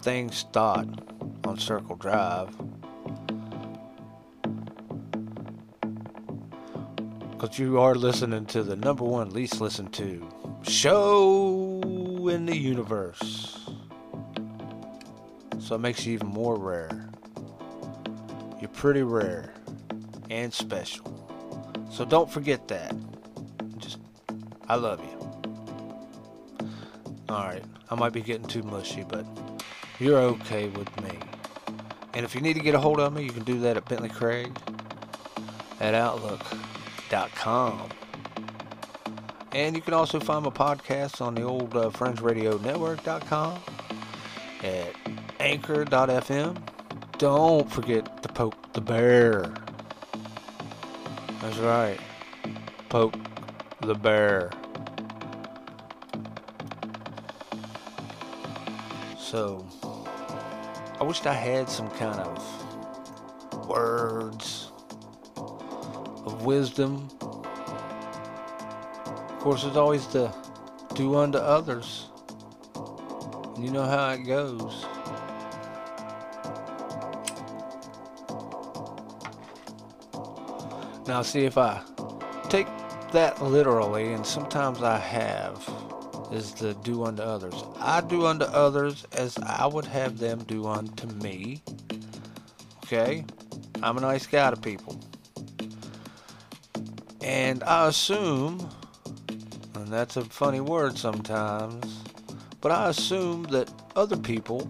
things 0.00 0.46
thought 0.54 0.88
on 1.44 1.58
Circle 1.58 1.96
Drive. 1.96 2.56
Because 7.40 7.58
you 7.58 7.80
are 7.80 7.94
listening 7.94 8.44
to 8.46 8.62
the 8.62 8.76
number 8.76 9.02
one 9.02 9.30
least 9.30 9.62
listened 9.62 9.94
to 9.94 10.28
show 10.60 11.80
in 12.30 12.44
the 12.44 12.54
universe. 12.54 13.66
So 15.58 15.76
it 15.76 15.78
makes 15.78 16.04
you 16.04 16.12
even 16.12 16.26
more 16.26 16.56
rare. 16.58 17.08
You're 18.60 18.68
pretty 18.68 19.02
rare 19.02 19.54
and 20.28 20.52
special. 20.52 21.06
So 21.90 22.04
don't 22.04 22.30
forget 22.30 22.68
that. 22.68 22.94
Just, 23.78 24.00
I 24.68 24.74
love 24.74 25.00
you. 25.02 26.68
Alright, 27.30 27.64
I 27.88 27.94
might 27.94 28.12
be 28.12 28.20
getting 28.20 28.48
too 28.48 28.64
mushy, 28.64 29.06
but 29.08 29.24
you're 29.98 30.18
okay 30.18 30.68
with 30.68 30.94
me. 31.02 31.18
And 32.12 32.22
if 32.26 32.34
you 32.34 32.42
need 32.42 32.56
to 32.56 32.60
get 32.60 32.74
a 32.74 32.78
hold 32.78 33.00
of 33.00 33.14
me, 33.14 33.22
you 33.22 33.30
can 33.30 33.44
do 33.44 33.60
that 33.60 33.78
at 33.78 33.88
Bentley 33.88 34.10
Craig 34.10 34.54
at 35.80 35.94
Outlook.com. 37.12 37.88
And 39.52 39.74
you 39.74 39.82
can 39.82 39.94
also 39.94 40.20
find 40.20 40.44
my 40.44 40.50
podcasts 40.50 41.20
on 41.20 41.34
the 41.34 41.42
old 41.42 41.74
uh, 41.76 41.90
Fringe 41.90 42.20
Radio 42.20 42.56
Network.com 42.58 43.58
at 44.62 44.94
Anchor.fm. 45.40 46.56
Don't 47.18 47.70
forget 47.70 48.22
to 48.22 48.28
poke 48.28 48.72
the 48.72 48.80
bear. 48.80 49.52
That's 51.40 51.58
right. 51.58 51.98
Poke 52.88 53.14
the 53.80 53.94
bear. 53.94 54.50
So, 59.18 59.66
I 61.00 61.04
wished 61.04 61.26
I 61.26 61.34
had 61.34 61.68
some 61.68 61.90
kind 61.90 62.20
of 62.20 63.68
words 63.68 64.59
of 66.32 66.44
wisdom. 66.44 67.08
Of 67.20 67.38
course, 69.40 69.64
it's 69.64 69.76
always 69.76 70.06
to 70.08 70.32
do 70.94 71.16
unto 71.16 71.38
others. 71.38 72.08
And 73.56 73.64
you 73.64 73.70
know 73.70 73.84
how 73.84 74.10
it 74.10 74.24
goes. 74.24 74.86
Now, 81.06 81.22
see 81.22 81.44
if 81.44 81.58
I 81.58 81.82
take 82.48 82.68
that 83.12 83.42
literally, 83.42 84.12
and 84.12 84.24
sometimes 84.24 84.82
I 84.82 84.98
have 84.98 85.68
is 86.30 86.52
to 86.52 86.74
do 86.74 87.04
unto 87.04 87.22
others. 87.22 87.64
I 87.80 88.00
do 88.00 88.26
unto 88.26 88.44
others 88.44 89.04
as 89.12 89.36
I 89.38 89.66
would 89.66 89.86
have 89.86 90.18
them 90.18 90.44
do 90.44 90.66
unto 90.66 91.08
me. 91.08 91.62
Okay? 92.84 93.24
I'm 93.82 93.96
a 93.96 94.00
nice 94.00 94.26
guy 94.26 94.50
to 94.50 94.56
people. 94.56 94.99
And 97.30 97.62
I 97.62 97.86
assume, 97.86 98.68
and 99.76 99.86
that's 99.86 100.16
a 100.16 100.24
funny 100.24 100.58
word 100.58 100.98
sometimes, 100.98 102.02
but 102.60 102.72
I 102.72 102.88
assume 102.88 103.44
that 103.44 103.72
other 103.94 104.16
people 104.16 104.68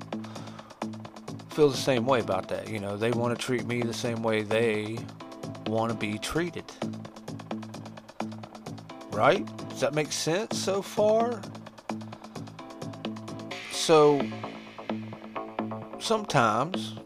feel 1.48 1.70
the 1.70 1.76
same 1.78 2.04
way 2.04 2.20
about 2.20 2.48
that. 2.48 2.68
You 2.68 2.78
know, 2.78 2.98
they 2.98 3.12
want 3.12 3.36
to 3.36 3.42
treat 3.42 3.64
me 3.64 3.80
the 3.80 3.94
same 3.94 4.22
way 4.22 4.42
they 4.42 4.98
want 5.68 5.90
to 5.90 5.96
be 5.96 6.18
treated. 6.18 6.66
Right? 9.10 9.46
Does 9.70 9.80
that 9.80 9.94
make 9.94 10.12
sense 10.12 10.58
so 10.58 10.82
far? 10.82 11.40
So, 13.72 14.20
sometimes, 15.98 16.98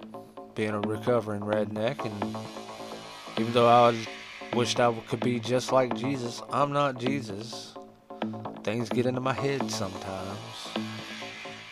being 0.57 0.71
a 0.71 0.81
recovering 0.81 1.43
redneck, 1.43 2.05
and 2.05 2.37
even 3.39 3.53
though 3.53 3.69
I 3.69 3.95
wished 4.55 4.79
I 4.79 4.93
could 5.09 5.19
be 5.19 5.41
just 5.41 5.73
like 5.73 5.97
Jesus, 5.97 6.41
I'm 6.53 6.73
not 6.73 6.97
Jesus. 6.97 7.75
Things 8.63 8.89
get 8.89 9.05
into 9.05 9.21
my 9.21 9.33
head 9.33 9.69
sometimes. 9.69 10.69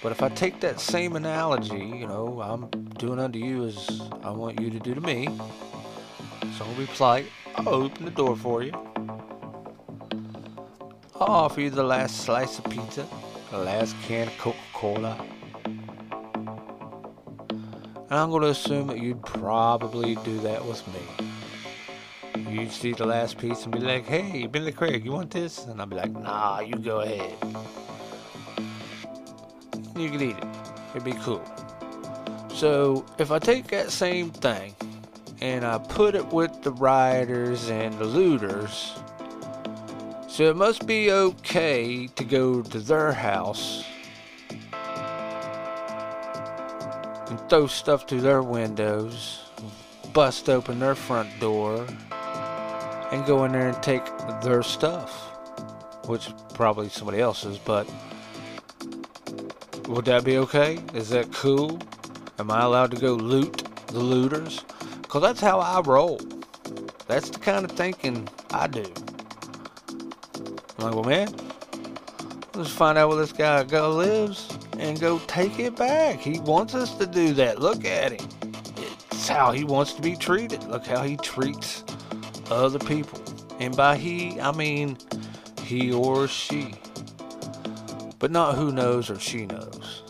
But 0.03 0.11
if 0.11 0.21
I 0.21 0.29
take 0.31 0.59
that 0.61 0.81
same 0.81 1.15
analogy, 1.15 1.79
you 1.79 2.09
know, 2.09 2.41
I'm 2.43 2.69
doing 2.99 3.21
unto 3.21 3.39
you 3.39 3.67
as 3.67 4.03
I 4.25 4.31
want 4.31 4.61
you 4.61 4.69
to 4.71 4.81
do 4.81 4.95
to 4.95 5.01
me. 5.01 5.29
So 6.59 6.65
I'll 6.65 6.75
be 6.75 6.87
polite. 6.87 7.27
I'll 7.55 7.69
open 7.69 8.05
the 8.05 8.11
door 8.11 8.37
for 8.37 8.65
you. 8.65 8.73
I'll 11.15 11.45
offer 11.45 11.61
you 11.61 11.71
the 11.71 11.85
last 11.85 12.23
slice 12.23 12.59
of 12.59 12.65
pizza, 12.65 13.07
the 13.53 13.59
last 13.59 13.95
can 14.03 14.27
of 14.27 14.37
Coca 14.39 14.59
Cola. 14.73 15.25
And 17.49 18.19
I'm 18.19 18.31
going 18.31 18.43
to 18.43 18.49
assume 18.49 18.89
that 18.89 18.99
you'd 18.99 19.23
probably 19.23 20.17
do 20.17 20.41
that 20.41 20.65
with 20.65 20.85
me. 20.89 21.32
You'd 22.53 22.71
see 22.71 22.93
the 22.93 23.07
last 23.07 23.39
piece 23.39 23.65
and 23.65 23.73
be 23.73 23.81
like, 23.81 24.05
hey, 24.05 24.47
Billy 24.47 24.73
Craig, 24.73 25.05
you 25.05 25.13
want 25.13 25.31
this? 25.31 25.65
And 25.67 25.81
I'd 25.81 25.89
be 25.89 25.97
like, 25.97 26.13
nah, 26.13 26.61
you 26.61 26.77
go 26.77 27.01
ahead 27.01 27.37
you 29.97 30.11
can 30.11 30.21
eat 30.21 30.37
it. 30.37 30.45
It'd 30.91 31.05
be 31.05 31.13
cool. 31.13 31.43
So 32.55 33.05
if 33.19 33.31
I 33.31 33.39
take 33.39 33.69
that 33.69 33.91
same 33.91 34.31
thing 34.31 34.75
and 35.41 35.65
I 35.65 35.79
put 35.79 36.15
it 36.15 36.27
with 36.33 36.63
the 36.63 36.73
rioters 36.73 37.71
and 37.71 37.99
the 37.99 38.05
looters, 38.05 38.95
so 40.29 40.45
it 40.45 40.57
must 40.57 40.87
be 40.87 41.11
okay 41.11 42.07
to 42.07 42.25
go 42.25 42.63
to 42.63 42.79
their 42.79 43.13
house 43.13 43.85
and 47.29 47.41
throw 47.49 47.67
stuff 47.67 48.09
through 48.09 48.23
their 48.23 48.43
windows, 48.43 49.41
bust 50.13 50.49
open 50.49 50.79
their 50.79 50.95
front 50.95 51.29
door, 51.41 51.87
and 53.13 53.25
go 53.27 53.45
in 53.45 53.53
there 53.53 53.69
and 53.69 53.83
take 53.83 54.03
their 54.43 54.63
stuff, 54.63 55.13
which 56.07 56.31
probably 56.55 56.89
somebody 56.89 57.21
else's, 57.21 57.59
but 57.59 57.87
would 59.87 60.07
that 60.07 60.25
be 60.25 60.39
okay? 60.39 60.79
Is 60.95 61.11
that 61.11 61.31
cool? 61.33 61.79
Am 62.39 62.51
I 62.51 62.63
allowed 62.63 62.91
to 62.93 62.97
go 62.97 63.13
loot 63.13 63.63
the 63.89 63.99
looters? 63.99 64.65
Because 65.03 65.23
that's 65.23 65.41
how 65.41 65.61
I 65.61 65.81
roll. 65.81 66.19
That's 67.07 67.29
the 67.29 67.39
kind 67.39 67.65
of 67.65 67.73
thinking 67.73 68.29
I 68.51 68.67
do. 68.67 68.91
I'm 70.79 70.85
like, 70.87 70.95
well, 70.95 71.05
man, 71.05 71.35
let's 72.55 72.71
find 72.71 72.97
out 72.97 73.11
where 73.11 73.19
this 73.19 73.33
guy 73.33 73.63
go 73.65 73.91
lives 73.91 74.57
and 74.79 74.99
go 74.99 75.19
take 75.27 75.59
it 75.59 75.77
back. 75.77 76.19
He 76.19 76.41
wants 76.41 76.75
us 76.75 76.95
to 76.95 77.07
do 77.07 77.35
that. 77.35 77.61
Look 77.61 77.85
at 77.85 78.13
him. 78.13 78.29
It's 79.11 79.29
how 79.29 79.53
he 79.53 79.65
wants 79.65 79.93
to 79.93 80.03
be 80.03 80.17
treated. 80.17 80.65
Look 80.65 80.87
how 80.87 81.03
he 81.03 81.19
treats 81.19 81.82
other 82.51 82.79
people. 82.79 83.23
And 83.61 83.77
by 83.77 83.97
he, 83.97 84.41
I 84.41 84.53
mean 84.53 84.97
he 85.65 85.93
or 85.93 86.27
she 86.29 86.75
but 88.23 88.31
not 88.31 88.55
who 88.55 88.71
knows 88.71 89.11
or 89.11 89.19
she 89.19 89.47
knows. 89.47 90.05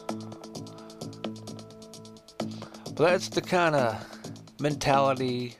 But 2.95 3.09
that's 3.09 3.31
the 3.31 3.41
kind 3.41 3.75
of 3.75 4.07
mentality 4.61 5.57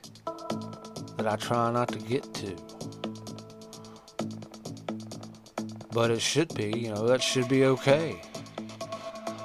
that 1.17 1.25
I 1.25 1.35
try 1.37 1.71
not 1.71 1.87
to 1.93 1.97
get 1.97 2.31
to. 2.35 2.55
But 5.91 6.11
it 6.11 6.21
should 6.21 6.53
be, 6.53 6.77
you 6.77 6.89
know, 6.89 7.07
that 7.07 7.23
should 7.23 7.49
be 7.49 7.65
okay. 7.65 8.21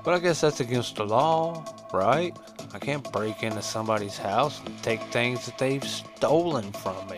But 0.04 0.12
I 0.12 0.18
guess 0.18 0.42
that's 0.42 0.60
against 0.60 0.96
the 0.96 1.06
law, 1.06 1.64
right? 1.94 2.36
I 2.74 2.78
can't 2.78 3.10
break 3.10 3.42
into 3.42 3.62
somebody's 3.62 4.18
house 4.18 4.60
and 4.66 4.82
take 4.82 5.00
things 5.04 5.46
that 5.46 5.56
they've 5.56 5.82
stolen 5.82 6.72
from 6.72 7.08
me. 7.08 7.17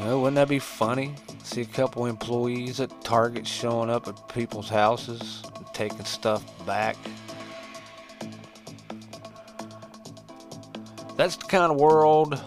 Know, 0.00 0.20
wouldn't 0.20 0.36
that 0.36 0.48
be 0.48 0.58
funny? 0.58 1.14
See 1.42 1.60
a 1.60 1.66
couple 1.66 2.06
employees 2.06 2.80
at 2.80 3.04
Target 3.04 3.46
showing 3.46 3.90
up 3.90 4.08
at 4.08 4.28
people's 4.28 4.70
houses 4.70 5.42
and 5.56 5.66
taking 5.74 6.06
stuff 6.06 6.42
back. 6.64 6.96
That's 11.18 11.36
the 11.36 11.44
kind 11.44 11.70
of 11.70 11.78
world 11.78 12.40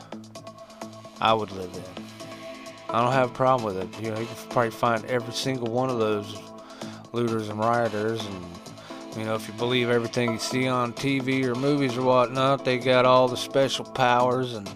I 1.22 1.32
would 1.34 1.52
live 1.52 1.72
in. 1.76 2.04
I 2.90 3.04
don't 3.04 3.14
have 3.14 3.30
a 3.30 3.34
problem 3.34 3.64
with 3.64 3.78
it. 3.78 4.04
You 4.04 4.10
know, 4.10 4.20
you 4.20 4.26
can 4.26 4.36
probably 4.50 4.72
find 4.72 5.06
every 5.06 5.34
single 5.34 5.68
one 5.68 5.92
of 5.92 6.00
those 6.00 6.36
looters 7.12 7.50
and 7.50 7.60
rioters 7.60 8.26
and 8.26 8.46
you 9.16 9.26
know, 9.26 9.36
if 9.36 9.48
you 9.48 9.54
believe 9.54 9.92
everything 9.92 10.34
you 10.34 10.40
see 10.40 10.68
on 10.68 10.92
TV 10.94 11.46
or 11.46 11.54
movies 11.54 11.96
or 11.96 12.02
whatnot, 12.02 12.66
they 12.66 12.80
got 12.80 13.06
all 13.06 13.28
the 13.28 13.38
special 13.38 13.86
powers 13.86 14.56
and 14.56 14.68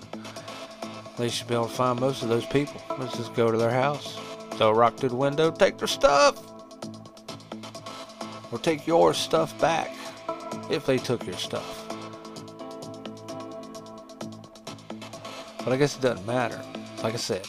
they 1.18 1.30
should 1.30 1.48
be 1.48 1.56
able 1.56 1.68
to 1.68 1.74
find 1.74 2.00
most 2.00 2.24
of 2.24 2.30
those 2.30 2.46
people. 2.46 2.82
Let's 2.98 3.18
just 3.18 3.34
go 3.34 3.52
to 3.52 3.58
their 3.58 3.72
house, 3.72 4.20
throw 4.52 4.70
a 4.70 4.74
rock 4.74 4.98
through 4.98 5.10
the 5.10 5.16
window, 5.16 5.52
take 5.52 5.78
their 5.78 5.88
stuff. 5.88 6.42
Or 8.52 8.60
take 8.60 8.88
your 8.88 9.14
stuff 9.14 9.60
back 9.60 9.94
if 10.70 10.86
they 10.86 10.98
took 10.98 11.26
your 11.26 11.36
stuff. 11.36 11.86
But 15.64 15.74
I 15.74 15.78
guess 15.78 15.98
it 15.98 16.02
doesn't 16.02 16.26
matter. 16.26 16.62
Like 17.04 17.14
I 17.14 17.18
said, 17.18 17.46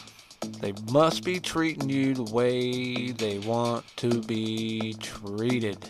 they 0.59 0.73
must 0.91 1.23
be 1.23 1.39
treating 1.39 1.89
you 1.89 2.15
the 2.15 2.23
way 2.23 3.11
they 3.11 3.39
want 3.39 3.85
to 3.97 4.21
be 4.23 4.93
treated. 4.99 5.89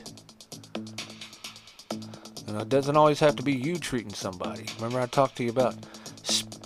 Know, 2.47 2.59
it 2.61 2.69
doesn't 2.69 2.97
always 2.97 3.19
have 3.19 3.35
to 3.35 3.43
be 3.43 3.53
you 3.53 3.77
treating 3.77 4.13
somebody. 4.13 4.65
Remember 4.77 4.99
I 4.99 5.05
talked 5.05 5.35
to 5.37 5.43
you 5.43 5.49
about 5.49 5.75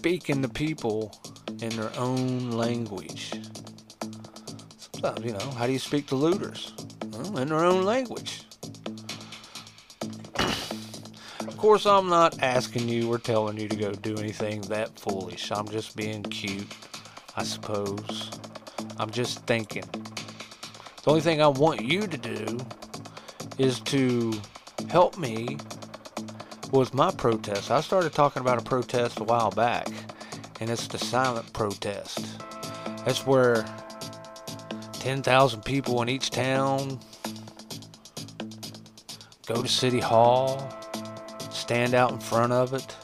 speaking 0.04 0.42
to 0.42 0.50
people 0.50 1.16
in 1.62 1.70
their 1.78 1.90
own 1.98 2.52
language. 2.52 3.32
Sometimes, 4.78 5.26
you 5.26 5.32
know, 5.32 5.52
how 5.52 5.66
do 5.66 5.72
you 5.72 5.80
speak 5.80 6.08
to 6.08 6.16
looters? 6.16 6.74
Well, 7.14 7.38
in 7.38 7.48
their 7.48 7.64
own 7.64 7.84
language. 7.84 8.44
of 10.40 11.56
course, 11.56 11.86
I'm 11.86 12.10
not 12.10 12.44
asking 12.44 12.90
you 12.90 13.10
or 13.14 13.18
telling 13.18 13.58
you 13.58 13.70
to 13.70 13.78
go 13.78 13.94
do 13.94 14.18
anything 14.18 14.60
that 14.64 15.00
foolish. 15.00 15.50
I'm 15.54 15.70
just 15.70 15.96
being 15.96 16.22
cute, 16.24 16.68
I 17.38 17.44
suppose. 17.44 18.30
I'm 18.98 19.10
just 19.10 19.46
thinking. 19.46 19.86
The 21.04 21.12
only 21.12 21.22
thing 21.22 21.42
I 21.42 21.48
want 21.48 21.80
you 21.80 22.08
to 22.08 22.18
do 22.18 22.58
is 23.58 23.80
to 23.80 24.34
help 24.90 25.18
me 25.18 25.60
with 26.74 26.92
my 26.92 27.12
protest. 27.12 27.70
I 27.70 27.82
started 27.82 28.14
talking 28.14 28.42
about 28.42 28.58
a 28.58 28.64
protest 28.64 29.20
a 29.20 29.24
while 29.24 29.52
back, 29.52 29.88
and 30.60 30.72
it's 30.72 30.88
the 30.88 30.98
silent 30.98 31.54
protest. 31.54 32.26
That's 33.06 33.28
where 33.28 33.64
10,000 34.94 35.64
people 35.64 36.02
in 36.02 36.10
each 36.10 36.32
town 36.32 37.00
go 39.46 39.62
to 39.62 39.68
City 39.68 40.00
Hall, 40.00 40.68
stand 41.52 41.94
out 41.94 42.12
in 42.12 42.20
front 42.20 42.52
of 42.52 42.74
it, 42.74 42.96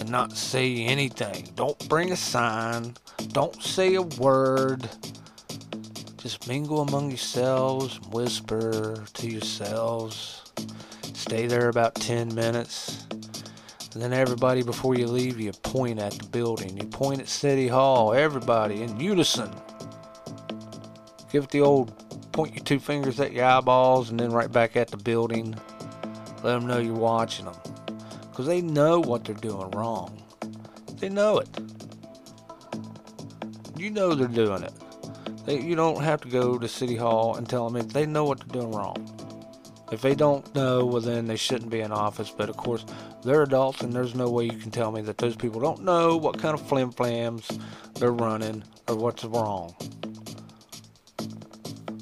and 0.00 0.10
not 0.10 0.32
say 0.32 0.84
anything. 0.84 1.48
Don't 1.54 1.88
bring 1.88 2.10
a 2.10 2.16
sign, 2.16 2.96
don't 3.28 3.62
say 3.62 3.94
a 3.94 4.02
word. 4.02 4.88
Just 6.16 6.48
mingle 6.48 6.80
among 6.80 7.10
yourselves, 7.10 8.00
whisper 8.10 9.04
to 9.14 9.30
yourselves 9.30 10.38
Stay 11.18 11.48
there 11.48 11.68
about 11.68 11.96
10 11.96 12.32
minutes. 12.32 13.04
Then 13.92 14.12
everybody, 14.12 14.62
before 14.62 14.94
you 14.94 15.08
leave, 15.08 15.40
you 15.40 15.50
point 15.50 15.98
at 15.98 16.12
the 16.12 16.24
building. 16.28 16.76
You 16.76 16.84
point 16.84 17.20
at 17.20 17.28
City 17.28 17.66
Hall, 17.66 18.14
everybody 18.14 18.82
in 18.82 19.00
unison. 19.00 19.50
Give 21.32 21.42
it 21.42 21.50
the 21.50 21.60
old 21.60 21.92
point 22.30 22.54
your 22.54 22.64
two 22.64 22.78
fingers 22.78 23.18
at 23.18 23.32
your 23.32 23.46
eyeballs 23.46 24.10
and 24.10 24.20
then 24.20 24.30
right 24.30 24.50
back 24.50 24.76
at 24.76 24.92
the 24.92 24.96
building. 24.96 25.56
Let 26.44 26.52
them 26.52 26.68
know 26.68 26.78
you're 26.78 26.94
watching 26.94 27.46
them. 27.46 27.56
Because 28.30 28.46
they 28.46 28.60
know 28.60 29.00
what 29.00 29.24
they're 29.24 29.34
doing 29.34 29.72
wrong. 29.72 30.22
They 31.00 31.08
know 31.08 31.38
it. 31.38 31.48
You 33.76 33.90
know 33.90 34.14
they're 34.14 34.28
doing 34.28 34.62
it. 34.62 34.72
They, 35.46 35.60
you 35.60 35.74
don't 35.74 36.00
have 36.00 36.20
to 36.20 36.28
go 36.28 36.58
to 36.58 36.68
City 36.68 36.94
Hall 36.94 37.34
and 37.34 37.48
tell 37.48 37.68
them 37.68 37.74
it. 37.74 37.92
They 37.92 38.06
know 38.06 38.24
what 38.24 38.38
they're 38.38 38.62
doing 38.62 38.70
wrong. 38.70 39.27
If 39.90 40.02
they 40.02 40.14
don't 40.14 40.54
know, 40.54 40.84
well, 40.84 41.00
then 41.00 41.26
they 41.26 41.36
shouldn't 41.36 41.70
be 41.70 41.80
in 41.80 41.92
office. 41.92 42.30
But 42.30 42.50
of 42.50 42.56
course, 42.56 42.84
they're 43.24 43.42
adults, 43.42 43.80
and 43.80 43.92
there's 43.92 44.14
no 44.14 44.28
way 44.28 44.44
you 44.44 44.58
can 44.58 44.70
tell 44.70 44.92
me 44.92 45.00
that 45.02 45.18
those 45.18 45.36
people 45.36 45.60
don't 45.60 45.82
know 45.82 46.16
what 46.16 46.38
kind 46.38 46.54
of 46.54 46.66
flim 46.66 46.92
flams 46.92 47.58
they're 47.94 48.12
running 48.12 48.62
or 48.86 48.96
what's 48.96 49.24
wrong. 49.24 49.74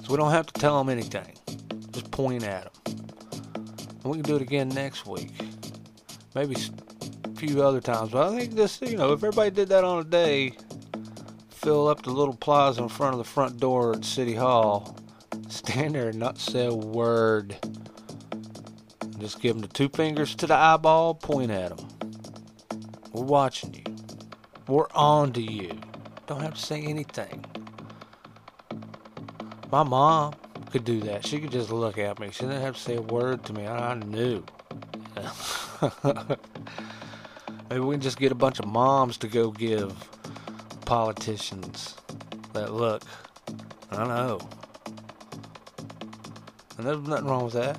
So 0.07 0.13
we 0.13 0.17
don't 0.17 0.31
have 0.31 0.47
to 0.47 0.61
tell 0.61 0.79
them 0.79 0.89
anything. 0.89 1.33
Just 1.93 2.11
point 2.11 2.45
at 2.45 2.73
them. 2.85 2.97
And 4.05 4.05
we 4.05 4.19
can 4.19 4.23
do 4.23 4.37
it 4.37 4.43
again 4.43 4.69
next 4.69 5.07
week. 5.07 5.33
Maybe 6.35 6.57
a 7.25 7.37
few 7.37 7.63
other 7.63 7.81
times. 7.81 8.11
But 8.11 8.33
I 8.33 8.39
think 8.39 8.55
this, 8.55 8.81
you 8.83 8.97
know, 8.97 9.13
if 9.13 9.25
everybody 9.25 9.51
did 9.51 9.69
that 9.71 9.85
on 9.85 10.01
a 10.01 10.05
day, 10.05 10.53
fill 11.51 11.89
up 11.89 12.03
the 12.03 12.11
little 12.11 12.37
plaza 12.37 12.83
in 12.83 12.89
front 12.89 13.15
of 13.15 13.19
the 13.19 13.25
front 13.25 13.59
door 13.59 13.95
at 13.97 14.05
City 14.05 14.35
Hall, 14.35 14.97
stand 15.49 15.95
there 15.97 16.11
and 16.11 16.19
not 16.19 16.39
say 16.39 16.67
a 16.67 16.75
word. 16.75 17.57
Just 19.19 19.41
give 19.41 19.55
them 19.55 19.63
the 19.63 19.69
two 19.69 19.89
fingers 19.89 20.35
to 20.37 20.47
the 20.47 20.55
eyeball, 20.55 21.15
point 21.15 21.51
at 21.51 21.77
them. 21.77 21.89
We're 23.13 23.25
watching 23.25 23.75
you. 23.75 23.97
We're 24.69 24.89
on 24.95 25.33
to 25.35 25.43
you. 25.43 25.79
Don't 26.27 26.41
have 26.41 26.55
to 26.55 26.61
say 26.61 26.83
anything. 26.83 27.45
My 29.71 29.83
mom 29.83 30.35
could 30.71 30.85
do 30.85 31.01
that. 31.01 31.27
She 31.27 31.41
could 31.41 31.51
just 31.51 31.71
look 31.71 31.99
at 31.99 32.19
me. 32.19 32.31
She 32.31 32.45
didn't 32.45 32.61
have 32.61 32.75
to 32.77 32.81
say 32.81 32.97
a 32.97 33.03
word 33.03 33.45
to 33.45 33.53
me. 33.53 33.67
I, 33.67 33.95
knew. 33.95 34.45
Maybe 37.71 37.81
we 37.81 37.95
can 37.95 38.01
just 38.01 38.19
get 38.19 38.33
a 38.33 38.37
bunch 38.37 38.59
of 38.59 38.67
moms 38.67 39.17
to 39.19 39.29
go 39.29 39.51
give 39.51 39.95
politicians 40.85 41.97
that 42.53 42.73
look. 42.73 43.03
I 43.91 44.07
know. 44.07 44.41
And 46.77 46.87
there's 46.87 47.01
nothing 47.01 47.27
wrong 47.27 47.45
with 47.45 47.55
that. 47.55 47.79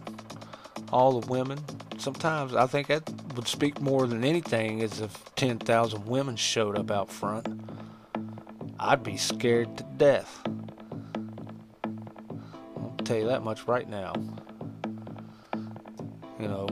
All 0.91 1.19
the 1.19 1.27
women. 1.27 1.59
Sometimes 1.97 2.55
I 2.55 2.67
think 2.67 2.87
that 2.87 3.09
would 3.35 3.47
speak 3.47 3.81
more 3.81 4.07
than 4.07 4.23
anything 4.23 4.79
is 4.79 5.01
if 5.01 5.35
10,000 5.35 6.05
women 6.05 6.35
showed 6.35 6.77
up 6.77 6.91
out 6.91 7.09
front. 7.09 7.47
I'd 8.79 9.03
be 9.03 9.17
scared 9.17 9.77
to 9.77 9.83
death. 9.97 10.41
I'll 11.85 12.95
tell 13.03 13.17
you 13.17 13.27
that 13.27 13.43
much 13.43 13.67
right 13.67 13.89
now. 13.89 14.13
You 16.39 16.47
know, 16.47 16.67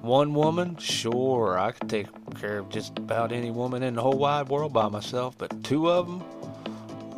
one 0.00 0.34
woman, 0.34 0.76
sure, 0.78 1.58
I 1.58 1.72
could 1.72 1.90
take 1.90 2.06
care 2.40 2.58
of 2.58 2.68
just 2.70 2.98
about 2.98 3.32
any 3.32 3.50
woman 3.50 3.82
in 3.82 3.94
the 3.94 4.02
whole 4.02 4.16
wide 4.18 4.48
world 4.48 4.72
by 4.72 4.88
myself, 4.88 5.36
but 5.36 5.62
two 5.62 5.90
of 5.90 6.06
them, 6.06 6.22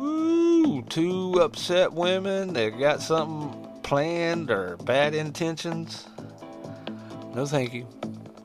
ooh, 0.01 0.81
two 0.89 1.39
upset 1.41 1.93
women 1.93 2.53
that 2.53 2.77
got 2.79 3.01
something 3.01 3.67
planned 3.83 4.51
or 4.51 4.75
bad 4.77 5.15
intentions. 5.15 6.07
No, 7.39 7.45
thank 7.45 7.73
you. 7.73 7.87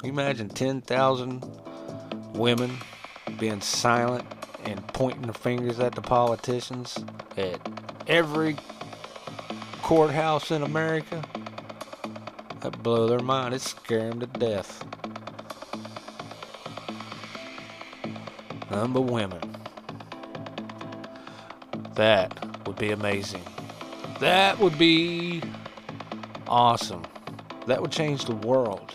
You 0.05 0.11
imagine 0.11 0.49
10,000 0.49 1.45
women 2.33 2.79
being 3.41 3.61
silent 3.61 4.25
and 4.67 4.87
pointing 4.87 5.23
their 5.23 5.33
fingers 5.33 5.81
at 5.81 5.97
the 5.97 6.01
politicians 6.01 7.05
at 7.37 7.59
every 8.07 8.57
courthouse 9.83 10.53
in 10.53 10.63
America? 10.63 11.25
That 12.61 12.81
blow 12.85 13.09
their 13.09 13.19
mind. 13.19 13.53
It 13.53 13.63
scare 13.63 14.11
them 14.11 14.21
to 14.21 14.27
death. 14.27 14.85
Number 18.71 19.01
women. 19.01 19.57
That 21.97 22.65
would 22.65 22.79
be 22.79 22.93
amazing. 22.93 23.43
That 24.21 24.57
would 24.61 24.79
be 24.79 25.43
awesome. 26.47 27.03
That 27.67 27.81
would 27.81 27.93
change 27.93 28.25
the 28.25 28.35
world. 28.35 28.95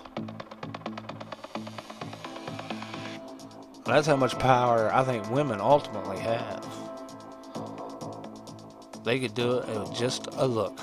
That's 3.86 4.06
how 4.06 4.16
much 4.16 4.38
power 4.38 4.94
I 4.94 5.04
think 5.04 5.30
women 5.32 5.60
ultimately 5.60 6.20
have. 6.20 6.66
They 9.04 9.20
could 9.20 9.34
do 9.34 9.58
it 9.58 9.68
with 9.68 9.94
just 9.96 10.28
a 10.34 10.46
look. 10.46 10.80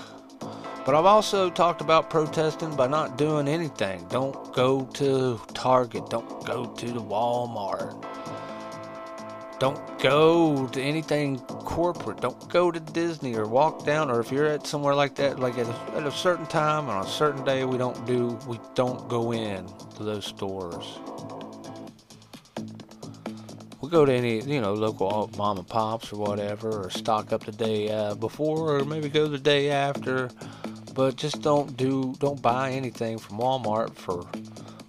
But 0.85 0.95
I've 0.95 1.05
also 1.05 1.51
talked 1.51 1.81
about 1.81 2.11
protesting 2.11 2.75
by 2.77 2.87
not 2.87 3.19
doing 3.19 3.49
anything. 3.49 4.07
Don't 4.09 4.55
go 4.55 4.85
to 4.95 5.41
Target. 5.53 6.09
Don't 6.11 6.47
go 6.47 6.67
to 6.67 6.87
the 6.87 7.01
Walmart. 7.01 8.06
Don't 9.59 9.99
go 9.99 10.67
to 10.67 10.83
anything 10.83 11.39
corporate. 11.39 12.21
Don't 12.21 12.49
go 12.51 12.71
to 12.71 12.79
Disney 12.79 13.35
or 13.37 13.47
walk 13.47 13.87
down. 13.87 14.11
Or 14.11 14.21
if 14.21 14.31
you're 14.31 14.47
at 14.47 14.67
somewhere 14.67 14.95
like 14.95 15.15
that, 15.15 15.39
like 15.39 15.57
at 15.57 15.67
a, 15.67 15.97
at 15.97 16.07
a 16.07 16.11
certain 16.11 16.45
time 16.47 16.91
on 16.91 17.05
a 17.05 17.09
certain 17.09 17.43
day, 17.43 17.65
we 17.65 17.79
don't 17.79 18.07
do. 18.07 18.39
We 18.47 18.61
don't 18.75 19.09
go 19.09 19.33
in 19.33 19.67
to 19.97 20.03
those 20.05 20.27
stores. 20.27 20.99
We 23.81 23.89
go 23.89 24.05
to 24.05 24.13
any, 24.13 24.43
you 24.43 24.61
know, 24.61 24.75
local 24.75 25.31
mom 25.39 25.59
and 25.59 25.67
pops 25.67 26.13
or 26.13 26.17
whatever, 26.17 26.85
or 26.85 26.91
stock 26.91 27.33
up 27.33 27.45
the 27.45 27.53
day 27.53 27.89
uh, 27.91 28.15
before, 28.15 28.77
or 28.77 28.85
maybe 28.85 29.09
go 29.09 29.27
the 29.27 29.39
day 29.39 29.71
after. 29.71 30.29
But 30.93 31.17
just 31.17 31.41
don't 31.41 31.77
do, 31.77 32.15
don't 32.19 32.43
buy 32.43 32.73
anything 32.73 33.19
from 33.19 33.39
Walmart 33.39 33.95
for 33.95 34.27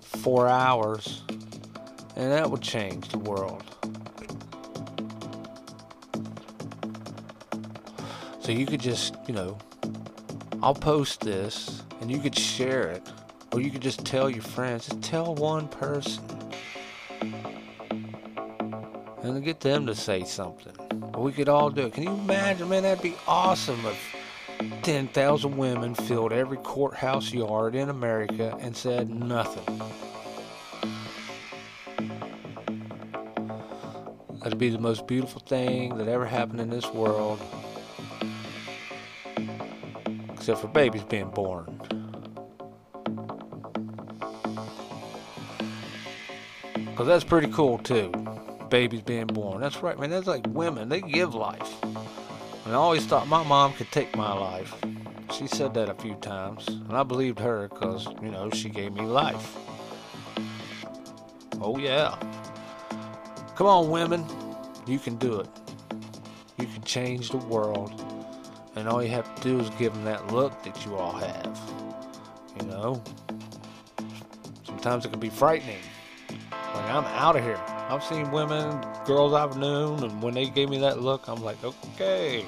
four 0.02 0.48
hours, 0.48 1.22
and 2.16 2.32
that 2.32 2.50
would 2.50 2.62
change 2.62 3.10
the 3.10 3.20
world. 3.20 3.64
So 8.48 8.54
you 8.54 8.66
could 8.66 8.80
just, 8.80 9.14
you 9.28 9.34
know, 9.34 9.58
I'll 10.64 10.74
post 10.74 11.20
this 11.20 11.84
and 12.00 12.10
you 12.10 12.18
could 12.18 12.34
share 12.34 12.88
it. 12.92 13.04
Or 13.52 13.60
you 13.60 13.70
could 13.70 13.82
just 13.82 14.06
tell 14.06 14.30
your 14.30 14.42
friends. 14.42 14.88
Just 14.88 15.02
tell 15.02 15.36
one 15.36 15.68
person. 15.68 16.24
And 19.22 19.44
get 19.44 19.60
them 19.60 19.86
to 19.88 19.94
say 19.94 20.24
something. 20.24 20.72
Or 21.14 21.24
we 21.24 21.34
could 21.34 21.50
all 21.50 21.70
do 21.70 21.88
it. 21.88 21.94
Can 21.94 22.04
you 22.04 22.14
imagine, 22.14 22.70
man? 22.70 22.84
That'd 22.84 23.04
be 23.04 23.16
awesome 23.28 23.86
if 23.86 24.16
10,000 24.84 25.58
women 25.58 25.94
filled 25.94 26.32
every 26.32 26.60
courthouse 26.60 27.34
yard 27.34 27.76
in 27.76 27.90
America 27.90 28.58
and 28.62 28.78
said 28.78 29.10
nothing. 29.10 29.82
That'd 34.42 34.58
be 34.58 34.70
the 34.70 34.80
most 34.80 35.06
beautiful 35.06 35.42
thing 35.42 35.98
that 35.98 36.08
ever 36.08 36.26
happened 36.26 36.62
in 36.62 36.70
this 36.70 36.88
world. 36.94 37.42
Except 40.48 40.62
for 40.62 40.70
babies 40.70 41.04
being 41.04 41.30
born. 41.30 41.66
Because 46.86 47.06
that's 47.06 47.26
pretty 47.26 47.52
cool 47.52 47.80
too. 47.80 48.14
Babies 48.70 49.02
being 49.02 49.28
born. 49.28 49.60
That's 49.60 49.84
right, 49.84 50.00
man. 50.00 50.10
That's 50.10 50.26
like 50.26 50.46
women. 50.48 50.88
They 50.88 51.02
give 51.02 51.36
life. 51.36 51.84
And 51.84 52.74
I 52.74 52.76
always 52.76 53.06
thought 53.06 53.28
my 53.28 53.44
mom 53.44 53.74
could 53.74 53.92
take 53.92 54.16
my 54.16 54.32
life. 54.32 54.74
She 55.34 55.48
said 55.48 55.74
that 55.74 55.90
a 55.90 55.96
few 55.96 56.16
times. 56.16 56.66
And 56.70 56.94
I 56.94 57.04
believed 57.04 57.40
her 57.40 57.68
because, 57.68 58.08
you 58.22 58.32
know, 58.32 58.50
she 58.50 58.70
gave 58.70 58.94
me 58.94 59.02
life. 59.02 59.54
Oh, 61.60 61.78
yeah. 61.78 62.18
Come 63.58 63.68
on, 63.68 63.90
women. 63.90 64.26
You 64.88 64.98
can 64.98 65.18
do 65.18 65.42
it. 65.42 65.50
You 66.58 66.68
can 66.68 66.84
change 66.84 67.32
the 67.32 67.38
world. 67.38 68.07
And 68.78 68.88
all 68.88 69.02
you 69.02 69.10
have 69.10 69.34
to 69.36 69.42
do 69.42 69.60
is 69.60 69.72
give 69.72 69.92
them 69.92 70.06
that 70.06 70.32
look 70.32 70.62
that 70.62 70.86
you 70.86 70.96
all 70.96 71.14
have. 71.14 71.60
You 72.60 72.68
know? 72.68 73.02
Sometimes 74.64 75.04
it 75.04 75.10
can 75.10 75.20
be 75.20 75.30
frightening. 75.30 75.80
Like, 76.52 76.92
I'm 76.92 77.06
out 77.06 77.36
of 77.36 77.44
here. 77.44 77.60
I've 77.90 78.04
seen 78.04 78.30
women, 78.30 78.80
girls 79.06 79.34
I've 79.34 79.58
known, 79.58 80.04
and 80.04 80.22
when 80.22 80.36
they 80.36 80.46
gave 80.46 80.70
me 80.70 80.78
that 80.80 81.02
look, 81.02 81.28
I'm 81.28 81.42
like, 81.44 81.58
okay. 81.64 82.46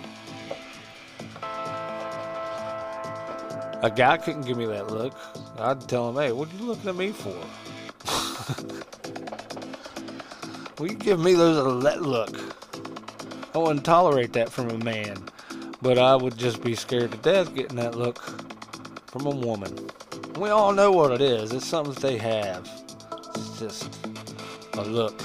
A 3.82 3.90
guy 3.90 4.18
couldn't 4.18 4.44
give 4.44 4.58
me 4.58 4.68
that 4.68 4.92
look. 4.92 5.16
I'd 5.58 5.82
tell 5.90 6.10
him, 6.10 6.16
hey, 6.18 6.32
what 6.32 6.54
are 6.54 6.58
you 6.58 6.66
looking 6.66 6.90
at 6.90 6.96
me 6.96 7.12
for? 7.12 7.34
Will 10.80 10.92
you 10.92 10.96
give 10.96 11.20
me 11.20 11.34
those 11.34 11.58
uh, 11.58 11.80
that 11.80 12.04
look. 12.04 12.38
I 13.56 13.58
wouldn't 13.58 13.84
tolerate 13.84 14.34
that 14.34 14.52
from 14.52 14.70
a 14.70 14.78
man. 14.78 15.30
But 15.82 15.98
I 15.98 16.16
would 16.16 16.38
just 16.38 16.62
be 16.62 16.76
scared 16.76 17.12
to 17.12 17.18
death 17.18 17.56
getting 17.56 17.78
that 17.78 17.96
look 17.96 18.22
from 19.08 19.26
a 19.26 19.30
woman. 19.30 19.90
We 20.38 20.50
all 20.50 20.74
know 20.74 20.92
what 20.92 21.12
it 21.12 21.22
is. 21.22 21.52
It's 21.54 21.66
something 21.66 21.94
that 21.94 22.02
they 22.02 22.18
have. 22.18 22.70
It's 23.36 23.60
just 23.60 24.08
a 24.74 24.84
look. 24.84 25.18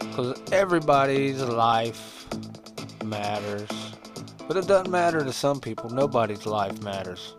Because 0.00 0.40
everybody's 0.50 1.42
life 1.42 2.26
matters. 3.04 3.68
But 4.48 4.56
it 4.56 4.66
doesn't 4.66 4.90
matter 4.90 5.22
to 5.22 5.32
some 5.32 5.60
people. 5.60 5.90
Nobody's 5.90 6.46
life 6.46 6.80
matters. 6.82 7.34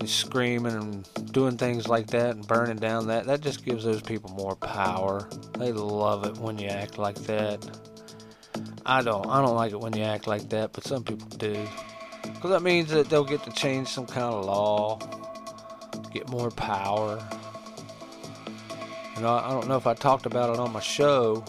He's 0.00 0.12
screaming 0.12 0.72
and 0.72 1.08
doing 1.34 1.58
things 1.58 1.88
like 1.88 2.06
that 2.06 2.36
and 2.36 2.46
burning 2.46 2.76
down 2.76 3.08
that, 3.08 3.26
that 3.26 3.40
just 3.42 3.64
gives 3.64 3.84
those 3.84 4.00
people 4.00 4.30
more 4.30 4.54
power. 4.54 5.28
They 5.58 5.72
love 5.72 6.24
it 6.24 6.38
when 6.38 6.58
you 6.58 6.68
act 6.68 6.96
like 6.96 7.16
that. 7.24 7.68
I 8.86 9.02
don't. 9.02 9.26
I 9.26 9.42
don't 9.42 9.56
like 9.56 9.72
it 9.72 9.80
when 9.80 9.94
you 9.94 10.04
act 10.04 10.26
like 10.26 10.48
that, 10.50 10.72
but 10.72 10.84
some 10.84 11.02
people 11.02 11.26
do. 11.36 11.66
Because 12.22 12.50
that 12.50 12.62
means 12.62 12.90
that 12.90 13.10
they'll 13.10 13.24
get 13.24 13.42
to 13.42 13.50
change 13.50 13.88
some 13.88 14.06
kind 14.06 14.32
of 14.32 14.44
law, 14.44 14.98
get 16.12 16.28
more 16.28 16.50
power. 16.50 17.22
You 19.16 19.22
know, 19.22 19.34
I 19.34 19.50
don't 19.50 19.68
know 19.68 19.76
if 19.76 19.86
I 19.86 19.94
talked 19.94 20.26
about 20.26 20.54
it 20.54 20.60
on 20.60 20.72
my 20.72 20.80
show, 20.80 21.44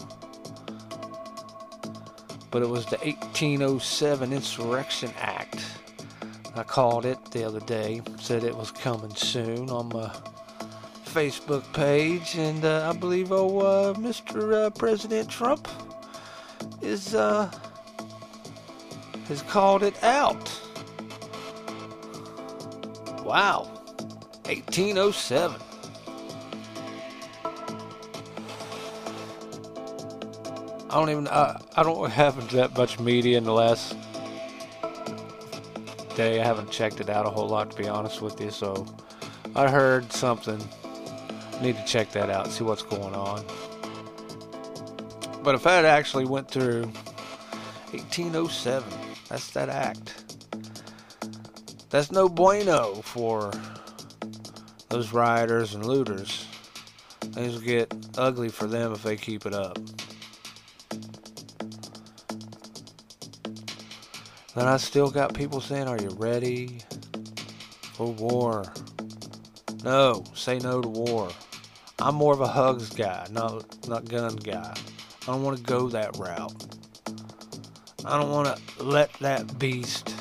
but 2.50 2.62
it 2.62 2.68
was 2.68 2.86
the 2.86 2.98
1807 2.98 4.32
Insurrection 4.32 5.12
Act. 5.20 5.45
I 6.58 6.62
called 6.62 7.04
it 7.04 7.22
the 7.32 7.44
other 7.44 7.60
day, 7.60 8.00
said 8.18 8.44
it 8.44 8.56
was 8.56 8.70
coming 8.70 9.14
soon 9.14 9.68
on 9.68 9.88
my 9.88 10.10
Facebook 11.04 11.64
page, 11.72 12.36
and 12.36 12.64
uh, 12.64 12.90
I 12.90 12.96
believe 12.96 13.32
oh, 13.32 13.58
uh, 13.58 13.94
Mr. 13.94 14.66
Uh, 14.66 14.70
President 14.70 15.28
Trump 15.28 15.68
is 16.80 17.14
uh, 17.14 17.50
has 19.28 19.42
called 19.42 19.82
it 19.82 20.02
out. 20.02 20.50
Wow, 23.24 23.64
1807. 24.44 25.60
I 30.88 30.94
don't 31.00 31.10
even 31.10 31.28
I, 31.28 31.60
I 31.76 31.82
don't 31.82 32.10
have 32.10 32.50
that 32.52 32.76
much 32.76 33.00
media 33.00 33.36
in 33.36 33.44
the 33.44 33.52
last 33.52 33.94
day. 36.16 36.40
I 36.40 36.44
haven't 36.44 36.70
checked 36.70 37.00
it 37.00 37.08
out 37.08 37.26
a 37.26 37.30
whole 37.30 37.48
lot 37.48 37.70
to 37.70 37.76
be 37.76 37.86
honest 37.86 38.20
with 38.20 38.40
you. 38.40 38.50
So 38.50 38.86
I 39.54 39.70
heard 39.70 40.12
something. 40.12 40.58
Need 41.62 41.76
to 41.76 41.84
check 41.84 42.10
that 42.12 42.28
out, 42.28 42.48
see 42.48 42.64
what's 42.64 42.82
going 42.82 43.14
on. 43.14 43.44
But 45.42 45.54
if 45.54 45.62
that 45.62 45.84
actually 45.84 46.26
went 46.26 46.50
through 46.50 46.82
1807, 47.92 48.92
that's 49.28 49.50
that 49.52 49.68
act. 49.68 50.24
That's 51.88 52.10
no 52.10 52.28
bueno 52.28 52.96
for 52.96 53.52
those 54.88 55.12
rioters 55.12 55.74
and 55.74 55.86
looters. 55.86 56.46
Things 57.20 57.54
will 57.54 57.60
get 57.60 57.94
ugly 58.18 58.48
for 58.48 58.66
them 58.66 58.92
if 58.92 59.02
they 59.02 59.16
keep 59.16 59.46
it 59.46 59.54
up. 59.54 59.78
Then 64.56 64.68
I 64.68 64.78
still 64.78 65.10
got 65.10 65.34
people 65.34 65.60
saying, 65.60 65.86
Are 65.86 66.00
you 66.00 66.08
ready 66.16 66.78
for 67.92 68.10
war? 68.10 68.64
No, 69.84 70.24
say 70.34 70.58
no 70.58 70.80
to 70.80 70.88
war. 70.88 71.28
I'm 71.98 72.14
more 72.14 72.32
of 72.32 72.40
a 72.40 72.46
hugs 72.46 72.88
guy, 72.88 73.26
not 73.30 73.86
not 73.86 74.08
gun 74.08 74.34
guy. 74.36 74.74
I 75.22 75.26
don't 75.26 75.42
want 75.42 75.58
to 75.58 75.62
go 75.62 75.90
that 75.90 76.16
route. 76.16 76.54
I 78.06 78.18
don't 78.18 78.30
want 78.30 78.56
to 78.56 78.82
let 78.82 79.12
that 79.20 79.58
beast 79.58 80.14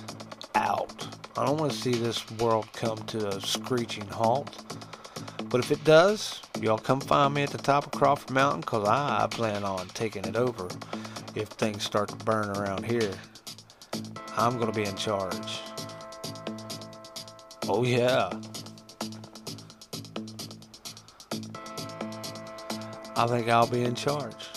out. 0.54 1.08
I 1.38 1.46
don't 1.46 1.58
want 1.58 1.72
to 1.72 1.78
see 1.78 1.94
this 1.94 2.30
world 2.32 2.68
come 2.74 2.98
to 2.98 3.30
a 3.30 3.40
screeching 3.40 4.08
halt. 4.08 4.50
But 5.46 5.62
if 5.62 5.72
it 5.72 5.82
does, 5.86 6.42
y'all 6.60 6.78
come 6.78 7.00
find 7.00 7.34
me 7.34 7.44
at 7.44 7.52
the 7.52 7.58
top 7.58 7.86
of 7.86 7.94
Crawford 7.94 8.32
Mountain 8.32 8.62
because 8.62 8.86
I 8.86 9.28
plan 9.32 9.64
on 9.64 9.88
taking 9.90 10.26
it 10.26 10.36
over 10.36 10.68
if 11.36 11.48
things 11.48 11.84
start 11.84 12.10
to 12.10 12.18
burn 12.18 12.50
around 12.50 12.84
here. 12.84 13.14
I'm 14.38 14.58
going 14.58 14.72
to 14.72 14.76
be 14.76 14.84
in 14.84 14.96
charge. 14.96 15.62
Oh, 17.68 17.84
yeah. 17.84 18.30
I 23.16 23.28
think 23.28 23.48
I'll 23.48 23.68
be 23.68 23.84
in 23.84 23.96
charge. 23.96 24.50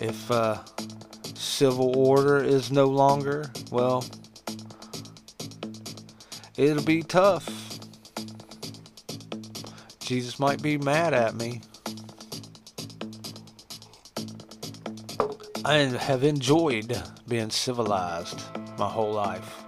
If 0.00 0.30
uh, 0.30 0.58
civil 1.34 1.96
order 1.96 2.42
is 2.42 2.72
no 2.72 2.86
longer, 2.86 3.50
well, 3.70 4.04
it'll 6.56 6.82
be 6.82 7.02
tough. 7.02 7.78
Jesus 10.00 10.38
might 10.40 10.60
be 10.60 10.78
mad 10.78 11.14
at 11.14 11.36
me. 11.36 11.62
I 15.66 15.76
have 15.76 16.24
enjoyed 16.24 17.02
being 17.26 17.48
civilized 17.48 18.42
my 18.78 18.86
whole 18.86 19.12
life. 19.12 19.64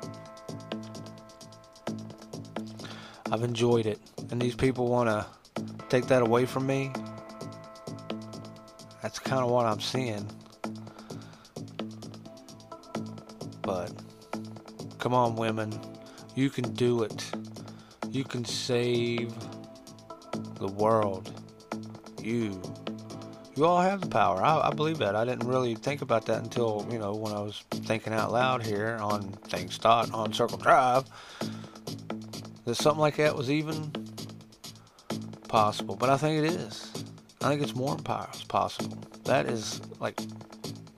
I've 3.32 3.43
enjoyed 3.43 3.86
it. 3.86 3.98
And 4.31 4.40
these 4.40 4.55
people 4.55 4.89
want 4.89 5.09
to 5.09 5.27
take 5.89 6.06
that 6.09 6.20
away 6.20 6.44
from 6.44 6.66
me. 6.66 6.93
That's 9.01 9.18
kind 9.18 9.43
of 9.43 9.48
what 9.51 9.64
I'm 9.64 9.81
seeing. 9.81 10.28
But 13.62 13.90
come 14.98 15.14
on, 15.14 15.35
women. 15.35 15.73
You 16.35 16.51
can 16.51 16.74
do 16.74 17.05
it. 17.05 17.24
You 18.10 18.24
can 18.24 18.44
save 18.44 19.32
the 20.59 20.68
world. 20.68 21.32
You 22.23 22.60
you 23.57 23.65
all 23.65 23.81
have 23.81 24.03
the 24.03 24.07
power. 24.07 24.43
I, 24.43 24.69
I, 24.69 24.70
believe 24.70 24.99
that. 24.99 25.16
I 25.16 25.24
didn't 25.24 25.49
really 25.49 25.74
think 25.74 26.03
about 26.03 26.27
that 26.27 26.43
until, 26.43 26.87
you 26.91 26.99
know, 26.99 27.15
when 27.15 27.33
I 27.33 27.41
was 27.41 27.65
thinking 27.70 28.12
out 28.12 28.31
loud 28.31 28.65
here 28.65 28.99
on 29.01 29.33
Things 29.49 29.78
Thought 29.78 30.12
on 30.12 30.33
Circle 30.35 30.59
Drive. 30.59 31.05
That 32.66 32.74
something 32.74 33.01
like 33.01 33.16
that 33.16 33.35
was 33.35 33.51
even 33.51 33.91
possible. 35.49 35.97
But 35.97 36.11
I 36.11 36.19
think 36.19 36.45
it 36.45 36.53
is. 36.53 36.93
I 37.41 37.49
think 37.49 37.62
it's 37.62 37.74
more 37.74 37.97
possible. 37.97 38.99
That 39.24 39.47
is 39.47 39.81
like, 40.01 40.20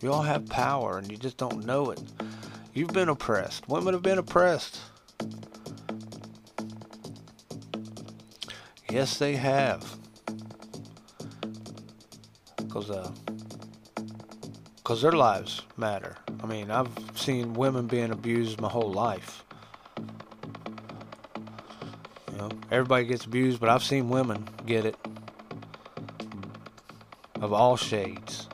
you 0.01 0.13
all 0.13 0.23
have 0.23 0.49
power 0.49 0.99
and 0.99 1.11
you 1.11 1.17
just 1.17 1.37
don't 1.37 1.65
know 1.65 1.91
it. 1.91 2.03
You've 2.75 2.93
been 2.93 3.09
oppressed. 3.09 3.69
Women 3.69 3.95
have 3.95 4.03
been 4.03 4.19
oppressed. 4.19 4.81
Yes, 8.91 9.19
they 9.19 9.37
have 9.37 9.98
because 12.69 12.91
uh, 12.91 13.11
cause 14.85 15.03
their 15.03 15.13
lives 15.13 15.63
matter. 15.77 16.17
I 16.43 16.47
mean, 16.47 16.71
I've 16.71 16.91
seen 17.15 17.55
women 17.55 17.87
being 17.87 18.11
abused 18.11 18.61
my 18.61 18.69
whole 18.69 18.93
life. 18.93 19.45
You 22.31 22.39
know, 22.39 22.51
everybody 22.71 23.07
gets 23.07 23.25
abused, 23.25 23.59
but 23.59 23.71
I've 23.71 23.83
seen 23.83 24.11
women 24.11 24.47
get 24.67 24.85
it 24.85 24.97
of 27.41 27.53
all 27.53 27.77
shades. 27.77 28.49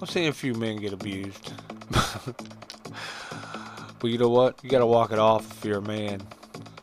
I've 0.00 0.10
seen 0.10 0.28
a 0.28 0.32
few 0.32 0.54
men 0.54 0.76
get 0.76 0.92
abused. 0.92 1.52
but 1.90 2.34
you 4.10 4.18
know 4.18 4.30
what? 4.30 4.58
You 4.62 4.70
gotta 4.70 4.86
walk 4.86 5.12
it 5.12 5.18
off 5.18 5.50
if 5.58 5.64
you're 5.64 5.78
a 5.78 5.82
man. 5.82 6.22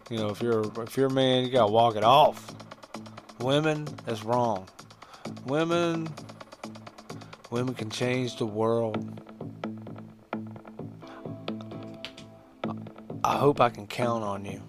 You 0.10 0.18
know, 0.18 0.30
if 0.30 0.42
you're 0.42 0.64
if 0.82 0.96
you're 0.96 1.08
a 1.08 1.14
man, 1.14 1.44
you 1.44 1.52
gotta 1.52 1.72
walk 1.72 1.96
it 1.96 2.04
off. 2.04 2.54
Women, 3.40 3.88
that's 4.06 4.24
wrong. 4.24 4.68
Women, 5.46 6.08
women 7.50 7.74
can 7.74 7.90
change 7.90 8.38
the 8.38 8.46
world. 8.46 9.20
I 13.24 13.38
hope 13.38 13.60
I 13.60 13.70
can 13.70 13.88
count 13.88 14.24
on 14.24 14.46
you. 14.46 14.62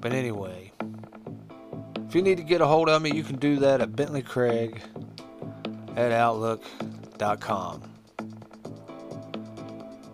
But 0.00 0.12
anyway, 0.12 0.72
if 2.08 2.14
you 2.14 2.22
need 2.22 2.38
to 2.38 2.44
get 2.44 2.60
a 2.60 2.66
hold 2.66 2.88
of 2.88 3.02
me, 3.02 3.12
you 3.12 3.22
can 3.22 3.36
do 3.36 3.56
that 3.58 3.80
at 3.80 3.94
Bentley 3.94 4.22
Craig 4.22 4.80
at 5.96 6.12
Outlook.com. 6.12 7.82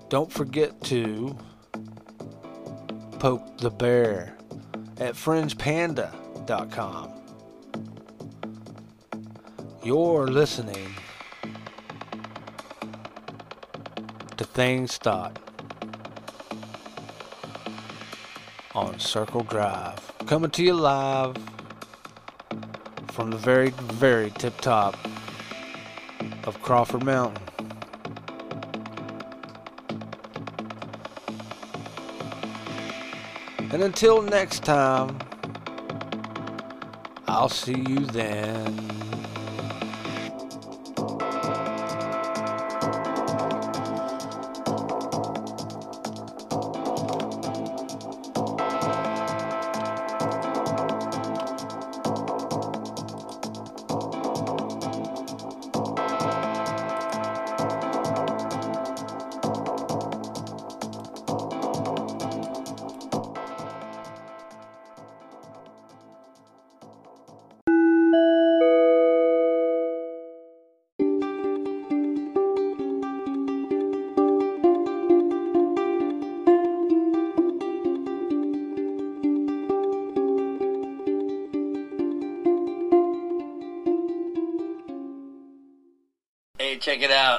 Don't 0.09 0.31
forget 0.31 0.81
to 0.85 1.37
poke 3.19 3.59
the 3.59 3.71
bear 3.71 4.37
at 4.99 5.15
FringePanda.com. 5.15 7.16
You're 9.87 10.27
listening 10.27 10.97
to 14.37 14.43
Things 14.43 14.97
Thought 14.97 15.39
on 18.75 18.99
Circle 18.99 19.45
Drive. 19.45 20.13
Coming 20.27 20.51
to 20.51 20.65
you 20.65 20.75
live 20.75 21.37
from 23.13 23.31
the 23.31 23.37
very, 23.37 23.71
very 23.71 24.31
tip 24.31 24.61
top 24.61 24.97
of 26.43 26.61
Crawford 26.63 27.05
Mountain. 27.05 27.41
And 33.71 33.85
until 33.85 34.21
next 34.21 34.65
time, 34.65 35.17
I'll 37.29 37.49
see 37.49 37.85
you 37.87 38.01
then. 38.01 39.06